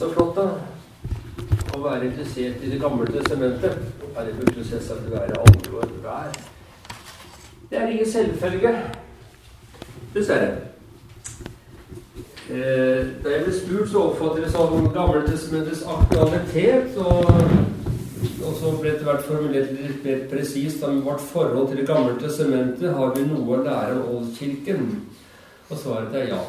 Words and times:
Så 0.00 0.06
flott, 0.14 0.30
da. 0.32 0.44
Å 1.76 1.78
være 1.82 2.06
interessert 2.08 2.62
i 2.64 2.70
Det 2.72 2.78
gamle 2.80 3.04
testamentet. 3.12 3.82
er 4.16 4.24
det 4.24 4.36
burde 4.38 4.62
selvsagt 4.64 5.10
være 5.12 5.34
alle 5.36 5.72
og 5.74 5.82
enhver. 5.84 6.38
Det 7.70 7.78
er 7.78 7.88
ingen 7.88 8.08
selvfølge. 8.08 8.70
Dessverre. 10.14 10.54
Eh, 12.48 13.10
da 13.24 13.34
jeg 13.34 13.44
ble 13.44 13.52
spurt, 13.58 13.90
så 13.90 14.06
oppfattet 14.06 14.46
jeg 14.46 14.54
sånn 14.54 14.88
Gamle 14.94 15.20
testamentets 15.26 15.84
aktualitet. 15.96 16.96
Og, 16.96 17.28
og 18.46 18.56
så 18.56 18.72
ble 18.80 18.94
det 18.96 19.04
hvert 19.04 19.28
formulert 19.28 19.76
litt 19.76 20.00
mer 20.08 20.24
presist 20.32 20.80
om 20.88 21.04
vårt 21.04 21.20
forhold 21.20 21.68
til 21.68 21.84
Det 21.84 21.86
gamle 21.92 22.16
testamentet. 22.24 22.88
Har 22.96 23.12
vi 23.18 23.28
noe 23.28 23.60
å 23.60 23.62
lære 23.68 24.00
om 24.00 24.16
Oldkirken? 24.16 24.88
Og 25.68 25.76
svaret 25.76 26.16
er 26.22 26.32
ja. 26.32 26.40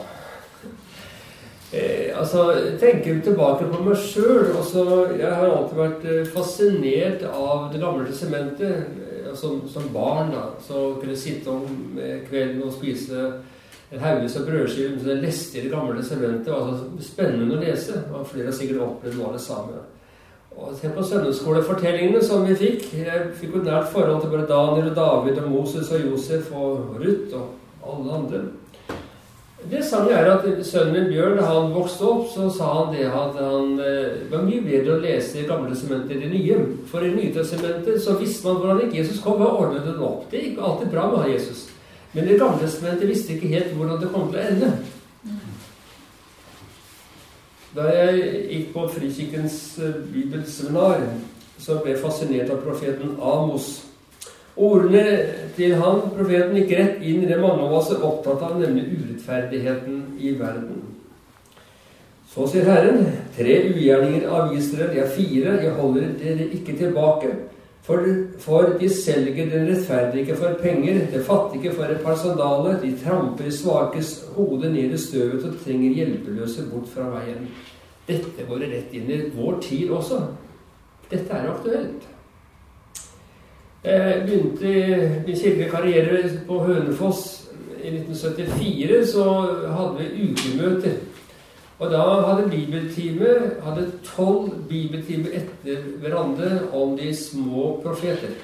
Eh, 1.73 2.19
altså, 2.19 2.51
tenker 2.79 3.21
tilbake 3.23 3.63
på 3.71 3.83
meg 3.85 3.95
sjøl 3.95 4.49
Jeg 5.15 5.29
har 5.31 5.45
alltid 5.47 5.77
vært 5.77 6.01
eh, 6.03 6.25
fascinert 6.27 7.21
av 7.29 7.69
Det 7.71 7.79
gamle 7.79 8.09
testamentet. 8.09 8.89
Eh, 8.99 9.31
som, 9.31 9.61
som, 9.71 9.85
barn 9.93 10.33
da, 10.33 10.49
så 10.59 10.97
kunne 10.99 11.13
jeg 11.13 11.21
sitte 11.21 11.47
om 11.53 11.93
kvelden 12.27 12.65
og 12.65 12.73
spise 12.75 13.29
en 13.91 14.01
haugevis 14.03 14.33
av 14.35 14.49
brødskiver 14.49 14.97
så 14.99 15.07
jeg 15.13 15.21
leste 15.21 15.57
i 15.57 15.61
Det 15.63 15.71
gamle 15.71 16.01
testamentet. 16.01 16.49
Det 16.49 16.51
var 16.51 16.73
så 16.75 17.05
spennende 17.05 17.55
å 17.55 17.61
lese. 17.61 18.01
og 18.11 18.27
Flere 18.27 18.49
har 18.49 18.57
sikkert 18.57 18.83
opplevd 18.83 19.15
noe 19.15 19.29
av 19.29 19.37
det 19.37 19.43
samme. 19.45 19.79
Og 20.57 20.75
Se 20.75 20.91
på 20.91 21.05
søndagsskolefortellingene 21.07 22.23
som 22.27 22.43
vi 22.43 22.57
fikk. 22.59 22.89
Jeg 22.99 23.31
fikk 23.39 23.55
et 23.61 23.69
nært 23.71 23.87
forhold 23.93 24.19
til 24.25 24.33
både 24.35 24.49
Daniel 24.51 24.91
og 24.91 24.99
David 24.99 25.39
og 25.45 25.47
Moses 25.53 25.91
og 25.95 26.03
Josef 26.03 26.51
og 26.51 26.99
Ruth 26.99 27.39
og 27.39 27.87
alle 27.87 28.19
andre. 28.19 28.43
Det 29.69 29.83
sanne 29.85 30.15
er 30.17 30.25
at 30.31 30.45
Sønnen 30.65 30.95
min 30.95 31.11
Bjørn, 31.11 31.35
da 31.37 31.45
han 31.45 31.73
vokste 31.75 32.07
opp, 32.09 32.23
så 32.33 32.47
sa 32.49 32.69
han 32.79 32.95
det 32.95 33.05
at 33.05 33.35
han, 33.37 33.75
eh, 33.79 34.23
det 34.23 34.31
var 34.31 34.47
mye 34.47 34.63
bedre 34.65 34.95
å 34.95 35.01
lese 35.03 35.45
Gamle 35.45 35.69
testamentet 35.75 36.15
enn 36.15 36.23
det 36.23 36.31
nye. 36.31 36.57
For 36.89 37.05
i 37.05 37.11
Nytestamentet 37.13 38.01
så 38.01 38.17
visste 38.17 38.47
man 38.47 38.57
hvordan 38.57 38.81
ikke 38.87 38.97
Jesus 38.97 39.21
kom. 39.21 39.41
og 39.41 39.59
ordnet 39.61 39.85
den 39.85 40.01
opp? 40.01 40.25
Det 40.31 40.41
gikk 40.41 40.57
alltid 40.57 40.89
bra 40.91 41.05
med 41.11 41.29
Jesus. 41.33 41.69
Men 42.13 42.27
i 42.27 42.37
Gamle 42.37 42.59
testamentet 42.63 43.07
visste 43.09 43.33
ikke 43.33 43.53
helt 43.53 43.75
hvordan 43.77 44.01
det 44.01 44.11
kom 44.11 44.31
til 44.31 44.41
å 44.41 44.47
ende. 44.49 44.71
Da 47.75 47.85
jeg 47.87 48.47
gikk 48.49 48.73
på 48.73 48.87
Frikirkens 48.97 49.79
eh, 49.79 50.01
bibelseminar, 50.13 51.05
så 51.61 51.77
ble 51.77 51.93
jeg 51.93 52.01
fascinert 52.01 52.49
av 52.49 52.65
profeten 52.65 53.13
Amos. 53.21 53.90
Ordene 54.55 55.03
til 55.55 55.75
han, 55.79 56.01
profeten, 56.15 56.57
gikk 56.59 56.73
rett 56.75 57.03
inn 57.03 57.23
i 57.23 57.29
det 57.29 57.39
mange 57.39 57.63
av 57.63 57.77
oss 57.77 57.91
er 57.93 58.03
opptatt 58.03 58.41
av, 58.43 58.57
nemlig 58.59 58.89
urettferdigheten 58.97 60.01
i 60.19 60.33
verden. 60.39 60.81
Så 62.31 62.47
sier 62.47 62.67
Herren, 62.67 63.07
tre 63.35 63.57
ugjerninger 63.69 64.27
av 64.31 64.53
Israel, 64.55 64.93
ja, 64.95 65.07
fire, 65.11 65.57
jeg 65.63 65.73
holder 65.79 66.13
dere 66.19 66.51
ikke 66.55 66.77
tilbake. 66.79 67.31
For, 67.83 68.05
for 68.39 68.75
de 68.79 68.87
selger 68.93 69.49
den 69.49 69.65
rettferdige 69.71 70.35
for 70.37 70.59
penger, 70.61 71.01
det 71.11 71.23
fattige 71.25 71.73
for 71.73 71.89
et 71.89 72.03
par 72.05 72.15
sandaler, 72.19 72.77
de 72.83 72.91
tramper 73.01 73.49
svakes 73.51 74.13
hode 74.35 74.69
ned 74.69 74.93
i 74.93 75.01
støvet 75.01 75.47
og 75.47 75.57
trenger 75.63 75.97
hjelpeløse 75.97 76.67
bort 76.69 76.91
fra 76.93 77.09
veien. 77.15 77.49
Dette 78.07 78.45
går 78.47 78.67
rett 78.67 78.95
inn 78.95 79.09
i 79.09 79.19
vår 79.33 79.59
tid 79.65 79.91
også. 79.97 80.21
Dette 81.09 81.35
er 81.35 81.49
aktuelt. 81.51 82.10
Jeg 83.83 84.23
begynte 84.25 84.71
min 85.25 85.35
kirkelige 85.35 85.69
karriere 85.69 86.29
på 86.47 86.59
Hønefoss 86.63 87.49
i 87.83 87.87
1974. 87.87 89.07
Så 89.09 89.23
hadde 89.73 89.95
vi 89.97 90.27
ukemøter. 90.29 90.99
Og 91.79 91.89
da 91.89 92.03
hadde 92.27 92.49
bibeltime 92.49 93.31
hadde 93.65 93.87
tolv 94.05 94.51
bibeltimer 94.69 95.33
etter 95.33 95.81
hverandre 96.03 96.51
om 96.77 96.93
de 96.97 97.09
små 97.15 97.81
profeter. 97.83 98.37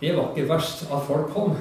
Det 0.00 0.12
var 0.16 0.34
ikke 0.36 0.50
verst 0.52 0.84
at 0.92 1.06
folk 1.08 1.32
kom. 1.32 1.56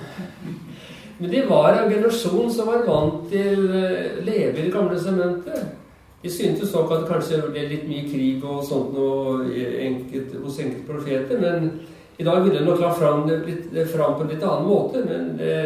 Men 1.20 1.32
det 1.32 1.50
var 1.50 1.74
en 1.74 1.92
generasjon 1.94 2.52
som 2.54 2.68
var 2.68 2.84
vant 2.86 3.30
til 3.32 3.64
å 3.72 3.86
leve 4.28 4.52
i 4.60 4.66
det 4.66 4.74
gamle 4.74 5.00
sementet. 5.00 5.78
De 6.24 6.30
syntes 6.34 6.74
nok 6.76 6.92
at 6.92 7.06
det 7.06 7.14
kanskje 7.14 7.46
ble 7.54 7.70
litt 7.72 7.88
mye 7.88 8.04
krig 8.12 8.44
og 8.44 8.66
sånt 8.68 8.92
noe 8.94 9.48
enkelt, 9.80 10.36
hos 10.44 10.60
enkelte 10.60 10.90
profeter. 10.92 11.40
men 11.40 11.72
i 12.18 12.24
dag 12.24 12.44
ville 12.44 12.58
jeg 12.58 12.66
nok 12.66 12.80
lagt 12.82 13.00
fram 13.00 13.28
det 13.74 13.86
fram 13.92 14.16
på 14.18 14.26
en 14.26 14.32
litt 14.32 14.44
annen 14.44 14.68
måte, 14.68 15.04
men 15.06 15.36
det, 15.38 15.58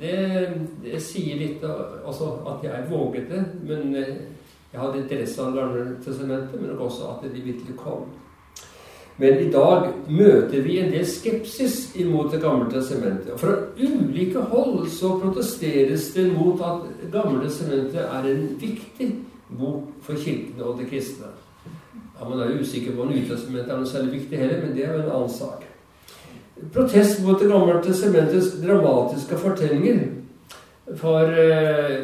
det, 0.00 0.18
det 0.84 1.00
sier 1.04 1.36
litt 1.36 1.64
også 1.64 2.30
at 2.48 2.64
jeg 2.64 2.88
våget 2.88 3.28
det. 3.28 3.42
Men 3.68 3.94
eh, 4.00 4.14
jeg 4.72 4.80
hadde 4.80 5.02
interesse 5.02 5.42
av 5.42 5.52
Det 5.52 5.60
gamle 5.60 5.82
testamentet, 6.04 6.60
men 6.60 6.78
også 6.80 7.10
at 7.10 7.26
de 7.28 7.40
virkelig 7.44 7.76
kom. 7.76 8.06
Men 9.20 9.42
i 9.44 9.50
dag 9.52 9.90
møter 10.08 10.62
vi 10.64 10.78
en 10.80 10.88
del 10.94 11.04
skepsis 11.06 11.92
imot 12.00 12.32
Det 12.32 12.40
gamle 12.40 12.70
testamentet. 12.72 13.34
Og 13.34 13.42
fra 13.42 13.58
ulike 13.76 14.40
hold 14.48 14.88
så 14.90 15.18
protesteres 15.20 16.08
det 16.14 16.30
mot 16.32 16.62
at 16.64 16.88
gamle 17.12 17.44
testamentet 17.44 18.00
er 18.00 18.30
en 18.30 18.46
viktig 18.60 19.10
bok 19.58 19.92
for 20.00 20.16
kirkene 20.16 20.64
og 20.64 20.80
de 20.80 20.88
kristne. 20.88 21.34
Ja, 22.16 22.28
Man 22.28 22.40
er 22.40 22.54
jo 22.54 22.64
usikker 22.64 22.96
på 22.96 23.04
om 23.04 23.12
Nytestamentet 23.12 23.74
er 23.74 23.76
noe 23.76 23.92
særlig 23.92 24.22
viktig 24.22 24.38
heller, 24.38 24.64
men 24.64 24.72
det 24.76 24.86
er 24.86 24.96
jo 24.96 25.02
en 25.02 25.12
annen 25.18 25.36
sak 25.36 25.68
protest 26.72 27.22
mot 27.24 27.40
Det 27.40 27.48
gamle 27.48 27.82
testamentets 27.82 28.52
dramatiske 28.62 29.36
fortellinger. 29.36 30.00
For 30.98 31.28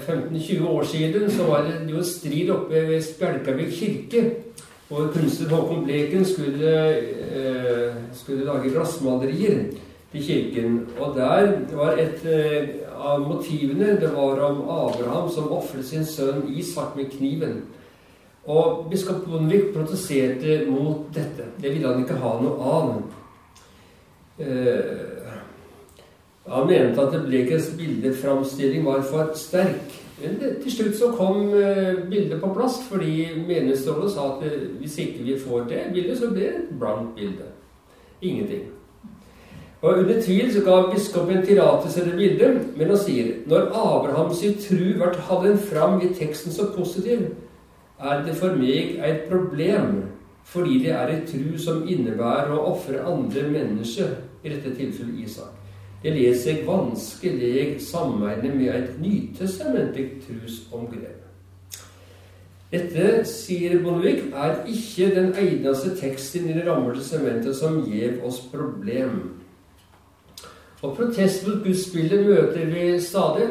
15-20 0.06 0.56
eh, 0.56 0.70
år 0.70 0.82
siden 0.82 1.30
så 1.30 1.44
var 1.48 1.66
det 1.66 1.90
jo 1.92 2.02
strid 2.04 2.50
oppe 2.50 2.86
ved 2.88 3.02
Spjelkavik 3.02 3.72
kirke. 3.74 4.24
Hvor 4.88 5.10
kunstner 5.12 5.48
Håkon 5.48 5.84
Bleken 5.84 6.24
skulle, 6.24 6.96
eh, 6.96 7.94
skulle 8.12 8.44
lage 8.44 8.70
glassmalerier 8.70 9.58
til 10.12 10.22
kirken. 10.24 10.86
Og 11.00 11.16
der 11.16 11.52
var 11.76 11.98
et 11.98 12.24
eh, 12.24 12.68
av 12.98 13.20
motivene 13.20 13.98
det 14.00 14.12
var 14.14 14.40
om 14.40 14.62
Abraham 14.62 15.28
som 15.30 15.52
ofret 15.52 15.84
sin 15.84 16.06
sønn 16.06 16.48
Isak 16.56 16.96
med 16.96 17.10
kniven. 17.12 17.62
Og 18.48 18.86
biskop 18.90 19.26
Bondevik 19.28 19.74
protesterte 19.74 20.62
mot 20.70 21.10
dette. 21.14 21.50
Det 21.60 21.74
ville 21.74 21.88
han 21.88 22.00
ikke 22.04 22.16
ha 22.22 22.38
noe 22.40 22.72
av. 22.72 22.94
Eh, 24.38 25.08
han 26.48 26.66
mente 26.66 27.02
at 27.02 27.26
Blekens 27.26 27.72
bildeframstilling 27.76 28.84
var 28.84 29.02
for 29.02 29.32
sterk. 29.34 29.96
Men 30.22 30.38
det, 30.40 30.56
til 30.62 30.72
slutt 30.72 30.96
så 30.98 31.10
kom 31.14 31.52
eh, 31.54 31.98
bildet 32.10 32.40
på 32.40 32.50
plass, 32.54 32.80
fordi 32.88 33.28
menighetsrådet 33.46 34.10
sa 34.14 34.32
at 34.32 34.46
eh, 34.46 34.64
hvis 34.80 34.98
ikke 34.98 35.26
vi 35.26 35.38
får 35.38 35.68
det 35.70 35.84
bildet, 35.94 36.18
så 36.18 36.30
blir 36.30 36.42
det 36.42 36.62
et 36.62 36.78
blankt 36.80 37.14
bilde. 37.16 37.50
Ingenting. 38.22 38.64
Og 39.82 39.98
Under 39.98 40.22
tvil 40.22 40.52
så 40.52 40.64
ga 40.66 40.78
biskopen 40.90 41.44
tillatelse 41.46 42.04
til 42.04 42.16
bildet, 42.16 42.62
men 42.76 42.88
han 42.90 42.98
sier 42.98 43.34
når 43.46 43.68
Abrahams 43.68 44.40
tru 44.64 44.86
vart 44.98 45.20
hadde 45.28 45.54
fram 45.68 46.00
i 46.02 46.10
teksten 46.14 46.52
så 46.52 46.66
positiv, 46.74 47.28
er 47.98 48.24
det 48.26 48.34
for 48.38 48.58
meg 48.58 48.98
et 49.06 49.28
problem, 49.30 50.02
fordi 50.42 50.82
det 50.82 50.90
er 50.96 51.12
et 51.12 51.30
tru 51.30 51.58
som 51.62 51.86
innebærer 51.86 52.50
å 52.54 52.64
ofre 52.72 53.04
andre 53.06 53.46
mennesker 53.52 54.16
i 54.48 54.56
dette 54.56 54.74
tilfellet 54.76 55.24
Isak. 55.28 55.54
Det 56.02 56.12
ler 56.14 56.34
seg 56.38 56.66
vanskelig 56.66 57.80
sammenligne 57.82 58.52
med 58.54 58.68
et 58.74 59.00
nytestamentlig 59.02 60.10
trosomgrep. 60.26 61.24
Dette, 62.68 63.24
sier 63.24 63.78
Bondevik, 63.80 64.28
er 64.36 64.60
ikke 64.68 65.08
den 65.14 65.32
eneste 65.40 65.94
teksten 65.96 66.50
i 66.50 66.52
Det 66.52 66.66
rammede 66.66 67.04
sementet 67.04 67.56
som 67.56 67.80
gir 67.88 68.20
oss 68.22 68.42
problem. 68.52 69.40
Og 70.82 70.92
protest 70.96 71.46
mot 71.46 71.64
gudsbildet 71.64 72.26
møter 72.26 72.68
vi 72.68 73.00
stadig. 73.00 73.48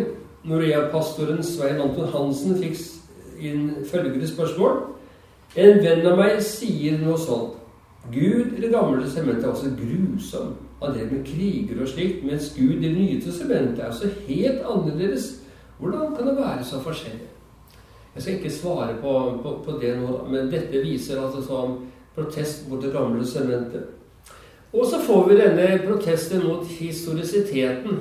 Norea-pastoren 0.48 1.42
Svein 1.44 1.82
Anton 1.82 2.08
Hansen 2.14 2.56
fikk 2.62 2.78
inn 3.42 3.74
følgende 3.90 4.30
spørsmål. 4.30 4.78
En 5.58 5.82
venn 5.84 6.06
av 6.08 6.22
meg 6.22 6.40
sier 6.46 7.02
noe 7.02 7.18
sånt. 7.20 7.58
Gud 8.14 8.54
i 8.56 8.62
Det 8.62 8.72
gamle 8.72 9.10
sementet 9.10 9.44
er 9.44 9.52
også 9.52 9.74
grusom 9.76 10.56
av 10.82 10.94
det 10.94 11.08
med 11.12 11.26
kriger 11.26 11.82
og 11.82 11.90
slikt, 11.90 12.24
mens 12.24 12.54
Gud 12.58 12.78
i 12.78 12.88
Det 12.88 12.94
nye 12.94 13.22
testamentet 13.22 13.84
er 13.86 13.92
så 13.92 14.10
helt 14.28 14.62
annerledes. 14.62 15.40
Hvordan 15.80 16.16
kan 16.16 16.28
det 16.28 16.38
være 16.38 16.64
så 16.64 16.80
forskjellig? 16.80 17.28
Jeg 18.16 18.24
skal 18.24 18.34
ikke 18.34 18.52
svare 18.52 18.94
på, 19.02 19.40
på, 19.44 19.64
på 19.66 19.80
det 19.82 19.98
nå, 19.98 20.26
men 20.30 20.52
dette 20.52 20.82
viser 20.82 21.22
altså 21.22 21.42
som 21.46 21.78
protest 22.16 22.70
mot 22.70 22.82
Det 22.82 22.94
gamle 22.94 23.24
testamentet. 23.24 23.84
Og 24.74 24.86
så 24.86 25.00
får 25.06 25.28
vi 25.30 25.38
denne 25.38 25.82
protesten 25.88 26.48
mot 26.48 26.66
historisiteten. 26.68 28.00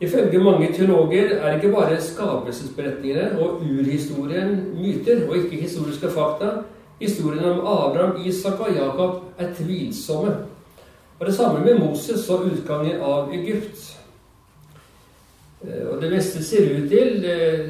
Ifølge 0.00 0.38
mange 0.38 0.72
teologer 0.72 1.36
er 1.36 1.46
det 1.46 1.62
ikke 1.62 1.76
bare 1.76 2.00
skapelsesberetningene 2.00 3.38
og 3.38 3.60
urhistorien 3.60 4.54
myter, 4.76 5.28
og 5.28 5.36
ikke 5.36 5.56
historiske 5.56 6.08
fakta. 6.08 6.50
Historien 7.00 7.44
om 7.44 7.60
Abraham, 7.60 8.16
Isak 8.24 8.60
og 8.60 8.74
Jakob 8.76 9.22
er 9.38 9.54
tvilsomme. 9.54 10.36
Og 11.20 11.26
det 11.26 11.34
samme 11.36 11.60
med 11.64 11.78
Moses 11.82 12.28
og 12.32 12.46
utgangen 12.48 13.02
av 13.04 13.32
Egypt. 13.36 13.82
Eh, 15.60 15.84
og 15.92 16.00
det 16.00 16.08
meste 16.14 16.40
ser 16.44 16.70
ut 16.78 16.88
til, 16.88 17.26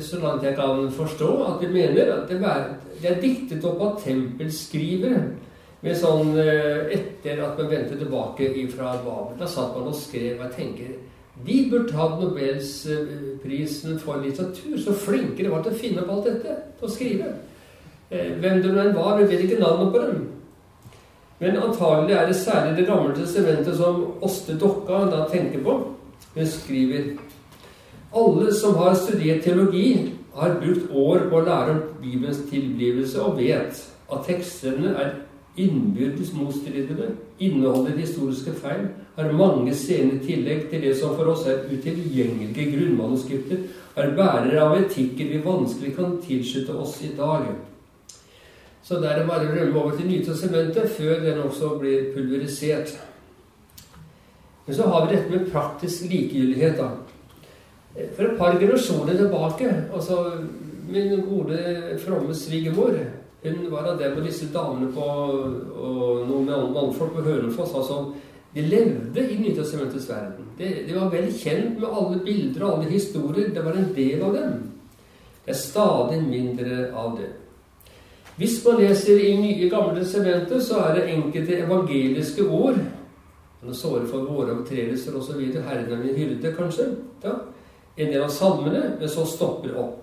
så 0.07 0.21
langt 0.23 0.47
jeg 0.47 0.55
kan 0.55 0.87
forstå, 0.95 1.31
at 1.49 1.63
de 1.63 1.73
mener 1.75 2.13
at 2.15 2.31
det 2.31 2.39
er, 2.47 3.19
diktet 3.19 3.67
opp 3.67 3.83
av 3.83 3.97
tempelskrivere. 4.05 5.23
Med 5.81 5.97
sånn 5.97 6.35
Etter 6.37 7.39
at 7.41 7.57
man 7.57 7.71
vendte 7.71 7.97
tilbake 7.97 8.51
fra 8.69 8.99
Babel. 9.01 9.39
Da 9.41 9.47
satt 9.49 9.73
man 9.73 9.89
og 9.89 9.97
skrev. 9.97 10.35
Og 10.37 10.43
jeg 10.45 10.57
tenker 10.59 10.91
de 11.47 11.71
burde 11.71 11.97
hatt 11.97 12.19
Nobelsprisen 12.21 13.99
for 14.03 14.21
litteratur. 14.21 14.77
Så 14.77 14.93
flinke 14.93 15.41
de 15.41 15.49
var 15.49 15.63
til 15.65 15.73
å 15.73 15.81
finne 15.81 16.03
opp 16.03 16.13
alt 16.19 16.29
dette. 16.29 16.57
Til 16.77 16.89
å 16.89 16.93
skrive. 16.93 17.31
Hvem 18.11 18.61
det 18.61 18.75
enn 18.75 18.97
var. 18.97 19.17
Vi 19.23 19.31
vet 19.31 19.47
ikke 19.47 19.63
navnet 19.63 19.95
på 19.95 20.05
dem. 20.05 20.21
Men 21.41 21.57
antagelig 21.57 22.15
er 22.15 22.27
det 22.29 22.37
særlig 22.37 22.77
Det 22.77 22.87
gamle 22.87 23.15
testamentet 23.17 23.77
som 23.77 24.07
Åste 24.23 24.59
Dokka 24.61 25.05
da 25.11 25.25
tenker 25.31 25.63
på. 25.65 25.77
Hun 26.35 26.47
skriver 26.47 27.17
alle 28.15 28.55
som 28.55 28.75
har 28.77 28.95
studert 28.95 29.43
teologi, 29.45 30.13
har 30.35 30.61
brukt 30.61 30.91
år 30.95 31.27
på 31.31 31.39
å 31.39 31.45
lære 31.47 31.71
om 31.71 31.81
Bibelens 32.03 32.43
tilblivelse 32.51 33.23
og 33.23 33.39
vet 33.39 33.81
at 34.11 34.27
tekstene 34.27 34.95
er 34.99 35.13
innbyrdes 35.59 36.33
motstridende, 36.35 37.11
inneholder 37.39 37.99
historiske 37.99 38.55
feil, 38.63 38.89
har 39.17 39.33
mange 39.33 39.75
scener 39.75 40.17
i 40.17 40.25
tillegg 40.25 40.69
til 40.71 40.85
det 40.85 40.95
som 40.99 41.17
for 41.19 41.33
oss 41.33 41.47
er 41.51 41.65
utilgjengelige 41.71 42.71
grunnmanuskripter, 42.77 43.65
er 43.97 44.15
bærere 44.17 44.63
av 44.63 44.77
etikker 44.79 45.33
vi 45.33 45.43
vanskelig 45.45 45.97
kan 45.97 46.19
tilslutte 46.25 46.79
oss 46.79 47.01
i 47.05 47.13
dag. 47.19 47.51
Så 48.91 48.99
da 48.99 49.13
er 49.13 49.21
det 49.21 49.29
bare 49.29 49.47
å 49.47 49.53
rømme 49.55 49.79
over 49.79 49.93
til 49.95 50.09
Nytestamentet 50.11 50.91
før 50.97 51.21
den 51.23 51.37
også 51.45 51.77
blir 51.79 52.09
pulverisert. 52.11 52.91
Men 54.67 54.77
så 54.77 54.89
har 54.91 55.05
vi 55.05 55.13
dette 55.13 55.31
med 55.31 55.45
praktisk 55.53 56.09
likegyldighet. 56.11 56.81
da. 56.81 56.89
For 58.17 58.25
et 58.25 58.39
par 58.39 58.59
generasjoner 58.59 59.15
tilbake 59.15 59.69
altså 59.95 60.17
Min 60.91 61.23
gode, 61.23 61.59
fromme 62.03 62.35
svigermor 62.35 62.97
hun 63.45 63.71
var 63.71 63.87
av 63.93 63.99
dem 64.01 64.17
og 64.19 64.27
disse 64.27 64.49
damene 64.53 64.91
på 64.93 65.05
og 65.07 66.27
noen 66.27 66.49
med 66.49 66.73
mannfolk 66.75 67.15
på 67.15 67.23
Hønefoss 67.29 67.77
altså, 67.79 68.01
De 68.55 68.65
levde 68.67 69.23
i 69.23 69.39
Nytestamentets 69.39 70.09
verden. 70.11 70.49
De, 70.59 70.67
de, 70.89 70.97
var 70.97 71.13
vel 71.15 71.31
kjent 71.31 71.79
med 71.79 71.87
alle 71.87 72.19
bilder 72.25 72.65
og 72.67 72.73
alle 72.73 72.91
historier. 72.91 73.55
Det 73.55 73.63
var 73.65 73.79
en 73.79 73.93
del 73.95 74.25
av 74.27 74.35
dem. 74.35 74.59
Det 75.47 75.55
er 75.55 75.63
stadig 75.63 76.19
mindre 76.27 76.89
av 76.91 77.15
det. 77.21 77.31
Hvis 78.41 78.63
man 78.65 78.79
leser 78.81 79.19
i 79.21 79.35
Nye 79.37 79.69
Gamle 79.69 80.01
testamentet, 80.01 80.63
så 80.65 80.79
er 80.81 80.95
det 80.97 81.09
enkelte 81.13 81.59
evangeliske 81.61 82.47
ord 82.49 82.79
Nå 83.61 83.75
såret 83.77 84.07
for 84.09 84.25
våre 84.25 84.55
overtredelser 84.55 85.19
osv. 85.19 85.43
Herren 85.53 85.91
er 85.93 85.99
min 86.01 86.17
hyrde, 86.17 86.55
kanskje. 86.57 86.87
Ja. 87.21 87.35
En 88.01 88.09
del 88.09 88.25
av 88.25 88.33
salmene, 88.33 88.95
men 88.97 89.13
så 89.13 89.27
stopper 89.29 89.77
opp. 89.77 89.99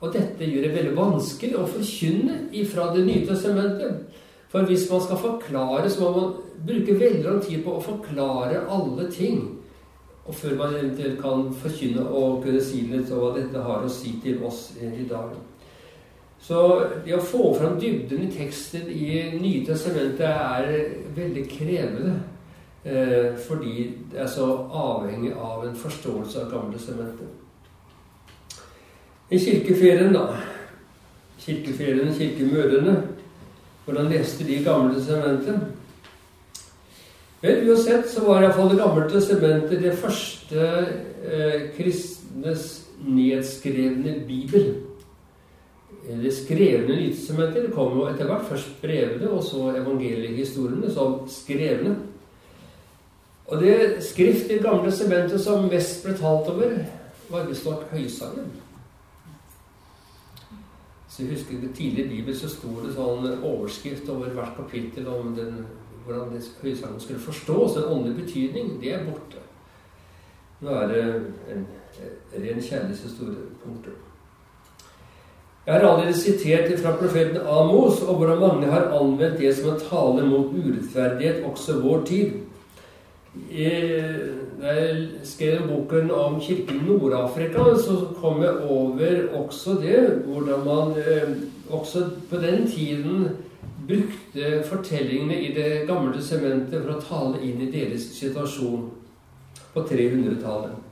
Og 0.00 0.10
dette 0.10 0.50
gjør 0.50 0.66
det 0.66 0.72
veldig 0.74 0.96
vanskelig 0.96 1.54
å 1.54 1.68
forkynne 1.70 2.40
ifra 2.50 2.88
Det 2.96 3.06
nye 3.06 3.22
testamentet. 3.28 4.02
For 4.50 4.66
hvis 4.66 4.90
man 4.90 5.06
skal 5.06 5.22
forklare, 5.22 5.86
så 5.90 6.02
må 6.02 6.10
man 6.18 6.34
bruke 6.66 6.98
veldig 6.98 7.22
lang 7.22 7.40
tid 7.46 7.62
på 7.62 7.78
å 7.78 7.86
forklare 7.86 8.66
alle 8.66 9.06
ting. 9.14 9.44
Og 10.26 10.34
før 10.34 10.58
man 10.58 10.74
eventuelt 10.74 11.22
kan 11.22 11.52
forkynne 11.54 12.02
og 12.10 12.42
kunne 12.42 12.60
si 12.60 12.88
litt 12.90 13.14
om 13.14 13.22
hva 13.22 13.36
dette 13.38 13.62
har 13.62 13.86
å 13.86 13.98
si 14.02 14.18
til 14.24 14.42
oss 14.42 14.72
i 14.82 15.06
dag. 15.06 15.30
Så 16.40 16.60
det 17.04 17.14
å 17.16 17.22
få 17.22 17.50
fram 17.58 17.78
dybden 17.80 18.26
i 18.26 18.32
teksten 18.32 18.86
i 18.92 19.06
Nye 19.40 19.64
testamentet 19.66 20.26
er 20.26 20.68
veldig 21.16 21.46
krevende. 21.50 22.18
Eh, 22.86 23.32
fordi 23.48 23.88
det 24.12 24.20
er 24.22 24.28
så 24.30 24.46
avhengig 24.70 25.32
av 25.34 25.64
en 25.66 25.74
forståelse 25.76 26.44
av 26.44 26.52
Gamle 26.52 26.78
testamentet. 26.78 27.26
I 29.30 29.40
kirkeferien, 29.42 30.12
da. 30.14 30.36
Kirkeferien, 31.42 32.14
kirkemødrene 32.14 33.02
Hvordan 33.84 34.10
leste 34.10 34.46
de 34.46 34.60
Gamle 34.64 34.94
testamentet? 34.94 35.60
Vel, 37.42 37.68
uansett 37.68 38.08
så 38.10 38.24
var 38.24 38.42
iallfall 38.42 38.70
Det 38.70 38.78
gamle 38.80 39.10
testamentet 39.10 39.82
det 39.82 39.98
første 39.98 40.62
eh, 41.26 41.66
kristnes 41.76 42.86
nedskrevne 43.02 44.20
bibel 44.26 44.85
det 46.06 46.32
skrevne 46.34 46.96
Nytestamentet 46.96 47.64
det 47.66 47.72
kom 47.74 47.96
jo 47.98 48.04
etter 48.06 48.28
hvert. 48.28 48.46
Først 48.48 48.76
brevene, 48.82 49.30
og 49.30 49.42
så 49.44 49.72
evangeliehistoriene 49.74 50.90
som 50.94 51.24
skrevne. 51.30 51.96
Og 53.46 53.62
det 53.62 54.04
skrift 54.04 54.50
i 54.50 54.60
Gamle 54.62 54.92
sementet 54.92 55.42
som 55.42 55.68
mest 55.70 56.02
ble 56.04 56.14
talt 56.18 56.50
over, 56.50 56.78
var 57.30 57.46
visstnok 57.46 57.90
Høysangen. 57.90 58.48
Så 61.08 61.22
jeg 61.22 61.32
husker 61.32 61.60
det 61.62 61.80
i 61.80 62.08
Bibelen 62.08 62.36
så 62.36 62.50
sto 62.50 62.72
det 62.84 62.94
sånn 62.94 63.26
overskrift 63.46 64.08
over 64.12 64.34
hvert 64.36 64.56
kapittel 64.58 65.06
om 65.08 65.30
den, 65.38 65.62
hvordan 66.04 66.34
Høysangen 66.62 67.00
skulle 67.00 67.22
forstås. 67.22 67.78
En 67.78 67.92
åndelig 67.94 68.24
betydning. 68.24 68.76
Det 68.82 68.92
er 68.94 69.06
borte. 69.06 69.42
Nå 70.60 70.74
er 70.74 70.92
det 70.92 71.00
en 71.54 71.66
ren 72.34 72.60
kjærlighetshistorie. 72.62 73.48
Punktum. 73.62 73.96
Jeg 75.66 75.74
har 75.74 75.80
allerede 75.88 76.14
sitert 76.14 76.78
fra 76.78 76.92
profeten 76.96 77.36
Amos, 77.36 78.02
og 78.02 78.14
hvordan 78.16 78.38
mange 78.38 78.66
har 78.66 78.92
anvendt 78.94 79.38
det 79.38 79.56
som 79.56 79.72
en 79.72 79.80
tale 79.80 80.26
mot 80.28 80.52
urettferdighet 80.54 81.42
også 81.44 81.80
vår 81.82 82.04
tid. 82.06 82.30
Da 84.60 84.74
jeg 84.76 85.08
skrev 85.26 85.66
boken 85.68 86.10
om 86.10 86.38
kirken 86.40 86.76
i 86.76 86.86
Nord-Afrika, 86.86 87.64
så 87.82 87.98
kom 88.20 88.42
jeg 88.42 88.62
over 88.70 89.26
også 89.34 89.74
det, 89.82 90.22
hvordan 90.26 90.64
man 90.64 90.94
eh, 91.02 91.34
også 91.70 92.04
på 92.30 92.36
den 92.36 92.70
tiden 92.70 93.28
brukte 93.88 94.62
fortellingene 94.70 95.40
i 95.40 95.52
det 95.54 95.86
gamle 95.88 96.22
sementet 96.22 96.82
for 96.82 96.94
å 96.94 97.02
tale 97.02 97.42
inn 97.42 97.60
i 97.66 97.72
deres 97.74 98.06
situasjon 98.14 98.86
på 99.74 99.82
300-tallet. 99.90 100.85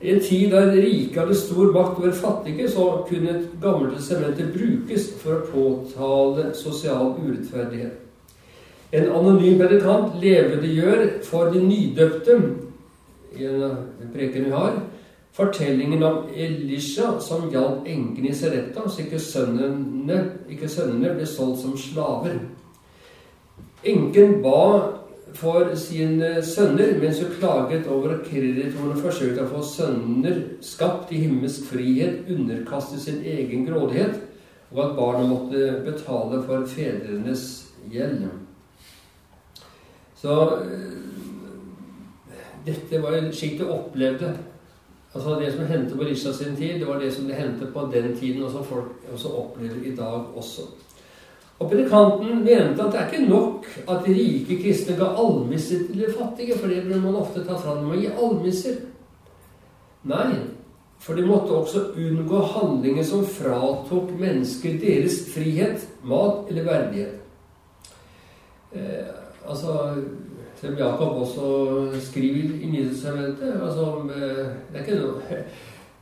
I 0.00 0.10
en 0.12 0.20
tid 0.20 0.50
der 0.52 0.74
rike 0.76 1.20
hadde 1.20 1.34
stor 1.34 1.72
makt 1.72 1.98
over 1.98 2.12
fattige, 2.12 2.68
så 2.70 3.04
kunne 3.08 3.30
et 3.30 3.48
gammelt 3.62 3.96
testamentet 3.96 4.52
brukes 4.52 5.06
for 5.22 5.38
å 5.38 5.46
påtale 5.52 6.50
sosial 6.54 7.14
urettferdighet. 7.16 8.02
En 8.92 9.08
anonym 9.10 9.56
predikant 9.58 10.18
levendegjør 10.20 11.06
for 11.24 11.50
de 11.52 11.62
nydøpte 11.64 12.36
i 13.36 13.48
en 13.48 14.12
preken 14.12 14.44
vi 14.44 14.52
har, 14.52 14.76
fortellingen 15.36 16.04
om 16.04 16.28
Elisha 16.32 17.16
som 17.20 17.48
hjalp 17.52 17.88
enken 17.88 18.28
i 18.28 18.34
Seretta, 18.36 18.86
så 18.88 19.02
ikke 19.02 19.20
sønnene, 19.20 20.20
ikke 20.52 20.68
sønnene 20.68 21.16
ble 21.16 21.26
solgt 21.28 21.64
som 21.64 21.74
slaver. 21.80 22.38
Enken 23.84 24.38
ba 24.44 24.60
for 25.36 25.74
sine 25.76 26.42
sønner, 26.44 26.96
mens 27.00 27.20
hun 27.20 27.34
klaget 27.38 27.86
over 27.92 28.14
at 28.14 28.24
kreditorene 28.26 28.96
forsøkte 29.00 29.44
å 29.44 29.50
få 29.50 29.62
sønner 29.68 30.40
skapt 30.64 31.12
i 31.12 31.20
himmelsk 31.26 31.68
frihet, 31.70 32.24
underkastet 32.32 33.04
sin 33.04 33.20
egen 33.24 33.66
grådighet, 33.68 34.18
og 34.72 34.82
at 34.84 34.96
barna 34.96 35.26
måtte 35.28 35.82
betale 35.86 36.40
for 36.46 36.66
fedrenes 36.68 37.46
gjeld. 37.92 38.26
Så 40.16 40.36
eh, 40.64 40.96
dette 42.66 43.02
var 43.02 43.18
jo 43.18 43.32
slik 43.32 43.60
de 43.60 43.68
opplevde. 43.70 44.32
Altså 45.14 45.36
Det 45.40 45.52
som 45.52 45.68
hendte 45.68 45.96
på 45.96 46.04
Risha 46.04 46.32
sin 46.32 46.56
tid, 46.56 46.80
det 46.80 46.88
var 46.88 46.98
det 47.00 47.12
som 47.14 47.28
det 47.28 47.38
hendte 47.38 47.66
på 47.72 47.88
den 47.92 48.16
tiden, 48.16 48.42
og 48.42 48.50
som 48.50 48.64
folk 48.64 49.06
også 49.12 49.28
opplever 49.28 49.84
i 49.84 49.94
dag 49.96 50.36
også. 50.36 50.66
Og 51.56 51.70
predikanten 51.70 52.42
mente 52.44 52.82
at 52.84 52.92
det 52.92 53.00
er 53.00 53.06
ikke 53.08 53.28
nok 53.30 53.64
at 53.88 54.04
de 54.04 54.12
rike 54.12 54.58
kristne 54.60 54.96
ga 54.98 55.08
almisser 55.16 55.86
til 55.86 56.02
de 56.02 56.12
fattige, 56.12 56.58
for 56.58 56.68
det 56.68 56.82
burde 56.84 57.00
man 57.00 57.16
ofte 57.16 57.44
ta 57.46 57.56
fram 57.56 57.86
med 57.86 57.96
å 57.96 58.00
gi 58.02 58.10
almisser. 58.12 58.76
Nei, 60.06 60.34
for 61.00 61.16
de 61.16 61.24
måtte 61.26 61.56
også 61.56 61.82
unngå 61.96 62.42
handlinger 62.52 63.04
som 63.08 63.24
fratok 63.24 64.12
mennesker 64.20 64.76
deres 64.82 65.22
frihet, 65.32 65.88
mat 66.04 66.50
eller 66.50 66.68
verdighet. 66.68 67.22
Eh, 68.72 69.14
altså 69.46 69.94
Som 70.56 70.72
Jakob 70.78 71.18
også 71.20 71.46
skriver 72.00 72.54
i 72.64 72.66
Nytestamentet 72.70 73.60
altså, 73.62 74.08
eh, 74.08 74.46
det, 74.72 74.80
er 74.80 74.84
ikke 74.86 75.00
noe, 75.02 75.40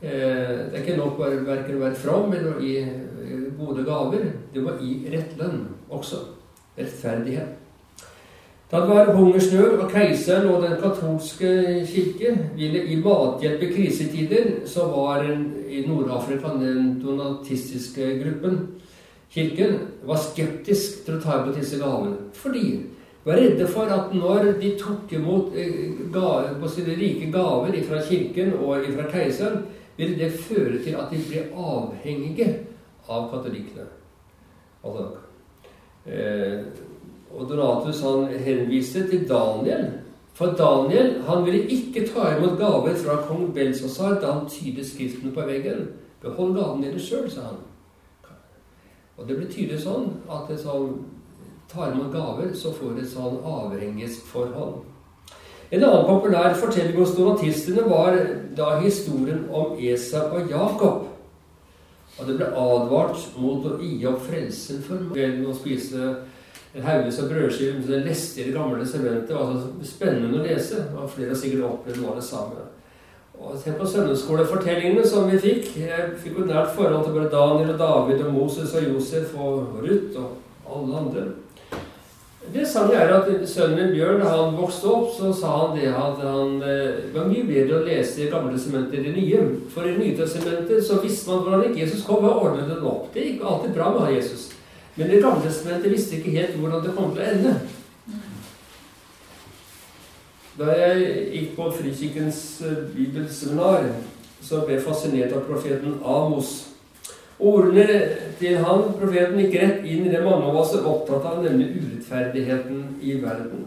det 0.05 0.77
er 0.77 0.81
ikke 0.83 0.99
nok 0.99 1.17
verken 1.19 1.79
å 1.79 1.81
være 1.81 1.97
from 1.97 2.33
eller 2.35 2.55
å 2.55 2.61
gi 2.61 2.77
gode 3.57 3.85
gaver. 3.87 4.25
Det 4.53 4.61
må 4.61 4.75
gi 4.77 4.99
rett 5.09 5.33
lønn 5.39 5.63
også. 5.89 6.21
Rettferdighet. 6.77 7.61
Da 8.71 8.79
det 8.81 8.89
var 8.89 9.11
hungersnød 9.13 9.77
og 9.79 9.91
keiseren 9.93 10.47
og 10.49 10.63
den 10.63 10.79
katolske 10.81 11.49
kirke 11.85 12.31
ville 12.57 12.81
gi 12.87 12.95
mathjelp 12.97 13.61
i 13.61 13.69
krisetider, 13.75 14.47
så 14.65 14.87
var 14.89 15.23
i 15.25 15.83
Nord-Afrika 15.87 16.55
den 16.59 16.95
donatistiske 17.03 18.09
gruppen, 18.23 18.57
kirken, 19.29 19.77
var 20.03 20.17
skeptisk 20.17 21.05
til 21.05 21.17
å 21.17 21.21
ta 21.21 21.37
imot 21.43 21.59
disse 21.59 21.77
gavene. 21.77 22.17
Fordi 22.33 22.65
de 22.65 23.29
var 23.29 23.39
redde 23.41 23.69
for 23.69 23.93
at 23.93 24.13
når 24.17 24.51
de 24.61 24.73
tok 24.81 25.13
imot 25.13 25.53
eh, 25.53 25.95
gave, 26.13 26.57
rike 26.97 27.31
gaver 27.31 27.79
fra 27.87 28.01
kirken 28.09 28.53
og 28.59 28.89
fra 28.97 29.07
keiseren, 29.13 29.63
ville 29.97 30.17
det 30.19 30.31
føre 30.31 30.79
til 30.83 30.97
at 30.99 31.11
de 31.11 31.21
ble 31.27 31.43
avhengige 31.55 32.49
av 33.09 33.29
katolikkene. 33.31 33.85
Altså, 34.85 35.05
eh, 36.05 36.65
og 37.35 37.49
Donatus 37.49 38.01
han 38.01 38.27
henviste 38.39 39.07
til 39.09 39.27
Daniel. 39.29 39.87
For 40.33 40.45
Daniel 40.57 41.21
han 41.27 41.45
ville 41.45 41.67
ikke 41.71 42.07
ta 42.07 42.35
imot 42.35 42.57
gaver 42.59 42.95
fra 42.99 43.21
kong 43.27 43.53
Belsazar 43.53 44.19
da 44.21 44.31
han 44.31 44.49
tydet 44.49 44.85
skriftene 44.87 45.31
på 45.33 45.47
veggen. 45.47 45.87
Behold 46.21 46.55
gavene 46.57 46.89
dere 46.89 46.99
sjøl, 46.99 47.29
sa 47.31 47.51
han. 47.51 47.61
Og 49.17 49.27
det 49.27 49.37
blir 49.37 49.51
tydelig 49.51 49.79
sånn 49.83 50.09
at 50.27 50.49
det 50.49 50.57
sånn, 50.59 50.97
tar 51.71 51.93
imot 51.93 52.11
gaver, 52.13 52.51
så 52.53 52.73
får 52.75 52.99
et 52.99 53.09
sånn 53.09 53.39
avhengighetsforhold. 53.47 54.81
En 55.71 55.83
annen 55.83 56.05
populær 56.05 56.53
fortelling 56.59 56.99
hos 56.99 57.15
donatistene 57.17 57.87
var 57.89 58.17
da 58.57 58.75
historien 58.83 59.47
om 59.49 59.79
Esau 59.81 60.27
og 60.37 60.51
Jakob. 60.51 61.07
Og 62.15 62.27
det 62.27 62.37
ble 62.37 62.47
advart 62.47 63.17
mot 63.35 63.65
å 63.67 63.75
gi 63.81 64.05
opp 64.07 64.21
frelsen 64.27 64.83
for 64.85 65.09
ved 65.15 65.41
og 65.43 65.57
spise 65.57 66.13
en 66.75 66.83
hauges 66.85 67.17
av 67.19 67.31
brødskiver 67.31 67.79
med 67.79 67.91
det 67.91 68.03
leste 68.05 68.43
i 68.43 68.53
gamle 68.55 68.85
sementet. 68.87 69.35
Altså 69.35 69.73
spennende 69.87 70.39
å 70.39 70.45
lese. 70.45 70.85
Og 70.95 71.09
flere 71.11 71.33
har 71.33 71.39
sikkert 71.39 71.67
opplevd 71.69 72.01
noe 72.01 72.13
av 72.13 72.21
det 72.21 72.27
samme. 72.29 72.67
Og 73.35 73.57
Se 73.59 73.73
på 73.75 73.87
søndagsskolefortellingene 73.91 75.07
som 75.07 75.27
vi 75.31 75.41
fikk. 75.43 75.73
Jeg 75.81 76.13
fikk 76.23 76.39
jo 76.39 76.47
nært 76.47 76.75
forhold 76.75 77.03
til 77.03 77.17
både 77.17 77.33
Daniel 77.33 77.73
og 77.73 77.81
David 77.81 78.23
og 78.27 78.37
Moses 78.37 78.75
og 78.75 78.87
Josef 78.93 79.35
og 79.35 79.81
Ruth 79.83 80.21
og 80.21 80.77
alle 80.77 81.01
andre. 81.01 81.25
Det 82.53 82.65
sanne 82.67 82.93
er 82.93 83.11
at 83.11 83.27
Sønnen 83.49 83.79
min 83.79 83.93
Bjørn, 83.95 84.21
han 84.21 84.55
vokste 84.55 84.89
opp, 84.91 85.07
så 85.15 85.31
sa 85.33 85.53
han 85.61 85.77
det 85.77 85.89
at 85.89 86.19
han 86.21 86.59
eh, 86.63 87.07
var 87.15 87.29
mye 87.29 87.45
bedre 87.47 87.79
å 87.79 87.85
lese 87.87 88.21
i 88.21 88.29
Gamle 88.31 88.53
testamentet 88.55 88.99
enn 88.99 89.07
det 89.07 89.15
nye. 89.15 89.39
For 89.73 89.87
i 89.89 89.95
Nye 89.97 90.17
testamentet 90.19 90.85
så 90.85 90.99
visste 91.03 91.31
man 91.31 91.41
hvordan 91.43 91.65
ikke 91.69 91.81
Jesus 91.81 92.05
kom, 92.05 92.27
og 92.27 92.43
ordnet 92.45 92.69
det 92.69 92.77
opp. 92.83 93.09
Det 93.13 93.25
gikk 93.25 93.43
alltid 93.43 93.73
bra 93.75 93.89
med 93.95 94.13
Jesus. 94.15 94.51
Men 94.95 95.11
i 95.11 95.23
Gamle 95.23 95.43
testamentet 95.47 95.91
visste 95.91 96.19
ikke 96.19 96.35
helt 96.37 96.59
hvordan 96.61 96.85
det 96.85 96.93
kom 96.95 97.15
til 97.15 97.25
å 97.25 97.31
ende. 97.33 97.55
Da 100.55 100.77
jeg 100.79 101.17
gikk 101.33 101.57
på 101.57 101.71
Frikirkens 101.79 102.43
eh, 102.63 102.85
bibelseminar, 102.93 103.89
så 104.45 104.61
ble 104.63 104.77
jeg 104.77 104.85
fascinert 104.85 105.33
av 105.35 105.43
profeten 105.49 105.97
Amos. 106.05 106.74
Ordene 107.39 107.85
til 108.39 108.59
han, 108.63 108.85
profeten, 108.95 109.39
gikk 109.41 109.57
rett 109.59 109.81
inn 109.83 110.05
i 110.07 110.11
det 110.13 110.21
mange 110.23 110.47
av 110.47 110.59
oss 110.61 110.75
er 110.77 110.85
opptatt 110.87 111.25
av, 111.27 111.41
nemlig 111.43 111.73
urettferdigheten 111.81 112.85
i 113.03 113.17
verden. 113.23 113.65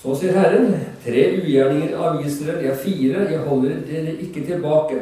Så 0.00 0.14
sier 0.16 0.36
Herren, 0.36 0.74
tre 1.04 1.24
ugjerninger 1.38 1.96
av 1.96 2.20
Israel, 2.24 2.60
ja, 2.64 2.76
fire, 2.76 3.24
jeg 3.28 3.40
holder 3.48 3.80
dere 3.88 4.14
ikke 4.24 4.44
tilbake. 4.48 5.00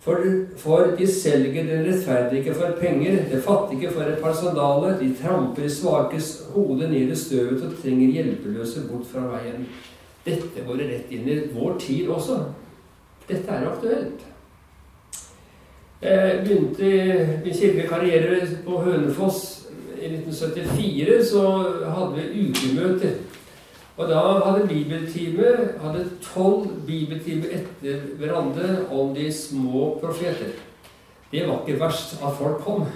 For, 0.00 0.22
for 0.56 0.94
de 0.96 1.06
selger 1.06 1.66
den 1.68 1.84
rettferdige 1.84 2.54
for 2.56 2.78
penger, 2.80 3.18
det 3.30 3.42
fattige 3.44 3.90
for 3.92 4.08
et 4.08 4.22
par 4.22 4.32
sandaler, 4.32 4.96
de 4.98 5.10
tramper 5.18 5.68
svakes 5.68 6.32
hode 6.54 6.88
ned 6.88 7.12
i 7.12 7.18
støvet 7.18 7.66
og 7.66 7.76
trenger 7.82 8.14
hjelpeløse 8.16 8.86
bort 8.88 9.10
fra 9.10 9.26
veien. 9.34 9.66
Dette 10.24 10.64
går 10.66 10.86
rett 10.86 11.12
inn 11.12 11.28
i 11.28 11.38
vår 11.52 11.76
tid 11.82 12.08
også. 12.14 12.40
Dette 13.28 13.58
er 13.58 13.68
aktuelt. 13.68 14.29
Jeg 16.02 16.40
begynte 16.44 16.90
min 17.44 17.54
kirkelige 17.54 17.88
karriere 17.88 18.46
på 18.64 18.78
Hønefoss 18.80 19.68
i 20.00 20.06
1974. 20.08 21.26
Så 21.28 21.42
hadde 21.94 22.22
vi 22.32 22.46
ukemøter. 22.48 23.18
Og 23.96 24.08
da 24.08 24.20
hadde 24.46 24.68
bibeltime 24.68 25.50
hadde 25.82 26.06
tolv 26.24 26.70
bibeltimer 26.86 27.52
etter 27.52 28.00
hverandre 28.16 28.86
om 28.90 29.14
de 29.14 29.28
små 29.32 29.98
profeter. 30.00 30.56
Det 31.32 31.44
var 31.48 31.60
ikke 31.66 31.80
verst 31.80 32.16
at 32.16 32.36
folk 32.38 32.64
kom. 32.64 32.86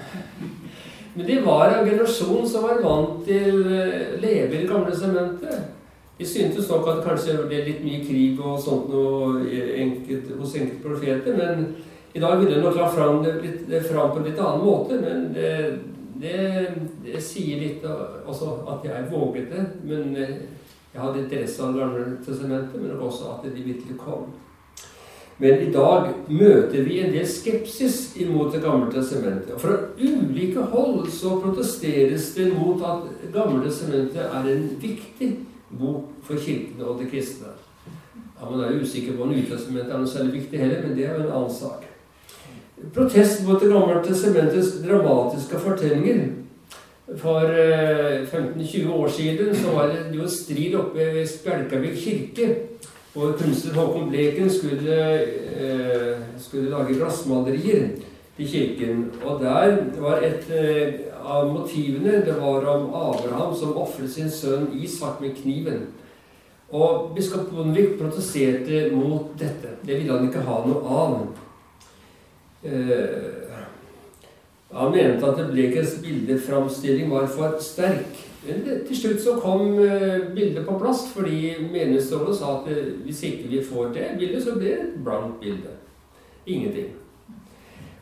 Men 1.14 1.26
de 1.26 1.40
var 1.44 1.74
en 1.74 1.88
generasjon 1.88 2.48
som 2.48 2.64
var 2.64 2.80
vant 2.82 3.20
til 3.28 3.52
å 3.52 3.82
leve 4.22 4.48
i 4.48 4.62
det 4.62 4.68
gamle 4.70 4.96
sementet. 4.96 5.68
De 6.18 6.26
syntes 6.26 6.70
nok 6.70 6.88
at 6.88 7.02
det 7.02 7.08
kanskje 7.10 7.40
ble 7.50 7.60
litt 7.66 7.84
mye 7.84 8.00
krig 8.06 8.40
og 8.40 8.62
sånt 8.62 8.88
noe 8.88 9.44
enkelt, 9.76 10.32
hos 10.40 10.56
enkelte 10.56 10.82
profeter. 10.88 11.36
Men 11.36 11.74
i 12.14 12.20
dag 12.22 12.38
ville 12.38 12.54
de 12.54 12.62
nok 12.62 12.76
la 12.78 12.88
fram 12.94 13.22
det, 13.24 13.32
det 13.66 13.80
fram 13.88 14.12
på 14.14 14.20
en 14.20 14.28
litt 14.28 14.38
annen 14.38 14.64
måte. 14.64 14.98
Men 15.02 15.32
det, 15.34 15.78
det, 16.22 16.36
det 17.04 17.22
sier 17.22 17.58
litt 17.58 17.82
også 17.84 18.52
at 18.70 18.86
jeg 18.86 19.08
våget 19.10 19.50
det. 19.50 19.64
Men 19.82 20.14
jeg 20.14 21.02
hadde 21.02 21.24
interesse 21.24 21.62
av 21.62 21.74
Det 21.74 21.80
gamle 21.82 22.04
testamentet, 22.22 22.80
men 22.80 23.00
også 23.02 23.32
at 23.32 23.46
de 23.50 23.62
virkelig 23.66 23.96
kom. 23.98 24.28
Men 25.42 25.64
i 25.64 25.72
dag 25.74 26.12
møter 26.30 26.84
vi 26.86 27.00
en 27.02 27.10
del 27.10 27.26
skepsis 27.26 28.12
imot 28.22 28.54
Det 28.54 28.62
gamle 28.62 28.92
testamentet. 28.94 29.50
Og 29.56 29.60
fra 29.60 29.74
ulike 29.98 30.62
hold 30.70 31.08
så 31.10 31.40
protesteres 31.42 32.28
det 32.36 32.52
mot 32.54 32.82
at 32.86 33.08
Det 33.24 33.32
gamle 33.34 33.64
testamentet 33.66 34.22
er 34.22 34.52
en 34.52 34.68
viktig 34.78 35.32
bok 35.74 36.14
for 36.22 36.38
kirkene 36.38 36.86
og 36.86 37.02
de 37.02 37.10
kristne. 37.10 37.56
Ja, 38.38 38.50
Man 38.50 38.60
er 38.60 38.72
jo 38.72 38.86
usikker 38.86 39.16
på 39.16 39.26
om 39.26 39.34
Nytestamentet 39.34 39.90
er 39.90 39.98
noe 39.98 40.10
særlig 40.14 40.38
viktig 40.38 40.62
heller, 40.62 40.86
men 40.86 40.96
det 40.96 41.08
er 41.08 41.18
jo 41.18 41.26
en 41.26 41.34
annen 41.40 41.50
sak. 41.50 41.82
Protest 42.92 43.46
mot 43.46 43.60
Det 43.60 43.68
gamle 43.68 44.02
testamentets 44.04 44.80
dramatiske 44.82 45.58
fortellinger 45.58 46.24
for 47.20 47.44
15-20 47.44 48.80
eh, 48.80 48.90
år 49.00 49.08
siden 49.08 49.56
så 49.56 49.70
var 49.76 49.92
det 49.92 50.16
jo 50.16 50.28
strid 50.28 50.74
oppe 50.74 51.10
ved 51.14 51.26
Spjelkavik 51.28 51.98
kirke. 52.00 52.54
Hvor 53.14 53.32
kunstner 53.38 53.74
Håkon 53.74 54.08
Bleken 54.10 54.50
skulle, 54.50 54.96
eh, 55.60 56.16
skulle 56.38 56.70
lage 56.70 56.94
glassmalerier 56.94 57.88
til 58.36 58.48
kirken. 58.48 59.10
Og 59.24 59.40
der 59.40 59.76
var 60.00 60.24
et 60.24 60.48
eh, 60.50 60.94
av 61.24 61.52
motivene 61.52 62.24
det 62.24 62.34
var 62.40 62.66
om 62.68 62.88
Abraham 62.94 63.54
som 63.56 63.76
ofret 63.76 64.10
sin 64.10 64.30
sønn 64.30 64.72
Isak 64.72 65.20
med 65.20 65.36
kniven. 65.42 65.86
Og 66.72 67.12
biskop 67.14 67.52
Bondevik 67.52 67.98
protesterte 68.00 68.88
mot 68.92 69.30
dette. 69.38 69.76
Det 69.86 69.98
ville 69.98 70.12
han 70.12 70.26
ikke 70.28 70.42
ha 70.42 70.60
noe 70.66 70.82
av. 70.82 71.18
Han 74.74 74.90
mente 74.90 75.26
at 75.26 75.50
Blekens 75.52 75.98
bildeframstilling 76.02 77.10
var 77.10 77.26
for 77.30 77.58
sterk. 77.62 78.24
Men 78.46 78.64
til 78.86 78.96
slutt 78.98 79.22
så 79.24 79.36
kom 79.40 79.78
eh, 79.80 80.26
bildet 80.34 80.66
på 80.66 80.76
plass, 80.78 81.06
fordi 81.14 81.54
menighetsrådet 81.62 82.36
sa 82.36 82.58
at 82.58 82.66
eh, 82.72 82.90
hvis 83.06 83.22
ikke 83.24 83.48
vi 83.48 83.62
får 83.64 83.94
det 83.94 84.10
bildet, 84.18 84.42
så 84.44 84.58
blir 84.58 84.74
det 84.74 84.88
et 84.90 84.98
blankt 85.04 85.40
bilde. 85.40 85.72
Ingenting. 86.46 86.90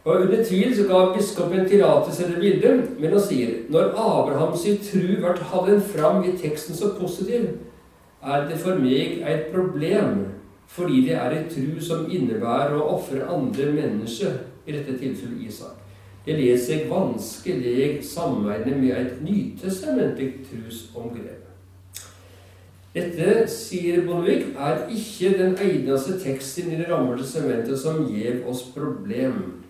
Og 0.05 0.21
Under 0.21 0.45
tvil 0.45 0.75
så 0.75 0.89
ga 0.89 1.03
biskopen 1.15 1.69
tillatelse 1.69 2.27
til 2.27 2.41
bildet, 2.41 2.89
men 2.99 3.13
han 3.15 3.23
sier 3.23 3.53
når 3.71 3.93
Abrahams 3.95 4.65
tru 4.89 5.13
vart 5.23 5.45
halden 5.53 5.83
fram 5.93 6.25
i 6.25 6.35
teksten 6.37 6.75
så 6.75 6.91
positiv, 6.99 7.47
er 8.23 8.49
det 8.49 8.59
for 8.59 8.83
meg 8.83 9.23
et 9.23 9.47
problem, 9.55 10.25
fordi 10.67 11.05
det 11.07 11.15
er 11.15 11.37
et 11.37 11.55
tru 11.55 11.79
som 11.83 12.11
innebærer 12.11 12.75
å 12.75 12.89
ofre 12.97 13.23
andre 13.31 13.71
mennesker, 13.77 14.41
i 14.67 14.73
dette 14.73 14.99
tilfellet 14.99 15.47
Isak. 15.49 15.79
Det 16.27 16.37
ler 16.39 16.59
seg 16.59 16.91
vanskelig 16.91 18.03
sammenligne 18.07 18.77
med 18.79 18.93
et 18.95 19.23
nytestamentlig 19.27 20.45
trosomgrep. 20.47 21.49
Dette, 22.93 23.47
sier 23.49 24.03
Bondevik, 24.07 24.53
er 24.53 24.85
ikke 24.93 25.33
den 25.39 25.57
eneste 25.57 26.19
teksten 26.21 26.71
i 26.71 26.77
Det 26.77 26.91
gamle 26.91 27.17
testamentet 27.19 27.79
som 27.81 28.05
gir 28.07 28.43
oss 28.47 28.63
problem. 28.75 29.65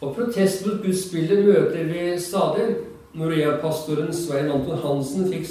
Og 0.00 0.14
protest 0.14 0.66
mot 0.66 0.82
gudsbildet 0.84 1.46
møter 1.46 1.88
vi 1.88 2.12
stadig. 2.20 2.68
Norea-pastoren 3.18 4.12
Svein 4.14 4.50
Anton 4.52 4.78
Hansen 4.78 5.32
fikk 5.32 5.48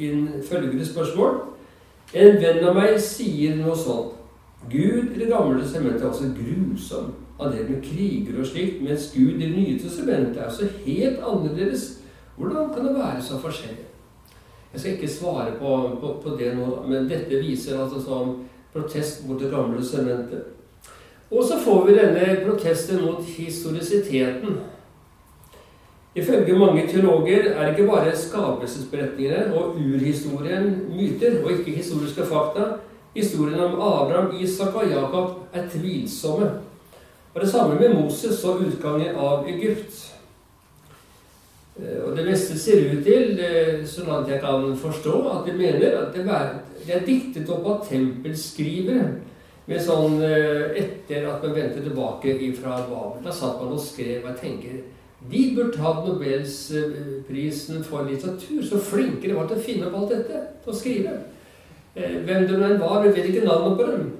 inn 0.00 0.42
følgende 0.48 0.86
spørsmål. 0.86 1.36
En 2.16 2.40
venn 2.40 2.64
av 2.64 2.74
meg 2.74 2.96
sier 3.04 3.54
noe 3.60 3.76
sånt. 3.76 4.16
Gud 4.72 5.12
i 5.12 5.20
Det 5.20 5.28
gamle 5.28 5.60
testamentet 5.60 6.02
er 6.02 6.08
altså 6.08 6.32
grusom 6.34 7.12
av 7.38 7.52
det 7.52 7.66
med 7.68 7.82
kriger 7.84 8.40
og 8.40 8.46
slikt, 8.46 8.82
mens 8.82 9.10
Gud 9.14 9.36
i 9.36 9.44
Det 9.44 9.50
nye 9.52 9.78
testamentet 9.78 10.42
er 10.42 10.50
så 10.50 10.68
helt 10.84 11.18
annerledes. 11.20 11.98
Hvordan 12.36 12.74
kan 12.74 12.86
det 12.86 12.94
være 12.94 13.22
så 13.22 13.38
forskjellig? 13.38 13.84
Jeg 14.72 14.80
skal 14.80 14.92
ikke 14.92 15.08
svare 15.08 15.52
på, 15.58 15.98
på, 16.00 16.20
på 16.22 16.36
det 16.38 16.54
nå, 16.56 16.82
men 16.88 17.08
dette 17.08 17.40
viser 17.40 17.80
altså 17.80 18.00
som 18.02 18.36
protest 18.72 19.28
mot 19.28 19.40
Det 19.40 19.50
gamle 19.50 19.80
testamentet. 19.80 20.42
Og 21.30 21.44
så 21.44 21.58
får 21.64 21.86
vi 21.86 21.98
denne 21.98 22.40
protesten 22.46 23.00
mot 23.02 23.24
historisiteten. 23.24 24.58
Ifølge 26.16 26.58
mange 26.58 26.86
teologer 26.88 27.50
er 27.52 27.62
det 27.62 27.78
ikke 27.78 27.90
bare 27.90 28.16
skapelsesberetningene 28.16 29.54
og 29.54 29.76
urhistorien 29.76 30.70
myter, 30.88 31.42
og 31.44 31.50
ikke 31.52 31.76
historiske 31.76 32.24
fakta. 32.24 32.62
Historien 33.14 33.60
om 33.60 33.74
Abraham, 33.74 34.36
Isak 34.40 34.74
og 34.74 34.90
Jakob 34.90 35.30
er 35.52 35.68
tvilsomme. 35.68 36.50
Og 37.36 37.42
det 37.42 37.50
samme 37.50 37.74
med 37.76 37.92
Moses 37.92 38.44
og 38.48 38.62
utgangen 38.64 39.16
av 39.20 39.44
Egypt. 39.44 39.96
Eh, 41.76 41.98
og 42.06 42.14
det 42.16 42.24
meste 42.24 42.56
ser 42.56 42.86
ut 42.94 43.04
til, 43.04 43.36
eh, 43.36 43.84
sånn 43.84 44.08
at 44.08 44.30
jeg 44.32 44.40
kan 44.40 44.72
forstå, 44.76 45.16
at 45.34 45.44
de 45.44 45.52
mener 45.52 45.98
at 45.98 46.14
det 46.14 46.94
er 46.94 47.04
diktet 47.04 47.50
opp 47.52 47.66
av 47.66 47.84
tempelskrivere 47.90 49.20
med 49.66 49.84
sånn 49.84 50.22
eh, 50.22 50.80
Etter 50.80 51.28
at 51.28 51.44
man 51.44 51.54
vendte 51.60 51.84
tilbake 51.84 52.38
fra 52.56 52.80
Babel, 52.88 53.20
da 53.22 53.30
satt 53.30 53.60
man 53.60 53.76
og 53.76 53.84
skrev. 53.84 54.24
Og 54.24 54.32
jeg 54.32 54.40
tenker 54.40 54.80
de 55.28 55.54
burde 55.56 55.76
hatt 55.76 56.06
Nobelsprisen 56.06 57.84
for 57.84 58.08
litteratur. 58.08 58.64
Så 58.64 58.80
flinke 58.80 59.28
de 59.28 59.34
var 59.36 59.46
til 59.46 59.58
å 59.58 59.66
finne 59.68 59.90
opp 59.90 60.00
alt 60.00 60.16
dette. 60.16 60.46
Å 60.64 60.72
skrive. 60.72 61.18
Hvem 61.96 62.48
det 62.48 62.56
nå 62.56 62.76
var, 62.80 63.02
vi 63.02 63.12
vet 63.12 63.28
ikke 63.28 63.44
navnet 63.44 63.76
på 63.76 63.92
dem. 63.92 64.12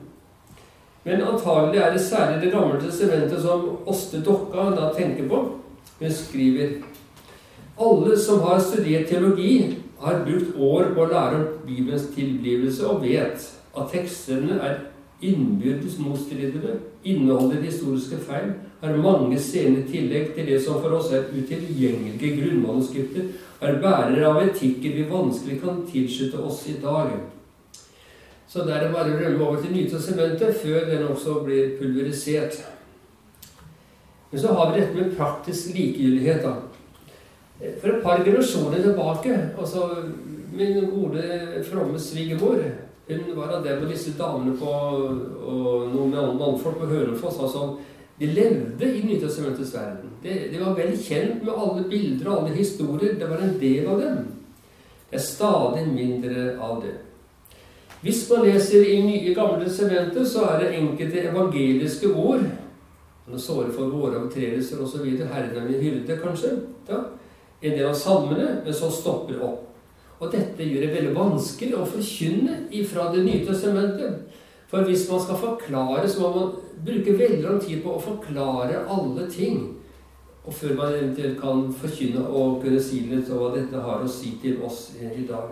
Men 1.06 1.22
antagelig 1.22 1.78
er 1.78 1.92
det 1.94 2.02
særlig 2.02 2.42
Det 2.42 2.52
gamle 2.52 2.80
testamentet 2.82 3.42
som 3.42 3.68
Åste 3.86 4.20
Dokka 4.26 4.70
da 4.74 4.90
tenker 4.96 5.28
på. 5.28 5.42
Hun 6.00 6.12
skriver 6.12 6.80
alle 7.80 8.18
som 8.18 8.40
har 8.40 8.58
studert 8.58 9.08
teologi, 9.08 9.76
har 10.00 10.24
brukt 10.24 10.56
år 10.58 10.90
på 10.94 11.04
å 11.04 11.08
lære 11.10 11.38
om 11.38 11.46
Bibelens 11.66 12.08
tilblivelse 12.14 12.88
og 12.88 13.04
vet 13.04 13.46
at 13.76 13.92
tekstene 13.92 14.58
er 14.64 14.78
innbyrdes 15.22 15.98
motstridende, 16.00 16.78
inneholder 17.04 17.62
historiske 17.62 18.18
feil, 18.26 18.50
har 18.80 18.96
mange 19.00 19.38
sene 19.40 19.84
tillegg 19.88 20.34
til 20.34 20.50
det 20.50 20.58
som 20.64 20.80
for 20.82 20.98
oss 20.98 21.12
er 21.12 21.30
utilgjengelige 21.32 22.34
grunnmanuskripter, 22.40 23.30
er 23.60 23.80
bærere 23.80 24.26
av 24.28 24.42
etikker 24.42 24.98
vi 24.98 25.08
vanskelig 25.10 25.60
kan 25.62 25.84
tilslutte 25.88 26.42
oss 26.44 26.66
i 26.68 26.76
dag. 26.82 27.14
Så 28.48 28.62
det 28.66 28.76
er 28.76 28.92
bare 28.92 29.10
å 29.10 29.18
rømme 29.18 29.42
over 29.42 29.62
til 29.62 29.74
Nytestamentet 29.74 30.60
før 30.62 30.86
den 30.90 31.06
også 31.08 31.40
blir 31.46 31.74
pulverisert. 31.80 32.60
Men 34.30 34.42
så 34.42 34.54
har 34.54 34.72
vi 34.72 34.80
dette 34.80 34.94
med 34.94 35.16
praktisk 35.18 35.74
likegyldighet. 35.74 36.42
da. 36.42 36.54
For 37.80 37.88
et 37.90 38.02
par 38.02 38.24
generasjoner 38.24 38.82
tilbake 38.82 39.36
altså 39.58 39.88
Min 40.56 40.90
gode, 40.90 41.22
fromme 41.64 41.98
svigermor 41.98 42.60
hun 43.08 43.36
var 43.36 43.52
av 43.54 43.64
dem 43.64 43.84
og 43.84 43.90
disse 43.92 44.16
damene 44.18 44.56
på 44.58 44.66
og 44.66 45.92
noen 45.92 46.10
med 46.10 46.38
mannfolk 46.40 46.80
på 46.80 46.88
Hønefoss. 46.90 47.38
altså 47.38 47.76
De 48.18 48.26
levde 48.26 48.88
i 48.88 49.02
Nytestamentets 49.06 49.74
verden. 49.74 50.10
De, 50.22 50.32
de, 50.50 50.58
var 50.58 50.74
vel 50.74 50.96
kjent 50.98 51.44
med 51.44 51.52
alle 51.54 51.84
bilder 51.90 52.30
og 52.30 52.38
alle 52.38 52.56
historier. 52.56 53.14
Det 53.20 53.28
var 53.30 53.44
en 53.44 53.58
del 53.60 53.86
av 53.92 54.00
dem. 54.00 54.24
Det 55.10 55.20
er 55.20 55.22
stadig 55.22 55.84
mindre 55.92 56.48
av 56.58 56.80
det. 56.82 56.96
Hvis 58.02 58.26
man 58.30 58.44
leser 58.44 58.84
i 58.84 59.00
Nye 59.02 59.34
Gamle 59.34 59.64
testamentet, 59.64 60.28
så 60.28 60.44
er 60.50 60.60
det 60.60 60.74
enkelte 60.78 61.28
evangeliske 61.30 62.12
ord 62.12 62.44
Nå 63.26 63.38
såre 63.42 63.72
for 63.74 63.90
våre 63.90 64.20
overtredelser 64.20 64.78
osv. 64.84 65.02
Herren 65.02 65.56
er 65.58 65.64
min 65.66 65.80
hyrde, 65.82 66.14
kanskje. 66.20 66.52
Ja. 66.86 67.00
En 67.58 67.72
del 67.74 67.88
av 67.88 67.96
salmene, 67.98 68.60
men 68.62 68.74
så 68.74 68.86
stopper 68.94 69.34
det 69.34 69.42
opp. 69.42 69.64
Og 70.20 70.30
dette 70.30 70.62
gjør 70.62 70.84
det 70.84 70.92
veldig 70.94 71.14
vanskelig 71.16 71.74
å 71.74 71.88
forkynne 71.90 72.60
ifra 72.70 73.08
Det 73.12 73.24
nye 73.26 73.42
testamentet. 73.48 74.22
For 74.70 74.86
hvis 74.86 75.08
man 75.10 75.20
skal 75.22 75.40
forklare, 75.42 76.08
så 76.08 76.20
må 76.20 76.30
man 76.36 76.54
bruke 76.86 77.18
veldig 77.18 77.42
lang 77.42 77.60
tid 77.60 77.82
på 77.82 77.96
å 77.96 78.02
forklare 78.02 78.84
alle 78.86 79.26
ting. 79.30 79.74
Og 80.46 80.54
før 80.54 80.74
man 80.78 80.94
eventuelt 80.94 81.40
kan 81.40 81.66
forkynne 81.74 82.22
og 82.30 82.60
kunne 82.62 82.80
si 82.82 83.02
litt 83.10 83.30
om 83.30 83.42
hva 83.42 83.52
dette 83.54 83.82
har 83.82 84.02
å 84.02 84.10
si 84.10 84.36
til 84.42 84.62
oss 84.62 84.92
i 85.02 85.26
dag. 85.26 85.50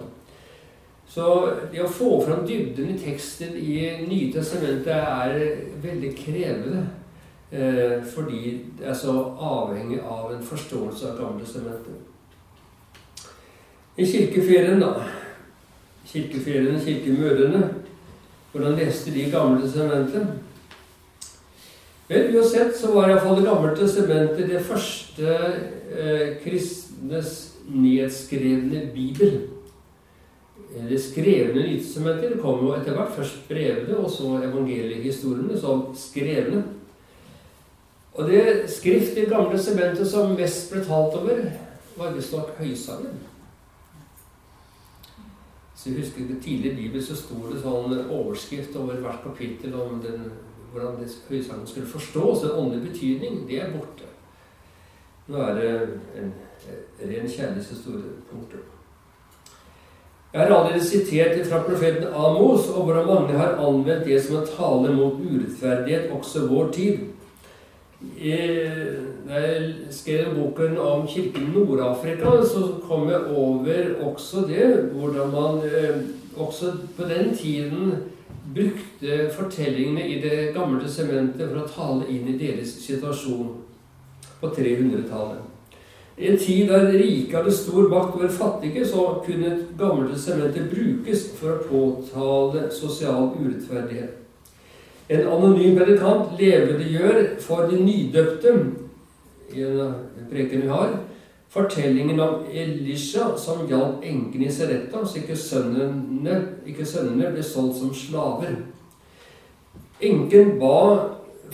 Så 1.09 1.51
det 1.73 1.83
å 1.85 1.91
få 1.91 2.19
fram 2.25 2.47
dybden 2.47 2.95
i 2.95 2.99
teksten 2.99 3.57
i 3.57 3.77
Nye 4.09 4.33
testamentet 4.35 4.95
er 4.95 5.35
veldig 5.83 6.13
krevende. 6.19 6.87
Eh, 7.55 8.01
fordi 8.15 8.61
det 8.79 8.89
er 8.91 8.97
så 8.99 9.13
avhengig 9.39 10.01
av 10.01 10.33
en 10.35 10.43
forståelse 10.43 11.13
av 11.13 11.19
Gamle 11.21 11.45
testamentet. 11.45 12.01
I 13.97 14.07
kirkeferien, 14.11 14.81
da. 14.81 15.05
Kirkeferien, 16.09 16.81
kirkemødrene 16.81 17.69
Hvordan 18.53 18.75
leste 18.79 19.11
de 19.15 19.29
Gamle 19.31 19.63
testamentet? 19.63 20.27
Vel, 22.09 22.35
uansett 22.37 22.77
så 22.77 22.93
var 22.93 23.09
iallfall 23.09 23.39
Det 23.39 23.47
gamle 23.47 23.77
testamentet 23.79 24.51
det 24.51 24.61
første 24.67 25.37
eh, 25.95 26.35
kristnes 26.43 27.55
nedskrevne 27.71 28.91
bibel. 28.95 29.39
Det 30.75 30.99
skrevne 30.99 31.63
Nytestamentet 31.63 32.41
kom 32.43 32.65
jo 32.67 32.73
etter 32.75 32.97
hvert. 32.97 33.13
Først 33.15 33.45
brevene, 33.49 33.99
og 33.99 34.11
så 34.11 34.33
evangeliehistoriene 34.43 35.59
som 35.61 35.87
skrevne. 35.99 36.65
Og 38.15 38.31
det 38.31 38.71
skrift 38.71 39.19
i 39.19 39.29
Gamle 39.31 39.59
sementet 39.59 40.07
som 40.11 40.35
mest 40.39 40.71
ble 40.73 40.83
talt 40.87 41.15
over, 41.19 41.47
var 41.97 42.15
visstnok 42.15 42.53
Høysangen. 42.59 43.23
Så 45.75 45.91
jeg 45.91 45.99
husker 46.01 46.29
det 46.29 46.43
tidligere 46.43 46.75
i 46.75 46.83
Bibelen 46.83 47.07
så 47.07 47.17
sto 47.19 47.39
det 47.51 47.63
sånn 47.63 47.95
overskrift 48.09 48.77
over 48.79 49.03
hvert 49.03 49.23
kapittel 49.27 49.75
om 49.79 49.99
den, 50.03 50.31
hvordan 50.73 51.01
det, 51.03 51.11
Høysangen 51.29 51.67
skulle 51.71 51.91
forstås. 51.91 52.47
En 52.47 52.59
åndelig 52.63 52.91
betydning. 52.91 53.43
Det 53.51 53.63
er 53.63 53.75
borte. 53.75 54.11
Nå 55.31 55.43
er 55.43 55.59
det 55.59 55.75
en 56.21 56.33
ren 57.03 57.29
kjærlighetshistorie. 57.31 58.17
Punktum. 58.31 58.74
Jeg 60.35 60.43
har 60.43 60.57
allerede 60.57 60.85
sitert 60.85 61.47
fra 61.47 61.61
profeten 61.63 62.05
Amos, 62.11 62.69
og 62.69 62.85
hvordan 62.85 63.07
mange 63.07 63.35
har 63.39 63.55
anvendt 63.63 64.07
det 64.07 64.23
som 64.23 64.41
en 64.41 64.49
tale 64.49 64.95
mot 64.97 65.21
urettferdighet 65.23 66.11
også 66.11 66.49
vår 66.49 66.73
tid. 66.75 66.99
Da 69.29 69.43
jeg 69.45 69.69
skrev 69.95 70.35
boken 70.35 70.75
om 70.79 71.07
kirken 71.07 71.47
i 71.47 71.53
Nord-Afrika, 71.55 72.43
så 72.51 72.67
kom 72.83 73.09
jeg 73.09 73.21
over 73.37 73.95
også 74.03 74.43
det, 74.49 74.91
hvordan 74.93 75.31
man 75.31 75.63
eh, 75.71 76.03
også 76.37 76.73
på 76.97 77.03
den 77.09 77.37
tiden 77.37 77.95
brukte 78.55 79.31
fortellingene 79.39 80.09
i 80.09 80.21
Det 80.21 80.51
gamle 80.55 80.91
sementet 80.91 81.49
for 81.49 81.63
å 81.63 81.71
tale 81.71 82.11
inn 82.11 82.29
i 82.35 82.39
deres 82.39 82.75
situasjon 82.83 83.55
på 84.41 84.51
300-tallet. 84.51 85.54
I 86.19 86.29
en 86.31 86.39
tid 86.39 86.69
der 86.69 86.93
rike 86.93 87.37
hadde 87.37 87.53
stor 87.53 87.89
makt 87.91 88.15
over 88.15 88.29
fattige, 88.29 88.87
så 88.87 89.23
kunne 89.27 89.57
Gamle 89.79 90.19
sementet 90.19 90.71
brukes 90.71 91.25
for 91.41 91.57
å 91.57 91.65
påtale 91.71 92.69
sosial 92.71 93.33
urettferdighet. 93.35 94.21
En 95.11 95.27
anonym 95.29 95.75
predikant 95.77 96.39
levendegjør 96.39 97.19
for 97.43 97.67
de 97.69 97.81
nydøpte 97.83 98.55
i 99.55 99.67
en 99.67 100.31
preken 100.31 100.63
vi 100.63 100.71
har, 100.71 100.95
fortellingen 101.55 102.21
om 102.21 102.47
Elisha 102.51 103.33
som 103.39 103.67
hjalp 103.69 104.07
enken 104.07 104.47
i 104.47 104.53
Seretta, 104.53 105.03
så 105.05 105.21
ikke 105.21 105.37
sønnene, 105.39 106.39
ikke 106.67 106.87
sønnene 106.87 107.35
ble 107.35 107.43
solgt 107.45 107.83
som 107.83 107.93
slaver. 107.95 108.57
Enken 110.03 110.57
ba 110.63 110.79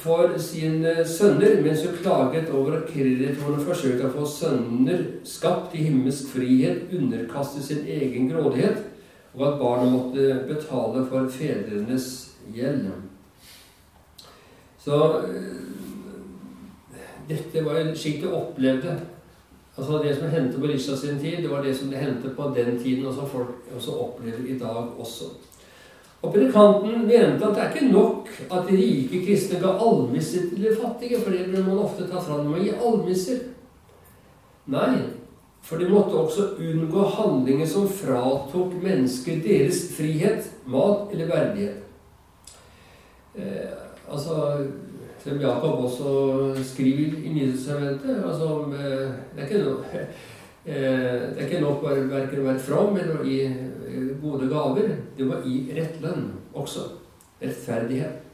for 0.01 0.33
sine 0.41 0.95
sønner 1.09 1.61
mens 1.65 1.85
hun 1.85 1.99
klaget 2.01 2.51
over 2.55 2.79
at 2.79 2.89
kreditorene 2.89 3.65
forsøkte 3.65 4.09
å 4.09 4.15
få 4.15 4.27
sønner 4.29 5.05
skapt 5.29 5.77
i 5.77 5.85
himmelsk 5.89 6.33
frihet, 6.35 6.89
underkastet 6.97 7.67
sin 7.67 7.85
egen 7.85 8.31
grådighet, 8.33 8.83
og 9.35 9.47
at 9.47 9.61
barna 9.61 9.91
måtte 9.93 10.41
betale 10.49 11.05
for 11.11 11.29
fedrenes 11.31 12.09
gjeld. 12.55 12.89
Så 14.81 14.97
eh, 15.29 15.71
dette 17.29 17.65
var 17.65 17.93
slik 17.95 18.23
det 18.25 18.33
opplevde. 18.35 18.97
Altså 19.77 20.01
Det 20.03 20.17
som 20.17 20.33
hendte 20.33 20.59
på 20.59 20.67
Risha 20.67 20.97
sin 20.97 21.21
tid, 21.21 21.43
det 21.43 21.51
var 21.51 21.63
det 21.63 21.77
som 21.77 21.91
det 21.91 22.01
hendte 22.01 22.33
på 22.37 22.53
den 22.57 22.79
tiden, 22.83 23.07
og 23.07 23.15
som 23.15 23.29
folk 23.29 23.71
også 23.77 23.95
opplever 23.97 24.49
i 24.49 24.59
dag 24.59 24.99
også. 24.99 25.31
Og 26.21 26.35
Predikanten 26.35 27.07
mente 27.07 27.47
at 27.47 27.55
det 27.57 27.63
er 27.63 27.71
ikke 27.75 27.93
nok 27.93 28.29
at 28.51 28.69
de 28.69 28.77
rike 28.77 29.23
kristne 29.25 29.61
ga 29.63 29.73
almisser 29.81 30.51
til 30.51 30.67
de 30.67 30.75
fattige, 30.77 31.21
for 31.21 31.33
det 31.33 31.47
burde 31.49 31.65
man 31.65 31.79
ofte 31.87 32.09
ta 32.11 32.21
fram 32.21 32.45
med 32.47 32.61
å 32.61 32.65
gi 32.65 32.75
almisser. 32.77 33.43
Nei, 34.71 34.99
for 35.65 35.81
de 35.81 35.89
måtte 35.89 36.21
også 36.21 36.51
unngå 36.61 37.07
handlinger 37.17 37.69
som 37.69 37.89
fratok 37.89 38.77
mennesker 38.83 39.41
deres 39.45 39.87
frihet, 39.97 40.51
mat 40.69 41.13
eller 41.15 41.33
verdighet. 41.33 41.87
Eh, 43.35 43.81
Altså, 44.11 44.67
som 45.25 45.41
Jakob 45.41 45.85
også 45.85 46.55
skriver 46.65 47.19
i 47.25 47.33
Nytestamentet 47.33 48.25
altså, 48.27 48.65
Det 48.73 49.43
er 49.43 49.47
ikke 49.47 49.61
noe 49.65 49.85
eh, 49.95 50.07
det 50.65 50.81
er 50.81 51.47
ikke 51.47 51.63
nok 51.63 51.85
verken 51.85 52.43
å 52.43 52.49
være 52.51 52.63
from 52.63 52.97
eller 53.01 53.21
å 53.21 53.25
gi 53.25 53.39
gode 54.23 54.49
gaver. 54.51 54.91
Det 55.17 55.29
må 55.29 55.41
gi 55.45 55.63
rett 55.77 56.01
lønn 56.03 56.27
også. 56.53 56.89
Rettferdighet. 57.41 58.27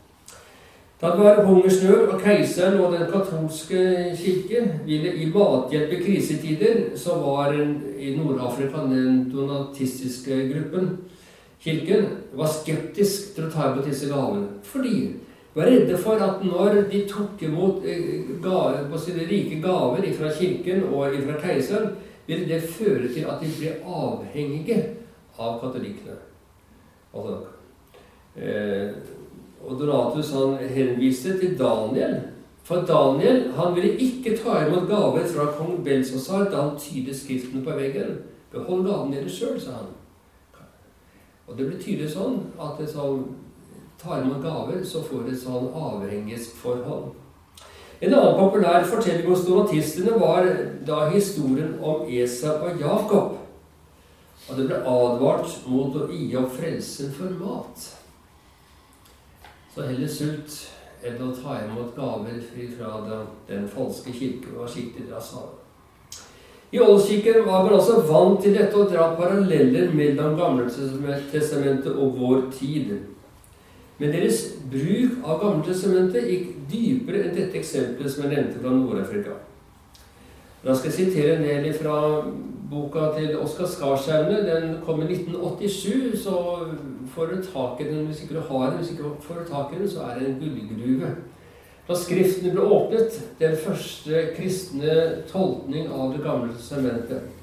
Da 1.00 1.10
det 1.12 1.20
var 1.20 1.44
hungersnød 1.44 2.08
og 2.08 2.22
keiseren 2.24 2.80
og 2.80 2.92
den 2.92 3.10
katolske 3.10 3.80
kirke 4.16 4.62
ville 4.86 5.10
gi 5.12 5.26
mathjelp 5.34 5.92
i 5.92 5.98
krisetider, 6.00 6.78
så 6.96 7.18
var 7.20 7.52
i 7.52 8.14
Nord-Afrika 8.16 8.86
den 8.88 9.26
donatistiske 9.32 10.38
gruppen, 10.54 10.88
kirken, 11.60 12.06
var 12.32 12.48
skeptisk 12.48 13.34
til 13.36 13.44
å 13.44 13.52
ta 13.52 13.68
imot 13.68 13.84
disse 13.84 14.08
gavene. 14.08 14.48
Fordi 14.64 14.96
de 14.96 15.60
var 15.60 15.68
redde 15.68 16.00
for 16.00 16.24
at 16.24 16.40
når 16.44 16.82
de 16.88 17.04
tok 17.10 17.44
imot 17.44 17.84
eh, 17.84 18.32
på 18.40 18.98
sine 19.04 19.28
rike 19.28 19.60
gaver 19.60 20.08
fra 20.16 20.32
kirken 20.32 20.88
og 20.88 21.20
fra 21.28 21.38
keiseren, 21.44 21.92
ville 22.26 22.48
det 22.48 22.62
føre 22.62 23.08
til 23.08 23.26
at 23.30 23.42
de 23.42 23.50
ble 23.58 23.74
avhengige 23.86 24.78
av 25.38 25.60
katolikkene. 25.60 26.16
Altså, 27.14 27.38
eh, 28.36 28.94
Og 29.66 29.80
Donatus 29.80 30.30
han 30.30 30.58
henviste 30.68 31.38
til 31.40 31.58
Daniel. 31.58 32.20
For 32.62 32.74
Daniel 32.86 33.52
han 33.56 33.74
ville 33.74 33.96
ikke 33.98 34.36
ta 34.36 34.66
imot 34.66 34.88
gaver 34.88 35.26
fra 35.26 35.46
kong 35.58 35.84
Belsazar 35.84 36.50
da 36.50 36.60
han 36.62 36.78
tydet 36.78 37.16
Skriften 37.16 37.64
på 37.64 37.70
veggen. 37.70 38.18
Behold 38.52 38.86
gaven 38.86 39.12
dere 39.12 39.30
sjøl, 39.30 39.60
sa 39.60 39.70
han. 39.70 39.92
Og 41.46 41.58
det 41.58 41.66
blir 41.66 41.82
tydelig 41.82 42.10
sånn 42.10 42.40
at 42.58 42.78
det 42.78 42.88
som 42.90 43.22
tar 44.02 44.22
imot 44.22 44.42
gaver, 44.42 44.84
så 44.84 45.02
får 45.02 45.26
det 45.26 45.36
et 45.36 45.42
sånn 45.44 45.68
avhengighetsforhold. 45.74 47.12
En 48.00 48.12
annen 48.12 48.36
populær 48.36 48.84
fortelling 48.84 49.28
hos 49.30 49.46
donatistene 49.46 50.18
var 50.20 50.48
da 50.86 51.06
historien 51.14 51.76
om 51.80 52.04
Esau 52.12 52.58
og 52.68 52.80
Jakob. 52.80 53.36
Og 54.46 54.58
det 54.58 54.66
ble 54.68 54.80
advart 54.84 55.54
mot 55.66 55.96
å 55.96 56.06
gi 56.10 56.28
opp 56.38 56.52
frelsen 56.58 57.14
for 57.16 57.32
mat. 57.40 57.86
Så 59.74 59.88
heller 59.88 60.12
sult 60.12 60.60
enn 61.06 61.22
å 61.24 61.32
ta 61.36 61.58
imot 61.64 61.96
gaver 61.96 62.38
fra 62.76 62.92
den, 63.06 63.26
den 63.48 63.66
falske 63.68 64.12
kirke, 64.12 64.52
var 64.56 64.68
slik 64.70 64.94
de 64.96 65.08
da. 65.10 65.20
I 66.74 66.80
Oldkirken 66.82 67.44
var 67.46 67.64
man 67.64 67.76
altså 67.78 68.00
vant 68.08 68.40
til 68.42 68.56
dette 68.56 68.76
å 68.76 68.88
dra 68.90 69.12
paralleller 69.16 69.92
mellom 69.94 70.34
Gamletestamentet 70.38 71.92
og 71.94 72.16
vår 72.18 72.48
tid. 72.52 72.90
Men 73.98 74.12
deres 74.12 74.42
bruk 74.70 75.22
av 75.24 75.40
Gamletestamentet 75.40 76.28
gikk 76.28 76.48
dypere 76.70 77.22
enn 77.24 77.36
dette 77.36 77.56
eksempelet 77.56 78.12
som 78.12 78.26
jeg 78.26 78.34
nevnte 78.34 78.60
fra 78.60 78.74
Nord-Afrika. 78.74 79.38
Da 80.66 80.74
skal 80.74 80.90
jeg 80.90 80.98
sitere 80.98 81.38
del 81.44 81.72
fra 81.78 81.96
boka 82.70 83.12
til 83.16 83.38
Oskar 83.38 83.70
Skarsaune. 83.70 84.42
Den 84.44 84.76
kom 84.84 85.00
i 85.02 85.08
1987. 85.14 86.18
Så 86.24 86.34
får 87.14 87.26
du 87.26 87.42
tak 87.46 87.80
i 87.80 87.88
den 87.88 88.06
hvis 88.06 88.24
ikke 88.24 88.34
du 88.34 88.40
har 88.50 88.70
den. 88.70 88.84
Ikke 88.84 89.02
du 89.38 89.48
den, 89.78 89.90
så 89.90 90.00
er 90.00 90.18
det 90.18 90.28
en 90.28 90.38
gullgruve. 90.42 91.14
Da 91.86 91.94
Skriftene 91.94 92.50
ble 92.50 92.64
åpnet, 92.66 93.20
den 93.38 93.54
første 93.62 94.24
kristne 94.34 94.94
tolkning 95.30 95.86
av 95.86 96.16
Det 96.16 96.24
gamle 96.24 96.50
testamentet. 96.52 97.35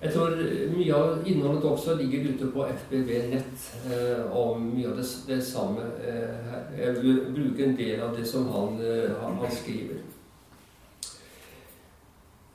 Jeg 0.00 0.14
tror 0.14 0.30
mye 0.72 0.96
av 0.96 1.26
innholdet 1.28 1.64
også 1.68 1.94
ligger 1.98 2.30
ute 2.32 2.46
på 2.54 2.64
FBV 2.64 3.10
Nett 3.34 3.64
eh, 3.92 4.22
om 4.32 4.62
mye 4.72 4.88
av 4.88 4.94
det, 4.96 5.04
det 5.28 5.42
samme 5.44 5.84
eh. 6.00 6.54
Jeg 6.78 6.94
vil 7.02 7.18
bruke 7.34 7.66
en 7.66 7.76
del 7.76 8.00
av 8.06 8.14
det 8.16 8.24
som 8.28 8.46
han, 8.48 8.78
eh, 8.80 9.10
han, 9.20 9.36
skriver. 9.52 9.98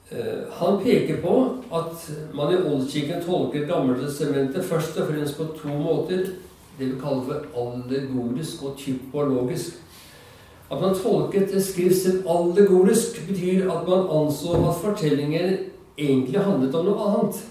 Eh, 0.09 0.41
han 0.57 0.79
peker 0.81 1.21
på 1.21 1.35
at 1.69 2.07
man 2.33 2.55
i 2.55 2.63
Oldkirken 2.63 3.21
tolker 3.27 3.69
Gammeltestamentet 3.69 4.65
først 4.65 4.97
og 4.97 5.11
fremst 5.11 5.37
på 5.37 5.51
to 5.59 5.77
måter. 5.77 6.33
Det 6.79 6.89
vi 6.89 6.97
kaller 6.99 7.29
for 7.29 7.61
allegorisk 7.61 8.65
og 8.65 8.73
typologisk. 8.81 9.77
At 10.71 10.81
man 10.81 10.97
tolket 10.97 11.53
det 11.53 11.61
skriftsel 11.61 12.23
allegorisk, 12.25 13.21
betyr 13.29 13.69
at 13.69 13.85
man 13.85 14.09
anså 14.09 14.57
at 14.65 14.81
fortellingen 14.81 15.57
egentlig 15.97 16.41
handlet 16.43 16.75
om 16.75 16.89
noe 16.89 17.09
annet. 17.09 17.43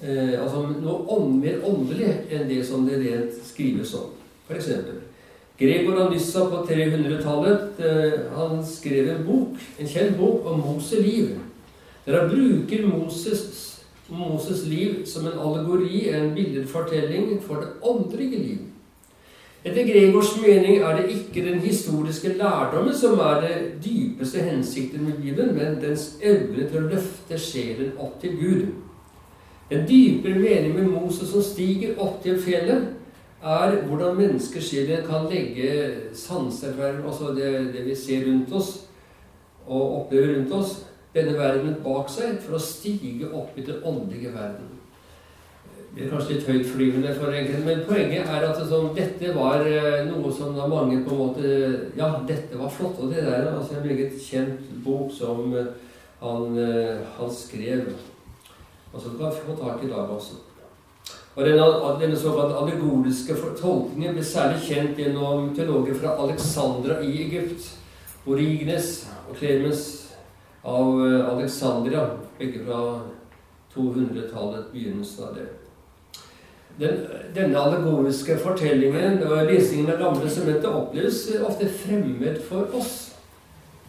Eh, 0.00 0.34
altså 0.40 0.64
noe 0.80 1.20
mer 1.34 1.60
åndelig 1.68 2.08
enn 2.32 2.48
det 2.48 2.62
som 2.64 2.86
det 2.88 3.00
rent 3.02 3.36
skrives 3.44 3.92
om. 3.98 4.12
F.eks. 4.48 4.70
Gregor 5.60 5.98
Anyssa 6.06 6.46
på 6.48 6.62
300-tallet 6.70 7.82
eh, 7.84 8.14
han 8.32 8.62
skrev 8.64 9.10
en 9.12 9.26
bok, 9.26 9.58
en 9.78 9.90
kjent 9.92 10.16
bok 10.16 10.48
om 10.48 10.62
Moses 10.64 11.04
liv. 11.04 11.34
Der 12.06 12.16
han 12.16 12.30
bruker 12.32 12.86
Moses, 12.88 13.42
Moses 14.08 14.64
liv 14.66 15.04
som 15.06 15.28
en 15.28 15.36
allegori, 15.36 16.08
en 16.08 16.32
billedfortelling 16.34 17.36
for 17.44 17.60
det 17.60 17.74
åndelige 17.84 18.40
liv. 18.40 18.69
Etter 19.60 19.84
Gregors 19.84 20.38
mening 20.40 20.78
er 20.80 20.96
det 20.96 21.10
ikke 21.12 21.42
den 21.44 21.58
historiske 21.60 22.32
lærdommen 22.38 22.94
som 22.96 23.18
er 23.20 23.42
det 23.44 23.56
dypeste 23.84 24.40
hensikten 24.40 25.04
med 25.04 25.18
Bibelen, 25.20 25.52
men 25.56 25.76
dens 25.82 26.14
evne 26.22 26.64
til 26.64 26.78
å 26.80 26.88
løfte 26.94 27.36
sjelen 27.38 27.92
opp 28.00 28.16
til 28.22 28.38
Gud. 28.40 28.62
En 29.70 29.84
dypere 29.88 30.40
mening 30.40 30.72
med 30.78 30.88
Moses 30.94 31.28
som 31.28 31.44
stiger 31.44 32.00
opp 32.00 32.22
til 32.24 32.40
fjellet, 32.40 32.88
er 33.44 33.76
hvordan 33.84 34.16
menneskesjelen 34.16 35.04
kan 35.04 35.28
legge 35.28 35.70
sanser, 36.16 36.80
altså 37.04 37.34
det, 37.36 37.52
det 37.76 37.84
vi 37.84 37.94
ser 37.96 38.26
rundt 38.28 38.52
oss 38.52 38.74
og 39.66 40.00
opplever 40.00 40.38
rundt 40.38 40.52
oss, 40.56 40.76
denne 41.14 41.36
verdenen 41.36 41.82
bak 41.84 42.08
seg, 42.08 42.40
for 42.40 42.56
å 42.56 42.64
stige 42.64 43.28
opp 43.28 43.58
i 43.60 43.68
den 43.68 43.84
åndelige 43.84 44.32
verden. 44.32 44.79
Er 45.98 46.06
kanskje 46.06 46.36
litt 46.36 46.46
høytflyvende 46.46 47.12
for 47.18 47.34
enkelte, 47.34 47.64
men 47.66 47.80
poenget 47.88 48.28
er 48.30 48.44
at 48.46 48.60
sånn, 48.70 48.92
dette 48.94 49.32
var 49.34 49.64
eh, 49.66 50.04
noe 50.06 50.30
som 50.30 50.54
da 50.54 50.68
mange 50.70 51.00
på 51.02 51.16
en 51.16 51.18
måte 51.18 51.54
Ja, 51.98 52.12
dette 52.28 52.58
var 52.58 52.70
flott. 52.70 53.00
Og 53.02 53.10
det 53.10 53.24
der 53.26 53.48
altså 53.50 53.74
en 53.74 53.88
meget 53.88 54.14
kjent 54.22 54.68
bok 54.84 55.10
som 55.10 55.50
eh, 55.58 55.72
han, 56.20 56.54
eh, 56.62 57.00
han 57.16 57.32
skrev. 57.34 57.90
Og 58.92 59.02
som 59.02 59.16
du 59.16 59.18
kan 59.18 59.34
få 59.34 59.56
tak 59.58 59.82
i 59.82 59.88
i 59.88 59.90
dag 59.90 60.12
også. 60.14 60.38
Og 61.34 61.46
Denne, 61.46 61.66
denne 61.98 62.18
såkalt 62.18 62.54
allegoriske 62.58 63.34
tolkningen 63.58 64.14
ble 64.14 64.24
særlig 64.26 64.62
kjent 64.68 64.98
gjennom 64.98 65.50
teologer 65.56 65.98
fra 65.98 66.14
Alexandra 66.22 67.00
i 67.02 67.16
Egypt. 67.24 67.66
Origenes 68.30 69.08
og 69.30 69.38
Clemens 69.40 69.84
av 70.62 71.00
Alexandria, 71.32 72.04
begge 72.38 72.66
fra 72.66 72.82
200-tallet, 73.74 74.68
begynnelsen 74.74 75.24
av 75.30 75.34
det 75.38 75.48
den, 76.78 77.06
denne 77.34 77.58
allegoriske 77.58 78.38
fortellingen 78.38 79.22
og 79.26 79.50
lesingen 79.50 79.90
av 79.92 79.98
Gamle 80.00 80.30
sementer 80.30 80.72
oppleves 80.72 81.26
ofte 81.44 81.68
fremmed 81.82 82.40
for 82.48 82.70
oss. 82.78 83.10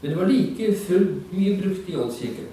Men 0.01 0.11
det 0.11 0.17
var 0.17 0.31
like 0.31 0.73
fullt 0.87 1.33
mye 1.33 1.57
brukt 1.61 1.89
i 1.89 1.95
Åndskirken. 1.95 2.49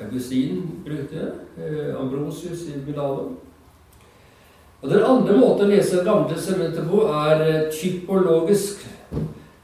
Augustin 0.00 0.62
brukte 0.84 1.14
det. 1.14 1.32
Eh, 1.64 2.00
Ambrosius 2.00 2.66
i 2.68 2.80
Milano. 2.86 3.36
Og 4.82 4.90
Den 4.90 5.04
andre 5.04 5.36
måten 5.38 5.66
å 5.66 5.70
lese 5.70 6.02
Gamle 6.04 6.36
sementer 6.40 6.84
på 6.88 7.06
er 7.08 7.44
eh, 7.46 7.68
typologisk. 7.72 8.82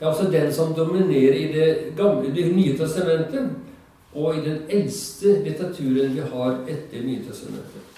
Det 0.00 0.06
er 0.06 0.12
altså 0.12 0.30
den 0.32 0.52
som 0.52 0.72
dominerer 0.74 1.34
i 1.36 1.48
det, 1.52 1.96
gamle, 1.96 2.30
det 2.34 2.46
nye 2.56 2.76
testamentet 2.78 3.50
og 4.14 4.38
i 4.38 4.44
den 4.46 4.62
eldste 4.68 5.34
litteraturen 5.44 6.14
vi 6.14 6.24
har 6.32 6.56
etter 6.66 7.04
Nytestamentet. 7.04 7.89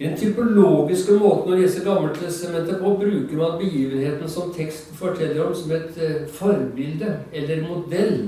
I 0.00 0.06
den 0.06 0.16
typologiske 0.16 1.18
måten 1.20 1.52
å 1.52 1.56
lese 1.60 1.82
Gammeltestamentet 1.84 2.78
på 2.80 2.94
bruker 3.02 3.36
man 3.36 3.58
begivenheten 3.60 4.30
som 4.32 4.48
teksten 4.54 4.96
forteller 4.96 5.42
om, 5.44 5.52
som 5.54 5.74
et 5.76 5.98
eh, 6.00 6.22
forbilde 6.32 7.18
eller 7.36 7.66
modell 7.66 8.22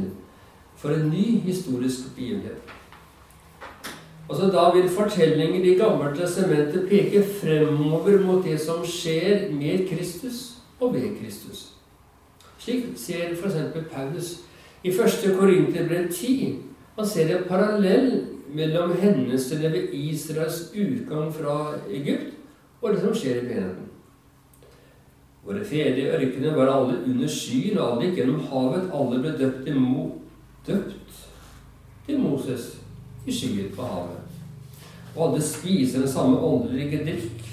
for 0.76 0.92
en 0.92 1.08
ny 1.08 1.38
historisk 1.46 2.11
begivenhet. 2.16 2.61
Altså 4.28 4.50
Da 4.52 4.66
vil 4.74 4.90
fortellinger 4.92 5.64
i 5.64 5.78
Gammeltestamentet 5.80 6.90
peke 6.90 7.24
fremover 7.40 8.20
mot 8.20 8.44
det 8.44 8.58
som 8.61 8.85
skjer 8.85 9.48
med 9.56 9.88
Kristus 9.88 10.42
og 10.80 10.92
ved 10.94 11.16
Kristus. 11.22 11.70
Slik 12.58 12.92
ser 13.00 13.32
f.eks. 13.32 13.56
Paulus 13.94 14.35
i 14.85 14.92
1. 14.92 15.37
Korinterbrev 15.38 16.12
10. 16.12 16.52
Man 16.96 17.08
ser 17.08 17.32
en 17.32 17.48
parallell 17.48 18.12
mellom 18.55 18.93
hendelsene 19.01 19.73
ved 19.73 19.95
Israels 19.97 20.73
utgang 20.75 21.33
fra 21.35 21.75
Egypt 21.91 22.35
og 22.83 22.93
det 22.93 23.01
som 23.01 23.15
skjer 23.15 23.41
i 23.41 23.47
menigheten. 23.47 23.88
Våre 25.43 25.65
fedre 25.67 25.99
i 25.99 26.11
ørkenen 26.15 26.55
var 26.55 26.71
alle 26.71 27.01
under 27.03 27.31
skyen, 27.31 27.79
og 27.79 27.87
alle 27.87 28.09
gikk 28.09 28.21
gjennom 28.21 28.45
havet. 28.51 28.91
Alle 28.95 29.23
ble 29.23 29.33
døpt 29.38 29.65
til, 29.67 29.79
Mo, 29.79 30.05
døpt 30.67 31.23
til 32.07 32.21
Moses 32.23 32.69
i 33.27 33.35
skyen 33.35 33.73
på 33.75 33.87
havet. 33.87 34.38
Og 35.17 35.25
alle 35.27 35.43
spiser 35.43 36.05
den 36.05 36.11
samme 36.11 36.38
åndelige 36.38 37.03
drikk. 37.07 37.49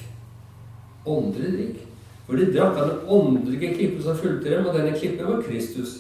Åndelig 1.10 1.54
drikk. 1.56 1.80
For 2.28 2.38
de 2.38 2.52
drakk 2.54 2.78
av 2.78 2.92
den 2.92 3.10
åndelige 3.10 3.74
klippen 3.74 4.04
som 4.06 4.18
fulgte 4.18 4.54
dem, 4.54 4.70
og 4.70 4.78
denne 4.78 4.94
klippen 4.94 5.26
var 5.26 5.42
Kristus. 5.42 5.98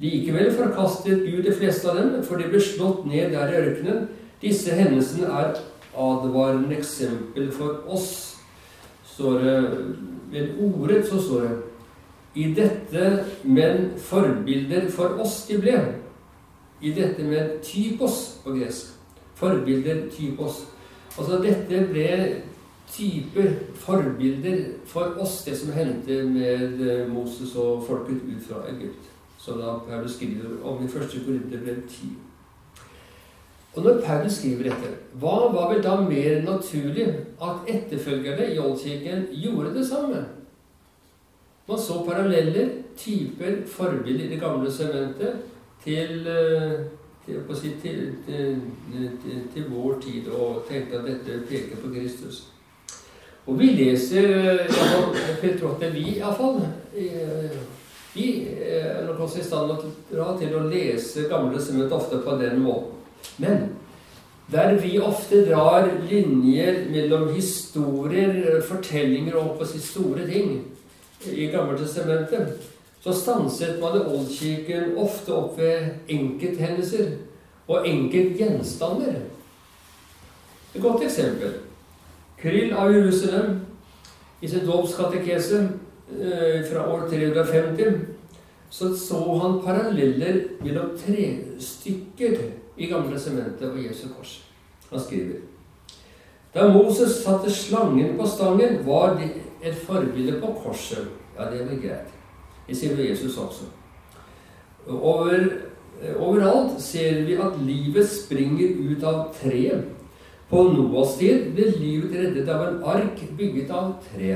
Likevel 0.00 0.52
forkastet 0.52 1.24
Gud 1.24 1.44
de 1.44 1.56
fleste 1.56 1.88
av 1.88 1.96
dem, 1.96 2.18
for 2.24 2.40
de 2.40 2.48
ble 2.52 2.60
slått 2.60 3.06
ned 3.08 3.32
der 3.32 3.52
i 3.52 3.62
ørkenen 3.64 4.08
disse 4.40 4.74
hendelsene 4.74 5.26
er 5.26 5.58
advarende 5.96 6.76
eksempel 6.76 7.52
for 7.52 7.84
oss. 7.88 8.36
Står 9.04 9.38
det 9.38 9.96
Ved 10.30 10.48
ordet 10.62 11.06
så 11.08 11.22
står 11.22 11.40
det 11.40 11.56
I 12.34 12.54
dette, 12.54 13.24
men 13.44 13.90
forbilder 13.98 14.90
for 14.90 15.18
oss 15.20 15.46
de 15.48 15.58
ble. 15.58 15.78
I 16.80 16.92
dette 16.94 17.22
med 17.22 17.58
typos 17.62 18.40
på 18.44 18.54
gresk. 18.54 18.94
Forbilder 19.34 20.06
typos. 20.14 20.62
Altså 21.18 21.40
dette 21.42 21.82
ble 21.90 22.06
typer, 22.92 23.50
forbilder 23.74 24.64
for 24.86 25.18
oss, 25.18 25.42
det 25.44 25.58
som 25.58 25.72
hendte 25.72 26.22
med 26.24 26.80
eh, 26.80 27.12
Moses 27.12 27.56
og 27.56 27.84
folket 27.86 28.22
ut 28.30 28.46
fra 28.48 28.62
Egypt. 28.70 29.10
Som 29.38 29.58
da 29.58 29.78
Paulus 29.88 30.14
skriver 30.14 30.62
om 30.64 30.84
i 30.84 30.88
første 30.88 31.20
Korinterbrev 31.26 31.82
10. 31.88 32.29
Og 33.74 33.84
når 33.84 34.00
Paulus 34.02 34.32
skriver 34.32 34.66
dette, 34.66 34.90
hva 35.22 35.36
var 35.54 35.68
vel 35.70 35.82
da 35.84 35.94
mer 36.02 36.40
naturlig 36.42 37.06
at 37.42 37.68
etterfølgerne 37.70 38.48
i 38.50 38.58
Oldkirken 38.58 39.28
gjorde 39.30 39.74
det 39.76 39.86
samme? 39.86 40.24
Man 41.68 41.78
så 41.78 42.02
paralleller, 42.06 42.68
typer, 42.98 43.60
forbilder 43.66 44.24
i 44.24 44.28
det 44.32 44.40
gamle 44.40 44.72
sementet 44.72 45.44
til, 45.84 46.26
eh, 46.26 46.80
til, 47.26 47.42
til, 47.82 48.14
til, 48.26 48.60
til, 49.54 49.70
vår 49.70 50.00
tid, 50.02 50.28
og 50.28 50.64
tenkte 50.68 50.98
at 50.98 51.06
dette 51.06 51.42
peker 51.48 51.76
på 51.76 51.94
Kristus. 51.94 52.48
Og 53.46 53.58
vi 53.58 53.66
leser 53.66 54.26
det 55.42 55.86
er 55.86 55.90
vi, 55.92 56.18
iallfall 56.18 56.60
Vi 58.14 58.48
er 58.66 59.06
nok 59.06 59.20
også 59.20 59.38
i 59.38 59.44
stand 59.46 59.70
til 60.10 60.54
å 60.58 60.66
lese 60.66 61.28
Gamle 61.30 61.62
sement 61.62 61.92
ofte 61.92 62.18
på 62.18 62.34
den 62.42 62.58
måten. 62.66 62.99
Men 63.38 63.68
der 64.52 64.74
vi 64.82 64.98
ofte 64.98 65.44
drar 65.46 65.86
linjer 66.10 66.84
mellom 66.90 67.28
historier, 67.34 68.60
fortellinger 68.66 69.36
og 69.38 69.58
på 69.58 69.68
si 69.70 69.78
store 69.78 70.26
ting 70.26 70.64
i 71.30 71.46
Gammeltestamentet, 71.52 72.56
så 73.00 73.14
stanset 73.14 73.78
man 73.80 73.96
i 73.96 74.04
Oldkirken 74.10 74.96
ofte 74.98 75.32
opp 75.32 75.58
ved 75.58 76.08
enkelthendelser 76.08 77.12
og 77.68 77.86
enkeltgjenstander. 77.88 79.20
Et 80.74 80.82
godt 80.82 81.04
eksempel. 81.06 81.54
Kryll 82.40 82.74
av 82.74 82.92
Jerusalem 82.92 83.60
i 84.42 84.48
sin 84.48 84.66
dåpskatekese 84.66 85.60
eh, 85.62 86.64
fra 86.66 86.86
år 86.90 87.06
350 87.10 88.00
så 88.70 88.96
så 88.96 89.38
han 89.42 89.62
paralleller 89.64 90.42
mellom 90.62 90.98
tre 90.98 91.36
stykker 91.60 92.36
i 92.80 92.88
Gamle 92.88 93.18
sementet 93.20 93.68
og 93.68 93.80
Jesu 93.84 94.06
kors. 94.16 94.40
Han 94.90 95.00
skriver 95.00 95.42
Da 96.54 96.66
Moses 96.72 97.20
satte 97.22 97.50
slangen 97.52 98.16
på 98.18 98.26
stangen, 98.26 98.80
var 98.86 99.14
det 99.20 99.30
et 99.62 99.76
forbilde 99.86 100.40
på 100.40 100.54
korset. 100.64 101.06
Ja, 101.38 101.50
det 101.50 101.60
var 101.68 101.76
greit. 101.82 102.16
Det 102.66 102.76
sier 102.76 102.98
Jesus 102.98 103.36
også. 103.38 103.68
Over, 104.88 105.44
overalt 106.16 106.80
ser 106.82 107.22
vi 107.28 107.36
at 107.38 107.60
livet 107.62 108.08
springer 108.08 108.74
ut 108.90 109.04
av 109.04 109.28
treet. 109.36 109.84
På 110.50 110.64
Noas 110.72 111.14
tid 111.20 111.52
ble 111.54 111.68
livet 111.76 112.16
reddet 112.16 112.48
av 112.50 112.64
en 112.66 112.80
ark 112.96 113.20
bygget 113.38 113.70
av 113.70 113.92
tre. 114.08 114.34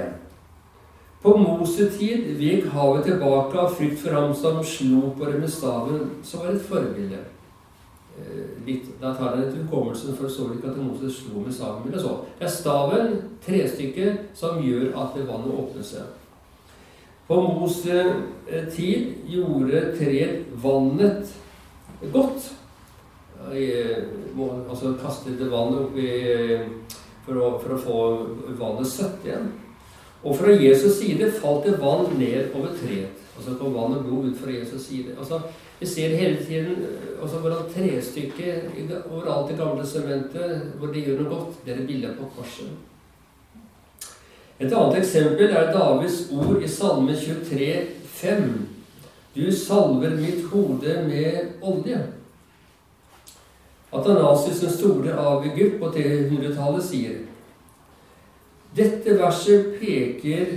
På 1.25 1.33
Mosetid 1.41 2.35
vek 2.39 2.69
havet 2.71 3.09
tilbake 3.09 3.59
av 3.59 3.73
frykt 3.75 3.99
for 4.03 4.15
ham 4.15 4.35
som 4.37 4.61
slo 4.63 5.09
på 5.17 5.25
det 5.25 5.41
med 5.41 5.51
staven, 5.51 6.11
som 6.23 6.45
var 6.45 6.53
et 6.53 6.67
forbilde. 6.69 7.23
Eh, 8.15 8.67
litt, 8.67 8.91
da 9.01 9.11
tar 9.15 9.35
jeg 9.35 9.45
det 9.45 9.53
til 9.53 9.63
hukommelsen, 9.65 10.15
for 10.15 10.31
så 10.31 10.47
ikke 10.55 10.71
at 10.71 10.77
Moses 10.79 11.17
slo 11.19 11.41
med 11.43 11.53
staven. 11.53 11.93
det 11.93 12.01
så. 12.01 12.21
Det 12.39 12.47
er 12.47 12.51
staven, 12.51 13.17
trestykket, 13.47 14.19
som 14.35 14.63
gjør 14.63 14.95
at 15.03 15.17
vannet 15.27 15.55
åpner 15.55 15.83
seg. 15.83 16.07
På 17.27 17.41
Moses 17.41 17.89
eh, 18.49 18.69
tid 18.71 19.15
gjorde 19.27 19.97
treet 19.99 20.47
vannet 20.63 21.35
godt. 22.13 22.53
Altså 23.45 24.95
kastet 25.03 25.39
det 25.39 25.51
vannet 25.51 25.83
oppi 25.85 26.07
for 27.27 27.41
å, 27.41 27.51
for 27.61 27.75
å 27.75 27.83
få 27.83 27.99
vannet 28.61 28.89
søtt 28.89 29.27
igjen. 29.27 29.51
Og 30.25 30.39
fra 30.39 30.55
Jesus 30.55 30.97
side 31.01 31.29
falt 31.41 31.67
det 31.67 31.77
vann 31.83 32.07
ned 32.17 32.55
over 32.55 32.73
treet. 32.79 33.21
Altså 33.37 33.57
kom 33.59 33.75
vann 33.75 33.99
og 33.99 34.07
blod 34.07 34.31
ut 34.31 34.39
fra 34.41 34.55
Jesus 34.55 34.87
side. 34.87 35.17
Altså, 35.19 35.43
vi 35.85 35.91
ser 35.91 36.17
hele 36.17 36.45
tiden 36.45 36.77
også 37.21 37.37
altså, 37.37 37.39
hvordan 37.39 37.73
trestykket 37.75 39.03
overalt 39.11 39.53
i 39.53 39.57
gamle 39.57 39.87
sementet, 39.87 40.73
hvor 40.79 40.93
de 40.93 41.03
gjør 41.05 41.21
noe 41.21 41.29
godt, 41.29 41.59
det 41.67 41.75
er 41.75 41.87
bildet 41.87 42.17
på 42.19 42.29
korset. 42.37 42.71
Et 44.61 44.73
annet 44.73 44.99
eksempel 44.99 45.53
er 45.53 45.73
Davids 45.75 46.19
ord 46.33 46.63
i 46.63 46.69
Salme 46.69 47.17
23, 47.17 47.69
5. 48.17 48.69
Du 49.37 49.53
salver 49.53 50.17
mitt 50.17 50.45
hode 50.53 50.99
med 51.09 51.61
olje. 51.63 52.01
Atanasius 53.93 54.61
den 54.65 54.73
store 54.73 55.17
av 55.21 55.45
Egypt 55.45 55.81
på 55.83 55.91
300-tallet 55.97 56.87
sier 56.89 57.25
dette 58.75 59.13
verset 59.21 59.77
peker 59.79 60.57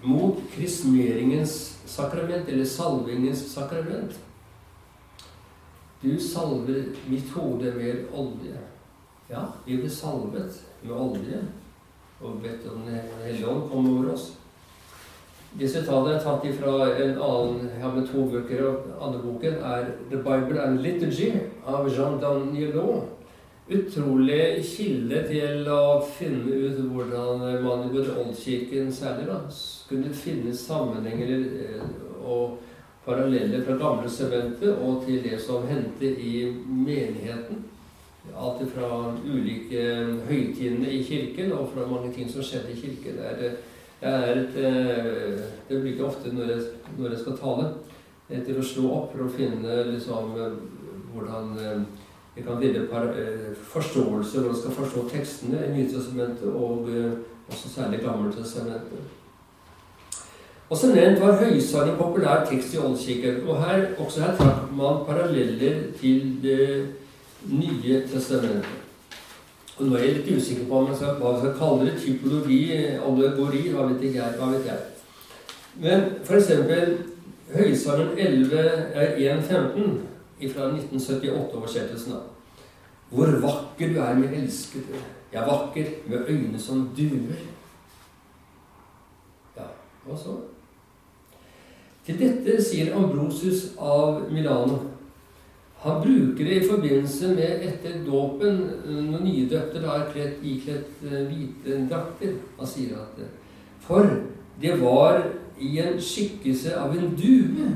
mot 0.00 0.38
krismeringens 0.54 1.75
sakrament, 1.86 2.48
eller 2.48 2.64
salvingens 2.64 3.52
sakrament. 3.52 4.18
Du 6.00 6.20
salver 6.20 6.84
mitt 7.06 7.30
hode 7.34 7.72
med 7.74 8.04
olje. 8.14 8.58
Ja, 9.28 9.46
vi 9.64 9.76
blir 9.76 9.90
salvet 9.90 10.60
med 10.82 10.92
olje 10.92 11.40
og 12.20 12.40
bedt 12.40 12.68
om 12.72 12.84
Den 12.86 13.00
hellige 13.24 13.48
ånd 13.48 13.70
kom 13.70 13.88
over 13.98 14.12
oss. 14.12 14.30
Disse 15.56 15.82
tallene 15.84 16.16
er 16.16 16.24
tatt 16.24 16.46
fra 16.58 16.72
en 16.92 17.18
annen 17.22 17.68
Jeg 17.72 17.82
har 17.82 17.92
med 17.94 18.08
to 18.08 18.24
bøker. 18.30 18.62
og 18.66 19.06
Andre 19.06 19.22
boken 19.22 19.54
er 19.54 19.90
The 20.10 20.16
Bible 20.16 20.62
and 20.62 20.80
Liturgy 20.84 21.32
av 21.66 21.88
Jean 21.88 22.20
Danielot 22.20 23.15
utrolig 23.66 24.62
kilde 24.62 25.22
til 25.26 25.66
å 25.72 25.98
finne 26.18 26.54
ut 26.54 26.78
hvordan 26.86 27.40
man 27.64 27.86
i 27.88 27.90
både 27.90 28.14
Oldkirken 28.22 28.92
særlig 28.94 29.26
da, 29.26 29.40
kunne 29.88 30.12
finne 30.14 30.54
sammenhenger 30.54 31.32
eh, 31.34 31.88
og 32.22 32.60
paralleller 33.06 33.64
fra 33.66 33.78
gamle 33.80 34.10
sementet 34.10 34.70
og 34.82 35.02
til 35.06 35.18
det 35.24 35.40
som 35.42 35.66
hendte 35.66 36.06
i 36.06 36.46
menigheten. 36.66 37.64
Alt 38.36 38.62
fra 38.74 38.88
ulike 39.22 39.82
høytidene 40.26 40.90
i 40.90 41.02
kirken 41.06 41.52
og 41.54 41.70
fra 41.74 41.86
mange 41.90 42.12
ting 42.14 42.30
som 42.30 42.42
skjedde 42.46 42.74
i 42.74 42.80
kirken. 42.80 43.18
Det, 43.18 43.52
er 44.06 44.32
et, 44.44 44.56
eh, 44.62 45.44
det 45.66 45.82
blir 45.82 45.92
ikke 45.94 46.10
ofte 46.12 46.34
når 46.34 46.54
jeg, 46.54 46.64
når 46.98 47.14
jeg 47.14 47.22
skal 47.24 47.38
tale, 47.42 47.68
etter 48.30 48.58
å 48.58 48.66
slå 48.66 48.90
opp 48.94 49.12
for 49.14 49.26
å 49.26 49.32
finne 49.34 49.82
liksom, 49.90 50.34
hvordan 51.14 51.86
vi 52.36 52.42
kan 52.42 52.60
finne 52.60 52.78
eh, 52.78 53.56
forståelse, 53.72 54.40
hvordan 54.40 54.60
skal 54.60 54.72
forstå 54.72 55.08
tekstene 55.08 55.62
i 55.66 55.76
Nytestamentet 55.76 56.48
og 56.48 56.88
eh, 56.88 57.12
også 57.48 57.68
særlig 57.74 58.00
Gammeltestamentet. 58.00 58.98
Også 60.70 60.86
nevnt 60.86 61.20
var 61.20 61.44
høysang 61.44 61.90
en 61.90 61.96
populær 61.96 62.44
tekst 62.50 62.74
i 62.74 62.78
Oldkirken. 62.78 63.48
Og 63.48 63.64
her, 63.64 63.86
også 63.98 64.20
her 64.20 64.36
trakk 64.36 64.72
man 64.76 65.04
paralleller 65.06 65.76
til 66.00 66.38
Det 66.42 66.86
nye 67.46 68.02
testamentet. 68.12 68.82
Og 69.78 69.86
nå 69.86 69.96
er 69.96 70.04
jeg 70.04 70.14
litt 70.16 70.36
usikker 70.36 70.66
på 70.68 70.78
om 70.78 70.88
jeg 70.90 70.96
skal, 70.96 71.14
hva 71.20 71.32
vi 71.32 71.40
skal 71.44 71.54
kalle 71.58 71.86
det. 71.86 72.00
Typologi, 72.02 72.60
allegori, 73.06 73.62
hva 73.70 73.86
vet 73.92 74.04
jeg. 74.14 74.34
Hva 74.38 74.50
vet 74.50 74.66
jeg. 74.66 74.78
Men 75.80 76.04
for 76.24 76.36
eksempel 76.36 76.98
Høysangen 77.54 78.08
1.15 78.18 80.15
fra 80.52 80.70
1978-oversettelsen. 80.70 82.12
Hvor 83.10 83.26
vakker 83.26 83.94
du 83.94 84.00
er, 84.00 84.14
min 84.18 84.34
elskede. 84.34 85.00
Jeg 85.32 85.42
er 85.42 85.46
vakker 85.46 85.84
med 86.06 86.28
øyne 86.28 86.58
som 86.60 86.90
duer. 86.96 87.38
Ja, 89.56 89.70
hva 90.04 90.18
så? 90.18 90.36
Til 92.06 92.18
dette 92.20 92.60
sier 92.62 92.94
Ambrosius 92.94 93.72
av 93.78 94.26
Milano. 94.30 94.78
Han 95.82 96.02
bruker 96.02 96.44
det 96.44 96.60
i 96.62 96.68
forbindelse 96.68 97.28
med 97.34 97.64
etter 97.66 97.98
dåpen, 98.06 98.62
når 99.10 99.24
nydøpte 99.24 99.82
da 99.82 99.98
er 100.00 100.06
kledd, 100.12 100.38
ikledd 100.42 101.02
eh, 101.06 101.26
hvite 101.30 101.82
drakter. 101.90 102.38
Han 102.58 102.70
sier 102.70 102.96
at 103.02 103.20
For 103.86 104.08
det 104.62 104.78
var 104.80 105.20
i 105.60 105.76
en 105.82 106.00
skikkelse 106.02 106.74
av 106.78 106.96
en 106.96 107.12
due 107.18 107.68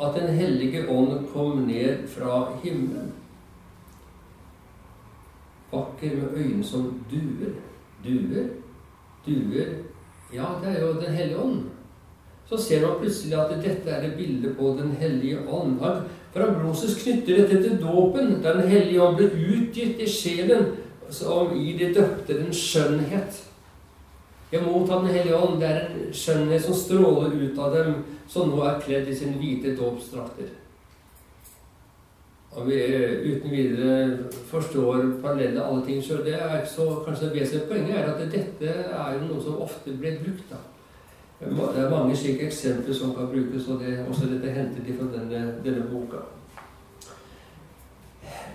at 0.00 0.14
Den 0.20 0.34
hellige 0.36 0.88
ånd 0.88 1.26
kom 1.32 1.66
ned 1.66 2.08
fra 2.08 2.48
himmelen. 2.62 3.12
Vakker 5.72 6.16
med 6.16 6.36
øyne 6.36 6.64
som 6.64 7.04
duer. 7.10 7.52
Duer? 8.04 8.48
Duer 9.26 9.66
Ja, 10.34 10.46
det 10.62 10.76
er 10.76 10.86
jo 10.86 10.92
Den 10.92 11.14
hellige 11.14 11.38
ånd. 11.38 11.62
Så 12.48 12.56
ser 12.56 12.80
man 12.86 12.98
plutselig 12.98 13.36
at 13.38 13.50
dette 13.62 13.90
er 13.90 14.06
et 14.06 14.16
bilde 14.16 14.54
på 14.54 14.76
Den 14.78 14.92
hellige 14.92 15.38
ånd. 15.48 15.78
For 16.32 16.40
Ambrosius 16.42 17.02
knytter 17.02 17.36
dette 17.36 17.62
til 17.62 17.78
dåpen, 17.82 18.42
der 18.42 18.52
Den 18.52 18.68
hellige 18.68 19.02
ånd 19.02 19.16
ble 19.16 19.26
utgitt 19.26 20.00
i 20.00 20.08
sjelen, 20.08 20.66
som 21.10 21.56
i 21.56 21.76
de 21.78 21.94
døpte 21.94 22.38
en 22.38 22.52
skjønnhet. 22.54 23.46
Jeg 24.52 24.62
mottar 24.66 24.98
Den 24.98 25.14
hellige 25.14 25.36
ånd. 25.36 25.60
Det 25.60 25.68
er 25.68 25.80
en 25.80 26.12
skjønnhet 26.12 26.62
som 26.62 26.74
stråler 26.74 27.34
ut 27.34 27.58
av 27.58 27.76
dem, 27.76 27.94
som 28.30 28.50
nå 28.50 28.62
er 28.62 28.80
kledd 28.82 29.08
i 29.10 29.14
sine 29.16 29.38
hvite 29.40 29.74
dåpsdrakter. 29.78 30.50
Og 32.50 32.66
vi 32.66 32.78
uten 33.30 33.50
videre 33.50 34.18
forstår 34.50 35.04
parallelle 35.22 35.62
alle 35.62 35.84
ting 35.86 36.02
sjøl, 36.02 36.24
det 36.26 36.34
er 36.34 36.56
ikke 36.58 36.72
så 36.72 36.88
kanskje 37.06 37.28
det 37.28 37.40
vesentlige 37.40 37.68
poenget 37.70 37.98
er 37.98 38.10
at 38.10 38.32
dette 38.32 38.74
er 38.74 39.14
jo 39.14 39.28
noe 39.28 39.42
som 39.42 39.62
ofte 39.62 39.94
blir 39.98 40.18
brukt. 40.22 40.50
da. 40.50 40.58
Det 41.40 41.84
er 41.84 41.90
mange 41.90 42.16
slike 42.16 42.46
eksempler 42.46 42.94
som 42.94 43.14
kan 43.14 43.30
brukes, 43.30 43.68
og 43.68 43.80
det, 43.80 44.04
også 44.08 44.28
dette 44.32 44.50
hentet 44.52 44.90
fra 44.98 45.06
denne, 45.14 45.54
denne 45.64 45.86
boka. 45.92 46.26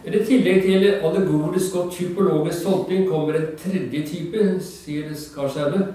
I 0.06 0.12
tillegg 0.12 0.62
til 0.62 0.84
allegorisk 1.02 1.76
og 1.76 1.92
typologisk 1.92 2.64
tolkning 2.64 3.08
kommer 3.10 3.40
en 3.40 3.48
tredje 3.58 4.04
type, 4.06 4.44
sier 4.62 5.10
Skarsheimer. 5.18 5.88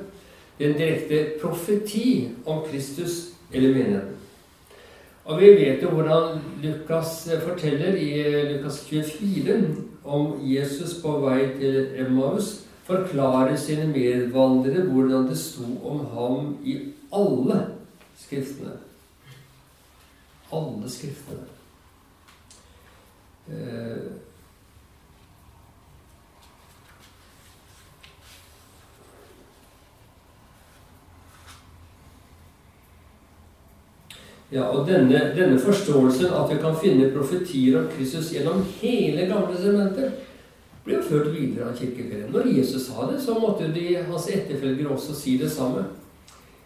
Det 0.61 0.67
er 0.67 0.73
en 0.75 0.79
direkte 0.79 1.41
profeti 1.41 2.29
om 2.45 2.59
Kristus 2.69 3.31
eller 3.53 3.73
menigheten. 3.73 4.17
Og 5.25 5.41
vi 5.41 5.47
vet 5.57 5.83
jo 5.83 5.89
hvordan 5.89 6.41
Lukas 6.61 7.31
forteller 7.47 7.97
i 7.97 8.11
Lukas 8.53 8.83
24 8.85 9.57
om 10.05 10.35
Jesus 10.45 10.99
på 11.01 11.15
vei 11.25 11.47
til 11.57 11.89
Emmaus 12.05 12.59
forklarer 12.85 13.57
sine 13.57 13.87
medvandrere 13.89 14.85
hvordan 14.85 15.29
det 15.31 15.39
sto 15.39 15.65
om 15.89 16.05
ham 16.13 16.57
i 16.65 16.77
alle 17.09 17.61
skriftene. 18.21 18.77
Alle 20.53 20.91
skriftene. 20.91 21.47
Eh, 23.49 24.11
Ja, 34.51 34.65
og 34.75 34.89
denne, 34.89 35.21
denne, 35.37 35.59
forståelsen 35.63 36.33
at 36.35 36.51
vi 36.51 36.59
kan 36.59 36.75
finne 36.83 37.13
profetier 37.15 37.79
om 37.79 37.87
Kristus 37.93 38.33
gjennom 38.35 38.65
hele 38.81 39.29
Gamle 39.31 39.55
sementer, 39.55 40.11
ble 40.85 40.97
jo 40.97 41.07
ført 41.07 41.31
videre 41.37 41.69
av 41.71 41.79
kirkeferien. 41.79 42.33
Når 42.35 42.49
Jesus 42.57 42.89
sa 42.89 43.07
det, 43.13 43.21
så 43.23 43.37
måtte 43.39 43.69
de, 43.71 43.93
hans 44.09 44.27
etterfølgere 44.33 44.91
også 44.97 45.15
si 45.15 45.37
det 45.39 45.53
samme. 45.55 45.85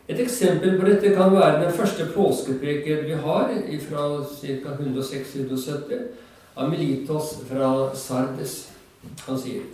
Et 0.08 0.20
eksempel 0.20 0.78
på 0.78 0.88
dette 0.88 1.12
kan 1.16 1.32
være 1.32 1.62
den 1.64 1.76
første 1.76 2.06
påskepreken 2.14 3.04
vi 3.08 3.20
har, 3.24 3.52
fra 3.88 4.08
ca. 4.40 4.76
160-170, 4.80 6.02
av 6.54 6.70
Melitos 6.70 7.34
fra 7.48 7.70
Sardes. 7.98 8.68
Han 9.26 9.38
sier 9.40 9.64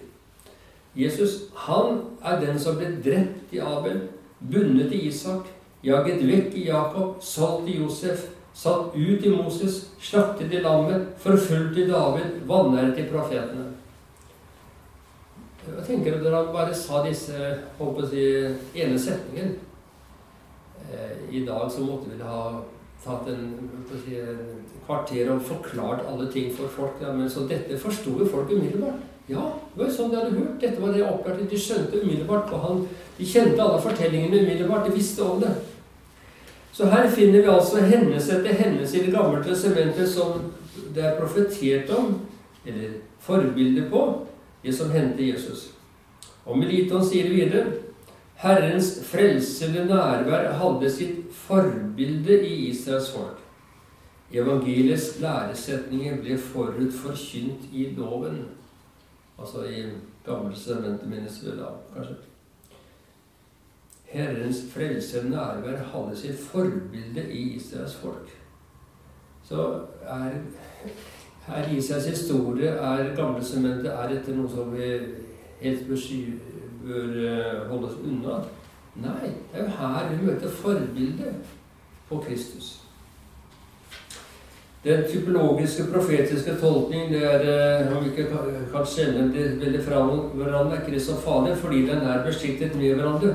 Jesus, 0.96 1.44
han 1.54 2.00
er 2.26 2.40
den 2.42 2.58
som 2.58 2.78
ble 2.78 2.88
drept 3.04 3.52
i 3.54 3.60
Abel, 3.62 4.08
bundet 4.40 4.94
i 4.96 5.04
Isak, 5.06 5.46
jaget 5.84 6.22
vekk 6.28 6.54
i 6.54 6.66
Jakob, 6.68 7.16
solgt 7.24 7.68
i 7.68 7.78
Josef, 7.80 8.26
satt 8.54 8.94
ut 8.94 9.24
i 9.24 9.30
Moses, 9.32 9.86
slaktet 10.02 10.52
i 10.52 10.60
lammet, 10.60 11.06
forfulgt 11.18 11.78
i 11.78 11.86
David, 11.88 12.40
vanæret 12.46 12.98
i 12.98 13.06
profetene. 13.08 13.70
Hva 15.70 15.84
tenker 15.86 16.16
du 16.16 16.24
når 16.24 16.36
han 16.36 16.52
bare 16.54 16.74
sa 16.74 17.02
disse 17.04 17.36
håper 17.78 18.08
jeg, 18.16 18.54
ene 18.74 18.96
setningen 18.98 19.52
eh, 20.88 21.18
I 21.30 21.42
dag 21.46 21.66
så 21.70 21.84
måtte 21.84 22.08
vi 22.10 22.16
ha 22.24 22.62
tatt 23.04 23.28
en, 23.30 23.44
si, 23.92 24.16
en 24.18 24.64
kvarter 24.86 25.30
og 25.30 25.44
forklart 25.46 26.08
alle 26.08 26.26
ting 26.32 26.50
for 26.56 26.68
folk. 26.68 26.98
Ja, 27.00 27.12
men 27.16 27.30
så 27.30 27.46
dette 27.48 27.78
forsto 27.78 28.16
jo 28.18 28.28
folk 28.28 28.50
umiddelbart. 28.50 29.04
Ja, 29.30 29.44
det 29.72 29.78
var 29.78 29.86
jo 29.86 29.94
sånn 29.94 30.10
de 30.10 30.18
hadde 30.18 30.36
hørt. 30.36 30.56
Dette 30.60 30.82
var 30.82 30.92
det 30.96 31.04
opplærte. 31.06 31.46
De 31.48 31.58
skjønte 31.60 32.00
umiddelbart. 32.02 32.50
Og 32.50 32.64
han, 32.64 32.80
de 33.16 33.28
kjente 33.30 33.62
alle 33.62 33.78
fortellingene 33.84 34.42
umiddelbart. 34.42 34.88
De 34.88 34.96
visste 34.96 35.22
om 35.22 35.38
det. 35.40 35.52
Så 36.72 36.86
her 36.86 37.10
finner 37.10 37.42
vi 37.42 37.50
altså 37.50 37.82
hendelse 37.82 38.38
etter 38.38 38.54
hendelse 38.54 38.98
i 38.98 39.06
Det 39.06 39.14
gamle 39.14 39.44
testamentet 39.44 40.08
som 40.08 40.52
det 40.94 41.04
er 41.04 41.18
profetert 41.18 41.90
om, 41.90 42.20
eller 42.66 43.00
forbilde 43.20 43.88
på, 43.90 44.26
det 44.62 44.74
som 44.74 44.90
hendte 44.90 45.26
Jesus. 45.26 45.70
Og 46.46 46.58
Meliton 46.58 47.04
sier 47.04 47.28
videre 47.30 47.66
Herrens 48.40 48.94
frelsende 49.04 49.84
nærvær 49.84 50.52
hadde 50.56 50.90
sitt 50.90 51.18
forbilde 51.36 52.38
i 52.46 52.54
Israels 52.70 53.10
folk. 53.12 53.36
Evangeliets 54.32 55.18
læresetninger 55.20 56.22
ble 56.22 56.38
forut 56.38 56.94
forkynt 57.02 57.68
i 57.72 57.90
loven. 57.96 58.44
Altså 59.38 59.66
i 59.68 59.84
Gamle 60.26 60.54
testamentet, 60.54 61.08
minnes 61.08 61.40
da, 61.40 61.70
kanskje. 61.94 62.29
Herrens 64.10 64.64
frelse 64.72 65.28
nærvær 65.28 65.84
hadde 65.92 66.16
sitt 66.16 66.38
forbilde 66.40 67.26
i 67.32 67.42
Israels 67.56 67.94
folk. 67.94 68.30
Så 69.44 69.80
er, 70.02 70.30
er 71.48 71.76
Israels 71.76 72.06
historie, 72.06 72.68
er 72.68 73.14
gamle 73.16 73.44
sementer 73.44 73.90
er 73.90 74.08
dette 74.14 74.34
noe 74.34 74.50
som 74.50 74.74
vi 74.74 74.88
helt 75.60 75.86
bør, 75.88 77.14
eh, 77.28 77.68
holde 77.70 77.86
oss 77.86 78.02
unna? 78.02 78.40
Nei, 78.96 79.30
det 79.52 79.60
er 79.60 79.64
jo 79.64 79.76
her 79.78 80.08
vi 80.10 80.26
møter 80.26 80.48
forbildet 80.48 81.34
på 82.08 82.18
Kristus. 82.26 82.80
Den 84.84 85.04
typologiske, 85.12 85.84
profetiske 85.92 86.56
tolkning 86.60 87.12
det 87.12 87.22
er, 87.22 87.46
eh, 87.46 87.96
om 87.96 88.04
vi 88.04 88.10
ikke 88.10 88.28
kan 88.72 88.86
skjelle 88.86 89.28
det 89.32 89.60
veldig 89.60 89.82
fra 89.84 90.02
hverandre, 90.34 90.76
er 90.76 90.80
ikke 90.80 90.94
det 90.94 91.02
så 91.02 91.16
farlig, 91.20 91.56
fordi 91.56 91.86
den 91.86 91.98
er 91.98 92.24
besiktet 92.26 92.74
med 92.76 92.94
hverandre. 92.94 93.34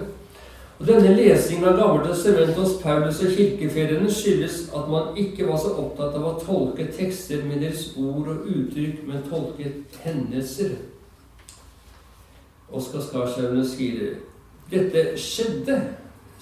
Og 0.75 0.87
Denne 0.87 1.13
lesingen 1.15 1.63
av 1.69 1.77
Gamle 1.79 2.03
testamentet 2.03 2.57
hos 2.59 2.73
Paulus 2.81 3.21
og 3.23 3.31
kirkefedrene 3.31 4.11
skyldes 4.11 4.57
at 4.75 4.89
man 4.91 5.15
ikke 5.19 5.47
var 5.47 5.61
så 5.61 5.71
opptatt 5.79 6.17
av 6.19 6.25
å 6.27 6.33
tolke 6.41 6.89
tekster 6.91 7.45
med 7.47 7.63
deres 7.63 7.93
ord 7.95 8.27
og 8.33 8.49
uttrykk, 8.51 9.05
men 9.07 9.23
tolke 9.29 9.71
hendelser. 10.03 10.75
Oskar 12.75 13.05
Skarshaugen 13.05 13.63
skriver 13.63 14.17
dette 14.71 15.05
skjedde, 15.21 15.77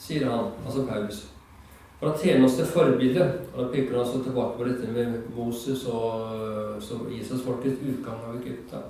sier 0.01 0.25
han, 0.31 0.49
altså 0.65 0.87
Paulus, 0.87 1.21
for 1.99 2.09
å 2.09 2.17
tjene 2.17 2.47
oss 2.47 2.57
til 2.57 2.71
forbilde. 2.73 3.29
Og 3.53 3.59
da 3.59 3.69
peker 3.69 3.93
han 3.93 4.01
altså 4.01 4.23
tilbake 4.23 4.57
på 4.57 4.69
dette 4.71 4.89
med 4.95 5.29
Moses 5.37 5.85
og 5.85 6.81
som 6.81 7.05
Israelsfolkets 7.11 7.85
utgang 7.85 8.25
av 8.31 8.39
Egypta. 8.39 8.81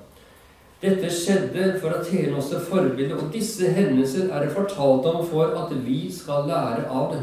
Dette 0.84 1.08
skjedde 1.08 1.78
for 1.80 1.96
å 1.96 2.02
tjene 2.04 2.36
oss 2.36 2.50
til 2.52 2.60
forbilde, 2.68 3.16
og 3.16 3.32
disse 3.32 3.70
hendelser 3.72 4.28
er 4.28 4.44
det 4.44 4.56
fortalt 4.56 5.08
om 5.08 5.22
for 5.30 5.56
at 5.56 5.72
vi 5.86 6.10
skal 6.12 6.50
lære 6.50 6.90
av 6.92 7.14
det. 7.14 7.22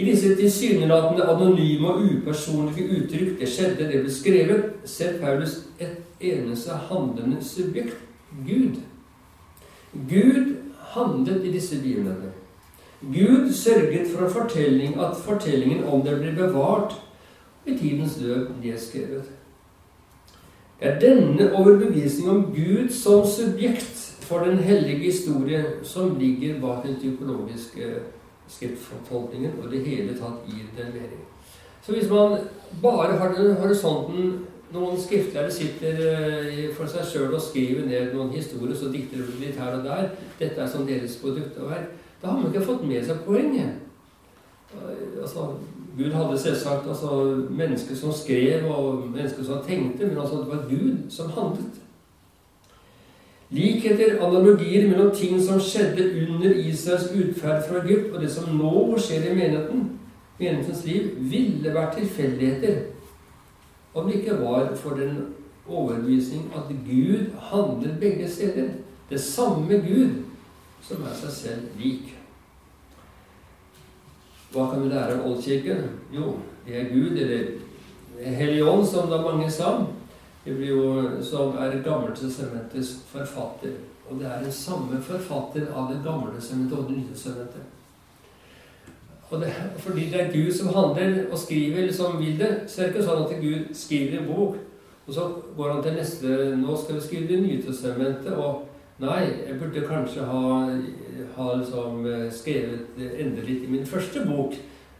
I 0.00 0.04
disse 0.10 0.34
tilsynelatende 0.36 1.24
anonyme 1.28 1.88
og 1.88 2.04
upersonlige 2.04 2.84
uttrykk 2.98 3.40
det 3.40 3.48
skjedde, 3.48 3.88
det 3.88 4.02
ble 4.04 4.12
skrevet, 4.12 4.68
ser 4.88 5.16
Paulus 5.20 5.56
et 5.80 5.98
eneste 6.20 6.76
handlende 6.88 7.40
subjekt 7.44 7.96
Gud. 8.46 8.78
Gud 9.92 10.54
handlet 10.92 11.44
i 11.44 11.56
disse 11.56 11.80
begivenhetene. 11.80 12.36
Gud 13.00 13.52
sørget 13.56 14.08
for 14.12 14.28
fortelling, 14.28 15.00
at 15.00 15.16
fortellingen 15.24 15.84
om 15.84 16.04
det 16.04 16.18
ble 16.20 16.36
bevart, 16.36 16.96
i 17.64 17.76
tidens 17.76 18.20
løp 18.20 18.52
nedskrevet. 18.60 19.39
Er 20.80 21.00
denne 21.00 21.50
overbevisning 21.52 22.30
om 22.30 22.44
Gud 22.54 22.88
som 22.94 23.26
subjekt 23.28 23.98
for 24.24 24.46
den 24.46 24.58
hellige 24.58 25.10
historie 25.10 25.64
som 25.82 26.14
ligger 26.18 26.60
bak 26.60 26.86
den 26.86 26.96
typologiske 27.02 27.90
skriftfortolkningen, 28.48 29.58
og 29.62 29.70
det 29.70 29.84
hele 29.84 30.14
tatt 30.18 30.46
i 30.48 30.62
den 30.76 30.94
mening. 30.94 31.20
Så 31.82 31.92
hvis 31.92 32.08
man 32.10 32.38
bare 32.82 33.18
har 33.18 33.34
den 33.34 33.56
horisonten 33.56 34.46
Noen 34.70 35.00
skriftlærere 35.02 35.50
sitter 35.50 35.96
eh, 35.98 36.68
for 36.76 36.86
seg 36.86 37.02
sjøl 37.02 37.32
og 37.34 37.42
skriver 37.42 37.88
ned 37.88 38.12
noen 38.14 38.28
historier, 38.30 38.76
så 38.78 38.86
dikter 38.92 39.18
de 39.18 39.40
litt 39.40 39.56
her 39.58 39.80
og 39.80 39.82
der. 39.82 40.12
Dette 40.38 40.62
er 40.62 40.68
som 40.70 40.84
deres 40.86 41.16
produkt 41.18 41.58
og 41.58 41.72
verk. 41.72 41.88
Da 42.22 42.28
har 42.30 42.38
man 42.38 42.52
ikke 42.52 42.68
fått 42.68 42.84
med 42.86 43.02
seg 43.02 43.24
poenget. 43.26 43.80
Altså, 44.78 45.48
Gud 45.98 46.12
hadde 46.12 46.38
selvsagt 46.38 46.88
altså, 46.88 47.44
mennesker 47.50 47.96
som 47.96 48.12
skrev, 48.12 48.66
og 48.70 49.08
mennesker 49.14 49.44
som 49.44 49.64
tenkte, 49.66 50.06
men 50.06 50.18
altså, 50.18 50.36
det 50.36 50.48
var 50.48 50.66
Gud 50.68 51.10
som 51.10 51.30
handlet. 51.30 51.80
Likheter, 53.50 54.26
analogier 54.26 54.88
mellom 54.88 55.10
ting 55.14 55.40
som 55.42 55.60
skjedde 55.60 56.04
under 56.28 56.54
Israels 56.54 57.10
utferd 57.10 57.64
fra 57.68 57.82
Egypt, 57.82 58.14
og 58.14 58.22
det 58.22 58.30
som 58.30 58.54
nå 58.54 58.98
skjer 58.98 59.26
i 59.26 59.34
menigheten, 59.34 59.88
menighetens 60.38 60.84
liv, 60.86 61.10
ville 61.18 61.74
vært 61.74 61.98
tilfeldigheter 61.98 62.78
om 63.94 64.06
det 64.06 64.20
ikke 64.20 64.38
var 64.38 64.70
for 64.78 64.94
den 64.94 65.18
overbevisning 65.66 66.52
at 66.56 66.70
Gud 66.86 67.34
handler 67.50 67.98
begge 68.00 68.30
steder. 68.30 68.68
Det 69.10 69.20
samme 69.20 69.82
Gud 69.88 70.22
som 70.82 71.02
er 71.02 71.14
seg 71.18 71.30
selv 71.34 71.60
lik. 71.78 72.19
Hva 74.50 74.66
kan 74.70 74.82
vi 74.82 74.88
lære 74.90 75.18
av 75.18 75.26
Oldkirken? 75.30 75.82
Jo, 76.12 76.36
det 76.66 76.76
er 76.76 76.88
Gud, 76.90 77.18
eller 77.18 78.30
Hellig 78.34 78.64
Ånd, 78.66 78.86
som 78.86 79.10
da 79.10 79.20
mange 79.22 79.50
sa. 79.50 79.76
Det 80.44 80.56
blir 80.56 80.72
jo, 80.72 80.86
som 81.22 81.54
er 81.60 81.82
Gammeltestamentets 81.84 82.96
forfatter. 83.12 83.76
Og 84.10 84.18
det 84.18 84.26
er 84.26 84.42
den 84.42 84.52
samme 84.52 84.98
forfatter 85.02 85.68
av 85.70 85.92
Det 85.92 86.00
gamle 86.04 86.32
testamentet 86.34 86.78
og 86.78 86.88
Det 86.88 86.96
nye 86.96 87.12
testamentet. 87.12 87.68
Og 89.30 89.40
det, 89.40 89.52
fordi 89.78 90.08
det 90.10 90.20
er 90.20 90.32
Gud 90.32 90.52
som 90.52 90.74
handler 90.74 91.30
og 91.30 91.38
skriver 91.38 91.92
som 91.92 92.18
vil 92.18 92.38
det, 92.38 92.50
så 92.66 92.80
er 92.80 92.88
det 92.88 92.94
ikke 92.94 93.06
sånn 93.06 93.22
at 93.22 93.36
Gud 93.42 93.68
skriver 93.78 94.18
en 94.18 94.26
bok, 94.26 94.56
og 95.06 95.14
så 95.14 95.28
går 95.56 95.72
han 95.72 95.84
til 95.84 95.94
neste 95.94 96.38
Nå 96.58 96.74
skal 96.80 96.98
vi 96.98 97.04
skrive 97.04 97.28
Det 97.28 97.38
nye 97.42 97.62
testamentet. 97.62 98.32
og 98.32 98.66
Nei, 99.00 99.22
jeg 99.48 99.56
burde 99.60 99.86
kanskje 99.88 100.24
ha, 100.28 100.40
ha 101.36 101.52
liksom 101.56 102.04
eh, 102.06 102.26
skrevet 102.32 102.98
enda 103.00 103.44
litt 103.46 103.64
i 103.64 103.70
min 103.72 103.86
første 103.88 104.26
bok. 104.28 104.58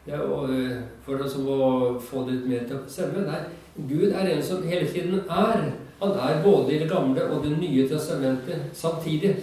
Ja, 0.09 0.22
eh, 0.48 0.78
for 1.05 1.20
å 1.20 1.98
få 2.01 2.24
det 2.24 2.38
litt 2.38 2.48
mer 2.48 2.64
til 2.68 2.78
å 2.78 2.88
stemme. 2.88 3.26
Nei, 3.26 3.42
Gud 3.90 4.14
er 4.14 4.30
en 4.32 4.42
som 4.42 4.64
hele 4.64 4.88
tiden 4.88 5.20
er. 5.28 5.68
Han 6.01 6.16
er 6.16 6.40
både 6.42 6.72
i 6.72 6.78
Det 6.80 6.88
gamle 6.88 7.28
og 7.28 7.44
Det 7.44 7.59
nye 7.59 7.88
testamentet 7.88 8.72
samtidig. 8.72 9.36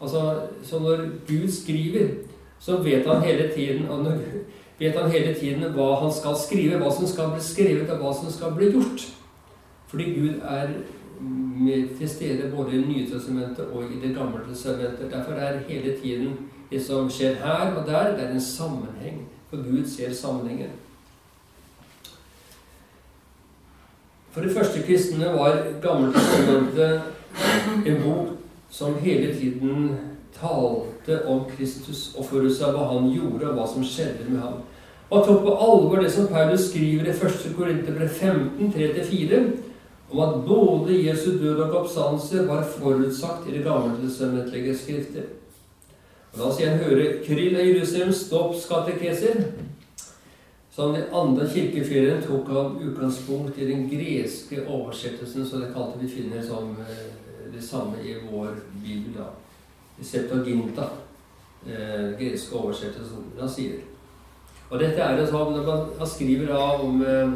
Altså, 0.00 0.48
Så 0.62 0.78
når 0.78 1.08
Gud 1.26 1.48
skriver, 1.48 2.08
så 2.60 2.82
vet 2.82 3.06
han 3.06 3.22
hele 3.22 3.48
tiden, 3.54 3.88
vet 4.78 4.94
han 4.94 5.10
hele 5.10 5.34
tiden 5.34 5.72
hva 5.72 5.94
han 6.00 6.12
skal 6.12 6.36
skrive, 6.36 6.78
hva 6.78 6.92
som 6.92 7.06
skal 7.06 7.30
bli 7.30 7.40
skrevet, 7.40 7.90
og 7.90 7.98
hva 7.98 8.12
som 8.12 8.30
skal 8.30 8.52
bli 8.52 8.72
gjort. 8.72 9.08
Fordi 9.88 10.04
Gud 10.04 10.34
er 10.44 10.68
til 11.98 12.08
stede 12.08 12.52
både 12.56 12.72
i 12.72 12.84
Nye 12.86 13.10
testamentet 13.10 13.66
og 13.72 13.82
i 13.84 14.08
Det 14.08 14.14
gamle 14.16 14.40
testamentet. 14.48 15.12
Derfor 15.12 15.32
er 15.32 15.58
hele 15.68 15.96
tiden 16.02 16.38
det 16.70 16.84
som 16.84 17.10
skjer 17.10 17.34
her 17.34 17.74
og 17.76 17.86
der, 17.86 18.16
det 18.16 18.24
er 18.24 18.32
en 18.32 18.40
sammenheng. 18.40 19.28
For 19.50 19.56
Gud 19.56 19.86
ser 19.86 20.14
sammenhengen. 20.14 20.70
For 24.30 24.40
de 24.40 24.54
første 24.54 24.82
kristne 24.82 25.24
var 25.24 25.58
Gammeltestamentet 25.82 27.02
en 27.86 28.02
bok 28.04 28.28
som 28.70 28.94
hele 28.94 29.34
tiden 29.34 29.96
talte 30.40 31.26
om 31.28 31.44
Kristus 31.56 32.14
og 32.16 32.24
forutsa 32.24 32.70
hva 32.72 32.86
han 32.94 33.10
gjorde, 33.12 33.50
og 33.50 33.58
hva 33.58 33.66
som 33.68 33.84
skjedde 33.84 34.30
med 34.30 34.40
ham. 34.40 34.62
Og 35.10 35.26
tok 35.26 35.42
på 35.44 35.56
alvor 35.66 36.00
det 36.00 36.12
som 36.12 36.30
Paulus 36.32 36.70
skriver 36.70 37.04
i 37.04 37.12
1. 37.12 37.52
Korinterbrev 37.56 38.08
15, 38.08 38.72
3-4, 38.72 39.42
om 40.12 40.20
at 40.20 40.44
både 40.46 41.06
Jesu 41.06 41.38
død 41.38 41.60
og 41.60 41.76
oppstandelse 41.76 42.48
var 42.48 42.66
forutsagt 42.78 43.48
i 43.48 43.56
det 43.56 43.64
gammeltestamentlige 43.64 44.76
skrifter. 44.78 45.22
Og 46.32 46.38
La 46.38 46.48
oss 46.48 46.60
igjen 46.60 46.80
høre 46.80 47.06
Kryll 47.24 47.56
av 47.56 47.66
Jerusalems 47.66 48.26
dåpskatekeser, 48.30 49.40
som 50.72 50.94
de 50.96 51.04
andre 51.12 51.48
kirkefedrene 51.52 52.24
tok 52.24 52.48
av 52.56 52.78
utgangspunkt 52.80 53.58
i 53.60 53.68
den 53.68 53.88
greske 53.90 54.62
oversettelsen, 54.64 55.46
så 55.48 55.60
det 55.60 55.72
kalte 55.74 56.00
vi 56.00 56.08
finner 56.08 56.44
som 56.44 56.76
eh, 56.80 57.08
det 57.52 57.64
samme 57.64 58.00
i 58.04 58.16
vår 58.30 58.54
bibel. 58.84 59.12
da. 59.16 59.28
I 60.00 60.04
Septuaginta, 60.04 60.88
eh, 61.66 62.12
greske 62.20 62.56
oversettelsen, 62.56 63.32
Da 63.38 63.48
sier. 63.48 63.91
Og 64.72 64.80
dette 64.80 65.04
er 65.04 65.18
jo 65.20 65.26
sånn 65.28 65.50
når 65.52 65.66
man 65.98 66.08
skriver 66.08 66.48
da 66.48 66.60
om 66.80 67.02
eh, 67.04 67.32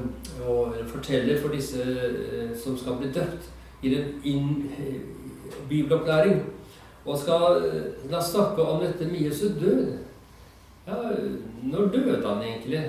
og 0.49 0.76
forteller 0.89 1.37
for 1.43 1.53
disse 1.53 1.82
eh, 1.84 2.55
som 2.57 2.78
skal 2.80 2.97
bli 2.97 3.11
døpt, 3.12 3.51
i 3.84 3.91
en 4.32 4.47
eh, 4.72 5.03
bibelopplæring, 5.68 6.41
og 7.05 7.18
skal 7.20 7.61
da 8.11 8.22
snakke 8.24 8.64
om 8.64 8.80
dette 8.82 9.07
med 9.11 9.26
Jesu 9.28 9.51
død. 9.61 9.99
Ja, 10.87 10.97
når 11.62 11.93
døde 11.93 12.22
han 12.24 12.41
egentlig? 12.43 12.80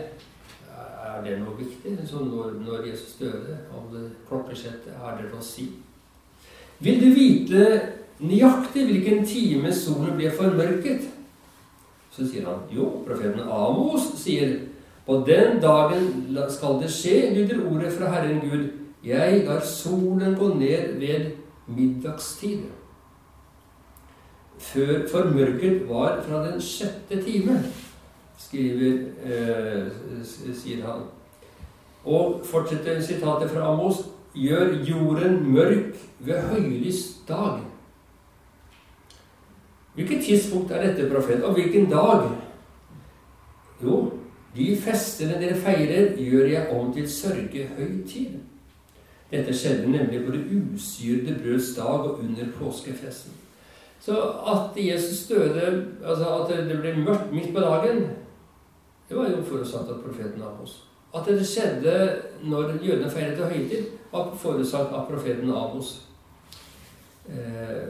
Er 0.72 1.20
det 1.26 1.36
noe 1.42 1.58
viktig? 1.60 1.98
Når, 2.08 2.56
når 2.64 2.88
Jesus 2.88 3.18
døde, 3.20 3.58
om 3.76 3.92
det 3.92 4.08
klokkeslettet, 4.30 4.96
er 4.96 5.20
det 5.20 5.28
å 5.36 5.44
si? 5.44 5.68
Vil 6.80 7.04
du 7.04 7.12
vite 7.12 7.68
nøyaktig 8.24 8.88
hvilken 8.88 9.26
time 9.28 9.76
solen 9.76 10.16
ble 10.18 10.32
formørket? 10.32 11.17
Så 12.18 12.26
sier 12.26 12.48
han 12.50 12.64
jo, 12.74 13.04
profeten 13.06 13.46
Amos 13.46 14.10
sier 14.18 14.56
på 15.06 15.22
den 15.28 15.62
dagen 15.62 16.08
skal 16.50 16.82
det 16.82 16.90
skje, 16.92 17.30
lyder 17.36 17.62
ordet 17.70 17.94
fra 17.94 18.10
Herren 18.16 18.42
Gud. 18.42 18.66
Jeg 19.06 19.44
lar 19.46 19.62
solen 19.62 20.34
gå 20.36 20.50
ned 20.58 20.98
ved 21.00 21.30
middagstid. 21.68 22.66
Før 24.58 25.06
formørket 25.12 25.86
var 25.90 26.18
fra 26.26 26.42
den 26.48 26.58
sjette 26.62 27.22
time 27.24 27.60
skriver, 28.38 28.98
eh, 29.24 29.86
sier 30.54 30.84
han. 30.86 31.06
Og 32.06 32.42
fortsetter 32.46 33.02
sitatet 33.02 33.52
fra 33.52 33.72
Amos 33.74 34.04
gjør 34.34 34.74
jorden 34.86 35.54
mørk 35.54 35.96
ved 36.20 36.42
høylys 36.42 37.18
dag. 37.28 37.62
Hvilket 39.98 40.26
tidspunkt 40.26 40.72
er 40.72 40.84
dette, 40.84 41.10
profet? 41.10 41.44
Og 41.44 41.54
hvilken 41.54 41.90
dag? 41.90 42.28
Jo, 43.84 44.12
de 44.56 44.76
festene 44.78 45.40
dere 45.42 45.58
feirer, 45.58 46.12
gjør 46.22 46.46
jeg 46.52 46.70
om 46.70 46.94
til 46.94 47.10
sørgehøytid. 47.10 48.38
Dette 49.32 49.56
skjedde 49.58 49.90
nemlig 49.92 50.22
på 50.26 50.36
det 50.36 50.44
usyrede 50.54 51.40
brøds 51.42 51.74
dag 51.76 52.06
og 52.06 52.20
under 52.20 52.46
påskefesten. 52.60 53.34
Så 54.00 54.22
at 54.54 54.78
Jesus 54.86 55.28
døde, 55.28 55.86
altså 56.06 56.30
at 56.38 56.70
det 56.70 56.80
ble 56.80 56.94
mørkt 57.02 57.34
midt 57.34 57.54
på 57.54 57.60
dagen, 57.60 58.06
det 59.10 59.18
var 59.18 59.32
jo 59.32 59.44
forutsatt 59.50 59.90
av 59.90 60.04
profeten 60.06 60.46
Amos. 60.46 60.84
At 61.16 61.26
det 61.26 61.42
skjedde 61.48 61.94
når 62.46 62.78
jødene 62.86 63.10
feiret 63.12 63.42
høytid, 63.50 63.90
var 64.12 64.30
forutsatt 64.38 64.94
av 64.94 65.10
profeten 65.10 65.50
Amos. 65.50 66.04
Eh, 67.30 67.90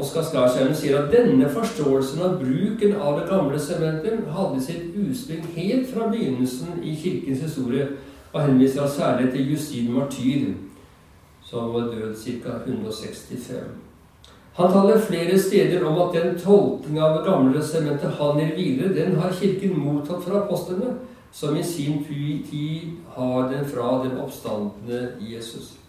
Oskar 0.00 0.24
Skarsheimen 0.24 0.76
sier 0.76 0.96
at 0.96 1.12
denne 1.12 1.48
forståelsen 1.52 2.22
av 2.24 2.38
bruken 2.40 2.94
av 2.96 3.18
det 3.18 3.26
gamle 3.28 3.58
sementet 3.60 4.30
hadde 4.32 4.62
sitt 4.64 4.96
utspring 4.96 5.44
helt 5.56 5.90
fra 5.92 6.08
begynnelsen 6.08 6.80
i 6.82 6.94
kirkens 6.96 7.42
historie, 7.44 7.88
og 8.32 8.42
henviser 8.46 8.88
særlig 8.88 9.32
til 9.34 9.52
Justin 9.52 9.92
Martyr, 9.92 10.52
som 11.44 11.74
var 11.74 11.90
død 11.92 12.14
ca. 12.16 12.56
165. 12.66 13.70
Han 14.54 14.72
taler 14.72 15.00
flere 15.00 15.38
steder 15.38 15.84
om 15.84 15.98
at 16.02 16.14
den 16.22 16.38
tolkning 16.38 17.00
av 17.00 17.18
Det 17.18 17.26
gamle 17.26 17.64
sementet 17.64 18.16
han 18.18 18.38
gir 18.38 18.56
videre, 18.56 18.94
den 18.94 19.16
har 19.16 19.32
Kirken 19.32 19.78
mottatt 19.78 20.24
fra 20.24 20.44
apostlene, 20.44 20.94
som 21.32 21.56
i 21.56 21.62
sin 21.62 22.04
tid 22.04 22.96
har 23.16 23.50
den 23.52 23.68
fra 23.68 24.04
den 24.04 24.18
oppstandende 24.18 25.12
Jesus. 25.20 25.79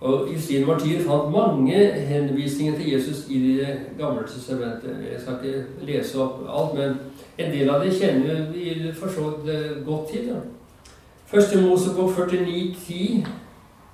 Og 0.00 0.28
Justin 0.32 0.66
Martyr 0.66 1.00
fant 1.06 1.30
mange 1.32 1.76
henvisninger 2.10 2.76
til 2.78 2.92
Jesus 2.92 3.24
i 3.28 3.38
Det 3.56 3.80
gamle 3.98 4.26
testamentet. 4.28 4.96
Jeg 5.12 5.20
skal 5.20 5.38
ikke 5.44 5.64
lese 5.88 6.20
opp 6.20 6.44
alt, 6.48 6.74
men 6.78 6.98
en 7.38 7.52
del 7.52 7.70
av 7.70 7.84
det 7.84 7.94
kjenner 7.96 8.50
vi 8.52 8.92
for 8.92 9.08
så 9.08 9.32
godt 9.86 10.12
til. 10.12 10.28
Ja. 10.34 10.42
Første 11.26 11.62
Mosebok 11.62 12.12
49, 12.30 12.74
10 12.86 13.26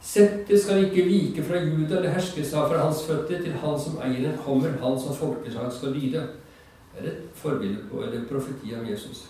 Settet 0.03 0.59
skal 0.61 0.84
ikke 0.84 1.05
vike 1.07 1.42
fra 1.46 1.61
Juda 1.62 2.00
eller 2.00 2.11
herske 2.11 2.42
seg 2.42 2.64
fra 2.66 2.80
hans 2.82 3.05
føtter 3.07 3.38
til 3.44 3.53
han 3.62 3.76
som 3.78 4.00
eier 4.03 4.24
den 4.24 4.40
kommer, 4.42 4.72
han 4.82 4.96
som 4.98 5.14
folkeslag 5.14 5.68
skal 5.70 5.94
lyde. 5.94 6.24
Det 6.92 7.05
er 7.05 7.12
et 7.12 7.20
forbilde 7.38 7.84
på, 7.90 8.03
eller 8.03 8.24
profeti 8.26 8.74
av 8.74 8.82
Jesus. 8.90 9.28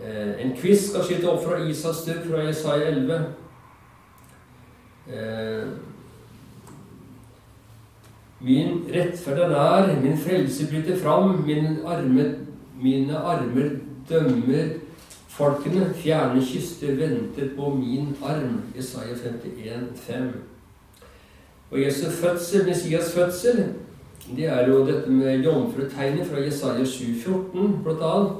Eh, 0.00 0.32
en 0.40 0.54
kvist 0.56 0.88
skal 0.88 1.04
skyte 1.04 1.28
opp 1.28 1.44
fra 1.44 1.60
Isas 1.68 2.00
død 2.06 2.24
fra 2.30 2.46
Jesaja 2.46 2.88
11. 2.88 3.20
Eh, 5.08 5.68
min 8.40 8.84
rettferd 8.94 9.38
er 9.38 9.48
nær, 9.48 10.00
min 10.02 10.18
frelse 10.18 10.68
bryter 10.70 10.98
fram, 11.00 11.40
min 11.46 11.80
arme, 11.86 12.34
mine 12.82 13.16
armer 13.16 13.70
dømmer 14.08 14.76
Folkene, 15.38 15.92
fjerne 15.94 16.40
kyster, 16.42 16.96
venter 16.98 17.52
på 17.56 17.68
min 17.70 18.16
arm. 18.26 18.62
Jesaja 18.76 19.14
51, 19.14 19.92
5. 19.94 20.32
Og 21.70 21.82
Jesu 21.82 22.10
fødsel, 22.10 22.66
Messias 22.66 23.12
fødsel, 23.14 23.74
det 24.36 24.46
er 24.46 24.68
jo 24.68 24.86
dette 24.86 25.10
med 25.10 25.44
jomfrutegnet 25.44 26.26
fra 26.26 26.42
Jesaja 26.42 26.84
7, 26.84 27.04
14, 27.24 27.78
blant 27.84 28.02
annet. 28.02 28.32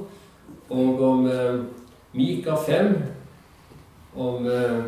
Og 0.69 1.01
om 1.01 1.25
eh, 1.27 1.63
Mika 2.13 2.55
5, 2.67 2.93
om, 4.15 4.47
eh, 4.47 4.83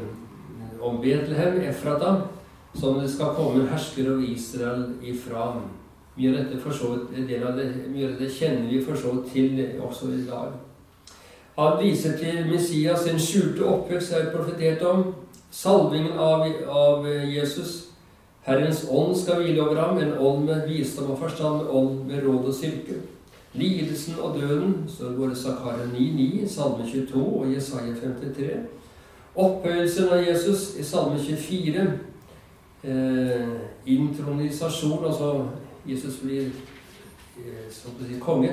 om 0.81 1.01
Betlehem, 1.01 1.61
Efrata, 1.61 2.15
som 2.73 2.99
det 2.99 3.11
skal 3.11 3.35
komme 3.35 3.67
herskere 3.67 3.71
hersker 3.71 4.11
over 4.13 4.33
Israel 4.33 4.83
ifra. 5.03 5.53
Mye 6.17 6.31
av 6.31 6.37
dette, 6.37 6.59
for 6.59 7.05
del 7.15 7.43
av 7.47 7.55
det, 7.57 7.69
mye 7.91 8.09
av 8.09 8.19
det 8.19 8.31
kjenner 8.31 8.67
vi 8.67 8.81
for 8.83 8.99
så 8.99 9.13
til 9.31 9.61
også 9.79 10.11
i 10.11 10.25
dag. 10.27 10.51
Han 11.57 11.77
viser 11.83 12.17
til 12.17 12.47
Messias 12.49 13.03
sin 13.03 13.19
skjulte 13.19 13.65
oppvekst, 13.67 14.13
er 14.13 14.31
profetert 14.35 14.83
om. 14.87 15.13
Salvingen 15.51 16.11
av, 16.19 16.45
av, 16.67 17.07
Jesus. 17.27 17.91
Herrens 18.47 18.85
ånd 18.89 19.15
skal 19.19 19.41
hvile 19.41 19.61
over 19.61 19.79
ham, 19.81 19.97
en 19.99 20.15
ånd 20.17 20.45
med 20.47 20.67
visdom 20.67 21.11
og 21.11 21.19
forstand, 21.19 21.61
en 21.61 21.73
ånd 21.79 22.05
med 22.07 22.23
råd 22.25 22.47
og 22.49 22.55
styrke. 22.55 23.01
Lidelsen 23.53 24.15
og 24.23 24.39
døden, 24.39 24.77
går 25.17 25.33
det 25.33 25.37
Zakaria 25.37 25.89
9,9, 25.91 26.47
Salme 26.47 26.87
22 26.87 27.25
og 27.25 27.51
Jesaja 27.53 27.93
53. 27.99 28.80
Opphøyelsen 29.35 30.09
av 30.11 30.23
Jesus 30.27 30.75
i 30.79 30.83
Salme 30.83 31.19
24. 31.19 31.85
Eh, 32.83 33.51
intronisasjon, 33.85 35.05
altså 35.05 35.47
Jesus 35.87 36.19
blir 36.23 36.49
eh, 37.37 37.69
si, 37.71 38.19
konge. 38.19 38.51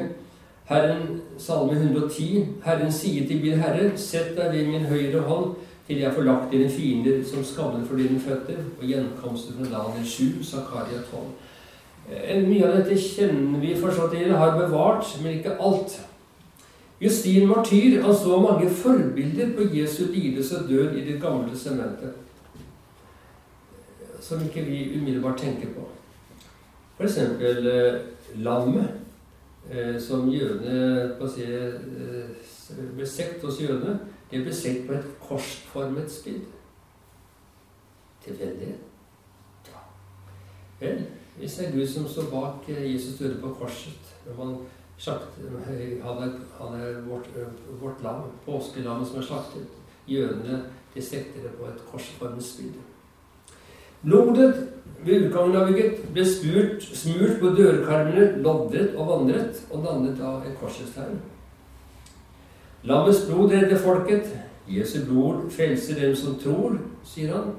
Herren, 0.69 1.21
Salme 1.39 1.73
110. 1.73 2.47
Herren 2.65 2.93
sier 2.93 3.27
til 3.27 3.41
min 3.43 3.59
Herre, 3.59 3.91
sett 3.99 4.37
deg 4.37 4.53
ved 4.53 4.71
min 4.71 4.87
høyre 4.87 5.25
hånd, 5.27 5.57
til 5.89 6.03
jeg 6.05 6.13
får 6.15 6.27
lagt 6.29 6.53
dine 6.53 6.71
fiender 6.71 7.25
som 7.25 7.45
skammer 7.45 7.87
for 7.89 7.97
dine 7.97 8.21
føtter. 8.21 8.61
Og 8.79 8.85
gjenkomsten 8.87 9.59
fra 9.59 9.71
Daniel 9.73 10.07
7, 10.07 10.45
Zakaria 10.45 11.03
12. 11.11 11.25
Eh, 12.13 12.45
mye 12.47 12.69
av 12.69 12.77
dette 12.79 13.01
kjenner 13.03 13.59
vi 13.65 13.75
fortsatt 13.81 14.15
til, 14.15 14.31
har 14.37 14.55
bevart, 14.61 15.11
men 15.25 15.41
ikke 15.41 15.59
alt. 15.59 15.99
Justin 17.01 17.47
Martyr 17.49 18.03
han 18.03 18.15
så 18.15 18.41
mange 18.41 18.71
forbilder 18.71 19.53
på 19.57 19.77
Jesu 19.77 20.05
lidelse 20.13 20.59
og 20.59 20.69
død 20.69 20.97
i 20.97 21.13
Det 21.13 21.21
gamle 21.23 21.59
sementet, 21.59 22.13
som 24.21 24.43
ikke 24.45 24.65
vi 24.65 24.99
umiddelbart 24.99 25.39
tenker 25.39 25.69
på. 25.75 25.89
F.eks. 26.99 27.19
Eh, 27.19 28.01
lammet, 28.35 28.89
eh, 29.71 30.01
som 30.01 30.29
jødene 30.29 31.29
si, 31.29 31.43
eh, 31.43 32.95
ble 32.97 33.07
sekt 33.07 33.43
hos 33.43 33.61
jødene. 33.61 33.99
Det 34.31 34.43
ble 34.43 34.55
sett 34.55 34.87
på 34.87 34.93
et 34.93 35.07
korsformet 35.29 36.11
spill. 36.11 36.41
Tilfeldighet? 38.25 38.83
Ja. 39.69 39.85
Vel, 40.81 41.07
hvis 41.39 41.55
det 41.55 41.69
er 41.69 41.73
Gud 41.73 41.87
som 41.87 42.09
står 42.09 42.31
bak 42.31 42.69
Jesus 42.69 43.19
døde 43.19 43.41
på 43.41 43.55
korset 43.55 44.15
når 44.27 44.45
man 44.45 44.57
slaktet, 44.99 45.47
Han 46.03 46.23
er, 46.23 46.31
han 46.59 46.81
er 46.81 47.01
vårt, 47.07 47.29
vårt 47.81 48.03
lam, 48.03 48.23
påskelammet 48.47 49.09
som 49.09 49.19
er 49.19 49.23
slaktet. 49.23 49.67
Jødene 50.09 50.63
de 50.95 51.03
setter 51.03 51.43
det 51.43 51.51
på 51.59 51.67
et 51.69 51.83
korsformet 51.91 52.45
spyd. 52.45 52.79
Blodet 54.03 54.69
ved 55.05 55.27
utgangen 55.27 55.57
av 55.57 55.69
bygget 55.69 56.03
ble 56.15 56.25
spurt, 56.27 56.83
smurt 56.83 57.39
på 57.41 57.53
dørkarmene, 57.55 58.43
loddret 58.43 58.97
og 58.97 59.11
vandret, 59.13 59.63
og 59.71 59.85
dannet 59.85 60.21
av 60.23 60.47
et 60.47 60.59
korsets 60.61 60.95
tegn. 60.97 61.21
Lammets 62.83 63.25
blod 63.27 63.53
redder 63.53 63.79
folket. 63.83 64.31
Jesu 64.69 65.01
blod 65.07 65.49
frelser 65.51 65.99
dem 66.01 66.15
som 66.17 66.37
tror, 66.39 66.77
sier 67.07 67.33
han. 67.35 67.55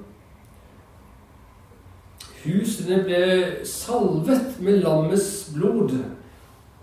Husene 2.43 3.01
ble 3.03 3.23
salvet 3.67 4.59
med 4.63 4.83
lammets 4.83 5.49
blod. 5.55 5.95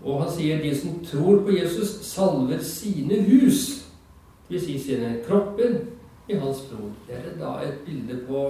Og 0.03 0.21
han 0.23 0.31
sier 0.31 0.61
de 0.61 0.73
som 0.77 0.99
tror 1.05 1.41
på 1.45 1.55
Jesus, 1.57 1.97
salver 2.05 2.61
sine 2.63 3.21
hus, 3.27 3.63
dvs. 4.49 4.65
Si 4.65 4.77
sine 4.79 5.17
kropper, 5.25 5.79
i 6.27 6.35
hans 6.35 6.61
blod. 6.67 6.91
Det 7.07 7.15
er 7.15 7.35
da 7.39 7.53
et 7.63 7.83
bilde 7.85 8.19
på, 8.27 8.41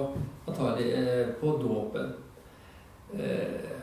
eh, 0.48 1.28
på 1.40 1.46
dåpen. 1.62 2.12
Eh, 3.14 3.78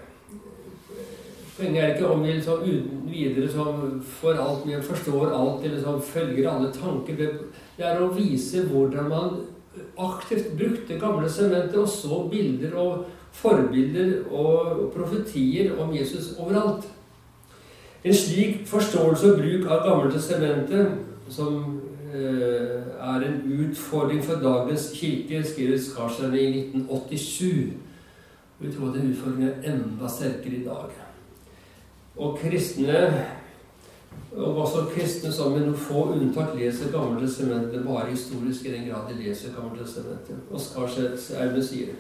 Poenget 1.56 1.84
er 1.84 1.94
ikke 1.94 2.08
om 2.12 2.24
vi 2.24 2.34
liksom 2.34 2.64
uten 2.64 3.04
videre 3.08 3.48
som 3.48 4.02
får 4.04 4.40
alt 4.44 4.66
vi 4.68 4.76
forstår 4.84 5.30
alt 5.32 5.64
eller 5.64 5.82
som 5.82 6.02
følger 6.02 6.50
alle 6.52 6.72
tanker. 6.74 7.16
Det 7.16 7.86
er 7.86 8.02
å 8.04 8.12
vise 8.12 8.66
hvordan 8.68 9.08
man 9.08 9.38
aktivt 9.98 10.58
brukte 10.60 11.00
gamle 11.00 11.30
sementer 11.32 11.80
og 11.80 11.88
så 11.88 12.26
bilder 12.32 12.76
og 12.76 13.06
forbilder 13.32 14.28
og 14.32 14.92
profetier 14.96 15.80
om 15.80 15.96
Jesus 15.96 16.34
overalt. 16.36 16.84
En 18.06 18.14
slik 18.14 18.68
forståelse 18.70 19.32
og 19.32 19.40
bruk 19.40 19.64
av 19.72 19.80
Gammeltestamentet, 19.88 20.92
som 21.34 21.56
eh, 22.14 22.84
er 23.02 23.24
en 23.26 23.40
utfordring 23.66 24.22
for 24.24 24.38
dagens 24.44 24.92
kirke, 24.94 25.42
skriver 25.44 25.80
Skarstein 25.82 26.36
i 26.38 26.46
1987. 26.60 27.74
Vi 28.60 28.72
tror 28.76 28.94
den 28.94 29.10
utfordringen 29.10 29.50
er 29.50 29.74
enda 29.74 30.10
sterkere 30.10 30.60
i 30.60 30.64
dag. 30.68 30.94
Og 32.16 32.38
kristne 32.44 33.02
og 34.36 34.58
også 34.58 34.86
kristne 34.94 35.32
som 35.34 35.52
med 35.52 35.66
noen 35.66 35.80
få 35.80 36.06
unntak 36.14 36.54
leser 36.60 36.92
Gammeltestamentet 36.94 37.86
bare 37.88 38.12
historisk 38.12 38.68
i 38.68 38.74
den 38.76 38.90
grad 38.90 39.10
de 39.10 39.18
leser 39.24 39.56
Gammeltestamentet. 39.56 40.46
Og 40.52 40.62
Skarstein 40.62 41.18
sier 41.64 41.96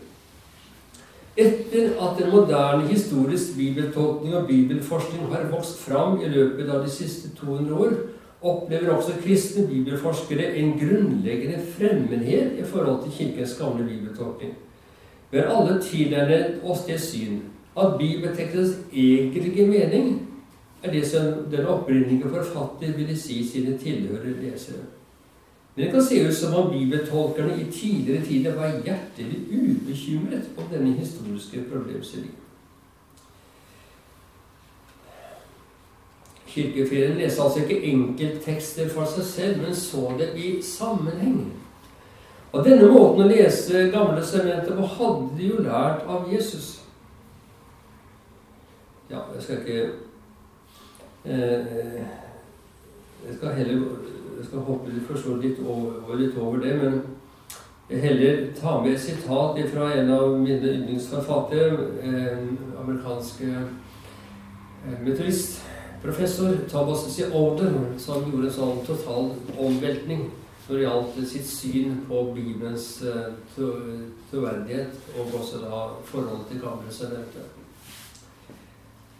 etter 1.37 1.95
at 1.99 2.19
en 2.23 2.31
moderne 2.31 2.87
historisk 2.87 3.57
bibeltolkning 3.57 4.35
og 4.35 4.47
bibelforskning 4.47 5.27
har 5.33 5.49
vokst 5.51 5.81
fram 5.83 6.21
i 6.23 6.29
løpet 6.31 6.69
av 6.71 6.83
de 6.85 6.91
siste 6.91 7.33
200 7.35 7.75
år, 7.75 7.95
opplever 8.45 8.93
også 8.93 9.17
kristne 9.23 9.67
bibelforskere 9.67 10.53
en 10.55 10.75
grunnleggende 10.79 11.59
fremmedhet 11.75 12.59
i 12.59 12.63
forhold 12.63 13.03
til 13.03 13.11
Kirkens 13.17 13.57
gamle 13.59 13.87
bibeltolkning. 13.87 14.53
Vi 15.31 15.37
har 15.37 15.51
alle 15.51 15.81
tilnærmet 15.81 16.61
oss 16.63 16.85
det 16.87 16.99
syn 17.01 17.41
at 17.75 17.97
bibeltekstens 17.99 18.77
egentlige 18.93 19.67
mening 19.67 20.21
er 20.83 20.91
det 20.91 21.07
som 21.07 21.47
den 21.51 21.65
opprinnelige 21.65 22.29
forfatter 22.29 22.93
ville 22.97 23.17
si 23.17 23.41
sine 23.47 23.77
tilhørere 23.77 24.37
lesere. 24.41 24.85
Men 25.75 25.85
det 25.85 25.91
kan 25.91 26.03
se 26.03 26.27
ut 26.27 26.37
som 26.37 26.53
om 26.53 26.71
bibeltolkerne 26.71 27.61
i 27.61 27.71
tidligere 27.71 28.25
tider 28.25 28.55
var 28.55 28.81
hjertelig 28.85 29.41
ubekymret 29.51 30.49
om 30.57 30.69
denne 30.71 30.93
historiske 30.95 31.63
problemstillingen. 31.71 32.41
Kirkefedrene 36.47 37.19
leste 37.19 37.43
altså 37.43 37.65
ikke 37.65 37.81
enkelttekster 37.91 38.87
for 38.89 39.11
seg 39.11 39.27
selv, 39.27 39.61
men 39.65 39.75
så 39.75 40.13
det 40.19 40.29
i 40.39 40.61
sammenheng. 40.63 41.51
Og 42.55 42.63
denne 42.63 42.87
måten 42.87 43.25
å 43.25 43.27
lese 43.27 43.89
Gamle 43.91 44.23
sementet 44.23 44.77
på 44.77 44.87
hadde 44.95 45.35
de 45.35 45.49
jo 45.49 45.63
lært 45.65 46.07
av 46.07 46.29
Jesus. 46.31 46.69
Ja, 49.09 49.25
jeg 49.35 49.43
skal 49.43 49.59
ikke 49.59 49.81
eh, 51.25 51.99
Jeg 53.25 53.35
skal 53.35 53.57
heller 53.59 53.81
jeg 54.37 54.45
skal 54.45 54.65
hoppe 54.67 54.91
litt, 54.91 55.09
litt, 55.43 55.59
over, 55.65 56.15
litt 56.19 56.37
over 56.37 56.59
det, 56.63 56.75
men 56.81 57.01
jeg 57.89 58.01
heller 58.01 58.47
ta 58.57 58.79
med 58.81 58.95
et 58.95 59.01
sitat 59.01 59.59
fra 59.73 59.91
en 59.93 60.09
av 60.09 60.39
mine 60.41 60.71
yndlingsforfattere, 60.71 61.89
en 62.01 62.57
amerikanske 62.81 63.51
eh, 63.51 64.95
metodistprofessor 65.05 66.63
Thomas 66.69 67.05
C. 67.13 67.29
Olden, 67.29 67.93
som 68.01 68.25
gjorde 68.25 68.49
en 68.49 68.57
sånn 68.57 68.81
total 68.87 69.29
omveltning 69.57 70.31
når 70.65 70.79
det 70.79 70.85
gjaldt 70.87 71.19
sitt 71.29 71.45
syn 71.45 71.99
på 72.07 72.23
Bibelens 72.33 72.87
eh, 73.05 73.35
troverdighet, 74.31 74.97
og 75.19 75.37
også 75.37 75.61
da 75.61 75.83
forholdet 76.09 76.49
til 76.49 76.63
Gamle 76.65 76.93
sementet. 76.93 77.61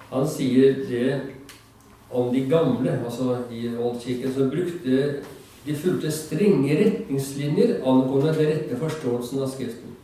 Han 0.10 0.26
sier 0.30 0.82
det 0.90 1.10
om 2.16 2.32
de 2.34 2.46
gamle, 2.50 3.00
altså 3.06 3.38
i 3.52 3.68
oldkirken, 3.76 4.34
så 4.34 4.50
brukte 4.52 5.16
De 5.66 5.74
fulgte 5.74 6.12
strenge 6.14 6.76
retningslinjer 6.78 7.80
angående 7.82 8.36
den 8.38 8.52
rette 8.52 8.76
forståelsen 8.78 9.40
av 9.42 9.50
Skriften. 9.50 9.96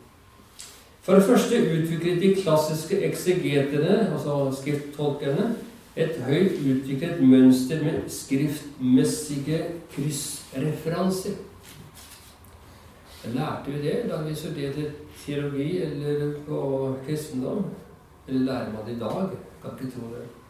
For 1.06 1.14
det 1.14 1.26
første 1.28 1.60
utviklet 1.60 2.18
de 2.18 2.32
klassiske 2.34 2.98
eksegetene, 3.06 4.08
altså 4.10 4.50
skrifttolkerne, 4.58 5.52
et 5.96 6.18
høyt 6.26 6.58
utviklet 6.66 7.22
mønster 7.22 7.82
med 7.84 8.10
skriftmessige 8.10 9.58
kryssreferanser. 9.94 11.38
Lærte 13.34 13.70
vi 13.70 13.82
det 13.86 13.98
da 14.10 14.22
vi 14.26 14.34
studerte 14.34 14.90
teologi 15.24 15.82
eller 15.82 16.32
på 16.46 16.60
kristendom? 17.06 17.64
Eller 18.28 18.46
lærer 18.46 18.72
man 18.72 18.86
det 18.86 18.96
i 18.96 18.98
dag? 18.98 19.36
Kan 19.62 19.78
ikke 19.78 19.92
tro 19.94 20.14
det. 20.14 20.41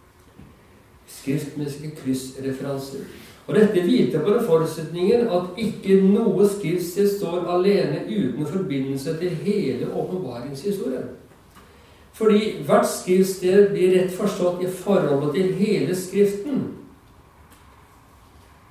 Skriftmessige 1.12 1.92
kryssreferanser. 1.96 3.04
Og 3.46 3.54
dette 3.54 3.82
hviler 3.82 4.22
på 4.22 4.30
den 4.30 4.44
forutsetningen 4.46 5.26
at 5.34 5.58
ikke 5.58 5.98
noe 6.04 6.46
skriftsted 6.48 7.10
står 7.16 7.48
alene 7.50 8.04
uten 8.06 8.46
forbindelse 8.46 9.16
til 9.18 9.34
hele 9.42 9.90
åpenbaringshistorien. 9.94 11.10
Fordi 12.12 12.62
hvert 12.66 12.86
skriftsted 12.86 13.72
blir 13.72 13.96
rett 13.96 14.14
forstått 14.14 14.62
i 14.62 14.70
forholdet 14.70 15.34
til 15.34 15.54
hele 15.58 15.96
Skriften. 15.96 16.62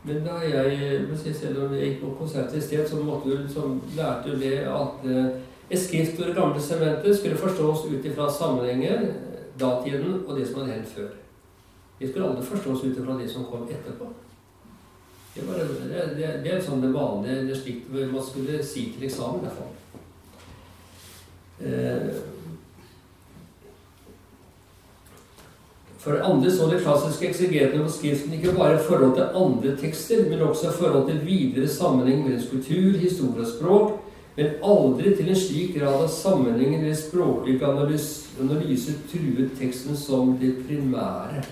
Men 0.04 0.24
da 0.26 0.40
jeg, 0.42 1.02
selv 1.36 1.64
om 1.66 1.74
jeg 1.74 1.88
gikk 1.88 2.00
på 2.02 2.16
konsert 2.20 2.56
i 2.58 2.62
sted, 2.62 2.88
så 2.90 3.02
måtte 3.04 3.30
du, 3.30 3.44
som 3.54 3.82
lærte 3.98 4.34
det 4.40 4.64
at 4.66 5.04
eh, 5.06 5.26
et 5.70 5.80
skriftord 5.80 6.32
i 6.32 6.38
Gamle 6.38 6.62
sementet 6.62 7.18
skulle 7.18 7.38
forstås 7.38 7.86
ut 7.92 8.06
ifra 8.06 8.32
sammenhenger 8.32 9.12
datiden 9.60 10.24
og 10.28 10.40
det 10.40 10.48
som 10.48 10.62
hadde 10.62 10.74
hendt 10.74 10.96
før. 10.96 11.21
Det 12.02 12.10
skulle 12.10 12.26
aldri 12.28 12.46
forstås 12.46 12.84
ut 12.84 12.98
ifra 12.98 13.14
de 13.18 13.30
som 13.30 13.46
kom 13.46 13.68
etterpå. 13.70 14.08
Det, 15.36 15.42
var, 15.48 15.58
det, 15.58 16.06
det, 16.18 16.30
det 16.44 16.52
er 16.56 16.64
sånn 16.66 16.82
det 16.82 16.90
vanlige 16.96 17.44
det 17.46 17.60
slik 17.60 17.84
man 17.94 18.24
skulle 18.26 18.58
si 18.66 18.88
til 18.96 19.06
eksamen, 19.06 19.40
i 19.40 19.44
hvert 19.46 19.60
fall. 19.60 19.74
Eh, 21.62 22.10
for 26.02 26.18
det 26.18 26.26
andre 26.26 26.52
så 26.52 26.72
de 26.72 26.82
klassiske 26.82 27.30
eksegetene 27.30 27.86
på 27.86 27.94
Skriften 27.94 28.34
ikke 28.34 28.58
bare 28.58 28.80
i 28.80 28.84
forhold 28.90 29.14
til 29.20 29.40
andre 29.44 29.78
tekster, 29.78 30.26
men 30.26 30.42
også 30.42 30.72
i 30.72 30.78
forhold 30.82 31.06
til 31.12 31.22
videre 31.30 31.70
sammenheng 31.70 32.26
mellom 32.26 32.50
kultur, 32.50 32.98
historie 32.98 33.46
og 33.46 33.54
språk, 33.54 33.98
men 34.42 34.58
aldri 34.66 35.14
til 35.14 35.30
en 35.30 35.42
slik 35.46 35.78
grad 35.78 36.02
av 36.02 36.10
sammenhengen 36.10 36.82
eller 36.82 36.98
språklig 36.98 37.62
analyse, 37.62 38.34
analyse 38.42 38.98
truet 39.14 39.54
teksten 39.62 39.94
som 39.94 40.34
det 40.42 40.56
primære. 40.66 41.46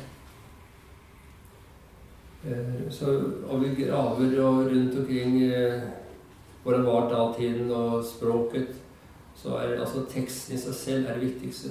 Eh, 2.44 2.92
så 2.92 3.06
om 3.50 3.64
vi 3.64 3.84
graver 3.84 4.42
og 4.42 4.66
rundt 4.72 5.00
omkring 5.00 5.44
eh, 5.44 5.82
hvordan 6.64 6.86
var 6.86 7.10
datiden 7.10 7.72
og 7.72 8.06
språket, 8.06 8.68
så 9.36 9.50
er 9.50 9.80
altså 9.80 10.06
teksten 10.10 10.56
i 10.56 10.60
seg 10.60 10.74
selv 10.74 11.08
er 11.08 11.20
det 11.20 11.28
viktigste. 11.28 11.70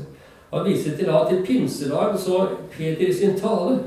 Han 0.53 0.65
viser 0.65 0.97
til 0.97 1.09
at 1.13 1.33
i 1.33 1.43
pinsedag 1.45 2.19
så 2.19 2.49
Peter 2.73 3.09
i 3.09 3.13
sin 3.13 3.39
tale 3.39 3.79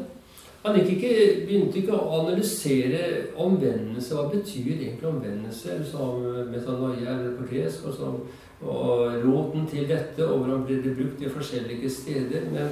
Han 0.62 0.76
ikke, 0.78 1.10
begynte 1.48 1.80
ikke 1.80 1.96
å 1.98 2.20
analysere 2.20 3.00
omvendelse. 3.34 4.14
Hva 4.14 4.28
betyr 4.30 4.76
egentlig 4.76 5.08
omvendelse? 5.10 5.80
Som 5.90 6.22
metanoia 6.52 7.16
eller 7.16 7.32
på 7.40 7.48
gresk. 7.50 7.88
Og, 7.90 8.20
og 8.62 9.16
roten 9.24 9.66
til 9.66 9.88
dette, 9.90 10.22
og 10.28 10.44
hvordan 10.44 10.62
ble 10.68 10.78
det 10.84 10.94
brukt 11.00 11.24
i 11.26 11.32
forskjellige 11.34 11.90
steder. 11.90 12.46
Men 12.54 12.70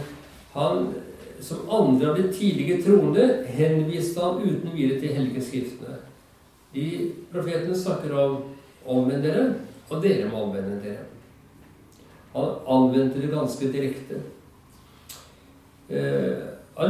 han, 0.54 0.92
som 1.42 1.70
andre 1.70 2.10
av 2.10 2.18
de 2.18 2.32
tidlige 2.34 2.82
troende, 2.84 3.46
henviste 3.48 4.22
han 4.22 4.42
uten 4.44 4.76
videre 4.76 5.00
til 5.00 5.16
helgeskriftene. 5.16 6.00
De 6.74 6.86
profetene 7.32 7.76
snakker 7.76 8.14
om 8.14 8.38
'omvend 8.86 9.24
dere', 9.24 9.54
og 9.90 10.04
dere 10.04 10.30
må 10.30 10.44
omvende 10.44 10.82
dere. 10.84 11.06
Han 12.36 12.50
anvendte 12.68 13.22
det 13.22 13.32
ganske 13.32 13.72
direkte. 13.74 14.22
Eh, 15.90 16.38
har 16.76 16.88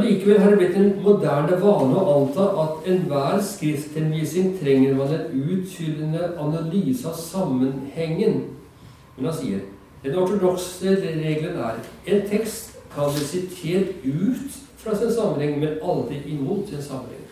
det 0.50 0.58
blitt 0.58 0.76
en 0.76 0.92
moderne 1.02 1.56
vane 1.60 1.96
å 1.98 2.12
anta 2.14 2.44
at 2.62 2.88
enhver 2.92 3.40
skrifthenvisning 3.42 4.52
trenger 4.60 4.94
man 4.94 5.14
en 5.14 5.48
utfyllende 5.50 6.28
analyse 6.38 7.08
av 7.08 7.16
sammenhengen. 7.18 8.42
Men 9.16 9.24
han 9.24 9.34
sier 9.34 9.64
den 10.04 10.14
ortodokse 10.16 10.94
regelen 11.00 11.58
er 11.58 11.80
en 12.06 12.22
tekst 12.28 12.69
kan 12.94 13.10
ut 14.04 14.58
fra 14.76 14.96
sin 14.96 15.12
sammenheng, 15.12 15.60
men 15.60 15.78
aldri 15.82 16.22
imot 16.26 16.68
sin 16.68 16.82
sammenheng. 16.82 17.26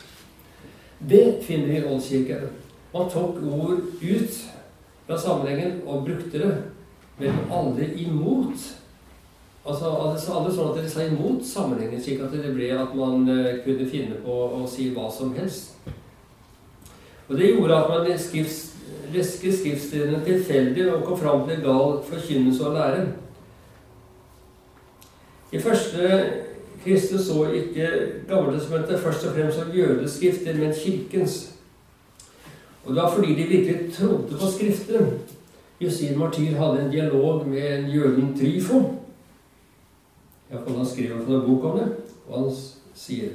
Det 0.98 1.44
finner 1.46 1.66
vi 1.66 1.76
i 1.76 1.84
Oldkirken. 1.84 2.48
Man 2.92 3.10
tok 3.10 3.42
ord 3.42 3.80
ut 4.02 4.40
fra 5.06 5.18
sammenhengen 5.18 5.80
og 5.86 6.04
brukte 6.04 6.38
det, 6.38 6.56
men 7.18 7.40
aldri 7.50 7.92
imot 8.06 8.74
Altså, 9.68 9.90
altså 9.90 10.32
Alle 10.32 10.52
sånn 10.54 10.70
at 10.70 10.78
dere 10.78 10.88
sa 10.88 11.02
imot 11.04 11.42
sammenhengen, 11.44 12.00
slik 12.00 12.22
at 12.24 12.32
det 12.32 12.54
ble 12.54 12.70
at 12.72 12.94
man 12.96 13.26
uh, 13.28 13.58
kunne 13.66 13.84
finne 13.90 14.16
på 14.24 14.36
å 14.56 14.62
si 14.70 14.86
hva 14.94 15.10
som 15.12 15.34
helst. 15.36 15.74
Og 17.28 17.36
Det 17.36 17.50
gjorde 17.50 17.76
at 17.76 17.90
man 17.92 18.08
leske 18.08 19.52
skriftstedene 19.52 20.22
tilfeldig 20.24 20.86
og 20.94 21.04
kom 21.04 21.20
fram 21.20 21.44
til 21.48 21.60
gal 21.66 21.98
forkynnelse 22.08 22.64
og 22.64 22.78
lære. 22.78 23.02
I 25.52 25.58
første 25.58 26.32
Kristus 26.84 27.26
så 27.26 27.50
ikke 27.52 27.88
Gammeltestamentet 28.28 29.00
først 29.00 29.26
og 29.26 29.34
fremst 29.34 29.58
som 29.58 29.72
jødeskrifter, 29.74 30.54
men 30.54 30.74
kirkens. 30.74 31.54
Og 32.84 32.94
det 32.94 33.02
var 33.02 33.14
fordi 33.14 33.34
de 33.34 33.42
virkelig 33.42 33.92
trodde 33.92 34.38
på 34.40 34.50
Skriftene. 34.56 35.18
Justin 35.80 36.18
Martyr 36.18 36.56
hadde 36.56 36.84
en 36.84 36.90
dialog 36.90 37.48
med 37.48 37.78
en 37.78 37.90
jøden 37.90 38.38
Tryfo 38.38 38.98
Iallfall 40.50 40.76
han 40.76 41.24
for 41.26 41.34
en 41.34 41.46
bok 41.46 41.64
om 41.64 41.78
det. 41.78 41.88
Og 42.28 42.38
han 42.38 42.54
sier 42.94 43.28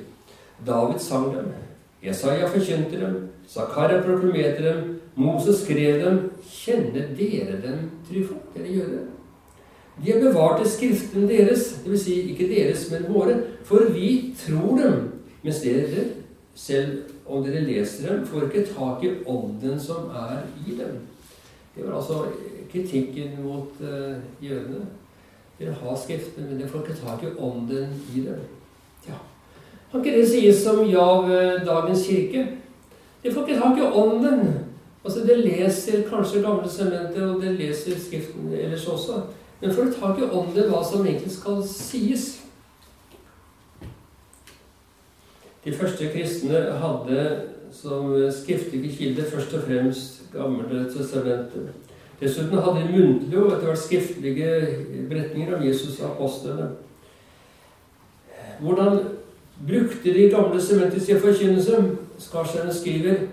David 0.67 0.99
sang 0.99 1.29
dem. 1.35 1.51
Jesaja 2.03 2.47
forkynte 2.49 2.99
dem. 2.99 3.29
Zakaria 3.47 4.01
proklamerte 4.01 4.63
dem. 4.63 4.99
Moses 5.15 5.61
skrev 5.61 6.01
dem. 6.05 6.19
Kjenner 6.49 7.13
dere 7.17 7.59
dem, 7.61 7.89
Tryfo? 8.09 8.39
Dere 8.55 8.73
gjør 8.73 8.89
det? 8.95 9.03
De 10.01 10.11
har 10.11 10.21
bevart 10.21 10.63
skriftene 10.67 11.27
deres, 11.29 11.67
dvs. 11.85 12.01
Si 12.01 12.15
ikke 12.33 12.49
deres, 12.49 12.87
men 12.91 13.05
våre, 13.13 13.35
for 13.67 13.91
vi 13.93 14.33
tror 14.39 14.77
dem. 14.79 15.01
Mens 15.43 15.61
dere, 15.61 16.07
selv 16.55 17.03
om 17.25 17.43
dere 17.45 17.61
leser 17.65 18.09
dem, 18.09 18.25
får 18.25 18.47
ikke 18.47 18.65
tak 18.73 19.03
i 19.03 19.13
ånden 19.29 19.79
som 19.79 20.09
er 20.15 20.41
i 20.65 20.77
dem. 20.79 20.97
Det 21.75 21.85
var 21.85 21.97
altså 21.99 22.25
kritikken 22.71 23.37
mot 23.43 23.69
uh, 23.81 24.17
jødene. 24.41 24.85
Dere 25.59 25.75
har 25.81 25.99
Skriftene, 26.03 26.47
men 26.49 26.59
dere 26.59 26.69
får 26.69 26.79
ikke 26.79 26.99
tak 27.05 27.23
i 27.23 27.35
ånden 27.37 27.93
i 28.15 28.25
dem. 28.25 28.41
Ja. 29.07 29.21
Kan 29.91 30.05
ikke 30.05 30.17
det 30.17 30.29
sies 30.29 30.63
som 30.63 30.81
ja 30.89 31.07
ved 31.27 31.65
dagens 31.67 32.07
kirke? 32.07 32.47
Dere 33.23 33.33
får 33.33 33.47
ikke 33.47 33.61
tak 33.61 33.77
i 33.77 33.89
ånden. 33.93 34.39
Altså, 35.05 35.19
Dere 35.27 35.41
leser 35.41 36.03
kanskje 36.09 36.41
Gamle 36.41 36.69
sementer, 36.69 37.27
og 37.27 37.41
dere 37.41 37.53
leser 37.53 37.99
Skriften 37.99 38.53
ellers 38.53 38.87
også. 38.87 39.21
Men 39.63 39.75
får 39.75 39.83
du 39.83 39.93
tak 39.95 40.17
i 40.19 40.25
ånden 40.27 40.65
hva 40.67 40.81
som 40.83 41.05
egentlig 41.07 41.31
skal 41.31 41.61
sies? 41.63 42.25
De 45.63 45.71
første 45.71 46.09
kristne 46.11 46.65
hadde 46.81 47.21
som 47.71 48.11
skriftlige 48.41 48.91
kilder 48.97 49.31
først 49.31 49.55
og 49.55 49.63
fremst 49.63 50.19
Gamle 50.33 50.83
testamenter. 50.91 51.71
Dessuten 52.19 52.59
hadde 52.59 52.81
de 52.81 52.91
muntlige 52.91 53.39
og 53.39 53.53
etter 53.53 53.69
hvert 53.69 53.79
skriftlige 53.79 54.51
beretninger 55.09 55.55
om 55.55 55.63
Jesus 55.63 55.99
og 56.01 56.11
apostlene. 56.11 56.69
Hvordan 58.59 58.99
brukte 59.67 60.13
de 60.13 60.29
gamle 60.29 60.61
sementiske 60.61 61.19
forkynnelse? 61.23 61.83
Skarstein 62.19 62.73
skriver 62.73 63.27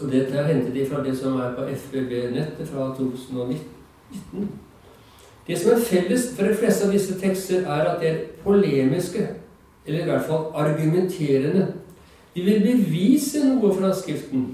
og 0.00 0.10
Dette 0.10 0.34
er 0.34 0.50
hentet 0.50 0.74
de 0.74 0.86
fra 0.86 1.04
det 1.04 1.14
som 1.18 1.38
er 1.38 1.54
på 1.54 1.70
FBB-nettet 1.74 2.68
fra 2.72 2.94
2019. 2.98 4.58
Det 5.48 5.56
som 5.58 5.72
er 5.72 5.84
felles 5.84 6.26
for 6.36 6.44
de 6.44 6.56
fleste 6.60 6.84
av 6.84 6.92
disse 6.92 7.14
tekster, 7.20 7.62
er 7.64 7.86
at 7.88 8.02
de 8.02 8.08
er 8.08 8.18
polemiske, 8.44 9.22
eller 9.86 10.02
i 10.02 10.08
hvert 10.10 10.26
fall 10.28 10.50
argumenterende. 10.54 11.66
De 12.34 12.44
vil 12.44 12.60
bevise 12.60 13.40
noe 13.46 13.72
fra 13.74 13.94
Skriften. 13.96 14.44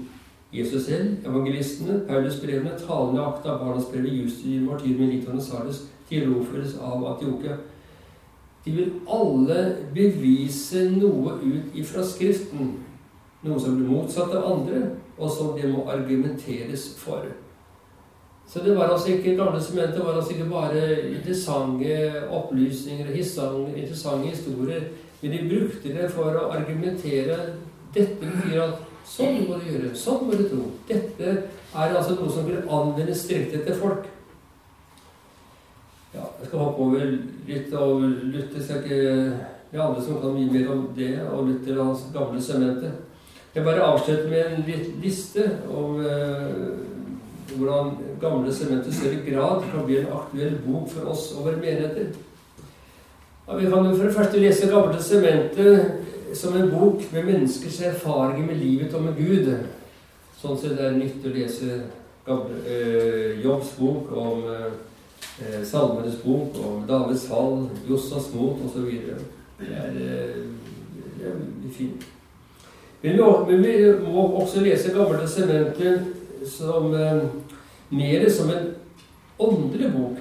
Jesus 0.55 0.85
selv, 0.87 1.17
evangelistene, 1.27 1.99
Paulus 2.07 2.39
brevene, 2.39 2.77
talende 2.79 3.25
akta, 3.27 3.57
barnas 3.59 3.89
brev, 3.91 4.07
Justin, 4.07 4.63
Martyr, 4.65 5.27
og 5.33 5.41
Sardes, 5.43 5.83
tilroføres 6.09 6.77
av 6.79 7.03
Antiokia. 7.11 7.57
De 8.65 8.71
vil 8.71 8.93
alle 9.11 9.75
bevise 9.93 10.87
noe 10.95 11.35
ut 11.43 11.75
ifra 11.75 12.05
Skriften. 12.07 12.71
Noe 13.43 13.59
som 13.59 13.75
blir 13.75 13.91
motsatt 13.91 14.31
av 14.31 14.47
andre, 14.53 14.85
og 15.19 15.29
som 15.29 15.59
det 15.59 15.67
må 15.73 15.83
argumenteres 15.91 16.93
for. 16.97 17.27
Så 18.47 18.61
det 18.63 18.75
var 18.77 18.91
altså 18.93 19.11
ikke 19.11 19.35
gamle 19.35 19.61
sementet 19.63 20.03
var 20.05 20.15
altså 20.19 20.35
ikke 20.35 20.49
bare 20.49 20.81
interessante 21.11 21.95
opplysninger 22.29 23.09
og 23.43 23.69
interessante 23.75 24.27
historier, 24.27 24.83
men 25.21 25.31
de 25.31 25.47
brukte 25.49 25.93
det 25.95 26.11
for 26.13 26.37
å 26.37 26.49
argumentere. 26.53 27.39
Dette 27.95 28.19
betyr 28.21 28.61
at 28.61 28.83
Sånn 29.05 29.43
må 29.45 29.59
du 29.61 29.67
gjøre. 29.69 29.91
Sånn 29.97 30.25
må 30.25 30.33
du 30.33 30.47
tro. 30.49 30.63
Dette 30.89 31.33
er 31.75 31.91
altså 31.93 32.15
noe 32.17 32.31
som 32.33 32.47
blir 32.47 32.63
anvendes 32.65 33.25
direkte 33.29 33.61
til 33.67 33.77
folk. 33.77 34.07
Ja, 36.15 36.25
jeg 36.39 36.47
skal 36.47 36.63
hoppe 36.63 36.87
over 36.87 37.03
litt 37.45 37.75
av 37.75 38.01
Luther. 38.01 38.63
Skal 38.63 38.81
ikke, 38.81 39.01
det 39.69 39.77
er 39.77 39.83
andre 39.85 40.05
som 40.05 40.21
kan 40.23 40.33
mye 40.33 40.49
mer 40.49 40.71
om 40.73 40.87
det, 40.97 41.11
og 41.27 41.51
Luther 41.51 41.77
og 41.77 41.91
hans 41.91 42.07
gamle 42.15 42.41
semente. 42.41 42.91
Jeg 43.55 43.63
bare 43.63 43.85
avslutter 43.85 44.27
med 44.31 44.57
en 44.57 44.99
liste 45.03 45.45
om 45.71 46.01
eh, 46.03 46.94
hvordan 47.57 47.91
gamle 48.21 48.53
Sementer 48.53 48.91
i 48.91 48.95
større 48.99 49.25
grad 49.25 49.65
kan 49.71 49.85
bli 49.85 49.99
en 50.01 50.13
aktuell 50.13 50.57
bok 50.65 50.89
for 50.93 51.11
oss 51.11 51.31
og 51.33 51.47
våre 51.47 51.59
menigheter. 51.61 52.13
Ja, 53.47 53.55
vi 53.55 53.65
kan 53.65 53.85
jo 53.85 53.95
for 53.95 54.03
det 54.03 54.15
første 54.15 54.39
lese 54.39 54.67
Gamle 54.67 55.03
sementet 55.03 55.91
som 56.33 56.55
en 56.55 56.71
bok 56.71 57.03
med 57.13 57.23
menneskers 57.23 57.81
erfaringer 57.81 58.47
med 58.47 58.55
livet 58.55 58.93
og 58.93 59.03
med 59.03 59.19
Gud. 59.19 59.51
Sånn 60.41 60.57
sett 60.57 60.79
er 60.79 60.95
det 60.95 61.03
nyttig 61.03 61.29
å 61.29 61.35
lese 61.35 61.75
øh, 62.27 63.43
Jobbs 63.43 63.75
bok 63.77 64.09
om 64.17 64.43
øh, 64.49 65.61
Salmenes 65.63 66.17
bok, 66.23 66.57
om 66.57 66.83
Davids 66.89 67.27
fall, 67.29 67.67
Jossas 67.89 68.31
mot 68.33 68.65
osv. 68.65 68.89
Det 69.59 69.69
er, 69.69 69.93
øh, 69.93 70.43
det 71.19 71.29
er 71.29 71.77
fint. 71.77 72.09
Men 73.03 73.63
vi, 73.63 73.77
må 74.09 74.25
også 74.41 74.65
lese 74.65 74.93
Gamle 74.95 75.29
sementer 75.29 76.01
som 76.49 76.89
mer 77.95 78.29
som 78.29 78.49
en 78.53 78.71
åndelig 79.37 79.91
bok. 79.93 80.17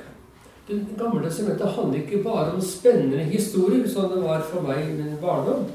Den 0.67 0.87
gamle 0.99 1.25
testamentet 1.27 1.75
handler 1.77 2.01
ikke 2.01 2.23
bare 2.25 2.53
om 2.55 2.61
spennende 2.61 3.25
historier, 3.29 3.89
som 3.89 4.11
det 4.13 4.23
var 4.23 4.45
for 4.49 4.65
meg 4.65 4.87
i 4.87 4.95
min 4.97 5.19
barndom. 5.21 5.67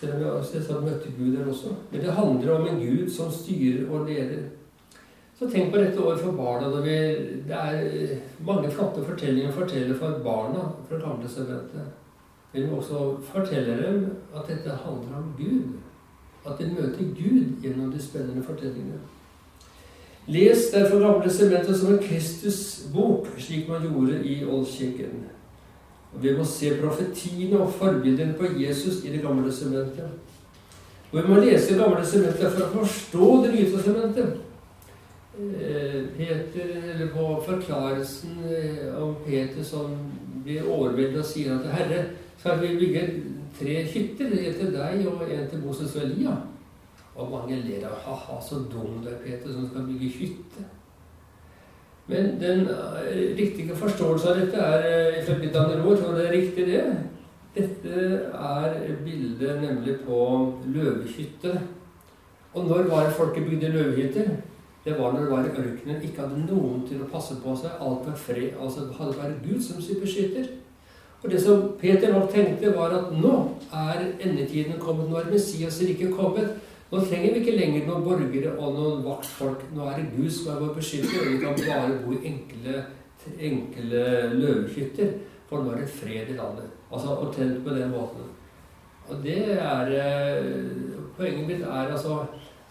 Selv 0.00 0.18
om 0.18 0.24
jeg 0.26 0.48
selvsagt 0.50 0.84
møtte 0.84 1.14
Gud 1.16 1.36
der 1.36 1.48
også. 1.48 1.72
Men 1.90 2.00
det 2.00 2.16
handler 2.18 2.58
om 2.58 2.66
en 2.68 2.82
Gud 2.82 3.08
som 3.10 3.30
styrer 3.32 3.88
og 3.90 4.08
leder. 4.08 4.50
Så 5.38 5.48
tenk 5.50 5.72
på 5.72 5.80
dette 5.80 6.02
året 6.02 6.20
for 6.20 6.36
barna. 6.36 6.68
Vi, 6.84 6.96
det 7.48 7.56
er 7.56 8.18
mange 8.46 8.70
flotte 8.70 9.02
fortellinger 9.06 9.50
å 9.50 9.56
fortelle 9.62 9.96
for 9.98 10.20
barna 10.22 10.68
fra 10.88 11.00
gamle 11.00 11.30
sementet. 11.30 11.96
Men 12.52 12.66
vi 12.68 12.76
også 12.76 13.16
forteller 13.32 13.80
dem 13.82 14.04
at 14.36 14.50
dette 14.50 14.76
handler 14.84 15.16
om 15.22 15.32
Gud. 15.38 15.80
At 16.46 16.58
de 16.58 16.68
møter 16.74 17.08
Gud 17.16 17.62
gjennom 17.64 17.90
de 17.94 18.02
spennende 18.02 18.44
fortellingene. 18.44 19.00
Les 20.26 20.70
derfor 20.72 21.00
Gamle 21.00 21.30
sementet 21.30 21.76
som 21.76 21.94
en 21.94 22.02
Kristusbok, 22.02 23.26
slik 23.38 23.68
man 23.68 23.82
gjorde 23.82 24.20
i 24.24 24.44
Oldkirken. 24.44 25.24
Vi 26.22 26.34
må 26.36 26.44
se 26.44 26.74
profetiene 26.78 27.58
og 27.58 27.72
forbildene 27.72 28.36
på 28.38 28.52
Jesus 28.60 29.00
i 29.04 29.10
Det 29.10 29.22
gamle 29.22 29.52
sementet. 29.52 30.10
Og 31.10 31.18
vi 31.18 31.28
må 31.28 31.40
lese 31.40 31.72
Det 31.72 31.80
gamle 31.80 32.06
sementet 32.06 32.52
for 32.52 32.66
å 32.66 32.72
forstå 32.84 33.42
Det 33.42 33.52
nye 33.54 33.70
testamentet. 33.72 34.40
Eh, 35.32 36.02
Peter, 36.16 36.70
eller 36.92 37.08
på 37.08 37.42
forklarelsen 37.46 38.30
eh, 38.44 39.02
om 39.02 39.14
Peter 39.26 39.64
som 39.64 39.94
blir 40.44 40.68
overveldet 40.68 41.18
og 41.18 41.24
sier 41.24 41.54
at 41.54 41.66
'Herre, 41.72 42.04
skal 42.38 42.60
vi 42.60 42.76
bygge 42.78 43.22
tre 43.58 43.82
hytter. 43.82 44.26
En 44.26 44.54
til 44.54 44.72
deg 44.74 45.06
og 45.06 45.22
en 45.30 45.48
til 45.50 45.62
Moses 45.64 45.96
og 45.96 46.02
Elia. 46.02 46.36
Og 47.16 47.28
mange 47.30 47.58
ler 47.60 47.84
av 47.88 47.98
ha-ha, 48.06 48.38
så 48.40 48.62
dum 48.72 49.02
du 49.02 49.10
er, 49.10 49.18
Peter, 49.24 49.52
som 49.52 49.66
skal 49.68 49.84
bygge 49.88 50.12
hytte. 50.16 50.64
Men 52.06 52.38
den 52.40 52.64
eh, 52.68 53.34
riktige 53.38 53.76
forståelsen 53.78 54.30
av 54.30 54.40
dette 54.40 54.62
er 54.62 54.86
eh, 54.88 55.18
ifølge 55.22 55.52
Daniel 55.54 55.84
Aar, 55.84 56.06
og 56.08 56.16
det 56.16 56.24
er 56.26 56.34
riktig, 56.34 56.66
det. 56.66 56.84
Dette 57.52 58.06
er 58.32 58.78
bildet 59.04 59.60
nemlig 59.60 59.98
på 60.06 60.18
løvehytte. 60.72 61.52
Og 62.54 62.66
når 62.68 62.88
var 62.88 63.04
det 63.04 63.14
folket 63.16 63.44
bygde 63.44 63.68
løvehytter? 63.76 64.32
Det 64.84 64.98
var 64.98 65.12
når 65.12 65.20
det 65.20 65.30
var 65.30 65.44
i 65.44 65.52
ørkenen, 65.62 66.02
ikke 66.02 66.24
hadde 66.24 66.42
noen 66.48 66.82
til 66.88 67.04
å 67.04 67.10
passe 67.12 67.36
på 67.44 67.54
seg. 67.60 67.76
Alt 67.78 68.08
var 68.08 68.16
fred. 68.18 68.56
altså 68.60 68.88
det 68.88 68.96
hadde 68.98 69.18
vært 69.20 69.44
Gud 69.44 69.60
som 69.62 69.78
beskytter. 70.00 70.48
Og 71.22 71.30
det 71.30 71.42
som 71.42 71.68
Peter 71.78 72.10
nok 72.12 72.32
tenkte, 72.32 72.72
var 72.74 72.90
at 72.96 73.12
nå 73.14 73.34
er 73.70 74.00
endetiden 74.18 74.80
kommet. 74.80 75.10
Nå 75.10 75.20
er 75.20 75.30
Messias 75.30 75.78
rike 75.86 76.10
kommet. 76.10 76.56
Nå 76.92 77.00
trenger 77.00 77.32
vi 77.32 77.40
ikke 77.40 77.56
lenger 77.56 77.86
noen 77.88 78.02
borgere 78.04 78.50
og 78.58 78.74
noen 78.76 79.04
vaktfolk. 79.06 79.62
Nå 79.72 79.86
er 79.88 80.02
det 80.02 80.10
Gud 80.12 80.28
som 80.28 80.50
er 80.52 80.58
vår 80.60 80.74
beskytter, 80.76 81.22
og 81.22 81.30
vi 81.32 81.38
kan 81.40 81.54
bare 81.62 81.94
bo 82.02 82.12
i 82.18 82.26
enkle, 82.28 82.82
enkle 83.48 84.02
løvehytter. 84.36 85.14
For 85.48 85.64
nå 85.64 85.72
er 85.72 85.86
det 85.86 85.94
fred 85.94 86.34
i 86.34 86.36
landet. 86.36 86.68
Altså 86.92 87.14
omtrent 87.16 87.62
på 87.64 87.72
den 87.78 87.94
måten. 87.94 88.28
Og 89.08 89.24
det 89.24 89.38
er 89.56 89.94
eh, 89.96 90.44
Poenget 91.16 91.48
mitt 91.48 91.64
er 91.64 91.90
altså 91.92 92.22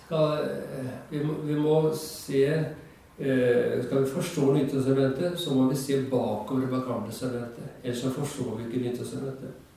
skal, 0.06 0.46
eh, 0.46 0.94
vi, 1.12 1.24
må, 1.26 1.34
vi, 1.46 1.58
må, 1.60 1.76
se 1.98 2.46
eh, 2.48 3.84
Skal 3.84 4.04
vi 4.04 4.14
forstå 4.14 4.54
Nytestamentet, 4.54 5.40
så 5.40 5.54
må 5.54 5.68
vi 5.70 5.76
se 5.76 5.98
bakover 6.12 6.70
på 6.70 6.86
Gamle 6.88 7.10
testamentet. 7.10 7.74
Ellers 7.84 8.06
så 8.06 8.14
forstår 8.14 8.58
vi 8.58 8.70
ikke 8.70 8.90
Nytestamentet. 8.90 9.71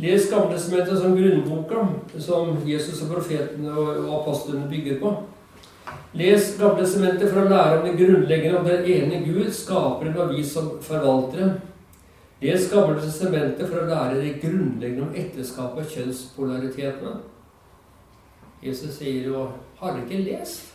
Les 0.00 0.30
Gamletestamentet 0.30 0.98
som 0.98 1.16
grunnboka 1.16 1.88
som 2.18 2.54
Jesus 2.64 3.02
og 3.04 3.10
profetene 3.12 3.72
og 3.74 4.06
apostlene 4.22 4.68
bygger 4.70 4.96
på. 5.02 5.10
Les 6.16 6.54
Gamletestamentet 6.56 7.28
for 7.28 7.42
å 7.42 7.50
lære 7.50 7.80
om 7.80 7.84
det 7.84 7.98
grunnleggende 7.98 8.62
om 8.62 8.70
den 8.70 8.88
ene 8.94 9.20
Gud, 9.26 9.50
skaperen 9.52 10.16
og 10.16 10.32
vi 10.32 10.44
som 10.46 10.72
forvaltere. 10.80 11.52
Les 12.40 12.64
Gamletestamentet 12.72 13.68
for 13.68 13.82
å 13.82 13.90
lære 13.90 14.22
det 14.22 14.38
grunnleggende 14.40 15.10
om 15.10 15.20
ekteskapet 15.20 15.84
og 15.84 15.92
kjønnspolaritetene. 15.92 17.14
Jesus 18.64 18.96
sier 18.96 19.28
jo 19.28 19.48
'Har 19.76 19.92
dere 19.92 20.04
ikke 20.08 20.30
lest?' 20.30 20.72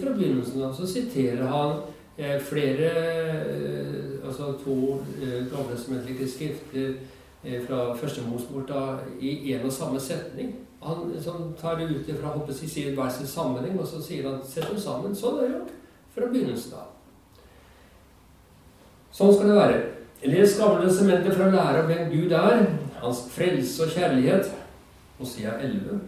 Fra 0.00 0.10
begynnelsen 0.10 0.74
så 0.74 0.86
siterer 0.86 1.46
han 1.46 1.80
eh, 2.18 2.40
flere 2.40 2.88
eh, 2.88 4.26
Altså 4.26 4.54
to 4.64 5.02
eh, 5.22 5.44
gamletestamentlige 5.50 6.28
skrifter 6.28 6.94
fra 7.42 7.94
første 7.98 8.22
Mosebok 8.22 8.70
i 9.20 9.52
en 9.54 9.66
og 9.66 9.72
samme 9.72 10.00
setning. 10.00 10.54
Han 10.82 11.22
som 11.22 11.54
tar 11.60 11.78
det 11.78 11.90
ut 11.90 12.10
fra 12.20 12.34
håper 12.34 12.52
jeg, 12.52 12.70
sier 12.70 12.94
hver 12.94 13.10
sin 13.10 13.26
sammenheng, 13.26 13.78
og 13.80 13.86
så 13.86 14.02
sier 14.02 14.28
han 14.28 14.40
'sett 14.44 14.68
dem 14.68 14.78
sammen'. 14.78 15.14
Sånn 15.14 15.38
er 15.38 15.48
det 15.48 15.54
jo 15.54 15.64
fra 16.14 16.26
begynnelsen 16.26 16.74
av. 16.74 16.88
Sånn 19.12 19.34
skal 19.34 19.48
det 19.48 19.56
være. 19.56 19.82
Les 20.24 20.58
Gamle 20.58 20.90
sementer 20.90 21.34
for 21.34 21.44
å 21.44 21.50
lære 21.50 21.82
om 21.82 21.86
hvem 21.86 22.10
Gud 22.10 22.32
er, 22.32 22.66
hans 23.02 23.24
frelse 23.30 23.82
og 23.82 23.90
kjærlighet, 23.90 24.52
Hosea 25.18 25.58
11, 25.60 26.00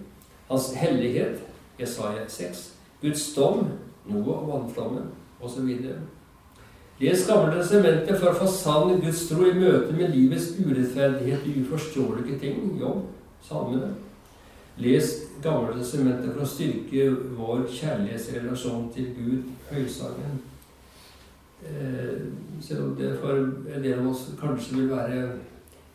hans 0.51 0.75
hellighet, 0.75 1.41
Jesaja 1.79 2.29
6, 2.29 2.73
Guds 3.03 3.35
dom, 3.35 3.69
Noah 4.07 4.43
og 4.43 4.53
vannflommen, 4.53 5.11
osv. 5.41 5.71
Les 7.01 7.27
Gamle 7.27 7.57
testamentet 7.59 8.21
for 8.21 8.31
å 8.31 8.39
få 8.39 8.47
sann 8.47 9.01
Guds 9.03 9.25
tro 9.27 9.49
i 9.49 9.55
møte 9.57 9.95
med 9.97 10.13
livets 10.15 10.53
urettferdighet 10.61 11.43
og 11.43 11.57
uforståelige 11.65 12.37
ting. 12.39 12.69
Jobb, 12.79 13.09
salmene. 13.43 13.89
Les 14.79 15.09
Gamle 15.43 15.75
testamentet 15.81 16.31
for 16.31 16.45
å 16.45 16.51
styrke 16.53 17.09
vår 17.35 17.65
kjærlighetsrelasjon 17.73 18.93
til 18.95 19.11
Gud, 19.17 19.49
høysangen. 19.73 20.39
Eh, 21.65 22.31
selv 22.63 22.85
om 22.85 22.95
det 22.99 23.17
for 23.19 23.43
en 23.43 23.83
del 23.83 23.99
av 23.99 24.13
oss 24.13 24.29
kanskje 24.39 24.79
vil 24.79 24.89
være 24.93 25.21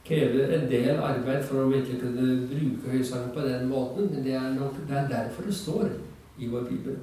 kreve 0.04 0.50
en 0.56 0.68
del 0.68 1.00
arbeid 1.00 1.44
for 1.46 1.62
å 1.62 1.70
virkelig 1.70 2.02
kunne 2.02 2.36
bruke 2.50 2.92
høysangen 2.92 3.32
på 3.36 3.48
den 3.48 3.68
måten, 3.72 4.12
men 4.12 4.26
det 4.26 4.36
er, 4.36 4.52
nok, 4.58 4.76
det 4.90 4.98
er 4.98 5.10
derfor 5.12 5.48
det 5.48 5.56
står 5.56 5.92
i 6.40 6.52
vår 6.52 6.68
bibel. 6.68 7.00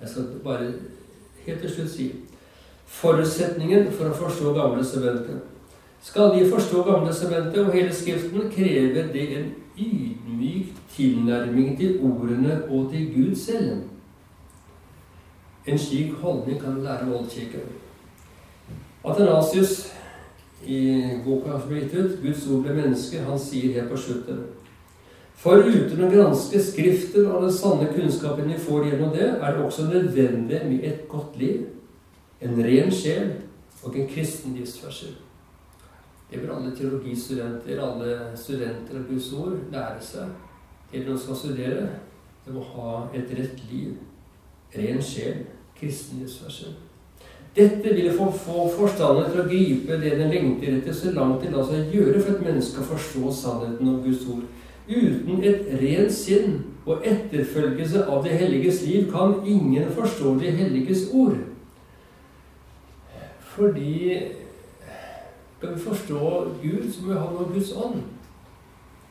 Jeg 0.00 0.08
skal 0.08 0.28
bare 0.44 0.72
helt 1.44 1.60
til 1.60 1.74
slutt 1.76 1.92
si 1.92 2.12
forutsetningen 2.90 3.90
for 3.94 4.10
å 4.10 4.16
forstå 4.24 4.54
Gamle 4.56 4.84
sementet. 4.84 5.46
Skal 6.02 6.34
vi 6.34 6.48
forstå 6.50 6.82
Gamle 6.88 7.14
sementet 7.14 7.60
og 7.62 7.74
hele 7.74 7.94
Skriften, 7.94 8.50
krever 8.52 9.12
det 9.12 9.26
en 9.38 9.50
ydmyk 9.78 10.74
tilnærming 10.96 11.76
til 11.78 12.00
ordene 12.04 12.62
og 12.68 12.90
til 12.92 13.06
Gud 13.14 13.36
selv. 13.36 13.82
En 15.66 15.78
slik 15.78 16.12
holdning 16.22 16.60
kan 16.60 16.82
lære 16.82 17.08
voldkirken. 17.08 17.68
Athanasius 19.04 19.92
i 20.66 20.80
boka 21.24 21.58
som 21.58 21.68
ble 21.68 21.80
gitt 21.80 21.94
ut, 21.94 22.16
'Guds 22.20 22.46
ord 22.48 22.64
ble 22.64 22.74
menneske', 22.76 23.24
han 23.24 23.38
sier 23.38 23.72
helt 23.72 23.88
på 23.90 23.96
slutten 23.96 24.42
For 25.40 25.64
uten 25.64 26.04
å 26.04 26.10
granske 26.12 26.60
Skriften 26.60 27.30
og 27.32 27.46
den 27.46 27.52
sanne 27.52 27.86
kunnskapen 27.94 28.48
vi 28.52 28.58
får 28.60 28.90
gjennom 28.90 29.14
det, 29.14 29.28
er 29.40 29.56
det 29.56 29.64
også 29.64 29.86
nødvendig 29.88 30.60
med 30.68 30.84
et 30.84 31.08
godt 31.08 31.38
liv 31.40 31.64
en 32.40 32.62
ren 32.64 32.92
sjel 32.92 33.32
og 33.82 33.96
en 33.96 34.08
kristen 34.08 34.56
livsførsel. 34.56 35.16
Det 36.30 36.40
bør 36.40 36.56
alle 36.56 36.74
teologistudenter, 36.76 37.80
alle 37.82 38.36
studenter 38.38 39.00
av 39.00 39.08
Guds 39.08 39.32
ord, 39.34 39.56
lære 39.72 40.04
seg 40.04 40.28
når 40.92 41.08
de 41.08 41.16
skal 41.22 41.38
studere. 41.38 41.88
De 42.44 42.54
må 42.54 42.62
ha 42.74 42.92
et 43.14 43.34
rett 43.36 43.58
liv, 43.70 43.98
ren 44.76 45.02
sjel, 45.02 45.42
kristen 45.78 46.22
livsførsel. 46.22 46.76
Dette 47.56 47.94
vil 47.94 48.12
få, 48.14 48.28
få 48.30 48.68
forstanden 48.76 49.32
til 49.32 49.42
å 49.42 49.48
gripe 49.50 49.98
det 49.98 50.14
den 50.20 50.30
lengter 50.30 50.76
etter, 50.76 50.94
så 50.94 51.10
langt 51.16 51.42
det 51.42 51.50
lar 51.50 51.66
seg 51.66 51.90
gjøre 51.90 52.22
for 52.22 52.36
et 52.36 52.44
menneske 52.46 52.78
å 52.78 52.90
forstå 52.92 53.32
sannheten 53.34 53.90
om 53.90 54.02
Guds 54.04 54.22
ord. 54.30 54.46
Uten 54.90 55.42
et 55.46 55.66
rent 55.80 56.14
sinn 56.14 56.60
og 56.86 57.02
etterfølgelse 57.06 58.04
av 58.06 58.22
det 58.26 58.38
helliges 58.38 58.84
liv 58.86 59.10
kan 59.10 59.40
ingen 59.42 59.90
forstå 59.96 60.36
det 60.38 60.54
helliges 60.58 61.08
ord. 61.10 61.38
Fordi 63.54 63.96
skal 65.58 65.74
vi 65.74 65.80
forstå 65.80 66.20
Gud, 66.62 66.92
så 66.92 67.02
må 67.02 67.12
vi 67.12 67.18
ha 67.18 67.30
noe 67.30 67.52
Guds 67.52 67.72
ånd. 67.76 68.02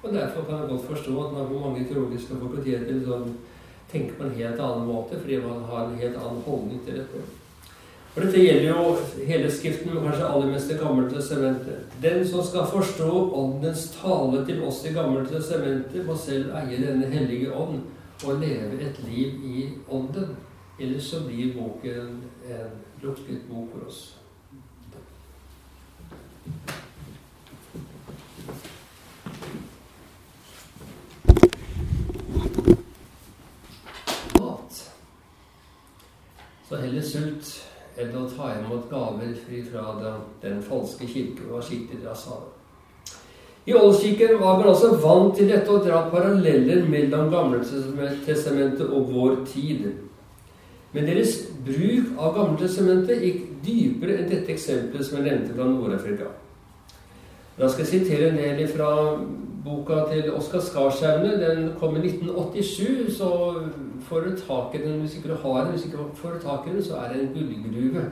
Og 0.03 0.13
Derfor 0.13 0.45
kan 0.47 0.61
jeg 0.61 0.69
godt 0.69 0.87
forstå 0.87 1.15
at 1.23 1.33
man 1.33 1.47
på 1.47 1.59
mange 1.59 1.83
teologiske 1.85 2.39
fakulteter 2.39 3.01
sånn, 3.05 3.35
tenker 3.91 4.15
på 4.15 4.25
en 4.25 4.37
helt 4.37 4.59
annen 4.61 4.87
måte, 4.87 5.17
fordi 5.19 5.37
man 5.43 5.63
har 5.65 5.85
en 5.85 5.99
helt 5.99 6.17
annen 6.17 6.41
holdning 6.45 6.81
til 6.85 7.01
dette. 7.01 7.21
For 8.13 8.25
dette 8.25 8.41
gjelder 8.41 8.67
jo 8.69 9.25
hele 9.29 9.49
Skriften, 9.53 9.93
men 9.93 10.03
kanskje 10.07 10.27
aller 10.27 10.49
mest 10.49 10.69
Det 10.69 10.79
gamle 10.79 11.09
testamentet. 11.09 11.93
Den 12.01 12.25
som 12.27 12.43
skal 12.43 12.69
forstå 12.69 13.09
Åndens 13.37 13.89
tale 14.01 14.45
til 14.45 14.63
oss 14.65 14.83
i 14.85 14.93
Gamle 14.93 15.25
testamentet, 15.29 16.05
må 16.05 16.17
selv 16.17 16.53
eie 16.57 16.81
denne 16.81 17.09
hellige 17.13 17.53
ånd 17.53 17.83
og 18.25 18.41
leve 18.41 18.81
et 18.81 19.03
liv 19.05 19.45
i 19.45 19.67
Ånden. 19.89 20.35
Ellers 20.79 21.11
så 21.11 21.21
blir 21.27 21.53
boken 21.53 22.23
en 22.49 22.73
lukket 23.01 23.45
bok 23.49 23.69
for 23.73 23.87
oss. 23.87 24.18
Så 36.69 36.77
heller 36.77 37.01
sult 37.01 37.47
enn 37.97 38.11
å 38.13 38.27
ta 38.29 38.51
imot 38.59 38.91
gaver 38.91 39.31
fra 39.41 39.95
den, 39.97 40.19
den 40.43 40.59
falske 40.61 41.07
kirke, 41.09 41.47
var 41.49 41.65
i 41.65 41.97
de 42.03 42.13
sa. 42.13 42.37
I 43.65 43.73
Oldkirken 43.73 44.37
var 44.37 44.59
man 44.59 44.69
også 44.69 44.91
vant 45.01 45.33
til 45.37 45.49
dette 45.49 45.69
å 45.69 45.81
dra 45.81 46.03
paralleller 46.13 46.85
mellom 46.89 47.31
Gamletestamentet 47.33 48.85
og 48.85 49.09
vår 49.09 49.41
tid. 49.49 49.89
Men 50.93 51.05
deres 51.05 51.35
bruk 51.65 52.15
av 52.17 52.33
Gamletestamentet 52.37 53.21
gikk 53.21 53.41
dypere 53.65 54.17
enn 54.17 54.29
dette 54.31 54.53
eksempelet 54.55 55.05
som 55.05 55.19
jeg 55.19 55.27
nevnte 55.27 55.57
fra 55.57 55.67
Nord-Afrika. 55.69 56.31
Da 57.59 57.67
skal 57.69 57.85
jeg 57.85 57.91
sitere 57.91 58.31
en 58.31 58.39
del 58.39 58.69
fra 58.71 58.89
boka 59.65 60.05
til 60.09 60.31
Oskar 60.33 60.63
Skarsaune. 60.63 61.35
Den 61.41 61.73
kom 61.79 61.97
i 61.99 62.05
1987. 62.07 63.11
Så 63.17 63.29
får 64.07 64.25
du 64.25 64.41
tak 64.47 64.75
i 64.75 64.81
den 64.85 65.01
hvis 65.03 65.19
ikke 65.19 65.33
du 65.33 65.35
har 65.43 65.67
den. 65.67 66.83
Så 66.83 66.95
er 66.95 67.13
det 67.13 67.21
en 67.21 67.33
gullgruve. 67.35 68.05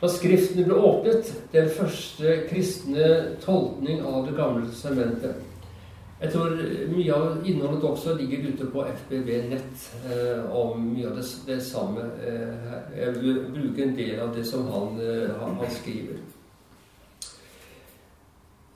Da 0.00 0.06
Skriften 0.06 0.64
ble 0.64 0.78
åpnet, 0.78 1.32
den 1.52 1.68
første 1.74 2.36
kristne 2.46 3.06
tolkning 3.42 4.04
av 4.06 4.28
Det 4.28 4.36
gamle 4.36 4.68
testamentet. 4.68 5.42
Jeg 6.18 6.32
tror 6.32 6.54
mye 6.90 7.14
av 7.14 7.44
innholdet 7.46 7.84
også 7.86 8.16
ligger 8.18 8.48
ute 8.50 8.66
på 8.72 8.82
FBB 8.90 9.28
nett 9.52 9.84
eh, 10.10 10.48
om 10.50 10.80
mye 10.90 11.06
av 11.06 11.20
det, 11.20 11.26
det 11.46 11.58
samme. 11.62 12.08
Eh, 12.26 12.72
jeg 12.98 13.12
vil 13.20 13.38
bruke 13.54 13.84
en 13.84 13.94
del 13.94 14.18
av 14.24 14.32
det 14.34 14.42
som 14.48 14.66
han, 14.66 14.98
eh, 14.98 15.30
han, 15.38 15.60
skriver. 15.76 16.18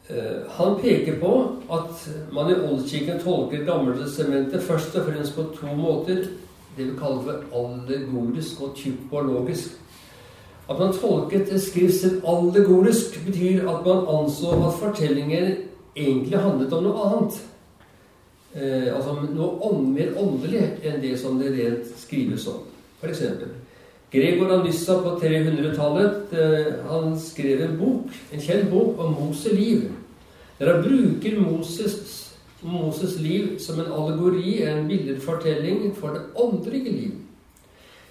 Eh, 0.07 0.39
han 0.55 0.79
peker 0.85 1.19
på 1.19 1.33
at 1.79 2.07
man 2.31 2.53
i 2.53 2.61
Oldkirken 2.61 3.19
tolker 3.25 3.67
Gammeltestamentet 3.67 4.63
først 4.63 4.95
og 5.01 5.11
fremst 5.11 5.35
på 5.35 5.49
to 5.59 5.75
måter. 5.75 6.23
Det 6.77 6.87
vi 6.93 6.95
kaller 7.01 7.27
for 7.27 7.59
allegorisk 7.65 8.63
og 8.63 8.79
typologisk. 8.79 9.75
At 10.71 10.79
man 10.79 10.95
tolket 10.95 11.51
skriften 11.59 12.23
allegorisk, 12.23 13.19
betyr 13.27 13.67
at 13.67 13.83
man 13.83 14.07
anså 14.07 14.55
at 14.63 14.79
fortellingen 14.79 15.72
egentlig 15.97 16.39
handlet 16.39 16.73
om 16.73 16.87
noe 16.87 17.09
annet. 17.09 17.41
Eh, 18.53 18.89
altså 18.93 19.17
noe 19.33 19.73
mer 19.81 20.13
åndelig 20.21 20.63
enn 20.85 21.01
det 21.01 21.15
som 21.21 21.39
det 21.41 21.55
rent 21.57 21.93
skrives 22.01 22.47
om. 22.53 22.65
For 23.01 23.11
eksempel 23.11 23.55
Gregor 24.13 24.51
Anissa 24.53 24.99
på 25.01 25.15
300-tallet 25.23 26.35
eh, 26.37 26.73
han 26.85 27.15
skrev 27.17 27.63
en 27.65 27.79
bok, 27.81 28.11
en 28.33 28.43
kjent 28.45 28.69
bok 28.69 29.01
om 29.01 29.15
Moses 29.17 29.55
liv. 29.57 29.87
Der 30.59 30.75
han 30.75 30.85
bruker 30.85 31.39
Moses, 31.41 31.95
Moses 32.61 33.17
liv 33.25 33.57
som 33.59 33.81
en 33.81 33.89
allegori, 33.89 34.61
en 34.69 34.85
billedfortelling 34.89 35.95
for 35.97 36.13
det 36.13 36.27
åndelige 36.37 36.93
liv. 36.93 37.15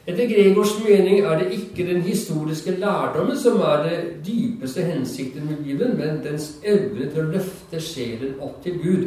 Etter 0.07 0.25
Gregors 0.25 0.79
mening 0.81 1.19
er 1.19 1.37
det 1.37 1.51
ikke 1.53 1.85
den 1.85 2.01
historiske 2.01 2.71
lærdommen 2.81 3.37
som 3.37 3.59
er 3.61 3.83
det 3.85 3.99
dypeste 4.25 4.81
hensikten 4.81 5.45
med 5.45 5.61
Bibelen, 5.61 5.97
men 5.97 6.23
dens 6.23 6.55
evne 6.65 7.05
til 7.05 7.21
å 7.21 7.33
løfte 7.35 7.81
sjelen 7.85 8.39
opp 8.41 8.63
til 8.63 8.79
Gud. 8.81 9.05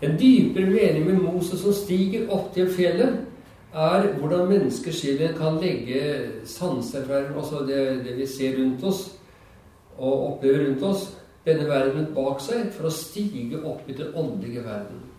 En 0.00 0.14
dypere 0.20 0.70
mening 0.70 1.08
med 1.08 1.18
Moses 1.24 1.64
som 1.64 1.74
stiger 1.74 2.30
opp 2.30 2.52
til 2.54 2.70
fjellet, 2.70 3.18
er 3.74 4.06
hvordan 4.18 4.48
menneskesjelen 4.50 5.34
kan 5.38 5.58
legge 5.62 6.00
sanseerfaring, 6.46 7.34
altså 7.36 7.66
det, 7.66 7.82
det 8.06 8.16
vi 8.18 8.26
ser 8.26 8.58
rundt 8.58 8.84
oss 8.84 9.04
og 9.98 10.26
opplever 10.30 10.68
rundt 10.68 10.82
oss, 10.86 11.06
denne 11.46 11.66
verden 11.68 12.12
bak 12.14 12.42
seg, 12.42 12.70
for 12.74 12.86
å 12.86 12.94
stige 12.94 13.58
opp 13.66 13.90
i 13.90 13.98
den 13.98 14.14
åndelige 14.14 14.62
verden. 14.64 15.09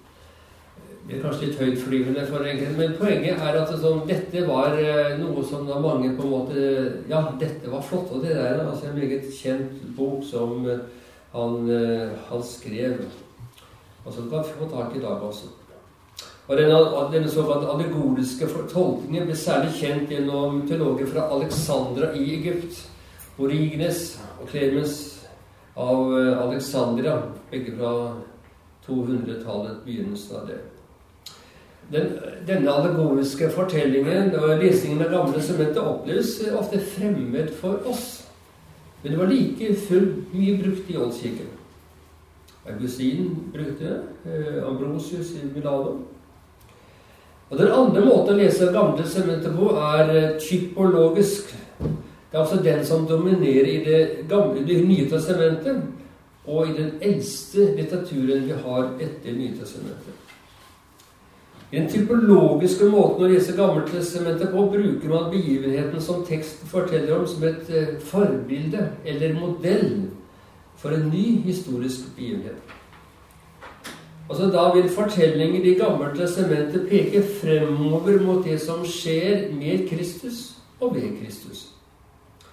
Kanskje 1.10 1.48
litt 1.48 1.60
høytflyvende 1.60 2.24
for 2.30 2.46
enkelte, 2.46 2.78
men 2.78 2.94
poenget 3.00 3.40
er 3.42 3.56
at 3.58 3.72
sånn, 3.82 4.04
dette 4.08 4.44
var 4.48 4.78
eh, 4.80 5.18
noe 5.20 5.42
som 5.44 5.66
da 5.68 5.80
mange 5.82 6.14
på 6.16 6.28
en 6.28 6.32
måte 6.32 6.66
Ja, 7.10 7.24
dette 7.42 7.72
var 7.72 7.84
flott. 7.84 8.14
Og 8.14 8.22
det 8.24 8.36
der 8.38 8.54
er 8.54 8.62
altså 8.68 8.88
en 8.88 9.00
meget 9.00 9.26
kjent 9.34 9.82
bok 9.98 10.22
som 10.28 10.62
eh, 10.70 10.86
han, 11.34 11.66
eh, 11.74 12.14
han 12.30 12.46
skrev, 12.46 13.02
og 14.06 14.14
som 14.14 14.30
kan 14.32 14.46
få 14.46 14.70
tak 14.72 14.96
i 14.96 15.02
i 15.02 15.04
dag 15.04 15.26
også. 15.26 15.50
Og 16.48 16.58
Denne, 16.58 16.80
denne 17.12 17.30
såkalt 17.32 17.68
allegoriske 17.70 18.48
tolkningen 18.72 19.30
ble 19.30 19.36
særlig 19.38 19.76
kjent 19.80 20.12
gjennom 20.12 20.66
teologer 20.68 21.08
fra 21.12 21.30
Alexandra 21.34 22.12
i 22.18 22.26
Egypt. 22.38 22.82
Origenes 23.40 24.20
og 24.42 24.52
Clemens 24.52 24.98
av 25.80 26.12
Alexandria, 26.44 27.16
begge 27.50 27.78
fra 27.80 27.94
200-tallet, 28.86 29.82
begynnelsen 29.86 30.42
av 30.42 30.52
det 30.52 30.60
den, 31.92 32.12
denne 32.48 32.72
allegoriske 32.72 33.50
fortellingen 33.52 34.36
og 34.40 34.62
lesningen 34.62 35.04
av 35.06 35.12
Gamle 35.12 35.42
sementet 35.44 35.82
oppleves 35.84 36.38
ofte 36.58 36.80
fremmed 36.94 37.52
for 37.60 37.84
oss. 37.90 38.22
Men 39.02 39.12
det 39.12 39.20
var 39.20 39.32
like 39.32 39.76
fullt 39.88 40.34
mye 40.34 40.58
brukt 40.62 40.90
i 40.90 40.98
Åndskirken. 40.98 41.50
Augustin 42.70 43.36
brukte 43.54 43.84
det. 43.84 44.02
Eh, 44.26 44.68
Ambrosius 44.68 45.32
i 45.32 45.48
Milano. 45.56 45.98
Og 47.50 47.58
Den 47.58 47.68
andre 47.68 48.06
måten 48.06 48.36
å 48.36 48.38
lese 48.38 48.70
Gamle 48.72 49.08
sementet 49.08 49.58
på 49.58 49.74
er 49.76 50.14
eh, 50.16 50.36
typologisk. 50.40 51.56
Det 51.82 52.38
er 52.38 52.44
altså 52.46 52.62
den 52.64 52.86
som 52.86 53.08
dominerer 53.08 53.68
i 53.68 53.80
det, 53.84 54.02
gamle, 54.30 54.64
det 54.68 54.86
nye 54.88 55.10
testamentet 55.10 55.82
og 56.46 56.70
i 56.70 56.78
den 56.78 56.94
eldste 57.02 57.74
litteraturen 57.76 58.46
vi 58.48 58.56
har 58.64 58.94
etter 59.04 59.36
Nytestamentet. 59.36 60.31
I 61.72 61.80
den 61.80 61.88
typologiske 61.88 62.90
måten 62.92 63.24
å 63.24 63.28
lese 63.32 63.56
Gammeltestamentet 63.56 64.52
på 64.52 64.66
bruker 64.74 65.08
man 65.08 65.30
begivenheten 65.32 66.04
som 66.04 66.26
teksten 66.28 66.68
forteller 66.68 67.16
om, 67.16 67.28
som 67.28 67.46
et 67.48 67.70
eh, 67.72 67.94
forbilde 68.04 68.90
eller 69.08 69.38
modell 69.40 69.94
for 70.82 70.92
en 70.92 71.08
ny 71.14 71.40
historisk 71.46 72.10
begivenhet. 72.18 72.60
Altså 74.30 74.50
Da 74.52 74.66
vil 74.76 74.90
fortellingen 74.90 75.64
i 75.64 75.78
Gammeltestamentet 75.80 76.90
peke 76.90 77.24
fremover 77.40 78.20
mot 78.20 78.44
det 78.46 78.60
som 78.62 78.84
skjer 78.88 79.48
med 79.56 79.88
Kristus 79.88 80.58
og 80.80 80.96
ved 80.96 81.16
Kristus. 81.22 81.70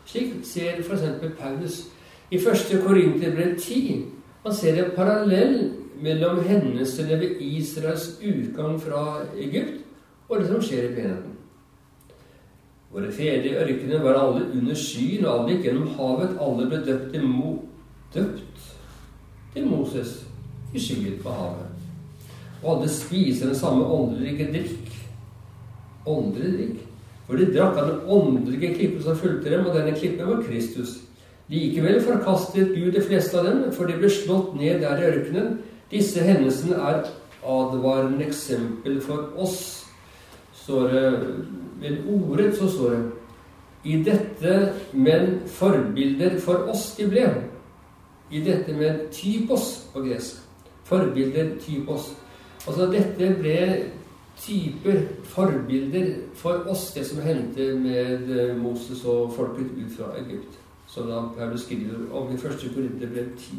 Slik 0.07 0.33
ser 0.47 0.79
f.eks. 0.83 1.03
Paulus 1.41 1.81
i 2.31 2.37
1. 2.39 2.83
Korinterbrev 2.87 3.59
10. 3.59 4.05
Man 4.49 4.57
ser 4.57 4.79
en 4.81 4.95
parallell 4.97 5.57
mellom 6.01 6.39
hendelsene 6.41 7.19
ved 7.21 7.41
Israels 7.45 8.15
utgang 8.25 8.79
fra 8.81 9.01
Egypt 9.37 9.83
og 10.29 10.39
det 10.41 10.47
som 10.49 10.63
skjer 10.65 10.87
i 10.87 10.93
menigheten. 10.95 11.35
Våre 12.89 13.11
fedre 13.13 13.51
i 13.51 13.59
ørkenen 13.61 14.01
var 14.07 14.17
alle 14.17 14.47
under 14.57 14.79
skyen, 14.81 15.27
og 15.27 15.35
alle 15.35 15.53
gikk 15.53 15.67
gjennom 15.67 15.91
havet. 15.99 16.33
Alle 16.41 16.69
ble 16.71 16.79
døpt 16.87 17.11
til, 17.13 17.27
Mo, 17.29 17.51
døpt 18.15 18.63
til 19.53 19.67
Moses 19.69 20.15
i 20.73 20.81
skyen 20.81 21.19
på 21.21 21.35
havet. 21.35 21.85
Og 22.63 22.71
alle 22.73 22.89
spiser 22.89 23.51
den 23.51 23.61
samme 23.61 23.85
åndelige 23.85 24.49
drikk. 24.55 24.97
Åndelig 26.09 26.55
drikk. 26.55 26.81
For 27.27 27.37
de 27.37 27.51
drakk 27.53 27.83
av 27.83 27.93
den 27.93 28.01
åndelige 28.17 28.73
klippen 28.81 29.05
som 29.05 29.21
fulgte 29.21 29.53
dem, 29.53 29.69
og 29.69 29.77
denne 29.77 29.93
klippen 29.93 30.33
var 30.33 30.41
Kristus. 30.49 31.03
Likevel 31.49 32.03
forkastet 32.05 32.75
Gud 32.75 32.93
de 32.93 33.03
fleste 33.03 33.39
av 33.39 33.47
dem, 33.49 33.61
for 33.73 33.89
de 33.89 33.97
ble 33.97 34.11
slått 34.13 34.53
ned 34.59 34.83
der 34.85 35.01
i 35.01 35.07
ørkenen. 35.09 35.59
Disse 35.89 36.21
hendelsene 36.21 36.77
er 36.77 37.07
advarende 37.49 38.27
eksempel 38.27 39.01
for 39.01 39.31
oss. 39.37 39.87
Står 40.53 40.93
det 40.93 41.05
Ved 41.81 41.99
ordet 42.11 42.57
så 42.59 42.69
står 42.69 42.91
det 42.91 43.03
I 43.85 44.03
dette, 44.03 44.73
men 44.93 45.41
forbilder 45.47 46.41
for 46.43 46.69
oss 46.69 46.97
de 46.99 47.07
ble. 47.09 47.25
I 48.31 48.43
dette 48.45 48.75
med 48.75 49.09
typos 49.15 49.89
på 49.93 50.03
gresk. 50.05 50.43
Forbilder 50.85 51.55
typos. 51.63 52.11
Altså 52.67 52.91
dette 52.93 53.31
ble 53.39 53.59
typer, 54.43 55.01
forbilder 55.25 56.15
for 56.35 56.67
oss, 56.69 56.91
det 56.93 57.07
som 57.07 57.23
hendte 57.23 57.73
med 57.79 58.57
Moses 58.59 59.05
og 59.05 59.33
folket 59.37 59.71
ut 59.79 59.95
fra 59.97 60.13
Egypt. 60.19 60.59
Som 60.89 61.09
da 61.09 61.23
Paulus 61.37 61.61
skriver 61.61 62.13
om 62.13 62.31
i 62.33 62.35
1. 62.35 62.41
Korinterbrev 62.75 63.37
10. 63.39 63.57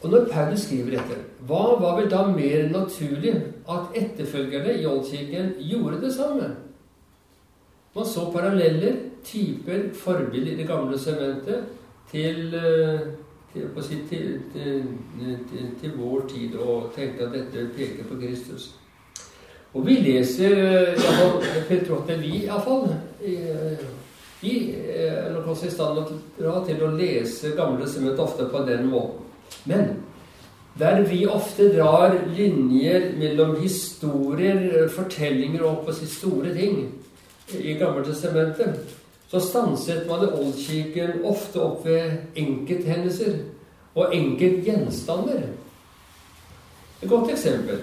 Og 0.00 0.10
når 0.10 0.28
Paulus 0.32 0.60
skriver 0.60 0.90
dette, 0.90 1.16
hva 1.48 1.64
var 1.80 1.96
vel 2.00 2.10
da 2.10 2.26
mer 2.28 2.68
naturlig 2.70 3.34
at 3.68 3.96
etterfølgerne 3.98 4.76
i 4.78 4.86
Oldkirken 4.86 5.54
gjorde 5.58 6.00
det 6.04 6.14
samme? 6.14 6.50
Man 7.96 8.06
så 8.06 8.30
paralleller, 8.32 8.96
typer, 9.24 9.88
forbilder 9.94 10.52
i 10.52 10.56
det 10.56 10.66
gamle 10.68 10.98
sementet 10.98 11.64
til, 12.10 12.54
eh, 12.54 13.00
til, 13.52 13.68
til, 14.08 14.40
til, 15.80 15.96
vår 15.96 16.26
tid, 16.28 16.56
og 16.56 16.92
tenkte 16.96 17.24
at 17.24 17.32
dette 17.32 17.70
peker 17.76 18.04
på 18.04 18.20
Kristus. 18.20 18.74
Og 19.74 19.86
vi 19.86 19.94
leser 19.94 20.54
Petrotte, 21.68 22.18
vi 22.20 22.44
iallfall 22.44 22.92
Vi 24.40 24.74
er 24.92 25.32
nok 25.32 25.46
også 25.54 25.66
i 25.66 25.72
stand 25.72 26.02
til 26.66 26.82
å 26.84 26.92
lese 26.96 27.54
Gamle 27.56 27.88
sement 27.88 28.20
ofte 28.20 28.48
på 28.52 28.64
den 28.68 28.90
måten. 28.92 29.24
Men 29.64 29.96
der 30.78 31.00
vi 31.08 31.22
ofte 31.26 31.70
drar 31.72 32.12
linjer 32.36 33.14
mellom 33.16 33.56
historier, 33.62 34.88
fortellinger 34.92 35.64
og 35.64 35.86
på 35.86 35.94
store 35.96 36.52
ting 36.54 36.90
i 37.56 37.78
Gammeltestamentet, 37.80 38.82
så 39.30 39.40
stanset 39.40 40.04
man 40.08 40.26
i 40.26 40.32
Oldkirken 40.36 41.24
ofte 41.24 41.62
opp 41.62 41.86
ved 41.86 42.36
enkelthendelser 42.36 43.38
og 43.96 44.12
enkeltgjenstander. 44.14 45.46
Et 47.02 47.08
godt 47.08 47.32
eksempel. 47.32 47.80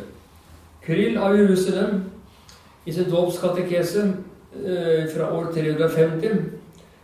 Kryll 0.86 1.18
av 1.18 1.36
Jerusalem 1.38 2.04
i 2.86 2.94
sin 2.94 3.10
dåpskatekese 3.10 4.06
fra 5.14 5.30
år 5.34 5.48
350 5.56 6.36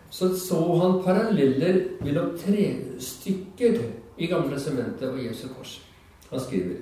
så 0.10 0.30
så 0.36 0.60
han 0.82 1.04
paralleller 1.04 1.82
mellom 2.02 2.38
tre 2.38 2.76
stykker 3.00 3.78
i 4.18 4.28
Gamle 4.28 4.60
sementet 4.60 5.10
og 5.10 5.22
Jesu 5.24 5.47
kors. 5.54 5.80
Han 6.32 6.39
skriver 6.39 6.82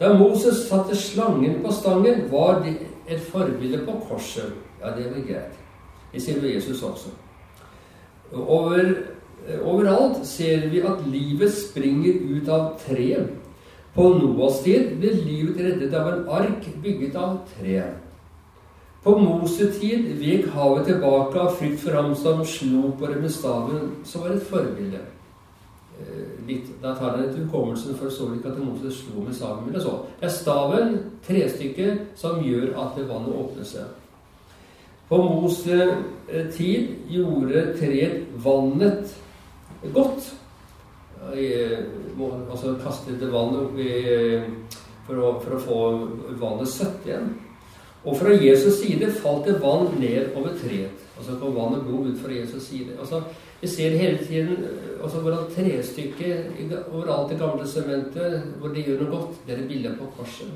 Da 0.00 0.12
Moses 0.18 0.66
satte 0.68 0.96
slangen 0.96 1.60
på 1.62 1.72
stangen, 1.72 2.30
var 2.30 2.62
det 2.64 2.76
et 3.08 3.20
forbilde 3.20 3.84
på 3.86 3.92
korset. 4.08 4.52
Ja, 4.80 4.90
det 4.96 5.10
var 5.10 5.26
greit. 5.26 5.58
Det 6.12 6.22
sier 6.22 6.42
jo 6.42 6.50
Jesus 6.50 6.82
også. 6.82 7.12
Over, 8.32 8.94
overalt 9.62 10.26
ser 10.26 10.68
vi 10.70 10.82
at 10.82 11.06
livet 11.06 11.52
springer 11.54 12.18
ut 12.30 12.48
av 12.48 12.72
treet. 12.86 13.30
På 13.94 14.08
Noas 14.18 14.62
tid 14.64 14.96
ble 14.98 15.12
livet 15.14 15.60
reddet 15.62 15.94
av 15.94 16.10
en 16.10 16.28
ark 16.28 16.66
bygget 16.82 17.14
av 17.14 17.36
tre. 17.54 17.82
På 19.04 19.18
Mosetid 19.20 20.06
vek 20.16 20.46
havet 20.54 20.86
tilbake 20.88 21.40
av 21.40 21.50
frykt 21.58 21.82
for 21.82 21.92
ham 21.92 22.14
som 22.16 22.38
slo 22.48 22.94
på 22.96 23.10
det 23.10 23.18
med 23.20 23.32
staven, 23.32 23.90
som 24.04 24.24
var 24.24 24.32
et 24.32 24.46
forbilde. 24.48 25.02
litt, 26.46 26.70
Da 26.82 26.94
tar 26.94 27.18
jeg 27.18 27.26
litt 27.26 27.36
hukommelsen, 27.38 27.94
for 27.98 28.08
så 28.10 28.30
ikke 28.34 28.52
at 28.52 28.58
Moses 28.58 29.02
slo 29.02 29.20
med 29.20 29.34
staven. 29.34 29.72
Det 29.72 29.82
er. 29.82 30.00
Det 30.20 30.30
staven, 30.32 30.96
trestykket, 31.26 32.00
som 32.16 32.42
gjør 32.42 32.72
at 32.80 32.96
vannet 33.08 33.36
åpner 33.36 33.64
seg. 33.64 33.92
På 35.08 35.20
Moses 35.20 36.00
tid 36.56 36.88
gjorde 37.08 37.76
treet 37.78 38.24
vannet 38.44 39.14
godt. 39.92 40.32
Altså 41.28 42.76
kastet 42.80 43.20
vann 43.32 43.56
oppi 43.66 43.90
for 45.04 45.20
å, 45.20 45.34
for 45.44 45.56
å 45.56 45.60
få 45.60 45.80
vannet 46.40 46.72
søtt 46.72 47.04
igjen. 47.04 47.34
Og 48.04 48.16
fra 48.16 48.28
Jesus' 48.36 48.82
side 48.82 49.12
falt 49.12 49.46
det 49.48 49.60
vann 49.62 49.88
ned 50.00 50.34
over 50.36 50.52
treet. 50.60 51.04
Altså 51.16 51.38
kom 51.40 51.56
vann 51.56 51.78
og 51.78 51.86
blod 51.86 52.10
ut 52.10 52.20
fra 52.20 52.32
Jesus' 52.32 52.66
side. 52.68 52.98
Altså, 53.00 53.22
vi 53.60 53.68
ser 53.68 53.96
hele 53.96 54.18
tiden 54.18 54.66
altså, 55.02 55.18
hvordan 55.18 55.48
trestykket 55.56 56.84
overalt 56.92 57.32
i 57.32 57.38
Gamle 57.38 57.68
sementet, 57.68 58.42
hvor 58.60 58.68
det 58.68 58.84
gjør 58.84 59.00
noe 59.00 59.10
godt, 59.10 59.38
det 59.46 59.54
er 59.54 59.62
et 59.62 59.68
bilde 59.68 59.94
på 59.98 60.10
korset. 60.18 60.52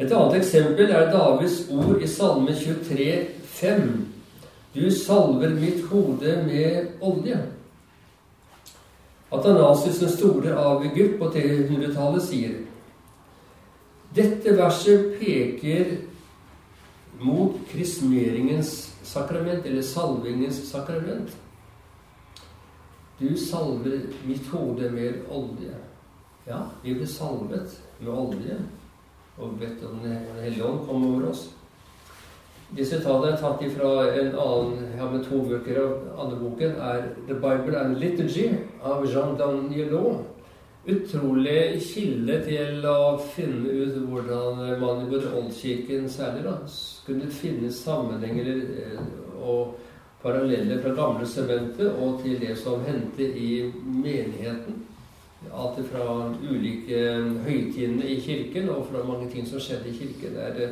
Et 0.00 0.10
annet 0.10 0.36
eksempel 0.40 0.90
er 0.90 1.12
Davids 1.12 1.60
ord 1.70 2.02
i 2.02 2.06
Salme 2.10 2.54
23, 2.54 3.26
5. 3.44 3.90
Du 4.74 4.90
salver 4.90 5.54
mitt 5.54 5.84
hode 5.90 6.36
med 6.46 6.86
olje. 7.00 7.38
Atanasius 9.32 9.98
den 9.98 10.10
store 10.10 10.56
av 10.58 10.82
Egypt 10.84 11.18
på 11.20 11.28
300-tallet 11.36 12.24
sier 12.24 12.58
dette 14.14 14.56
verset 14.56 15.18
peker 15.20 15.96
mot 17.22 17.56
krismeringens 17.70 18.92
sakrament, 19.06 19.66
eller 19.66 19.82
salvingens 19.82 20.58
sakrament. 20.70 21.36
Du 23.18 23.36
salver 23.36 24.00
mitt 24.26 24.46
hode 24.50 24.90
med 24.90 25.26
olje. 25.30 25.74
Ja, 26.46 26.64
vi 26.82 26.94
ble 26.98 27.06
salvet 27.06 27.76
med 28.00 28.10
olje 28.10 28.56
og 29.38 29.54
bedt 29.60 29.84
om 29.86 30.00
Den 30.02 30.18
hellige 30.42 30.64
ånd 30.66 30.86
kom 30.86 31.04
over 31.06 31.28
oss. 31.30 31.46
Disse 32.76 32.98
tallene 33.04 33.36
er 33.36 33.40
tatt 33.40 33.62
fra 33.76 33.92
en 34.10 34.32
annen 34.32 34.78
Jeg 34.80 34.98
har 34.98 35.10
med 35.12 35.24
to 35.28 35.42
bøker 35.44 35.80
av 35.82 36.20
andre 36.24 36.38
boken 36.40 36.76
er 36.80 37.02
The 37.28 37.36
Bible 37.36 37.78
and 37.78 37.98
Liturgy 38.00 38.48
av 38.82 39.04
Jean 39.06 39.36
Danielot. 39.38 40.26
Utrolig 40.82 41.78
kilde 41.78 42.40
til 42.42 42.86
å 42.90 43.14
finne 43.36 43.70
ut 43.70 44.00
hvordan 44.10 44.56
man 44.80 45.04
i 45.04 45.10
både 45.12 45.30
Oldkirken 45.38 46.08
særlig 46.10 46.42
da, 46.42 46.56
kunne 47.06 47.28
finne 47.30 47.70
sammenhenger 47.70 48.50
eh, 48.50 49.04
og 49.38 49.76
paralleller 50.24 50.82
fra 50.82 50.96
gamle 50.98 51.28
sementet 51.30 51.86
og 51.86 52.18
til 52.24 52.34
det 52.42 52.56
som 52.58 52.82
hendte 52.82 53.22
i 53.22 53.68
menigheten. 53.78 54.82
Alt 55.54 55.78
fra 55.86 56.08
ulike 56.42 57.06
høytidene 57.46 58.10
i 58.10 58.18
kirken 58.22 58.68
og 58.74 58.88
fra 58.90 59.06
mange 59.06 59.30
ting 59.30 59.46
som 59.46 59.62
skjedde 59.62 59.90
i 59.90 59.96
kirken. 60.00 60.34
Det 60.34 60.68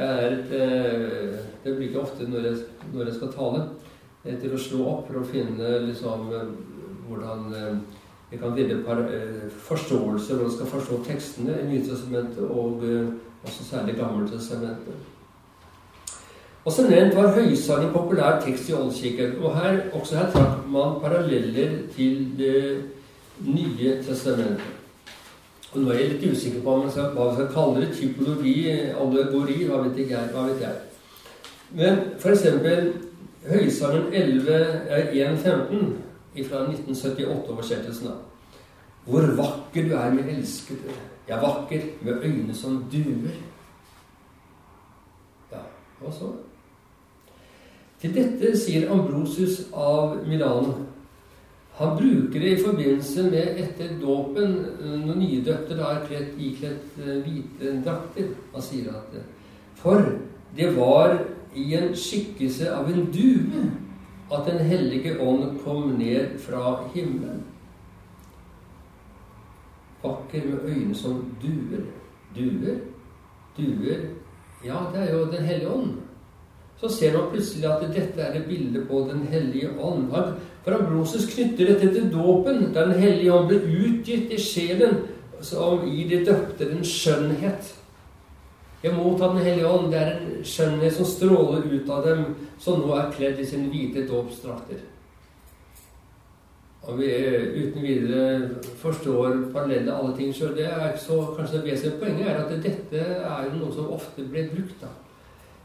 er 0.00 0.26
et, 0.38 0.52
eh, 0.56 1.38
det 1.66 1.76
blir 1.76 1.90
ikke 1.90 2.06
ofte 2.06 2.32
når 2.32 2.48
jeg, 2.48 2.66
når 2.94 3.10
jeg, 3.10 3.20
skal 3.20 3.36
tale, 3.36 3.64
etter 4.24 4.56
å 4.56 4.66
slå 4.70 4.84
opp 4.88 5.08
for 5.10 5.20
å 5.20 5.30
finne 5.36 5.80
liksom, 5.84 6.30
eh, 6.32 6.54
hvordan 7.10 7.50
eh, 8.32 8.40
kan 8.40 8.56
finne 8.56 8.82
forståelse, 9.68 10.34
når 10.34 10.42
man 10.42 10.52
skal 10.56 10.66
forstå 10.66 11.04
tekstene 11.06 11.56
i 11.62 11.70
Nytestamentet 11.72 12.44
og 12.44 12.82
også 13.44 13.64
særlig 13.70 13.96
Gammeltestamentet. 13.96 14.94
Og 16.64 16.72
som 16.72 16.90
nevnt 16.90 17.16
var 17.16 17.32
høysang 17.32 17.86
en 17.86 17.92
populær 17.92 18.40
tekst 18.44 18.68
i 18.68 18.74
Oldkirken. 18.76 19.38
Og 19.40 19.56
her, 19.56 19.78
også 19.92 20.16
her 20.16 20.30
trakk 20.32 20.66
man 20.68 21.00
paralleller 21.00 21.70
til 21.96 22.28
Det 22.38 22.82
nye 23.40 24.02
testamentet. 24.04 24.76
Og 25.72 25.80
nå 25.80 25.90
er 25.90 26.00
jeg 26.00 26.10
litt 26.10 26.32
usikker 26.34 26.60
på 26.64 26.74
hva 26.74 26.84
vi 26.84 26.90
skal 26.92 27.48
kalle 27.54 27.80
det. 27.80 27.94
Typologi, 27.96 28.54
allegori, 29.00 29.64
hva 29.70 29.80
vet 29.86 30.02
jeg. 30.02 30.32
Hva 30.34 30.44
vet 30.48 30.60
jeg. 30.66 30.74
Men 31.78 31.98
f.eks. 32.18 32.44
Høysangen 33.48 34.12
1.15 34.12 36.09
fra 36.34 36.64
1978-oversettelsen. 36.66 38.12
Hvor 39.04 39.26
vakker 39.36 39.88
du 39.88 39.94
er, 39.96 40.12
min 40.14 40.28
elskede. 40.36 40.94
Jeg 41.28 41.36
er 41.36 41.42
vakker 41.46 41.80
med 42.02 42.24
øyne 42.24 42.54
som 42.54 42.84
duer. 42.92 43.34
Ja, 45.52 45.64
og 46.00 46.14
så 46.14 46.32
Til 48.00 48.14
dette 48.16 48.54
sier 48.56 48.88
Ambrosius 48.88 49.66
av 49.76 50.22
Milano 50.24 50.72
han 51.80 51.96
bruker 51.96 52.40
det 52.40 52.48
i 52.52 52.62
forbindelse 52.64 53.22
med 53.22 53.60
etter 53.62 53.92
dåpen, 54.02 54.56
når 55.06 55.14
nydøpte 55.16 55.76
da 55.78 55.94
er 55.94 56.02
kledd, 56.04 56.34
ikledd 56.36 56.98
eh, 57.00 57.22
hvite 57.24 57.70
drakter. 57.86 58.34
Han 58.52 58.64
sier 58.64 58.90
at 58.92 59.14
For 59.80 60.02
det 60.56 60.74
var 60.76 61.22
i 61.56 61.70
en 61.78 61.94
skikkelse 61.96 62.68
av 62.74 62.90
en 62.92 63.06
due 63.14 63.62
at 64.32 64.46
Den 64.46 64.58
hellige 64.66 65.20
ånd 65.20 65.58
kom 65.64 65.96
ned 65.98 66.38
fra 66.38 66.84
himmelen. 66.94 67.42
Vakker 70.02 70.44
med 70.46 70.64
øyne 70.64 70.94
som 70.94 71.24
duer. 71.42 71.84
Duer? 72.36 72.76
Duer 73.56 73.98
Ja, 74.64 74.78
det 74.94 75.08
er 75.08 75.18
jo 75.18 75.24
Den 75.32 75.44
hellige 75.44 75.68
ånd. 75.68 75.90
Så 76.80 76.88
ser 76.88 77.12
man 77.12 77.30
plutselig 77.30 77.66
at 77.68 77.82
dette 77.94 78.20
er 78.20 78.38
et 78.38 78.46
bilde 78.48 78.84
på 78.88 79.08
Den 79.10 79.26
hellige 79.26 79.70
ånd. 79.80 80.08
For 80.64 80.72
Ambrosius 80.72 81.26
knytter 81.34 81.66
dette 81.66 81.94
til 81.94 82.12
dåpen, 82.12 82.74
der 82.74 82.86
Den 82.86 83.00
hellige 83.00 83.32
ånd 83.32 83.48
ble 83.48 83.58
utgitt 83.58 84.32
i 84.32 84.40
sjelen, 84.40 84.96
som 85.40 85.84
gir 85.88 86.08
de 86.08 86.24
døpte 86.24 86.70
en 86.70 86.84
skjønnhet. 86.84 87.79
Jeg 88.82 88.94
mottar 88.96 89.34
Den 89.34 89.44
hellige 89.44 89.68
ånd. 89.68 89.90
Det 89.92 89.98
er 90.00 90.14
en 90.14 90.44
skjønnhet 90.44 90.94
som 90.96 91.04
stråler 91.08 91.66
ut 91.68 91.90
av 91.90 92.06
dem, 92.06 92.24
som 92.58 92.80
nå 92.80 92.94
er 92.96 93.12
kledd 93.12 93.40
i 93.40 93.46
sine 93.46 93.68
hvite 93.68 94.06
dåpsdrakter. 94.08 94.80
Og 96.88 96.96
vi 96.98 97.10
uten 97.60 97.82
videre 97.82 98.48
forstår 98.80 99.52
parallelle 99.52 99.92
alle 99.92 100.16
ting 100.16 100.32
sjøl. 100.32 100.56
Det 100.56 100.64
er 100.64 100.96
så 100.96 101.18
kanskje 101.36 101.60
det 101.60 101.66
vesentlige 101.72 102.00
poenget 102.00 102.30
er 102.32 102.40
at 102.40 102.64
dette 102.64 103.04
er 103.04 103.52
noe 103.52 103.68
som 103.74 103.92
ofte 103.92 104.24
blir 104.24 104.48
brukt. 104.54 104.80
da. 104.80 104.88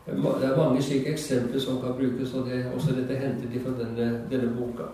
Det 0.05 0.49
er 0.49 0.57
mange 0.57 0.83
slike 0.83 1.15
eksempler 1.15 1.59
som 1.59 1.79
kan 1.81 1.95
brukes, 1.97 2.33
og 2.33 2.45
det, 2.45 2.65
også 2.75 2.93
dette 2.99 3.15
hentet 3.17 3.49
de 3.53 3.63
fra 3.63 3.71
denne, 3.79 4.09
denne 4.29 4.51
boka. 4.53 4.91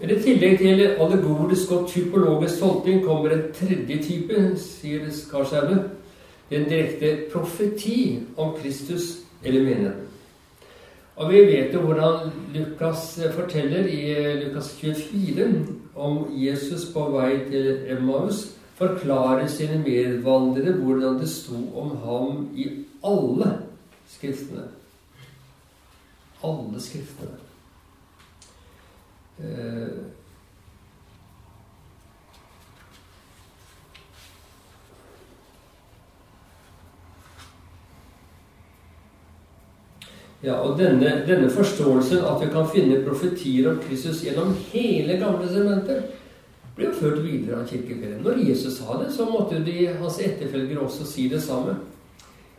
Men 0.00 0.10
I 0.10 0.20
tillegg 0.22 0.58
til 0.58 0.82
allegorisk 0.96 1.72
og 1.76 1.88
typologisk 1.88 2.62
tolkning 2.62 3.02
kommer 3.04 3.34
en 3.34 3.48
tredje 3.52 3.98
type, 4.02 4.44
sier 4.56 5.10
Skarshauge. 5.12 5.82
En 6.50 6.64
direkte 6.66 7.26
profeti 7.32 8.22
om 8.36 8.54
Kristus 8.56 9.20
eller 9.44 9.62
menigheten. 9.62 10.06
Og 11.20 11.28
vi 11.32 11.42
vet 11.44 11.74
jo 11.74 11.82
hvordan 11.84 12.30
Lukas 12.54 13.20
forteller 13.34 13.86
i 13.86 14.00
Lukas 14.40 14.72
24 14.80 15.66
om 15.94 16.24
Jesus 16.32 16.88
på 16.94 17.04
vei 17.12 17.42
til 17.50 17.92
Emmaus 17.92 18.46
forklarer 18.80 19.46
sine 19.52 19.82
medvandrere 19.84 20.78
hvordan 20.80 21.20
det 21.20 21.28
sto 21.28 21.60
om 21.76 21.92
ham 22.06 22.48
i 22.56 22.70
alle 23.04 23.52
skriftene. 24.08 24.64
Alle 26.44 26.80
skriftene. 26.80 27.49
Eh, 29.40 30.10
Ja, 40.40 40.54
og 40.64 40.78
denne, 40.78 41.18
denne, 41.28 41.50
forståelsen 41.52 42.22
at 42.24 42.38
vi 42.40 42.46
kan 42.52 42.68
finne 42.72 43.02
profetier 43.04 43.66
om 43.68 43.80
Kristus 43.82 44.22
gjennom 44.24 44.54
hele 44.70 45.18
gamle 45.20 45.48
sementer, 45.50 46.00
ble 46.76 46.86
jo 46.88 46.96
ført 46.96 47.18
videre 47.26 47.58
av 47.60 47.66
kirkeferien. 47.68 48.22
Når 48.24 48.40
Jesus 48.46 48.78
sa 48.78 48.96
det, 49.02 49.10
så 49.12 49.26
måtte 49.28 49.60
de, 49.66 49.90
hans 50.00 50.16
etterfølgere 50.24 50.86
også 50.86 51.04
si 51.04 51.26
det 51.28 51.42
samme. 51.44 51.76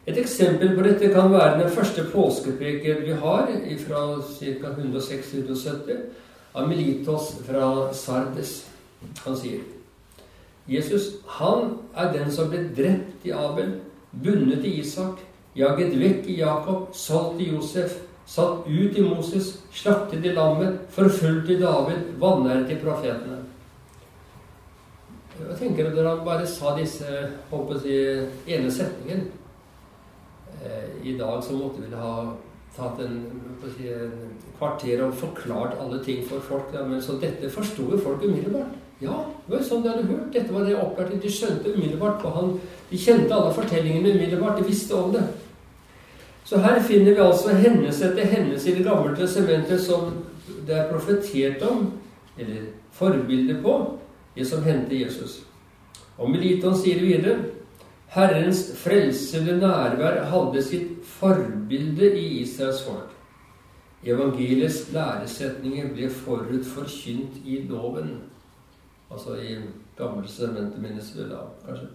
Et 0.05 0.17
eksempel 0.17 0.75
på 0.77 0.85
dette 0.85 1.09
kan 1.13 1.33
være 1.33 1.63
den 1.63 1.73
første 1.73 2.05
påskepreken 2.13 3.01
vi 3.07 3.17
har, 3.23 3.49
fra 3.87 4.03
ca. 4.29 4.75
160-170, 4.77 6.05
av 6.53 6.67
Melitos 6.69 7.33
fra 7.47 7.91
Sardes. 7.93 8.65
Han 9.25 9.37
sier 9.37 9.63
Jesus, 10.69 11.15
han 11.25 11.77
er 11.97 12.11
den 12.13 12.29
som 12.31 12.51
ble 12.51 12.67
drept 12.75 13.25
i 13.27 13.33
Abel, 13.35 13.73
bundet 14.11 14.63
i 14.67 14.77
Isak, 14.79 15.19
jaget 15.57 15.95
vekk 15.99 16.29
i 16.29 16.37
Jakob, 16.39 16.91
solgt 16.95 17.41
i 17.41 17.49
Josef, 17.49 17.97
satt 18.29 18.67
ut 18.67 18.97
i 18.97 19.03
Moses, 19.03 19.57
slaktet 19.73 20.25
i 20.25 20.35
lammet, 20.35 20.77
forfulgt 20.95 21.49
i 21.49 21.57
David, 21.59 22.13
vanæret 22.21 22.71
i 22.71 22.77
profetene. 22.79 23.41
Hva 25.41 25.57
tenker 25.57 25.89
du 25.89 25.95
Når 25.95 26.07
han 26.07 26.25
bare 26.25 26.47
sa 26.47 26.75
disse 26.77 27.07
håper 27.49 27.87
jeg, 27.87 28.27
ene 28.45 28.69
setningen 28.71 29.23
eh, 30.61 30.91
I 31.01 31.15
dag 31.17 31.39
så 31.41 31.55
måtte 31.57 31.81
vi 31.81 31.97
ha 31.97 32.11
tatt 32.75 32.99
en, 33.03 33.17
si, 33.75 33.89
en, 33.91 34.13
kvarter 34.57 35.03
og 35.03 35.17
forklart 35.17 35.77
alle 35.81 35.99
ting 36.03 36.23
for 36.27 36.39
folk. 36.39 36.73
Ja, 36.73 36.85
men 36.87 37.01
Så 37.01 37.17
dette 37.21 37.49
forsto 37.49 37.89
jo 37.91 37.99
folk 37.99 38.23
umiddelbart. 38.23 38.77
Ja, 39.01 39.23
det 39.47 39.55
var 39.55 39.63
sånn 39.65 39.83
de 39.83 39.89
hadde 39.89 40.09
hørt. 40.09 40.33
Dette 40.33 40.53
var 40.53 40.65
det 40.65 40.77
opplært 40.77 41.21
De 41.21 41.31
skjønte 41.31 41.73
umiddelbart. 41.73 42.25
Og 42.25 42.35
han, 42.37 42.51
de 42.89 42.97
kjente 42.97 43.33
alle 43.33 43.53
fortellingene 43.53 44.13
umiddelbart. 44.13 44.59
De 44.59 44.67
visste 44.67 44.95
om 44.95 45.13
det. 45.15 45.23
Så 46.45 46.59
her 46.61 46.81
finner 46.83 47.15
vi 47.15 47.23
altså 47.23 47.55
hendelse 47.55 48.11
etter 48.11 48.29
hendelse 48.29 48.71
i 48.71 48.75
Det 48.75 48.85
gamle 48.85 49.15
testamentet 49.15 49.81
som 49.81 50.13
det 50.67 50.75
er 50.75 50.89
profetert 50.91 51.61
om, 51.63 51.91
eller 52.37 52.69
forbilde 52.91 53.61
på, 53.63 53.75
det 54.35 54.47
som 54.47 54.63
hendte 54.63 54.99
Jesus. 54.99 55.41
Og 56.17 56.29
Meliton 56.29 56.75
sier 56.77 56.99
videre 57.01 57.37
Herrens 58.11 58.65
frelsende 58.75 59.53
nærvær 59.57 60.23
hadde 60.27 60.63
sitt 60.63 61.05
forbilde 61.07 62.09
i 62.19 62.41
Israels 62.41 62.83
folk. 62.83 63.13
Evangeliets 64.03 64.91
læresetninger 64.91 65.93
ble 65.93 66.09
forut 66.09 66.65
forkynt 66.67 67.37
i 67.45 67.61
loven. 67.69 68.17
Altså 69.11 69.35
i 69.39 69.55
gamle 69.97 70.27
sementet 70.27 70.81
minnes 70.81 71.13
vi 71.15 71.29
da, 71.29 71.45
kanskje. 71.65 71.87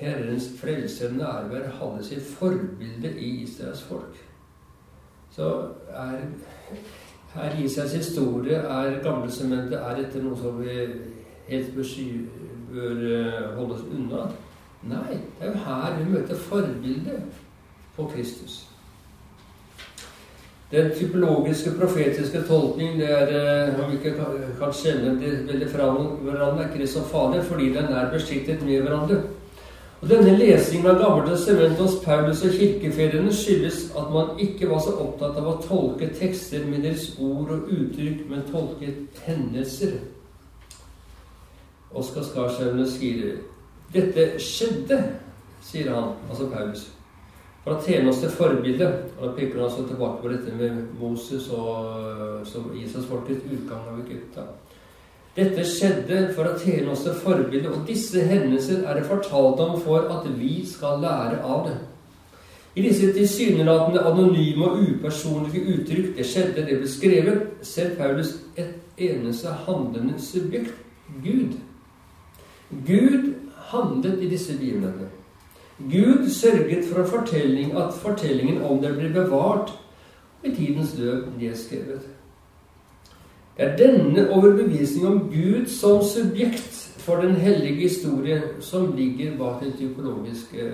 Herrens 0.00 0.50
frelsende 0.58 1.18
nærvær 1.22 1.70
hadde 1.78 2.04
sitt 2.04 2.26
forbilde 2.26 3.14
i 3.20 3.30
Israels 3.44 3.82
folk. 3.82 4.18
Så 5.30 5.68
er, 5.88 6.18
er 7.34 7.58
Israels 7.62 7.92
historie, 7.92 8.56
er 8.56 9.02
Gammeltestamentet, 9.02 9.78
er 9.78 9.96
dette 10.02 10.22
noe 10.24 10.36
som 10.40 10.58
vi 10.60 10.76
helt 11.48 11.76
bør, 12.76 13.02
eh, 13.16 13.56
holde 13.56 13.74
oss 13.74 13.84
unna? 13.90 14.28
Nei, 14.86 15.18
det 15.38 15.48
er 15.48 15.52
jo 15.52 15.64
her 15.66 15.98
vi 15.98 16.10
møter 16.12 16.36
forbildet 16.36 17.22
på 17.96 18.10
Kristus. 18.14 18.66
Den 20.70 20.90
typologiske, 20.98 21.70
profetiske 21.80 22.42
tolkning 22.48 23.00
det 23.00 23.10
er, 23.10 23.28
eh, 23.68 23.84
om 23.84 23.90
vi 23.90 23.96
ikke 23.96 24.14
kan 24.58 24.72
kjenne 24.72 25.20
det 25.20 25.48
veldig 25.48 25.70
fra 25.70 25.90
hverandre, 25.94 26.64
er 26.64 26.74
ikke 26.74 26.86
så 26.86 27.04
farlig, 27.04 27.44
fordi 27.44 27.68
den 27.68 27.84
er 27.84 28.10
bestiktet 28.12 28.62
med 28.62 28.82
hverandre. 28.82 29.22
Og 30.02 30.08
Denne 30.08 30.36
lesingen 30.38 30.86
av 30.86 30.98
Gamle 31.00 31.30
testamentet 31.30 31.78
hos 31.78 31.94
Paulus 32.04 32.42
og 32.44 32.50
kirkefedrene 32.50 33.32
skyldes 33.32 33.92
at 33.96 34.10
man 34.12 34.34
ikke 34.38 34.68
var 34.68 34.82
så 34.84 34.92
opptatt 35.00 35.38
av 35.40 35.46
å 35.48 35.54
tolke 35.62 36.10
tekster 36.18 36.66
med 36.66 36.82
deres 36.84 37.14
ord 37.18 37.50
og 37.54 37.70
uttrykk, 37.72 38.26
men 38.28 38.44
tolket 38.50 39.22
hendelser. 39.24 39.96
Oskar 41.94 42.22
Skarshaugne 42.22 42.86
skriver 42.90 43.36
dette 43.94 44.40
skjedde, 44.42 44.98
sier 45.62 45.92
han, 45.94 46.14
altså 46.28 46.48
Paulus, 46.50 46.86
for 47.64 47.76
å 47.76 47.82
tjene 47.86 48.10
oss 48.10 48.20
til 48.22 48.32
forbilde. 48.34 48.88
Og 49.16 49.22
da 49.24 49.32
peker 49.36 49.60
han 49.60 49.68
altså 49.68 49.86
tilbake 49.86 50.22
på 50.22 50.32
dette 50.32 50.54
med 50.58 50.80
Moses 51.00 51.48
og 51.54 52.46
som 52.46 52.70
Israelsfolkets 52.74 53.46
utgang 53.46 53.86
av 53.92 54.00
Egypta. 54.04 54.46
Dette 55.36 55.66
skjedde 55.68 56.22
for 56.32 56.48
å 56.48 56.56
tjene 56.58 56.94
oss 56.94 57.04
til 57.04 57.16
forbilde, 57.20 57.68
og 57.70 57.84
disse 57.88 58.22
hendelser 58.24 58.86
er 58.86 58.98
det 58.98 59.08
fortalt 59.08 59.60
om 59.60 59.76
for 59.84 60.08
at 60.12 60.24
vi 60.38 60.62
skal 60.66 61.02
lære 61.02 61.42
av 61.44 61.68
det. 61.68 61.76
I 62.76 62.82
disse 62.84 63.08
tilsynelatende 63.16 64.02
anonyme 64.04 64.66
og 64.66 64.82
upersonlige 64.84 65.62
uttrykk 65.72 66.10
det 66.16 66.26
skjedde, 66.28 66.64
det 66.66 66.80
ble 66.82 66.88
skrevet, 66.92 67.46
ser 67.64 67.94
Paulus 67.96 68.34
et 68.56 68.74
eneste 69.00 69.52
handlende 69.64 70.18
subjekt 70.20 70.74
Gud. 71.24 71.56
Gud 72.70 73.34
handlet 73.70 74.22
i 74.22 74.28
disse 74.30 74.58
begivenhetene. 74.58 75.08
Gud 75.78 76.28
sørget 76.30 76.84
for 76.92 77.04
fortelling, 77.04 77.72
at 77.76 77.94
fortellingen 77.94 78.62
om 78.62 78.82
det 78.82 78.94
blir 78.96 79.12
bevart 79.12 79.72
i 80.44 80.54
tidens 80.54 80.98
løp 80.98 81.26
nedskrevet. 81.38 82.00
Det 83.56 83.64
er 83.64 83.76
denne 83.76 84.30
overbevisning 84.30 85.06
om 85.06 85.20
Gud 85.32 85.66
som 85.66 86.02
subjekt 86.04 86.96
for 86.98 87.16
den 87.16 87.34
hellige 87.34 87.74
historie 87.74 88.42
som 88.60 88.96
ligger 88.96 89.38
bak 89.38 89.62
den 89.62 89.72
psykologiske 89.72 90.72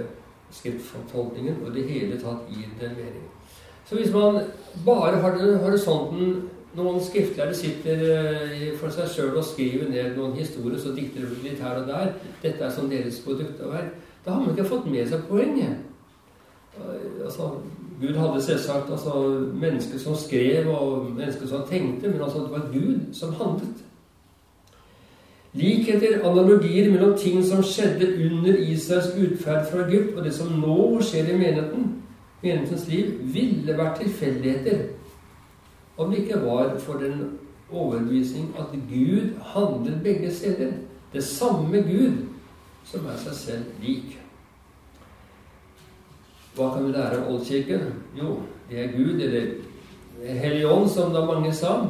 skriftfortolkningen, 0.50 1.62
og 1.66 1.74
det 1.74 1.84
hele 1.88 2.18
tatt 2.20 2.48
gir 2.50 2.70
den 2.80 2.96
mening. 2.96 3.28
Så 3.86 3.94
hvis 3.94 4.12
man 4.12 4.40
bare 4.86 5.20
har 5.20 5.58
horisonten 5.62 6.48
Noen 6.72 7.02
skriftlærde 7.04 7.54
sitter 7.54 8.00
eh, 8.00 8.70
for 8.80 8.92
seg 8.94 9.10
sjøl 9.12 9.36
og 9.36 9.44
skriver 9.44 9.90
ned 9.92 10.14
noen 10.16 10.32
historier, 10.38 10.78
så 10.80 10.94
dikter 10.96 11.26
de 11.28 11.42
litt 11.44 11.60
her 11.60 11.82
og 11.82 11.90
der. 11.90 12.14
Dette 12.40 12.64
er 12.64 12.72
som 12.72 12.88
deres 12.88 13.20
produkt 13.24 13.60
av 13.60 13.74
verk. 13.74 13.90
Da 14.24 14.32
har 14.32 14.40
man 14.40 14.54
ikke 14.54 14.70
fått 14.70 14.86
med 14.88 15.10
seg 15.10 15.26
poenget. 15.28 15.82
Altså, 17.24 17.50
Gud 18.00 18.16
hadde 18.16 18.42
selvsagt 18.42 18.90
altså, 18.90 19.18
mennesker 19.60 20.00
som 20.00 20.16
skrev, 20.16 20.70
og 20.72 21.10
mennesker 21.10 21.50
som 21.50 21.66
tenkte, 21.68 22.08
men 22.08 22.22
altså, 22.22 22.46
det 22.46 22.54
var 22.54 22.70
Gud 22.72 23.12
som 23.12 23.34
handlet. 23.36 23.84
Likheter, 25.52 26.22
analogier 26.24 26.88
mellom 26.90 27.12
ting 27.18 27.42
som 27.44 27.60
skjedde 27.60 28.08
under 28.24 28.56
Israels 28.56 29.12
utferd 29.12 29.68
fra 29.68 29.84
Egypt, 29.84 30.16
og 30.16 30.24
det 30.24 30.32
som 30.32 30.56
nå 30.56 31.02
skjer 31.04 31.28
i 31.28 31.36
menigheten, 31.36 31.90
menighetens 32.40 32.88
liv, 32.88 33.12
ville 33.34 33.76
vært 33.76 34.00
tilfeldigheter 34.00 34.86
om 35.96 36.10
det 36.10 36.18
ikke 36.18 36.40
var 36.44 36.78
for 36.78 37.00
den 37.00 37.38
overbevisning 37.70 38.54
at 38.58 38.72
Gud 38.88 39.38
handler 39.42 40.02
begge 40.02 40.34
steder. 40.34 40.72
Det 41.12 41.24
samme 41.24 41.82
Gud 41.82 42.26
som 42.84 43.06
er 43.06 43.18
seg 43.20 43.34
selv 43.38 43.82
lik. 43.82 44.18
Hva 46.56 46.72
kan 46.74 46.86
vi 46.86 46.92
lære 46.92 47.20
av 47.20 47.30
Oldkirken? 47.32 47.92
Jo, 48.18 48.40
det 48.68 48.80
er 48.82 48.96
Gud, 48.96 49.20
eller 49.20 49.52
Hellig 50.26 50.66
Ånd, 50.68 50.90
som 50.90 51.14
da 51.14 51.24
mange 51.24 51.52
sa. 51.56 51.86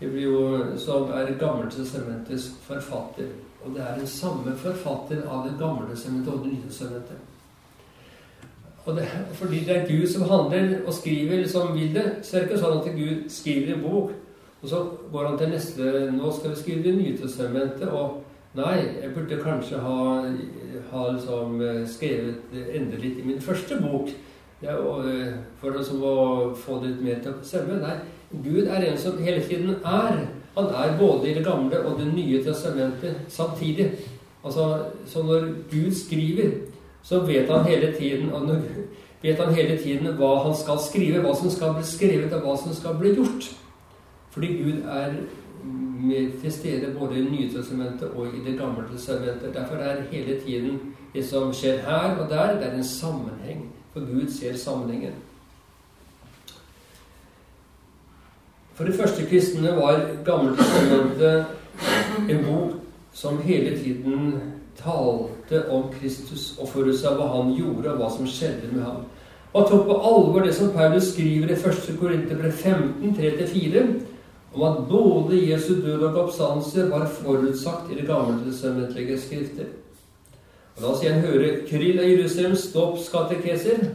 Det 0.00 0.10
blir 0.12 0.26
jo, 0.28 0.40
som 0.78 1.08
er 1.16 1.32
Gammeltestamentets 1.40 2.50
forfatter. 2.66 3.30
Og 3.64 3.72
det 3.72 3.80
er 3.80 3.96
den 3.98 4.10
samme 4.10 4.52
forfatter 4.60 5.22
av 5.24 5.46
Det 5.48 5.54
gamle 5.58 5.88
testamentet 5.88 6.34
og 6.34 6.44
Det 6.44 6.52
nye 6.52 6.66
testamentet. 6.68 7.33
Og 8.84 8.96
det, 8.96 9.06
fordi 9.32 9.64
det 9.64 9.76
er 9.76 9.86
Gud 9.88 10.06
som 10.12 10.28
handler 10.28 10.76
og 10.86 10.92
skriver 10.92 11.46
som 11.48 11.72
vil 11.74 11.94
det, 11.94 12.04
så 12.22 12.36
er 12.36 12.40
det 12.40 12.50
ikke 12.50 12.60
sånn 12.60 12.82
at 12.82 12.90
Gud 12.96 13.30
skriver 13.32 13.74
en 13.74 13.82
bok, 13.84 14.10
og 14.62 14.68
så 14.68 14.82
går 15.12 15.28
han 15.28 15.38
til 15.40 15.52
neste 15.52 15.92
Nå 16.12 16.32
skal 16.32 16.52
vi 16.52 16.60
skrive 16.60 16.82
Det 16.84 16.94
nye 16.96 17.16
testamentet. 17.18 17.88
og 17.88 18.20
Nei, 18.54 18.76
jeg 19.02 19.10
burde 19.14 19.40
kanskje 19.42 19.80
ha, 19.82 19.96
ha 20.92 21.00
liksom 21.10 21.56
eh, 21.60 21.80
skrevet 21.90 22.52
enda 22.54 23.00
litt 23.02 23.18
i 23.18 23.24
min 23.26 23.40
første 23.42 23.80
bok. 23.82 24.12
Ja, 24.62 24.76
og, 24.78 25.08
eh, 25.10 25.32
for 25.58 25.74
liksom 25.74 26.04
å 26.06 26.12
få 26.54 26.78
det 26.82 26.92
litt 26.92 27.02
mer 27.02 27.18
til 27.24 27.34
å 27.34 27.42
stemme. 27.42 27.80
Nei, 27.82 27.96
Gud 28.44 28.68
er 28.68 28.86
en 28.86 29.00
som 29.00 29.18
hele 29.18 29.42
tiden 29.42 29.74
er. 29.82 30.22
Han 30.54 30.70
er 30.70 30.94
både 31.00 31.32
i 31.32 31.34
Det 31.34 31.42
gamle 31.44 31.80
og 31.82 31.98
Det 31.98 32.06
nye 32.14 32.44
testamentet 32.44 33.26
samtidig. 33.28 33.90
Altså, 34.44 34.86
Så 35.06 35.22
når 35.22 35.50
Gud 35.70 35.90
skriver, 35.90 36.52
så 37.04 37.20
vet 37.20 37.50
han 37.50 37.66
hele 37.68 37.92
tiden 37.92 38.30
vet 39.22 39.38
han 39.40 39.54
hele 39.54 39.78
tiden 39.78 40.16
hva 40.16 40.34
han 40.44 40.56
skal 40.56 40.80
skrive, 40.80 41.22
hva 41.24 41.34
som 41.36 41.50
skal 41.50 41.74
bli 41.76 41.84
skrevet, 41.88 42.32
og 42.32 42.44
hva 42.44 42.56
som 42.60 42.74
skal 42.76 42.96
bli 43.00 43.14
gjort. 43.16 43.50
Fordi 44.34 44.50
Gud 44.58 44.82
er 44.90 45.14
med 46.04 46.40
til 46.40 46.52
stede 46.52 46.94
både 46.98 47.18
i 47.18 47.28
Nye 47.28 47.50
testamentet 47.52 48.10
og 48.10 48.26
i 48.26 48.42
Det 48.44 48.58
gamle 48.58 48.84
testamentet. 48.92 49.54
Derfor 49.54 49.76
er 49.76 50.02
hele 50.10 50.40
tiden 50.40 50.80
det 51.14 51.24
som 51.24 51.52
skjer 51.54 51.78
her 51.86 52.18
og 52.18 52.28
der, 52.30 52.58
det 52.58 52.66
er 52.66 52.74
en 52.76 52.84
sammenheng. 52.84 53.70
For 53.92 54.00
Gud 54.00 54.30
ser 54.30 54.56
sammenhengen. 54.56 55.14
For 58.74 58.84
de 58.84 58.92
første 58.92 59.26
kristne 59.26 59.76
var 59.76 60.00
Gammeltestamentet 60.24 61.44
en 62.28 62.44
bok 62.44 62.72
som 63.12 63.38
hele 63.38 63.78
tiden 63.78 64.40
talte 64.78 65.64
om 65.72 65.90
Kristus 65.92 66.54
og 66.58 66.68
forutsa 66.72 67.14
hva 67.16 67.28
han 67.36 67.52
gjorde, 67.56 67.92
og 67.92 68.00
hva 68.00 68.10
som 68.12 68.28
skjedde 68.28 68.72
med 68.72 68.82
ham. 68.84 69.04
Og 69.54 69.68
tok 69.70 69.84
på 69.86 70.00
alvor 70.10 70.42
det 70.42 70.54
som 70.56 70.72
Paulus 70.74 71.12
skriver 71.12 71.52
i 71.52 71.58
1. 71.58 71.94
Korinterbrev 72.00 72.52
15, 72.52 73.14
3-4 73.14 73.84
om 74.54 74.62
at 74.62 74.88
både 74.88 75.38
Jesu 75.50 75.74
død 75.82 76.02
og 76.02 76.18
oppstandelse 76.24 76.90
var 76.90 77.06
forutsagt 77.06 77.92
i 77.92 77.98
det 78.00 78.06
gamle 78.06 78.38
testamentlige 78.46 79.20
skrifter. 79.20 79.70
Og 80.76 80.82
La 80.82 80.90
oss 80.90 81.02
igjen 81.02 81.22
høre 81.22 81.52
Kryll 81.68 82.00
av 82.02 82.10
Jerusalems 82.10 82.68
dåpskatekeser. 82.74 83.88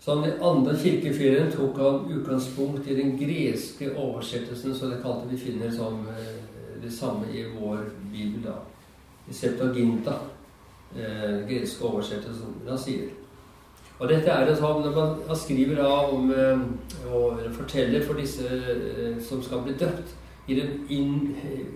Som 0.00 0.22
den 0.24 0.40
andre 0.40 0.76
kirkeferien 0.80 1.52
tok 1.52 1.76
han 1.76 2.06
utgangspunkt 2.08 2.88
i 2.88 2.96
den 2.96 3.18
greske 3.20 3.90
oversettelsen, 3.92 4.74
så 4.74 4.88
det 4.88 5.02
kalte 5.02 5.28
vi 5.28 5.36
finner 5.36 5.72
som 5.76 6.06
eh, 6.08 6.30
det 6.80 6.92
samme 6.92 7.28
i 7.32 7.44
vår 7.58 7.90
bibel. 8.12 8.40
da. 8.44 8.56
I 9.28 9.34
Septuaginta, 9.34 10.16
eh, 10.96 11.42
greske 11.48 11.84
oversettelsen. 11.84 12.60
Han 12.68 12.78
sier 12.78 13.10
og 14.00 14.08
dette 14.08 14.32
er 14.32 14.48
et 14.48 14.60
havn 14.64 14.86
når 14.86 14.94
man 15.28 15.36
skriver 15.36 15.82
av 15.84 16.14
om 16.16 16.30
eh, 16.32 16.60
og 17.12 17.42
forteller 17.52 18.04
for 18.06 18.16
disse 18.16 18.46
eh, 18.48 19.18
som 19.20 19.42
skal 19.44 19.60
bli 19.66 19.74
døpt 19.76 20.14
i 20.48 20.56
den 20.56 20.86
inn, 20.88 21.34
eh, 21.36 21.66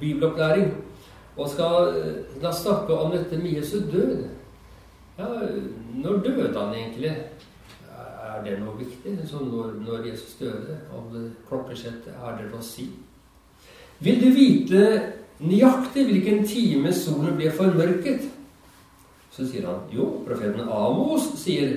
bibelopplæring, 0.00 0.70
og 1.36 1.48
skal 1.50 1.90
da 2.40 2.52
snakke 2.54 2.94
om 2.94 3.10
dette 3.12 3.36
med 3.36 3.58
Jesu 3.58 3.80
død. 3.92 4.28
Ja, 5.18 5.26
når 5.94 6.22
døde 6.24 6.52
han 6.58 6.74
egentlig? 6.74 7.16
er 8.36 8.42
det 8.44 8.58
noe 8.60 8.76
viktig? 8.78 9.14
Som 9.24 9.48
når, 9.48 9.74
når 9.80 10.06
Jesus 10.06 10.34
døde, 10.40 10.78
om 10.94 11.14
klokkeslettet, 11.48 12.12
er 12.14 12.36
det 12.36 12.50
noe 12.50 12.60
å 12.60 12.64
si? 12.64 12.90
Vil 14.04 14.20
du 14.20 14.26
vite 14.36 14.82
nøyaktig 15.40 16.06
hvilken 16.08 16.46
time 16.48 16.92
solen 16.96 17.36
ble 17.36 17.50
formørket? 17.52 18.24
Så 19.30 19.44
sier 19.44 19.66
han 19.68 19.82
jo, 19.92 20.22
profeten 20.24 20.68
Amos 20.72 21.28
sier 21.40 21.76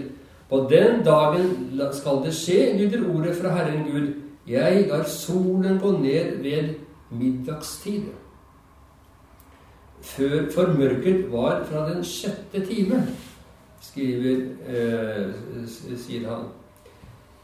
på 0.49 0.64
den 0.69 1.03
dagen 1.06 1.52
skal 1.94 2.23
det 2.23 2.34
skje, 2.34 2.73
lyder 2.80 3.03
ordet 3.11 3.36
fra 3.38 3.52
Herren 3.53 3.84
Gud. 3.86 4.07
Jeg 4.49 4.88
lar 4.90 5.03
solen 5.06 5.77
gå 5.81 5.91
ned 5.99 6.40
ved 6.41 6.73
middagstid. 7.11 8.07
Før 10.02 10.48
formørket 10.56 11.27
var 11.31 11.65
fra 11.69 11.84
den 11.90 12.03
sjette 12.03 12.64
time, 12.65 13.03
skriver, 13.81 14.41
eh, 14.65 15.68
sier 15.98 16.30
han. 16.30 16.48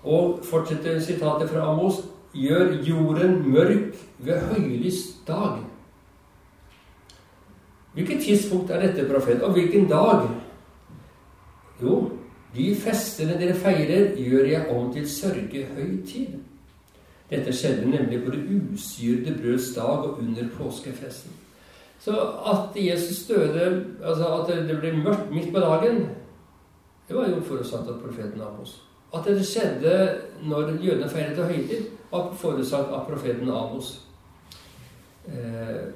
Og 0.03 0.39
fortsetter 0.43 0.99
sitatet 0.99 1.49
fra 1.49 1.71
Amos. 1.71 2.01
Gjør 2.33 2.73
jorden 2.83 3.51
mørk 3.51 3.95
ved 4.19 4.41
høylys 4.49 5.21
dag. 5.27 5.61
Hvilket 7.95 8.23
tidspunkt 8.23 8.71
er 8.71 8.81
dette, 8.83 9.07
profet? 9.07 9.43
Og 9.43 9.55
hvilken 9.55 9.87
dag? 9.87 10.27
Jo, 11.81 12.11
de 12.55 12.75
festene 12.79 13.37
dere 13.39 13.55
feirer, 13.55 14.11
gjør 14.19 14.51
jeg 14.51 14.67
om 14.71 14.91
til 14.93 15.07
sørgehøytid. 15.09 16.35
Dette 17.29 17.53
skjedde 17.55 17.89
nemlig 17.89 18.21
på 18.23 18.31
det 18.35 18.43
usyrede 18.73 19.37
brøds 19.41 19.71
dag 19.75 20.05
og 20.05 20.19
under 20.19 20.49
påskefesten. 20.57 21.31
Så 21.99 22.11
at 22.51 22.85
Jesus 22.85 23.27
døde, 23.27 23.85
altså 24.03 24.27
at 24.27 24.67
det 24.69 24.79
ble 24.79 24.91
mørkt 24.97 25.31
midt 25.31 25.53
på 25.53 25.59
dagen, 25.59 26.05
det 27.07 27.15
var 27.15 27.29
jo 27.29 27.41
forutsatt 27.41 27.87
av 27.89 28.01
profeten 28.01 28.41
Amos. 28.41 28.75
At 29.13 29.25
det 29.25 29.45
skjedde 29.47 29.95
når 30.43 30.75
jødene 30.83 31.09
feiret 31.09 31.39
høytid, 31.47 31.87
var 32.11 32.33
forutsatt 32.37 32.91
av 32.93 33.07
profeten 33.09 33.49
Amos. 33.49 34.01
Eh, 35.27 35.87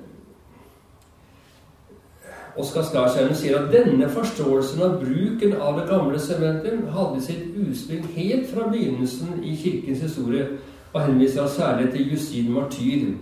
Oskar 2.59 2.83
Skarsheimen 2.83 3.35
sier 3.39 3.55
at 3.55 3.71
denne 3.71 4.09
forståelsen 4.11 4.81
av 4.83 4.97
bruken 4.99 5.53
av 5.63 5.77
det 5.79 5.85
gamle 5.87 6.19
sementet 6.19 6.81
hadde 6.91 7.21
sitt 7.23 7.55
utspring 7.55 8.03
helt 8.17 8.49
fra 8.51 8.67
begynnelsen 8.67 9.39
i 9.47 9.55
kirkens 9.55 10.03
historie, 10.03 10.47
og 10.93 11.05
henviser 11.05 11.47
særlig 11.47 11.91
til 11.93 12.11
Justin 12.11 12.51
Martyr, 12.51 13.13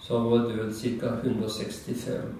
som 0.00 0.30
var 0.30 0.46
død 0.48 0.72
ca. 0.72 1.12
165. 1.24 2.32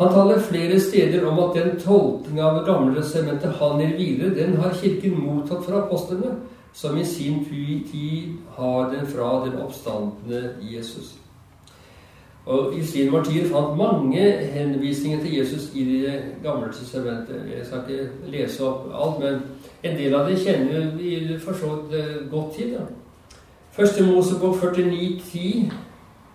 Han 0.00 0.12
taler 0.12 0.40
flere 0.40 0.80
steder 0.80 1.26
om 1.28 1.38
at 1.38 1.56
den 1.56 1.80
tolkning 1.80 2.40
av 2.40 2.58
det 2.58 2.66
gamle 2.66 3.04
sementet 3.04 3.56
han 3.60 3.80
gir 3.80 3.96
videre, 3.96 4.34
den 4.34 4.56
har 4.60 4.76
Kirken 4.76 5.20
mottatt 5.20 5.64
fra 5.64 5.84
apostlene, 5.84 6.36
som 6.72 6.98
i 6.98 7.04
sin 7.04 7.44
tid 7.44 8.36
har 8.56 8.92
den 8.92 9.06
fra 9.06 9.32
den 9.46 9.60
oppstandende 9.60 10.54
Jesus. 10.60 11.19
Og 12.46 12.78
Justin 12.78 13.10
Martyr 13.12 13.48
fant 13.52 13.76
mange 13.76 14.22
henvisninger 14.54 15.20
til 15.20 15.34
Jesus 15.38 15.70
i 15.74 15.84
Det 15.84 16.14
gamle 16.42 16.72
testamentet. 16.72 17.44
Jeg 17.56 17.66
skal 17.66 17.84
ikke 17.88 18.08
lese 18.32 18.64
opp 18.64 18.88
alt, 18.94 19.20
men 19.20 19.42
en 19.82 19.98
del 19.98 20.14
av 20.14 20.30
det 20.30 20.38
kjenner 20.40 20.90
vi 20.96 21.38
for 21.38 21.52
så 21.52 21.74
vidt 21.76 22.30
godt 22.30 22.54
til. 22.56 22.72
Ja. 22.78 22.88
Første 23.72 24.06
Mosebok 24.06 24.56
49, 24.56 25.20
10. 25.32 25.72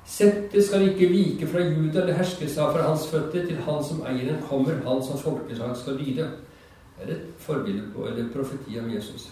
Settet 0.06 0.66
skal 0.66 0.90
ikke 0.90 1.10
vike 1.10 1.48
fra 1.48 1.64
Juda 1.66 2.04
eller 2.04 2.14
herskes 2.14 2.54
seg 2.54 2.74
fra 2.74 2.84
hans 2.86 3.08
føtter 3.10 3.48
til 3.48 3.58
han 3.66 3.82
som 3.84 4.04
eier 4.06 4.28
den 4.30 4.44
kommer, 4.50 4.78
han 4.86 5.02
som 5.04 5.18
folkeslag 5.18 5.74
skal 5.78 5.98
lyde. 5.98 6.28
Det 6.96 7.08
er 7.08 7.16
et 7.16 7.24
forbilde 7.42 7.90
på, 7.96 8.06
eller 8.08 8.30
profeti 8.34 8.78
om 8.80 8.94
Jesus. 8.94 9.32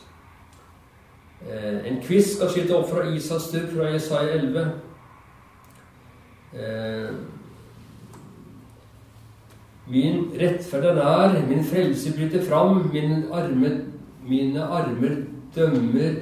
Eh, 1.45 1.91
en 1.91 2.01
kvist 2.03 2.35
skal 2.35 2.49
skyte 2.49 2.75
opp 2.75 2.89
fra 2.89 3.05
Isas 3.13 3.45
stubb 3.51 3.69
fra 3.75 3.91
Jesaja 3.93 4.33
11. 4.39 4.65
Eh, 6.53 7.09
min 9.87 10.31
rettferd 10.39 10.85
er 10.85 10.95
nær, 10.95 11.47
min 11.47 11.63
frelse 11.65 12.13
bryter 12.13 12.45
fram, 12.45 12.89
mine 12.93 13.25
armer, 13.31 13.79
mine 14.27 14.63
armer 14.63 15.15
dømmer 15.55 16.13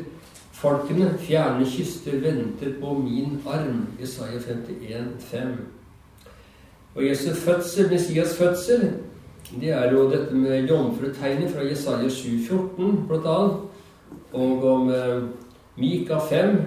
folkene. 0.51 1.17
Fjerne 1.19 1.65
kyster 1.65 2.19
venter 2.23 2.73
på 2.81 2.93
min 2.93 3.41
arm. 3.47 3.87
Jesaja 4.01 4.39
51, 4.39 5.05
5. 5.19 5.47
Og 6.95 7.05
Jesu 7.05 7.33
fødsel, 7.33 7.89
Messias 7.89 8.37
fødsel, 8.37 8.93
det 9.61 9.69
er 9.69 9.91
jo 9.91 10.09
dette 10.11 10.35
med 10.35 10.67
jomfrutegnet 10.67 11.51
fra 11.51 11.63
Jesaja 11.63 12.09
7, 12.09 12.29
14, 12.47 13.05
blant 13.07 13.25
annet. 13.25 13.57
Og 14.33 14.63
om 14.73 14.89
eh, 14.89 15.23
Mika 15.77 16.17
5, 16.29 16.61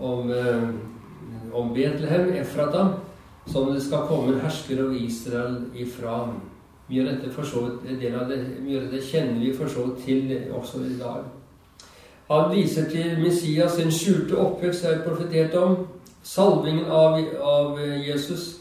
om 0.00 0.30
eh, 0.30 0.68
om 1.52 1.74
Betlehem, 1.74 2.32
Efrata, 2.40 2.88
som 3.46 3.72
det 3.74 3.82
skal 3.82 4.06
komme 4.08 4.34
en 4.34 4.40
hersker 4.40 4.84
over 4.84 4.96
Israel 4.96 5.60
ifra. 5.74 6.24
Mye 6.88 7.02
av 7.02 7.12
dette 7.12 7.30
det, 7.30 8.40
mye 8.62 8.80
av 8.80 8.88
dette 8.90 9.04
kjenner 9.06 9.40
vi 9.40 9.52
for 9.56 9.68
så 9.68 9.86
vidt 9.86 10.04
til 10.04 10.52
også 10.52 10.82
i 10.86 10.98
dag. 11.00 11.24
Han 12.28 12.50
viser 12.52 12.88
til 12.90 13.18
Messias 13.20 13.76
sin 13.76 13.92
skjulte 13.92 14.36
oppvekst 14.38 14.84
er 14.84 15.02
profetert 15.06 15.54
om. 15.58 15.76
Salvingen 16.22 16.84
av, 16.84 17.18
av, 17.42 17.80
Jesus. 18.06 18.58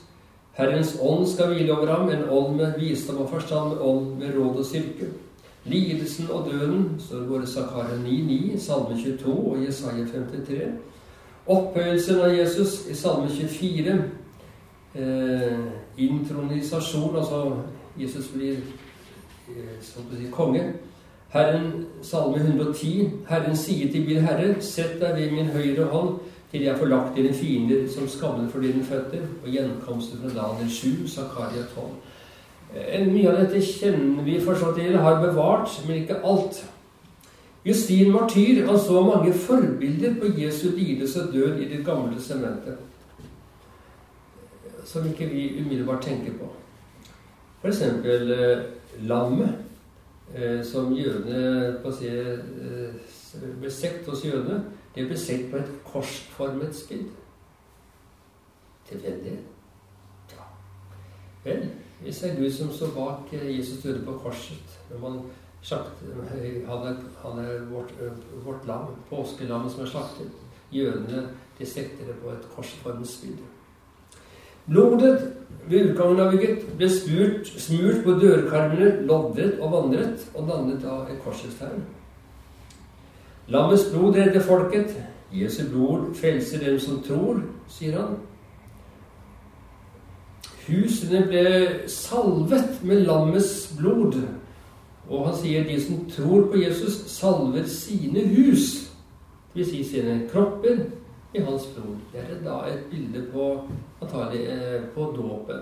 Herrens 0.57 0.95
ånd 0.99 1.27
skal 1.29 1.53
hvile 1.53 1.75
over 1.75 1.91
ham, 1.93 2.09
en 2.09 2.29
ånd 2.29 2.57
med 2.57 2.79
visdom 2.79 3.21
og 3.23 3.29
forstand, 3.29 3.75
en 3.77 3.83
ånd 3.87 4.15
med 4.19 4.33
råd 4.35 4.63
og 4.63 4.65
styrke. 4.65 5.11
Lidelsen 5.65 6.31
og 6.33 6.49
døden 6.49 6.87
står 6.99 7.27
både 7.29 7.47
Zakaria 7.47 7.99
9,9, 8.01 8.57
Salme 8.59 8.97
22 8.97 9.35
og 9.53 9.63
Jesaja 9.63 10.07
53. 10.09 10.71
Opphøyelsen 11.47 12.19
av 12.21 12.35
Jesus 12.35 12.85
i 12.89 12.95
Salme 12.95 13.29
24. 13.29 13.95
Eh, 14.95 15.57
intronisasjon, 15.97 17.15
altså 17.15 17.55
Jesus 17.97 18.27
blir 18.35 18.59
eh, 19.49 19.77
si, 19.81 20.27
konge. 20.31 20.73
Herren, 21.33 21.85
Salme 22.01 22.37
110. 22.37 23.09
Herren 23.29 23.57
sier 23.57 23.91
til 23.91 24.05
min 24.05 24.21
Herre, 24.21 24.55
sett 24.61 24.99
deg 25.01 25.15
ved 25.15 25.31
min 25.31 25.49
høyre 25.55 25.87
hånd, 25.89 26.19
til 26.51 26.65
jeg 26.67 26.77
får 26.77 26.91
lagt 26.91 27.15
dine 27.15 27.33
fiender 27.33 27.87
som 27.89 28.07
skammer 28.07 28.49
for 28.51 28.61
dine 28.61 28.83
føtter. 28.83 29.25
Og 29.43 29.49
gjenkomsten 29.49 30.21
fra 30.21 30.33
Daniel 30.35 30.71
7, 30.71 31.07
Zakaria 31.07 31.65
12. 31.73 31.89
Eh, 32.75 33.07
mye 33.07 33.31
av 33.31 33.41
dette 33.41 33.63
kjenner 33.65 34.23
vi 34.27 34.37
forstått 34.43 34.77
til, 34.77 34.99
har 34.99 35.23
bevart, 35.23 35.73
men 35.87 36.03
ikke 36.03 36.21
alt. 36.21 36.61
Justin 37.65 38.11
Martyr 38.11 38.65
han 38.65 38.79
så 38.79 39.01
mange 39.05 39.33
forbilder 39.33 40.15
på 40.19 40.31
Jesu 40.41 40.69
lidelse 40.75 41.27
og 41.27 41.33
død 41.33 41.59
i 41.59 41.67
Det 41.77 41.85
gamle 41.85 42.21
sementet 42.21 42.77
som 44.85 45.07
ikke 45.07 45.25
vi 45.29 45.61
umiddelbart 45.61 46.03
tenker 46.03 46.33
på. 46.39 46.47
F.eks. 47.61 47.81
Eh, 47.81 48.63
lammet, 48.99 49.55
eh, 50.35 50.65
som 50.65 50.93
jødene 50.93 51.77
på 51.83 51.89
å 51.89 51.95
si, 51.95 52.07
eh, 52.07 53.53
ble 53.59 53.71
sekt 53.71 54.09
hos 54.09 54.25
jødene. 54.25 54.63
Det 54.95 55.07
ble 55.07 55.17
sekt 55.17 55.51
på 55.51 55.57
et 55.57 55.69
korsformet 55.85 56.75
spill. 56.75 57.05
Tilfeldig? 58.89 59.37
Ja. 60.31 60.49
Vel, 61.43 61.69
hvis 62.01 62.19
det 62.19 62.31
er 62.31 62.41
Gud 62.41 62.51
som 62.51 62.73
står 62.73 62.91
bak 62.95 63.33
eh, 63.33 63.57
Jesus 63.57 63.83
døde 63.83 64.05
på 64.05 64.17
korset 64.23 64.79
når 64.89 64.99
man 64.99 65.21
er, 65.69 66.95
han 67.21 67.39
er 67.39 67.65
vårt, 67.69 67.93
vårt 68.45 68.67
lam, 68.67 68.95
påskelammet 69.09 69.71
som 69.71 69.83
er 69.83 69.91
slaktet. 69.91 70.31
Jødene 70.71 71.27
de 71.59 71.65
stekte 71.65 72.07
det 72.07 72.15
på 72.23 72.31
et 72.31 72.47
korsformet. 72.55 73.09
Blodet 74.65 75.33
ved 75.67 75.91
utgangen 75.91 76.19
av 76.19 76.31
bygget 76.31 76.65
ble 76.77 76.89
spurt, 76.89 77.47
smurt 77.61 78.03
på 78.05 78.17
dørkarmene, 78.21 79.05
loddet 79.09 79.59
og 79.59 79.71
vandret, 79.73 80.25
og 80.33 80.47
dannet 80.47 80.85
av 80.85 81.09
et 81.09 81.21
korsets 81.23 81.57
tegn. 81.59 81.83
Lammets 83.51 83.87
blod 83.91 84.15
redder 84.15 84.41
folket. 84.45 84.95
Jesu 85.31 85.63
blod 85.69 86.11
frelser 86.15 86.59
dem 86.65 86.79
som 86.79 87.01
tror, 87.03 87.41
sier 87.71 87.97
han. 87.99 88.17
Husene 90.67 91.23
ble 91.27 91.45
salvet 91.89 92.83
med 92.85 93.05
lammets 93.07 93.71
blod 93.77 94.19
og 95.11 95.27
han 95.27 95.35
sier 95.35 95.67
de 95.67 95.75
som 95.83 96.05
tror 96.09 96.47
på 96.51 96.61
Jesus, 96.61 97.01
salver 97.11 97.67
sine 97.67 98.23
hus, 98.31 98.67
dvs. 99.53 99.69
Si 99.73 99.83
sine 99.83 100.21
kropper, 100.31 100.85
i 101.33 101.39
hans 101.39 101.67
blod. 101.75 101.99
Det 102.11 102.19
er 102.19 102.39
da 102.43 102.57
et 102.67 102.87
bilde 102.91 103.23
på 103.31 103.47
antagelig 104.01 104.45
eh, 104.51 104.81
på 104.95 105.05
dåpen. 105.15 105.61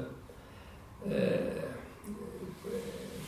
Eh, 1.06 1.66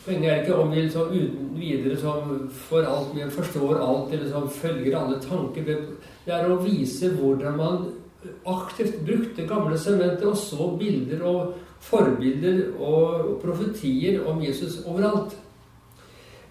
poenget 0.04 0.30
er 0.30 0.40
ikke 0.42 0.56
om 0.58 0.72
vi 0.72 0.82
liksom 0.82 1.12
uten 1.12 1.52
videre 1.54 1.98
som 2.00 2.32
for 2.66 2.86
alt 2.88 3.14
vi 3.14 3.28
forstår 3.30 3.78
alt, 3.78 4.12
eller 4.12 4.30
som 4.30 4.50
følger 4.50 4.98
alle 4.98 5.20
tanker. 5.22 5.68
Det 6.24 6.34
er 6.34 6.50
å 6.50 6.58
vise 6.64 7.12
hvordan 7.14 7.58
man 7.60 7.92
aktivt 8.46 9.00
brukte 9.06 9.46
gamle 9.46 9.78
sementer 9.78 10.30
og 10.30 10.36
så 10.38 10.68
bilder 10.78 11.22
og 11.26 11.54
forbilder 11.82 12.68
og 12.78 13.38
profetier 13.42 14.22
om 14.26 14.42
Jesus 14.42 14.82
overalt. 14.86 15.34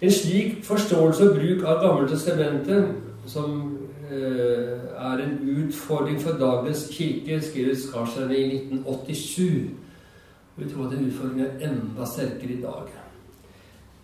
En 0.02 0.12
slik 0.12 0.64
forståelse 0.66 1.30
og 1.30 1.36
bruk 1.38 1.66
av 1.70 1.84
Gammeltestamentet, 1.84 2.96
som 3.30 3.78
eh, 4.10 4.80
er 4.98 5.22
en 5.22 5.36
utfordring 5.62 6.18
for 6.22 6.40
dagens 6.42 6.88
kirke, 6.90 7.38
skriver 7.42 7.78
Skarstein 7.78 8.32
i 8.34 8.42
1987. 8.56 9.70
Vi 10.58 10.70
tror 10.72 10.88
at 10.88 10.96
den 10.96 11.06
utfordringen 11.12 11.46
er 11.46 11.70
enda 11.70 12.10
sterkere 12.10 12.58
i 12.58 12.62
dag. 12.64 12.90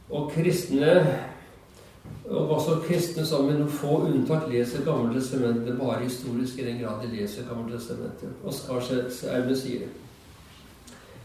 Og 0.10 0.32
kristne, 0.36 0.94
og 2.30 2.49
også 2.49 2.78
kristne 2.86 3.26
som 3.26 3.49
med 3.49 3.57
noen 3.57 3.74
få 3.74 3.98
unntak 4.06 4.45
leser 4.53 4.86
Gammeltestamentet 4.86 5.80
bare 5.82 6.03
historisk 6.06 6.61
i 6.61 6.69
den 6.69 6.78
grad 6.84 7.02
de 7.02 7.15
leser 7.15 7.49
Gammeltestamentet. 7.49 8.38
Og 8.45 8.53
Skarstein 8.53 9.10
sier 9.57 9.90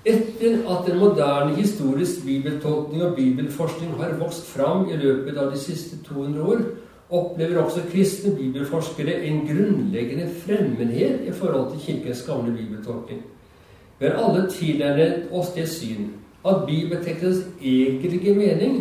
etter 0.05 0.63
at 0.67 0.89
en 0.91 0.99
moderne 0.99 1.57
historisk 1.57 2.25
bibeltolkning 2.27 3.03
og 3.07 3.17
bibelforskning 3.17 3.93
har 4.01 4.17
vokst 4.19 4.49
fram 4.51 4.89
i 4.91 4.97
løpet 4.99 5.39
av 5.39 5.53
de 5.53 5.61
siste 5.61 6.01
200 6.09 6.43
år, 6.43 6.65
opplever 7.13 7.61
også 7.63 7.85
kristne 7.93 8.33
bibelforskere 8.37 9.19
en 9.29 9.45
grunnleggende 9.47 10.31
fremmedhet 10.43 11.29
i 11.29 11.33
forhold 11.33 11.71
til 11.71 11.85
Kirkens 11.87 12.25
gamle 12.27 12.57
bibeltolkning. 12.57 13.23
Vi 13.99 14.07
har 14.07 14.19
alle 14.19 14.49
tilnærmet 14.51 15.29
oss 15.31 15.53
det 15.55 15.69
syn 15.69 16.09
at 16.49 16.65
bibeltekstens 16.67 17.45
egentlige 17.63 18.35
mening 18.35 18.81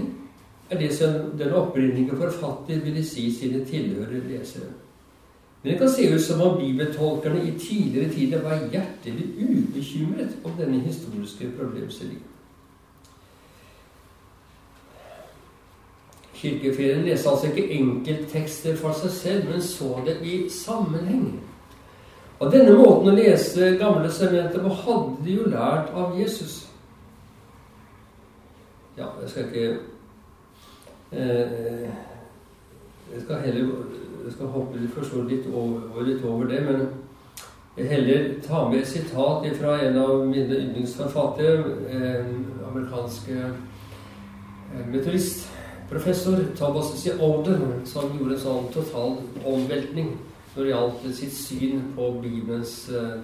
er 0.69 0.80
det 0.80 0.93
som 0.95 1.35
den 1.38 1.53
opprinnelige 1.53 2.18
forfatter 2.18 2.80
ville 2.85 3.03
si 3.06 3.27
sine 3.35 3.65
tilhørere 3.65 4.23
lesere. 4.30 4.72
Men 5.64 5.72
det 5.72 5.80
kan 5.80 5.90
se 5.90 6.10
ut 6.16 6.22
som 6.22 6.42
om 6.42 6.58
bibeltolkerne 6.60 7.44
i 7.46 7.52
tidligere 7.60 8.14
tider 8.14 8.42
var 8.42 8.64
hjertelig 8.72 9.28
ubekymret 9.38 10.38
om 10.44 10.52
denne 10.58 10.80
historiske 10.80 11.52
problemstillingen. 11.60 12.28
Kirkefedrene 16.34 17.06
leste 17.06 17.30
altså 17.30 17.52
ikke 17.52 17.70
enkelttekster 17.78 18.76
for 18.76 18.98
seg 18.98 19.12
selv, 19.12 19.50
men 19.52 19.62
så 19.62 20.02
det 20.06 20.18
i 20.26 20.50
sammenheng. 20.50 21.28
Og 22.42 22.50
denne 22.50 22.74
måten 22.74 23.12
å 23.12 23.14
lese 23.14 23.76
Gamle 23.78 24.10
sementer 24.10 24.64
på 24.64 24.74
hadde 24.82 25.26
de 25.26 25.36
jo 25.38 25.50
lært 25.52 25.92
av 25.94 26.16
Jesus. 26.18 26.64
Ja, 28.98 29.12
jeg 29.22 29.30
skal 29.30 29.46
ikke 29.46 29.68
eh, 31.12 31.92
Jeg 33.12 33.22
skal 33.22 33.46
heller 33.46 33.70
jeg 34.26 34.34
skal 34.34 34.53
hoppe 34.53 34.88
for 34.93 35.23
litt 35.30 35.48
over, 35.53 36.03
litt 36.06 36.26
over 36.26 36.45
det, 36.49 36.61
men 36.65 36.88
jeg 37.77 37.88
heller 37.88 38.34
ta 38.43 38.65
med 38.69 38.81
et 38.81 38.88
sitat 38.88 39.45
fra 39.57 39.77
en 39.85 39.98
av 39.98 40.26
mine 40.27 40.57
yndlingsforfattere, 40.57 41.64
en 41.91 42.45
amerikansk 42.72 43.30
eh, 43.31 43.53
professor 45.89 46.43
Thomas 46.57 46.91
C. 47.03 47.14
Older, 47.19 47.60
som 47.85 48.11
gjorde 48.18 48.35
en 48.35 48.43
sånn 48.43 48.68
total 48.72 49.18
omveltning 49.43 50.14
når 50.53 50.64
det 50.64 50.72
gjaldt 50.72 51.06
sitt 51.15 51.35
syn 51.35 51.84
på 51.95 52.10
Bibelens 52.23 52.73
uh, 52.91 53.23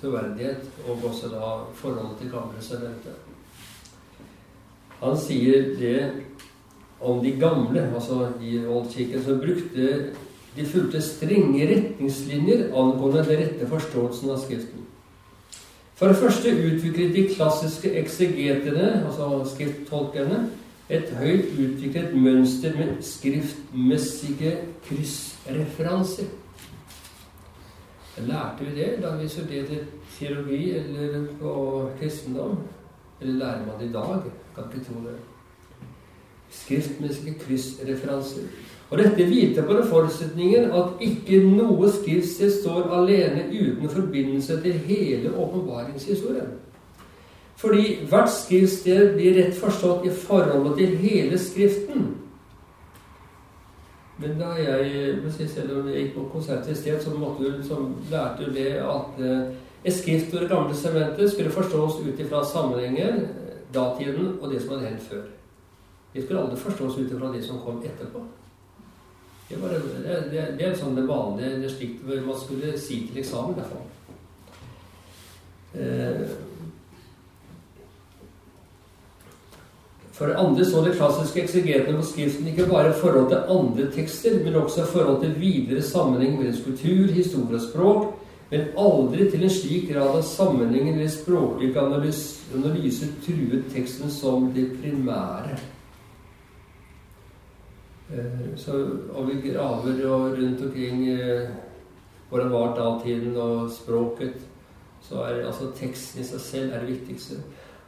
troverdighet, 0.00 0.66
og 0.88 1.06
også 1.10 1.30
da 1.30 1.50
forholdet 1.78 2.18
til 2.20 2.32
Gamle 2.32 2.62
sementet. 2.62 3.20
Han 4.98 5.18
sier 5.18 5.74
det 5.78 5.98
om 7.04 7.20
de 7.24 7.34
gamle, 7.40 7.82
altså 7.94 8.28
i 8.42 8.58
oldkirken, 8.66 9.24
som 9.24 9.42
brukte 9.42 9.90
De 10.54 10.62
fulgte 10.62 11.00
strenge 11.02 11.66
retningslinjer 11.66 12.68
angående 12.78 13.24
den 13.26 13.40
rette 13.40 13.66
forståelsen 13.66 14.30
av 14.30 14.38
Skriften. 14.38 14.84
For 15.98 16.12
det 16.12 16.20
første 16.20 16.52
utviklet 16.52 17.10
de 17.14 17.24
klassiske 17.32 17.90
eksegetene, 17.98 19.02
altså 19.06 19.40
skrifttolkerne, 19.50 20.44
et 20.90 21.10
høyt 21.18 21.58
utviklet 21.58 22.14
mønster 22.14 22.78
med 22.78 23.02
skriftmessige 23.02 24.56
kryssreferanser. 24.86 26.30
Lærte 28.26 28.64
vi 28.64 28.74
det 28.78 28.90
da 29.02 29.16
vi 29.18 29.28
studerte 29.28 29.80
teologi 30.18 30.76
eller 30.78 31.24
på 31.40 31.54
kristendom? 32.00 32.58
Eller 33.20 33.38
lærer 33.38 33.66
man 33.66 33.80
det 33.80 33.88
i 33.88 33.92
dag? 33.92 34.28
Kan 34.54 34.70
ikke 34.70 34.84
tro 34.86 35.00
det 35.08 35.33
skriftmessige 36.60 37.38
kryssreferanser. 37.40 38.48
Og 38.90 38.98
dette 38.98 39.24
hviler 39.26 39.64
på 39.66 39.72
den 39.72 39.88
forutsetningen 39.88 40.70
at 40.76 41.00
ikke 41.02 41.40
noe 41.46 41.88
skriftsted 41.90 42.52
står 42.60 42.92
alene 42.94 43.48
uten 43.50 43.90
forbindelse 43.90 44.60
til 44.62 44.72
hele 44.86 45.32
åpenbaringshistorien. 45.34 46.52
Fordi 47.56 48.04
hvert 48.08 48.30
skriftsted 48.30 49.14
blir 49.16 49.38
rett 49.38 49.56
forstått 49.56 50.06
i 50.06 50.12
forholdet 50.12 50.76
til 50.78 50.96
hele 51.00 51.38
Skriften. 51.38 52.06
Men 54.18 54.38
da 54.38 54.52
jeg 54.58 55.48
selv 55.48 55.78
om 55.78 55.88
jeg 55.88 56.02
gikk 56.02 56.14
på 56.14 56.28
konsert 56.32 56.68
i 56.70 56.74
sted, 56.74 57.00
så 57.02 57.14
måtte 57.18 57.50
du, 57.50 57.62
som 57.66 57.94
lærte 58.10 58.46
du 58.46 58.52
det 58.54 58.76
at 58.78 59.18
eh, 59.18 59.54
et 59.84 59.94
skrift 59.94 60.34
og 60.34 60.40
Det 60.40 60.48
gamle 60.48 60.74
sementet 60.74 61.32
skulle 61.32 61.50
forstås 61.50 61.98
ut 62.06 62.20
ifra 62.20 62.44
sammenhengen, 62.44 63.26
datiden 63.74 64.38
og 64.40 64.52
det 64.52 64.62
som 64.62 64.76
hadde 64.76 64.86
hendt 64.86 65.02
før. 65.02 65.24
Vi 66.14 66.22
skulle 66.22 66.40
aldri 66.40 66.56
forstås 66.62 66.98
ut 66.98 67.12
ifra 67.12 67.32
det 67.32 67.42
som 67.42 67.58
kom 67.60 67.82
etterpå. 67.82 68.20
Det, 69.48 69.56
var, 69.56 69.68
det, 69.68 70.20
det, 70.30 70.44
det 70.58 70.66
er 70.68 70.76
sånn 70.78 70.94
det 70.94 71.08
vanlige 71.08 71.58
det 71.60 71.72
slik 71.74 71.98
man 72.06 72.38
skulle 72.38 72.70
si 72.78 73.00
til 73.08 73.18
eksamen. 73.20 73.58
derfor. 73.58 73.82
Eh, 75.74 76.22
for 80.14 80.30
det 80.30 80.38
andre 80.38 80.64
så 80.64 80.84
det 80.84 80.94
klassiske 80.94 81.42
eksegetene 81.42 81.98
på 81.98 82.06
Skriften 82.06 82.46
ikke 82.46 82.70
bare 82.70 82.94
i 82.94 82.98
forhold 83.00 83.28
til 83.32 83.50
andre 83.58 83.90
tekster, 83.90 84.38
men 84.44 84.62
også 84.62 84.84
i 84.84 84.92
forhold 84.94 85.20
til 85.24 85.34
videre 85.40 85.82
sammenheng 85.82 86.38
mellom 86.38 86.62
kultur, 86.64 87.10
historie 87.10 87.58
og 87.58 87.66
språk, 87.66 88.10
men 88.54 88.70
aldri 88.78 89.26
til 89.30 89.42
en 89.42 89.50
slik 89.50 89.90
grad 89.90 90.14
at 90.14 90.30
sammenhengen 90.30 90.94
eller 90.94 91.10
språklig 91.10 91.74
analyse 91.74 93.10
truet 93.26 93.66
teksten 93.74 94.10
som 94.14 94.52
det 94.54 94.70
primære. 94.78 95.58
Eh, 98.12 98.56
så, 98.56 98.72
og 99.14 99.28
vi 99.28 99.50
graver 99.50 100.00
og 100.06 100.38
rundt 100.38 100.64
omkring 100.66 101.08
eh, 101.08 101.48
hvordan 102.28 102.52
var 102.52 102.74
datiden 102.76 103.36
og 103.36 103.70
språket, 103.70 104.34
så 105.00 105.22
er 105.24 105.46
altså 105.46 105.70
teksten 105.76 106.20
i 106.20 106.24
seg 106.24 106.40
selv 106.40 106.72
er 106.72 106.84
det 106.84 106.96
viktigste. 106.96 107.40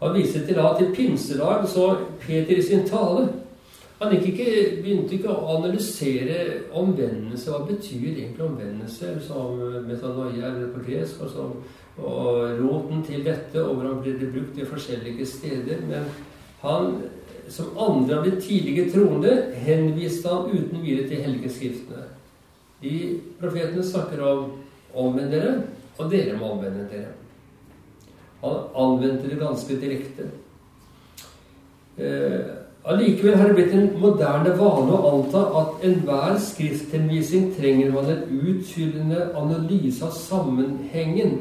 Han 0.02 0.14
viser 0.14 0.46
til 0.46 0.60
at 0.60 0.80
i 0.80 0.92
pinsedag 0.94 1.68
så 1.68 1.96
Peter 2.20 2.56
i 2.56 2.62
sin 2.62 2.88
tale 2.88 3.28
han 3.96 4.12
ikke, 4.12 4.44
begynte 4.82 5.14
ikke 5.16 5.32
å 5.32 5.54
analysere 5.56 6.66
omvendelse. 6.76 7.48
Hva 7.48 7.62
betyr 7.64 8.10
egentlig 8.10 8.44
omvendelse? 8.44 9.14
Som 9.24 9.62
metanoia 9.86 10.50
eller 10.50 10.68
på 10.74 10.82
gresk. 10.84 11.22
Og, 11.24 11.30
som, 11.32 11.54
og 11.96 12.58
roten 12.60 13.00
til 13.06 13.24
dette, 13.24 13.62
og 13.62 13.78
hvordan 13.78 14.02
blir 14.02 14.18
det 14.20 14.28
brukt 14.34 14.60
i 14.60 14.68
forskjellige 14.68 15.26
steder. 15.30 15.80
Men 15.88 16.10
han 16.60 16.98
som 17.48 17.78
andre 17.78 18.18
av 18.18 18.24
de 18.24 18.40
tidlige 18.40 18.90
troende 18.92 19.32
henviste 19.64 20.28
han 20.28 20.50
uten 20.50 20.82
videre 20.82 21.08
til 21.08 21.22
helgeskriftene. 21.22 22.06
De 22.82 23.20
profetene 23.40 23.84
snakker 23.84 24.22
om 24.22 24.50
'omvend 24.94 25.30
dere', 25.32 25.62
og 25.98 26.10
dere 26.10 26.38
må 26.38 26.52
omvende 26.52 26.88
dere. 26.90 27.12
Han 28.42 28.56
anvendte 28.74 29.30
det 29.30 29.38
ganske 29.38 29.80
direkte. 29.80 30.30
Eh, 31.98 32.66
har 32.86 32.96
det 32.96 33.54
blitt 33.54 33.72
en 33.74 33.88
moderne 33.98 34.52
vane 34.58 34.92
å 34.94 35.08
anta 35.10 35.40
at 35.60 35.84
enhver 35.88 36.36
skrifthenvisning 36.38 37.48
trenger 37.56 37.90
man 37.92 38.10
en 38.12 38.22
utfyllende 38.30 39.32
analyse 39.34 40.04
av 40.06 40.12
sammenhengen. 40.14 41.40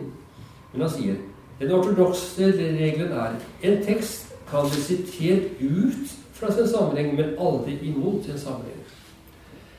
Men 0.71 0.81
han 0.81 0.89
sier 0.89 1.19
den 1.59 1.71
ortodokse 1.71 2.49
regelen 2.57 3.13
er 3.13 3.35
en 3.61 3.83
tekst 3.85 4.24
kan 4.49 4.69
bli 4.69 4.81
sitert 4.81 5.61
ut 5.61 6.15
fra 6.33 6.51
sin 6.51 6.67
sammenheng, 6.67 7.15
men 7.15 7.37
aldri 7.39 7.77
imot 7.81 8.25
sin 8.25 8.39
sammenheng. 8.39 8.81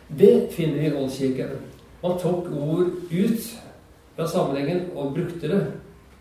Det 0.09 0.49
finner 0.53 0.81
vi 0.81 0.87
i 0.87 0.95
Oldkirken. 0.95 1.59
Man 2.03 2.19
tok 2.19 2.47
ord 2.53 2.87
ut 3.11 3.51
fra 4.17 4.29
sammenhengen 4.29 4.91
og 4.95 5.15
brukte 5.15 5.49
det, 5.49 5.63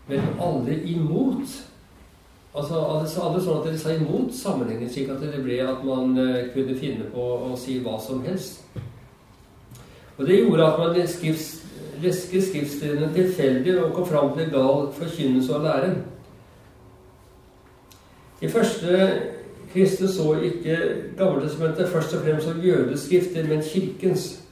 men 0.08 0.20
aldri 0.42 0.80
imot. 0.94 1.46
Altså 2.56 2.80
aldri 2.80 3.42
sånn 3.44 3.60
at 3.60 3.66
Dere 3.68 3.78
sa 3.78 3.94
imot 3.94 4.34
sammenhengen, 4.34 4.90
slik 4.90 5.10
at 5.12 5.22
det 5.22 5.42
ble 5.44 5.60
at 5.62 5.84
man 5.84 6.16
uh, 6.18 6.46
kunne 6.54 6.76
finne 6.78 7.08
på 7.12 7.24
å 7.50 7.54
si 7.60 7.78
hva 7.84 7.98
som 8.00 8.24
helst. 8.24 8.62
Og 10.16 10.26
Det 10.26 10.40
gjorde 10.40 10.66
at 10.66 10.78
man 10.80 10.94
lesket 10.96 11.42
skriftstedene 12.00 13.10
tilfeldig 13.12 13.74
og 13.82 13.92
kom 13.96 14.06
fram 14.08 14.30
til 14.36 14.48
gal 14.52 14.88
forkynnelse 14.96 15.56
og 15.56 15.66
lære. 15.66 15.90
I 18.40 18.48
første 18.48 19.22
kristne 19.72 20.08
så 20.08 20.34
ikke 20.40 20.78
Gammeltestamentet 21.18 21.88
først 21.88 22.14
og 22.14 22.22
fremst 22.22 22.46
som 22.46 22.60
jødes 22.60 23.00
skrifter, 23.00 23.48
men 23.48 23.62
kirkens. 23.62 24.42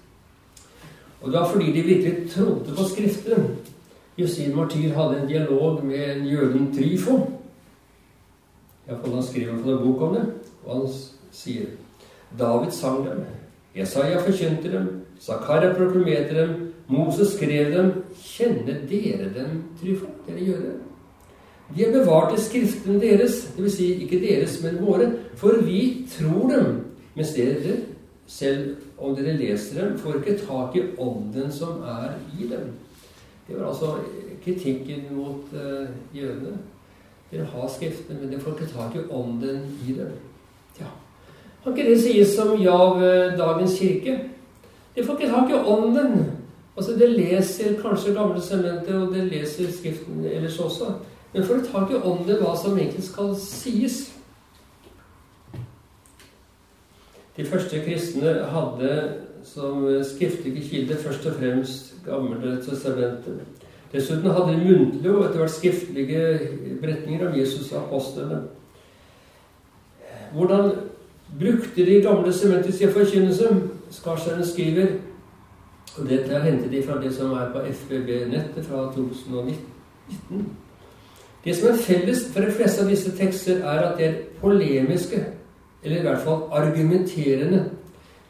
Og 1.22 1.32
det 1.32 1.40
var 1.40 1.48
fordi 1.48 1.72
de 1.72 1.82
virkelig 1.82 2.30
trodde 2.30 2.74
på 2.76 2.84
Skriften. 2.84 3.56
Justin 4.18 4.56
Martyr 4.56 4.94
hadde 4.94 5.22
en 5.22 5.28
dialog 5.28 5.84
med 5.84 6.16
en 6.16 6.26
jøden 6.26 6.74
Tryfo. 6.74 7.30
Iallfall 8.88 9.14
han 9.14 9.22
skriver 9.22 9.52
en 9.52 9.62
bok 9.62 10.02
om 10.02 10.14
det. 10.14 10.26
Og 10.64 10.76
han 10.76 10.92
sier. 11.32 11.66
David 12.38 12.70
sang 12.70 13.06
dem. 13.06 13.24
Jesaja 13.76 14.20
forkynte 14.20 14.72
dem. 14.72 14.88
Zakaria 15.20 15.72
proklamerte 15.74 16.40
dem. 16.40 16.72
Moses 16.88 17.28
skrev 17.28 17.72
dem. 17.72 17.92
Kjenner 18.22 18.84
dere 18.90 19.30
dem, 19.34 19.62
trifo? 19.80 20.06
Dere 20.28 20.44
gjør 20.44 20.60
det? 20.60 20.74
De 21.72 21.84
er 21.84 21.92
bevart 21.92 22.34
i 22.36 22.42
skriftene 22.42 23.00
deres, 23.00 23.44
dvs. 23.56 23.76
Si 23.78 23.86
ikke 24.04 24.20
deres, 24.20 24.58
men 24.62 24.82
våre, 24.84 25.08
for 25.40 25.62
vi 25.64 26.06
tror 26.12 26.50
dem, 26.52 26.74
mens 27.16 27.32
dere, 27.36 27.78
selv 28.26 28.76
om 28.98 29.16
dere 29.16 29.36
leser 29.38 29.80
dem, 29.80 29.96
får 29.98 30.20
ikke 30.20 30.38
tak 30.44 30.76
i 30.76 30.84
ånden 31.00 31.52
som 31.52 31.80
er 31.88 32.14
i 32.38 32.48
dem. 32.50 32.74
Det 33.48 33.56
var 33.56 33.68
altså 33.68 33.96
kritikken 34.44 35.08
mot 35.16 35.52
uh, 35.52 35.88
jødene. 36.16 36.58
Dere 37.30 37.44
har 37.44 37.68
Skriftene, 37.68 38.20
men 38.20 38.30
dere 38.30 38.40
får 38.40 38.58
ikke 38.58 38.72
tak 38.72 38.94
i 38.94 39.08
ånden 39.10 39.64
i 39.88 39.96
dem. 39.96 40.12
Ja. 40.80 40.92
Kan 41.64 41.76
ikke 41.76 41.90
det 41.90 42.00
sies 42.02 42.36
som 42.36 42.54
ja 42.60 42.76
ved 42.98 43.38
dagens 43.38 43.78
kirke? 43.78 44.18
Dere 44.94 45.06
får 45.06 45.18
ikke 45.18 45.32
tak 45.32 45.50
i 45.50 45.60
ånden. 45.66 46.30
Altså, 46.76 46.92
Dere 46.98 47.16
leser 47.16 47.76
kanskje 47.80 48.14
Gamle 48.14 48.40
sementer, 48.42 48.98
og 49.00 49.14
dere 49.14 49.28
leser 49.30 49.72
Skriften 49.72 50.24
ellers 50.24 50.58
også. 50.60 50.92
Men 51.34 51.44
folk 51.44 51.66
tar 51.66 51.88
ikke 51.88 52.02
om 52.06 52.24
det 52.26 52.38
hva 52.38 52.54
som 52.56 52.78
egentlig 52.78 53.04
skal 53.04 53.32
sies. 53.38 54.04
De 57.34 57.46
første 57.46 57.80
kristne 57.82 58.36
hadde 58.54 58.90
som 59.44 59.82
skriftlige 60.06 60.62
kilde 60.68 60.96
først 60.96 61.26
og 61.26 61.34
fremst 61.40 61.94
Gamle 62.04 62.58
testamenter. 62.62 63.40
Dessuten 63.92 64.30
hadde 64.30 64.52
de 64.52 64.64
muntlige 64.64 65.14
og 65.14 65.24
etter 65.24 65.40
hvert 65.40 65.50
skriftlige 65.50 66.22
beretninger 66.82 67.28
om 67.28 67.38
Jesus 67.38 67.72
og 67.72 67.82
apostlene. 67.82 68.42
Hvordan 70.34 70.70
brukte 71.40 71.86
de 71.86 72.02
gamle 72.02 72.32
sementer 72.32 72.72
sin 72.72 72.92
forkynnelse? 72.92 73.48
Skarsteinen 73.90 74.46
skriver 74.46 74.86
og 75.98 76.08
Dette 76.08 76.32
er 76.32 76.42
hentet 76.42 76.70
de 76.72 76.82
fra 76.82 76.98
det 77.02 77.14
som 77.14 77.32
er 77.32 77.52
på 77.52 77.62
FBB-nettet 77.70 78.66
fra 78.66 78.92
2019. 78.94 80.56
Det 81.44 81.56
som 81.56 81.68
er 81.68 81.80
felles 81.84 82.24
for 82.32 82.40
de 82.40 82.52
fleste 82.56 82.82
av 82.82 82.90
disse 82.90 83.10
tekster, 83.18 83.60
er 83.60 83.82
at 83.84 83.98
de 83.98 84.04
er 84.04 84.20
polemiske, 84.40 85.20
eller 85.82 85.98
i 85.98 86.06
hvert 86.06 86.22
fall 86.24 86.46
argumenterende. 86.56 87.66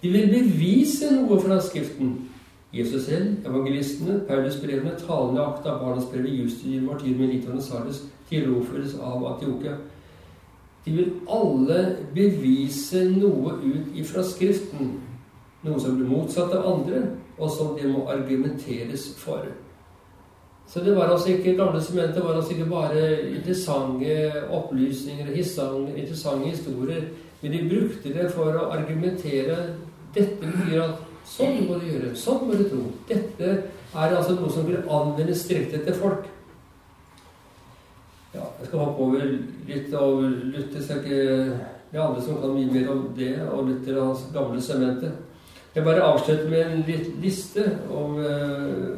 De 0.02 0.10
vil 0.10 0.32
bevise 0.32 1.12
noe 1.14 1.38
fra 1.40 1.60
Skriften. 1.62 2.16
Jesus 2.74 3.06
selv, 3.06 3.36
evangelistene, 3.46 4.18
Paulus-brevene, 4.28 4.96
talende 4.98 5.44
akta, 5.46 5.76
Barnas 5.78 6.08
brev, 6.10 6.26
Justin, 6.26 6.86
Martyr, 6.88 7.14
Melita, 7.18 7.54
Sarus, 7.62 8.02
Tiroferes 8.28 8.96
av 8.98 9.22
Atiokia. 9.30 9.76
De 10.84 10.92
vil 10.92 11.12
alle 11.30 11.96
bevise 12.14 13.06
noe 13.14 13.54
ut 13.62 13.94
ifra 13.94 14.24
Skriften. 14.26 14.96
Noe 15.62 15.80
som 15.80 15.94
blir 15.96 16.10
motsatt 16.10 16.52
av 16.52 16.66
andre, 16.72 17.04
og 17.38 17.50
som 17.50 17.76
det 17.78 17.86
må 17.88 18.08
argumenteres 18.10 19.12
for. 19.22 19.46
Så 20.68 20.80
det 20.80 20.94
var 20.96 21.12
altså 21.12 21.30
ikke 21.34 21.56
gamle 21.58 21.80
sementer 21.82 22.24
var 22.24 22.38
altså 22.38 22.54
ikke 22.54 22.70
bare 22.70 23.02
interessante 23.30 24.32
opplysninger 24.50 25.28
og 25.62 25.90
interessante 25.96 26.50
historier, 26.50 27.02
men 27.42 27.52
de 27.52 27.66
brukte 27.68 28.14
det 28.14 28.30
for 28.32 28.56
å 28.56 28.70
argumentere. 28.74 29.58
Dette 30.14 30.40
betyr 30.40 30.82
at 30.82 31.02
Sånn 31.24 31.62
må 31.64 31.78
du 31.80 31.88
gjøre. 31.88 32.12
Sånn 32.18 32.42
må 32.46 32.56
du 32.56 32.66
tro. 32.68 32.82
Dette 33.08 33.50
er 33.94 34.12
altså 34.12 34.36
noe 34.36 34.52
som 34.52 34.66
vil 34.68 34.82
anvendes 34.92 35.46
direkte 35.48 35.80
til 35.86 35.96
folk. 35.96 36.26
Ja, 38.34 38.44
jeg 38.60 38.68
skal 38.68 38.82
hoppe 38.82 39.06
over 39.06 39.24
litt 39.68 39.94
av 39.96 40.20
Luther. 40.20 40.82
Skal 40.82 41.00
ikke, 41.00 41.22
det 41.90 41.98
er 41.98 42.04
andre 42.04 42.24
som 42.26 42.42
kan 42.42 42.52
mye 42.56 42.72
mer 42.74 42.90
om 42.92 43.06
det, 43.16 43.32
og 43.46 43.70
Luther 43.70 44.00
og 44.00 44.10
hans 44.10 44.26
gamle 44.34 44.62
semente. 44.62 45.14
Jeg 45.74 45.86
bare 45.86 46.06
avslutter 46.06 46.50
med 46.50 46.66
en 46.66 46.84
litt 46.86 47.08
liste 47.22 47.64
om 47.90 48.20
eh, 48.22 48.90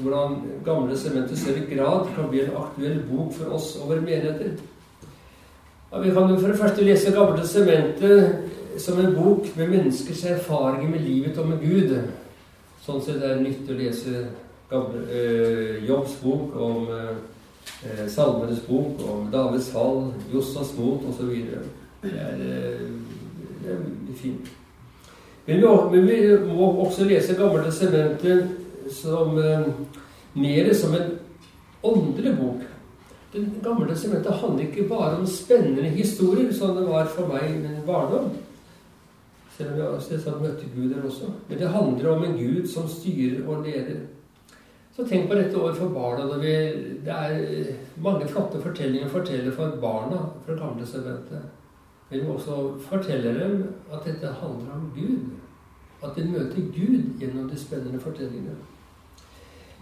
hvordan 0.00 0.36
gamle 0.64 0.98
sementer 0.98 1.34
i 1.34 1.38
større 1.38 1.66
grad 1.70 2.10
kan 2.16 2.28
bli 2.30 2.44
en 2.44 2.56
aktuell 2.56 3.00
bok 3.10 3.32
for 3.36 3.54
oss 3.56 3.76
og 3.76 3.88
våre 3.90 4.00
menigheter. 4.00 4.58
Ja, 5.92 5.98
vi 5.98 6.10
kan 6.10 6.30
jo 6.30 6.40
for 6.40 6.48
det 6.48 6.58
første 6.58 6.84
lese 6.84 7.12
Gamle 7.12 7.46
sementet 7.48 8.34
som 8.78 8.98
en 9.00 9.14
bok 9.14 9.56
med 9.56 9.68
menneskers 9.68 10.24
erfaringer 10.24 10.90
med 10.90 11.00
livet 11.00 11.38
og 11.38 11.48
med 11.48 11.62
Gud. 11.64 11.94
Sånn 12.84 13.00
sett 13.02 13.22
er 13.22 13.38
det 13.38 13.46
nyttig 13.46 13.72
å 13.72 13.78
lese 13.78 14.26
gamle, 14.68 15.00
øh, 15.12 15.88
Jobbs 15.88 16.18
bok 16.22 16.56
om 16.56 16.90
øh, 16.92 18.04
Salmenes 18.08 18.60
bok, 18.68 19.00
om 19.08 19.30
Davids 19.32 19.70
fall, 19.72 20.12
Jossas 20.34 20.74
mot 20.78 21.08
osv. 21.08 21.32
Det 22.02 22.12
er, 22.14 22.36
øh, 22.36 22.86
det 23.64 23.72
er 23.74 24.16
fint. 24.16 24.52
Men 25.46 25.62
vi, 25.92 26.36
må 26.46 26.70
også 26.84 27.04
lese 27.04 27.34
Gamle 27.34 27.64
testamentet 27.64 28.48
som 28.92 29.38
eh, 29.38 29.68
mer 30.32 30.74
som 30.74 30.94
en 30.94 31.14
åndelig 31.82 32.36
bok. 32.36 32.66
Det 33.32 33.44
Gamle 33.62 33.96
sementet 33.96 34.40
handler 34.40 34.64
ikke 34.64 34.88
bare 34.88 35.18
om 35.18 35.26
spennende 35.26 35.90
historier, 35.92 36.52
som 36.52 36.76
det 36.76 36.86
var 36.88 37.10
for 37.12 37.28
meg 37.28 37.50
i 37.50 37.58
min 37.60 37.82
barndom. 37.86 38.30
Selv 39.56 39.74
om 39.74 39.80
jeg 39.80 40.04
selvsagt 40.06 40.40
møtte 40.42 40.70
Gud 40.74 40.94
der 40.94 41.04
også. 41.04 41.28
Men 41.48 41.58
det 41.58 41.68
handler 41.68 42.12
om 42.12 42.24
en 42.24 42.38
Gud 42.38 42.68
som 42.68 42.88
styrer 42.88 43.48
og 43.48 43.66
leder. 43.66 44.06
Så 44.96 45.04
tenk 45.06 45.28
på 45.28 45.36
dette 45.38 45.58
året 45.58 45.76
for 45.76 45.92
barna. 45.94 46.38
Vi, 46.40 46.54
det 47.04 47.14
er 47.14 47.68
mange 48.02 48.26
flotte 48.26 48.62
fortellinger 48.62 49.06
å 49.06 49.12
fortelle 49.12 49.52
for 49.54 49.76
barna 49.82 50.24
fra 50.46 50.56
gamle 50.58 50.86
sementet. 50.86 51.44
Men 52.08 52.24
vi 52.24 52.32
også 52.32 52.56
fortelle 52.88 53.34
dem 53.36 53.60
at 53.92 54.08
dette 54.08 54.32
handler 54.40 54.72
om 54.74 54.88
Gud. 54.96 55.36
At 56.02 56.16
de 56.16 56.24
møter 56.30 56.72
Gud 56.74 57.20
gjennom 57.20 57.46
de 57.50 57.58
spennende 57.58 58.00
fortellingene. 58.00 58.56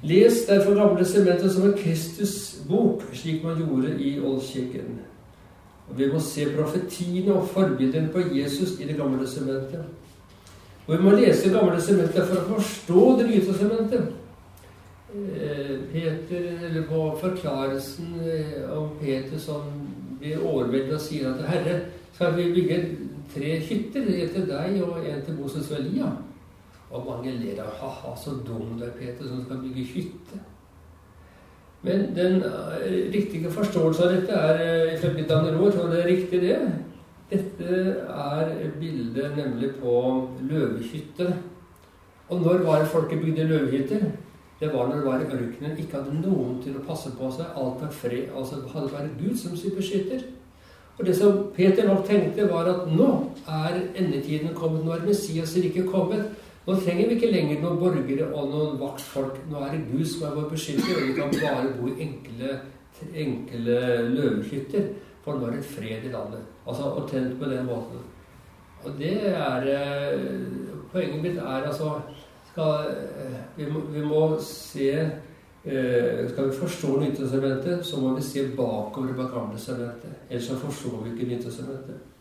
Les 0.03 0.45
derfor 0.49 0.75
Gamle 0.75 1.05
sementer 1.05 1.49
som 1.49 1.63
en 1.63 1.77
Kristusbok, 1.79 3.03
slik 3.13 3.45
man 3.45 3.57
gjorde 3.59 3.95
i 3.99 4.21
Oldkirken. 4.21 5.01
Og 5.89 5.99
Vi 5.99 6.09
må 6.13 6.21
se 6.21 6.47
profetiene 6.57 7.35
og 7.35 7.49
forbildene 7.49 8.13
på 8.13 8.21
Jesus 8.35 8.81
i 8.81 8.85
Det 8.85 8.97
gamle 8.97 9.29
sementet. 9.29 9.85
Og 10.87 10.99
vi 10.99 11.03
må 11.03 11.11
lese 11.11 11.49
Det 11.49 11.59
gamle 11.59 11.81
sementet 11.81 12.29
for 12.29 12.37
å 12.37 12.55
forstå 12.55 13.19
Det 13.19 13.27
nye 13.31 13.45
testamentet. 13.47 14.13
Eh, 15.17 15.77
Peter, 15.93 16.67
eller 16.67 16.83
på 16.83 17.19
forklarelsen 17.21 18.07
eh, 18.27 18.79
om 18.79 18.89
Peter 19.01 19.39
som 19.39 19.63
blir 20.21 20.43
overveldet 20.43 20.95
og 20.95 21.01
sier 21.01 21.31
at 21.31 21.45
'Herre, 21.49 21.81
skal 22.13 22.37
vi 22.37 22.53
bygge 22.53 22.97
tre 23.35 23.59
hytter? 23.59 24.01
En 24.01 24.29
til 24.29 24.49
deg 24.49 24.83
og 24.83 24.99
en 25.09 25.23
til 25.25 25.35
Moses 25.41 25.71
og 25.71 25.79
Elia?' 25.79 26.26
Og 26.91 27.07
mange 27.07 27.33
ler 27.33 27.63
av 27.63 27.73
'ha-ha, 27.81 28.17
så 28.17 28.31
dum 28.47 28.79
du 28.79 28.85
er, 28.85 28.91
Peter, 28.99 29.25
som 29.29 29.45
skal 29.45 29.59
bygge 29.63 29.85
hytte'. 29.95 30.41
Men 31.83 32.15
den 32.17 32.43
eh, 32.43 33.13
riktige 33.13 33.51
forståelsen 33.51 34.05
av 34.05 34.13
dette 34.15 34.33
er 34.33 34.63
eh, 34.63 34.95
ifølge 34.95 35.27
Danerot, 35.29 35.75
og 35.75 35.91
det 35.91 36.03
er 36.03 36.07
riktig, 36.07 36.41
det. 36.41 36.59
Dette 37.31 37.97
er 38.09 38.71
bildet 38.81 39.37
nemlig 39.37 39.71
på 39.81 40.29
løvehytte. 40.41 41.35
Og 42.29 42.41
når 42.41 42.65
var 42.67 42.79
det 42.79 42.89
folket 42.89 43.21
bygde 43.21 43.45
løvehytter? 43.45 44.07
Det 44.61 44.73
var 44.73 44.89
når 44.89 44.97
det 44.97 45.05
var 45.05 45.21
i 45.21 45.25
ørkenen, 45.25 45.79
ikke 45.79 45.99
hadde 45.99 46.21
noen 46.23 46.63
til 46.65 46.79
å 46.79 46.85
passe 46.87 47.11
på 47.19 47.29
seg. 47.35 47.51
Alt 47.61 47.83
var 47.83 47.93
fred. 47.93 48.31
Altså 48.33 48.63
hadde 48.73 48.93
bare 48.95 49.13
Gud 49.19 49.37
som 49.37 49.57
sin 49.57 49.75
beskytter. 49.77 50.23
Og 50.99 51.07
det 51.07 51.17
som 51.17 51.43
Peter 51.55 51.85
nok 51.85 52.07
tenkte, 52.09 52.49
var 52.49 52.71
at 52.71 52.87
nå 52.89 53.11
er 53.45 53.83
endetiden 53.95 54.55
kommet. 54.57 54.85
Nå 54.85 54.95
er 54.95 55.05
Messias 55.05 55.53
rike 55.61 55.85
kommet. 55.91 56.31
Nå 56.67 56.75
trenger 56.81 57.07
vi 57.07 57.15
ikke 57.15 57.31
lenger 57.31 57.61
noen 57.63 57.79
borgere 57.79 58.27
og 58.35 58.49
noen 58.51 58.79
vaktfolk. 58.81 59.39
Nå 59.51 59.61
er 59.63 59.77
det 59.77 59.85
Gud 59.87 60.07
som 60.11 60.25
er 60.27 60.35
vår 60.35 60.49
beskytter, 60.51 60.97
og 60.99 61.05
vi 61.07 61.15
kan 61.15 61.37
bare 61.37 61.75
bo 61.77 61.93
i 61.93 62.01
enkle, 62.03 62.57
enkle 63.15 63.77
løvehytter. 64.17 64.89
For 65.23 65.39
nå 65.39 65.47
er 65.47 65.61
det 65.61 65.69
fred 65.69 66.09
i 66.09 66.11
landet. 66.11 66.43
Altså 66.67 66.91
omtrent 66.91 67.39
på 67.39 67.51
den 67.51 67.69
måten. 67.71 68.03
Og 68.83 68.99
det 68.99 69.15
er 69.31 69.69
eh, 69.73 70.21
Poenget 70.93 71.23
mitt 71.23 71.39
er 71.39 71.67
altså 71.67 71.97
skal, 72.51 72.91
eh, 72.95 73.39
vi, 73.57 73.71
må, 73.71 73.81
vi, 73.91 74.03
må, 74.07 74.21
se 74.41 74.91
eh, 74.95 76.29
Skal 76.31 76.51
vi 76.51 76.59
forstå 76.61 77.01
Nytestamentet, 77.01 77.87
så 77.87 78.01
må 78.01 78.15
vi 78.15 78.23
se 78.23 78.49
bakover 78.57 79.15
på 79.15 79.31
Gamle 79.35 79.59
sementet. 79.59 80.19
Ellers 80.31 80.51
så 80.51 80.59
forstår 80.59 81.03
vi 81.05 81.15
ikke 81.15 81.35
Nytestamentet. 81.35 82.16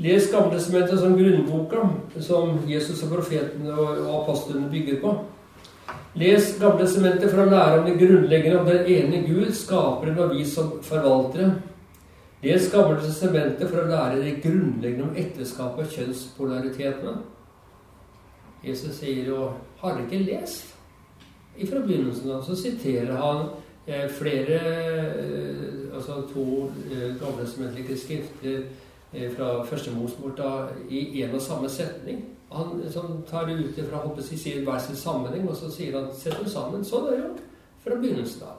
Les 0.00 0.30
Gamletestamentet 0.32 0.98
som 0.98 1.16
grunnboka 1.18 1.88
som 2.24 2.54
Jesus 2.68 3.02
og 3.04 3.10
profetene 3.18 3.74
og 3.74 3.98
apostlene 4.22 4.70
bygger 4.72 4.96
på. 5.02 5.12
Les 6.16 6.54
Gamletestamentet 6.60 7.28
for 7.28 7.42
å 7.42 7.50
lære 7.50 7.82
om 7.82 7.84
det 7.88 7.98
grunnleggende 8.00 8.62
om 8.62 8.70
den 8.70 8.88
ene 8.88 9.20
Gud, 9.26 9.52
skaperen 9.52 10.16
og 10.18 10.32
vi 10.32 10.46
som 10.48 10.72
forvaltere. 10.86 11.52
Les 12.40 12.70
Gamletestamentet 12.72 13.68
for 13.68 13.82
å 13.82 13.90
lære 13.92 14.24
det 14.24 14.38
grunnleggende 14.40 15.10
om 15.10 15.20
ekteskapet 15.20 15.84
og 15.84 15.94
kjønnspolaritetene. 15.98 17.16
Jesus 18.64 18.96
sier 18.96 19.24
jo 19.28 19.52
'Har 19.80 19.94
dere 19.94 20.04
ikke 20.04 20.32
lest?' 20.32 20.76
Fra 21.68 21.80
begynnelsen 21.80 22.30
av 22.30 22.42
så 22.42 22.56
siterer 22.56 23.16
han 23.16 23.48
eh, 23.86 24.08
flere 24.08 24.60
eh, 25.18 25.94
Altså 25.94 26.22
to 26.32 26.70
eh, 26.92 27.20
gamletestamentlige 27.20 27.98
skrifter 27.98 28.62
fra 29.12 29.64
første 29.66 29.90
Mosebok 29.90 30.38
i 30.90 31.22
en 31.22 31.34
og 31.34 31.42
samme 31.42 31.68
setning. 31.68 32.24
Han 32.52 32.82
som 32.90 33.22
tar 33.30 33.46
det 33.46 33.58
ut 33.58 33.78
fra 33.90 34.02
å 34.06 34.22
si, 34.22 34.58
hver 34.64 34.78
sin 34.78 34.96
sammenheng, 34.96 35.48
og 35.48 35.56
så 35.56 35.70
sier 35.70 35.98
han 35.98 36.12
'sett 36.14 36.38
dem 36.38 36.46
sammen'. 36.46 36.84
Sånn 36.84 37.06
er 37.06 37.10
det 37.10 37.24
jo 37.24 37.34
fra 37.84 37.94
begynnelsen 37.94 38.42
av. 38.42 38.56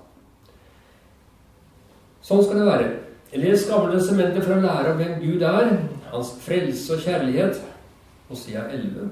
Sånn 2.22 2.44
skal 2.44 2.58
det 2.58 2.66
være. 2.66 3.00
Les 3.34 3.68
Gamle 3.70 4.02
sementer 4.02 4.42
for 4.42 4.54
å 4.54 4.62
lære 4.62 4.92
om 4.92 4.98
hvem 4.98 5.20
Gud 5.22 5.42
er, 5.42 5.78
hans 6.12 6.34
frelse 6.40 6.94
og 6.94 7.00
kjærlighet, 7.00 7.62
Hosea 8.30 8.66
11, 8.72 9.10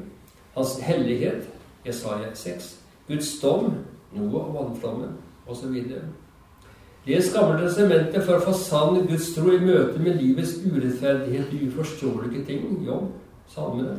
hans 0.55 0.79
hellighet, 0.79 1.47
Jesaja 1.85 2.33
6, 2.35 2.79
Guds 3.07 3.39
dom, 3.39 3.77
noe 4.11 4.41
og 4.41 4.53
vannflommen, 4.53 5.15
osv. 5.47 5.77
Les 7.09 7.31
Gamle 7.33 7.63
testamentet 7.63 8.21
for 8.21 8.37
å 8.37 8.43
få 8.43 8.51
sann 8.53 8.99
Guds 9.09 9.31
tro 9.33 9.49
i 9.55 9.61
møte 9.63 9.97
med 10.03 10.19
livets 10.21 10.59
urettferdighet 10.61 11.49
og 11.55 11.61
uforståelige 11.71 12.43
ting, 12.45 12.67
jobb, 12.85 13.07
salmene. 13.49 13.95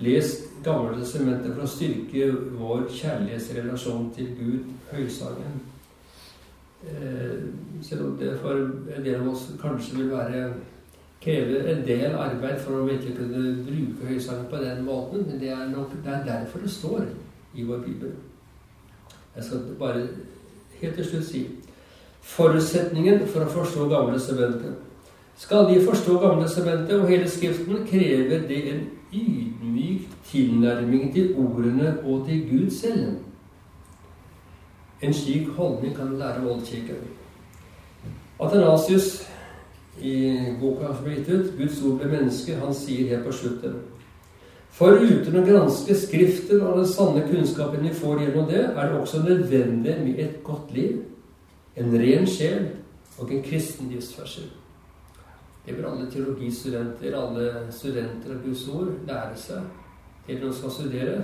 Les 0.00 0.30
Gamle 0.64 0.96
testamentet 1.02 1.52
for 1.52 1.66
å 1.66 1.68
styrke 1.68 2.30
vår 2.56 2.86
kjærlighetsrelasjon 2.94 4.06
til 4.16 4.30
Gud, 4.38 4.70
høysangen. 4.94 5.58
Eh, 6.88 7.44
selv 7.84 8.06
om 8.06 8.14
det 8.20 8.38
for 8.40 8.62
en 8.62 9.04
del 9.04 9.18
av 9.18 9.28
oss 9.34 9.50
kanskje 9.60 9.98
vil 9.98 10.08
være 10.14 10.46
kreve 11.24 11.60
en 11.74 11.84
del 11.84 12.16
arbeid 12.20 12.56
for 12.64 12.78
å 12.78 12.86
virkelig 12.88 13.18
kunne 13.18 13.52
bruke 13.66 14.08
høysangen 14.14 14.48
på 14.48 14.62
den 14.64 14.80
måten. 14.88 15.26
Men 15.28 15.44
det 15.44 15.52
er, 15.52 15.68
nok, 15.68 15.92
det 16.00 16.14
er 16.14 16.24
derfor 16.30 16.64
det 16.64 16.72
står 16.72 17.04
i 17.52 17.68
vår 17.68 17.84
bibel. 17.84 18.16
Jeg 19.36 19.44
skal 19.44 19.68
bare 19.78 20.06
helt 20.80 20.98
til 21.02 21.10
slutt 21.10 21.28
si 21.28 21.44
forutsetningen 22.24 23.26
for 23.28 23.44
å 23.44 23.52
forstå 23.52 23.88
Gamle 23.92 24.20
sementet. 24.20 24.80
Skal 25.36 25.68
de 25.68 25.82
forstå 25.84 26.18
Gamle 26.22 26.48
sementet 26.48 26.96
og 26.96 27.08
hele 27.10 27.28
Skriften, 27.28 27.84
krever 27.88 28.46
det 28.48 28.60
en 28.72 28.84
ydmyk 29.14 30.08
tilnærming 30.30 31.12
til 31.14 31.34
ordene 31.38 31.96
og 32.04 32.26
til 32.28 32.46
Gud 32.50 32.70
selv. 32.70 33.18
En 35.02 35.14
slik 35.14 35.48
holdning 35.56 35.94
kan 35.96 36.16
lære 36.18 36.46
oldkirken. 36.48 37.02
Athanasius 38.40 39.26
i 40.00 40.14
boka 40.60 40.94
som 40.94 41.04
ble 41.04 41.18
gitt 41.18 41.28
ut, 41.28 41.50
'Guds 41.56 41.82
ord 41.84 41.98
ble 42.00 42.08
menneske', 42.10 42.58
han 42.58 42.74
sier 42.74 43.08
helt 43.08 43.26
på 43.26 43.32
slutten 43.32 43.76
For 44.74 44.98
uten 44.98 45.36
å 45.38 45.44
granske 45.46 45.94
Skriften 45.94 46.62
og 46.66 46.80
den 46.80 46.88
sanne 46.90 47.22
kunnskapen 47.28 47.84
vi 47.86 47.92
får 47.94 48.24
gjennom 48.24 48.48
det, 48.50 48.64
er 48.74 48.88
det 48.90 49.00
også 49.00 49.22
nødvendig 49.22 49.94
med 50.02 50.18
et 50.18 50.40
godt 50.44 50.72
liv, 50.74 50.96
en 51.76 51.94
ren 51.98 52.26
sjel 52.26 52.68
og 53.18 53.30
en 53.32 53.42
kristen 53.42 53.90
livsførsel. 53.90 54.50
Det 55.66 55.76
bør 55.76 55.90
alle 55.92 56.10
teologistudenter, 56.12 57.16
alle 57.16 57.46
studenter 57.72 58.34
av 58.34 58.42
Guds 58.44 58.66
ord, 58.68 58.92
lære 59.08 59.38
seg 59.40 60.28
når 60.28 60.42
de 60.42 60.52
skal 60.58 60.74
studere. 60.74 61.22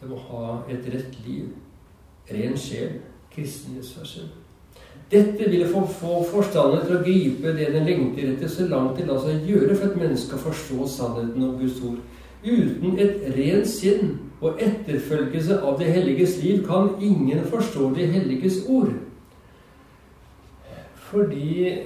De 0.00 0.08
må 0.08 0.16
ha 0.30 0.46
et 0.72 0.88
rett 0.92 1.20
liv, 1.26 1.52
ren 2.30 2.56
sjel, 2.58 2.98
kristen 3.34 3.76
livsførsel. 3.76 4.32
Dette 5.10 5.50
vil 5.50 5.66
få, 5.68 5.84
få 5.86 6.22
forstanden 6.30 6.86
til 6.86 6.96
å 6.96 7.04
gripe 7.04 7.52
det 7.56 7.70
den 7.74 7.86
lengter 7.86 8.32
etter, 8.32 8.48
så 8.48 8.66
langt 8.70 8.96
det 8.98 9.06
lar 9.08 9.20
seg 9.22 9.44
gjøre 9.46 9.76
for 9.76 9.90
et 9.90 9.98
menneske 10.00 10.36
å 10.38 10.44
forstå 10.46 10.88
sannheten 10.90 11.44
om 11.44 11.58
Guds 11.60 11.80
ord. 11.84 12.00
Uten 12.44 12.98
et 13.00 13.26
rent 13.36 13.68
sinn 13.68 14.14
og 14.44 14.60
etterfølgelse 14.60 15.60
av 15.64 15.78
det 15.80 15.92
helliges 15.92 16.38
liv 16.42 16.64
kan 16.66 16.96
ingen 17.00 17.44
forstå 17.52 17.90
det 17.96 18.08
helliges 18.16 18.62
ord. 18.68 18.92
Fordi 21.14 21.78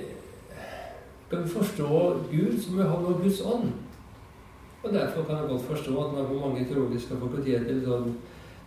skal 1.26 1.42
vi 1.42 1.48
forstå 1.48 1.88
Gud, 2.30 2.60
så 2.62 2.72
må 2.72 2.82
vi 2.82 2.88
ha 2.88 3.00
noe 3.02 3.22
Guds 3.22 3.40
ånd. 3.44 3.72
Og 4.82 4.92
Derfor 4.94 5.24
kan 5.24 5.36
jeg 5.36 5.48
godt 5.48 5.66
forstå 5.68 6.04
at 6.04 6.14
man 6.14 6.26
på 6.26 6.38
mange 6.40 6.64
teologiske 6.64 7.18
fakulteter 7.20 7.82
sånn, 7.84 8.14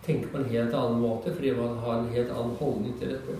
tenker 0.06 0.30
på 0.30 0.38
en 0.38 0.50
helt 0.50 0.74
annen 0.74 1.00
måte, 1.02 1.32
fordi 1.34 1.50
man 1.56 1.80
har 1.82 1.98
en 1.98 2.12
helt 2.14 2.30
annen 2.30 2.54
holdning 2.60 2.94
til 3.00 3.14
dette. 3.14 3.34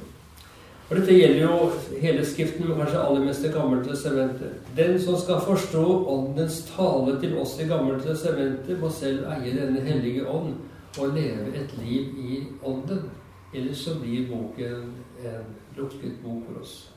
Og 0.88 0.96
Dette 0.98 1.14
gjelder 1.14 1.40
jo 1.44 1.98
hele 2.02 2.24
Skriften, 2.26 2.66
men 2.68 2.80
kanskje 2.80 3.00
aller 3.00 3.24
mest 3.24 3.42
Det 3.42 3.52
gamle 3.54 3.84
testamentet. 3.84 4.58
Den 4.76 4.98
som 5.00 5.16
skal 5.16 5.40
forstå 5.46 5.84
Åndens 6.10 6.62
tale 6.74 7.14
til 7.20 7.38
oss 7.38 7.54
i 7.60 7.68
Gamle 7.70 8.00
testamentet, 8.02 8.80
må 8.80 8.90
selv 8.90 9.28
eie 9.36 9.54
denne 9.56 9.80
hellige 9.80 10.26
ånd 10.28 10.56
og 10.98 11.14
leve 11.14 11.54
et 11.54 11.76
liv 11.78 12.18
i 12.18 12.42
Ånden. 12.62 13.06
Ellers 13.54 13.84
så 13.84 13.94
blir 14.00 14.28
boken 14.28 14.92
en 15.22 15.54
lukket 15.76 16.18
bok 16.24 16.42
for 16.48 16.60
oss. 16.60 16.91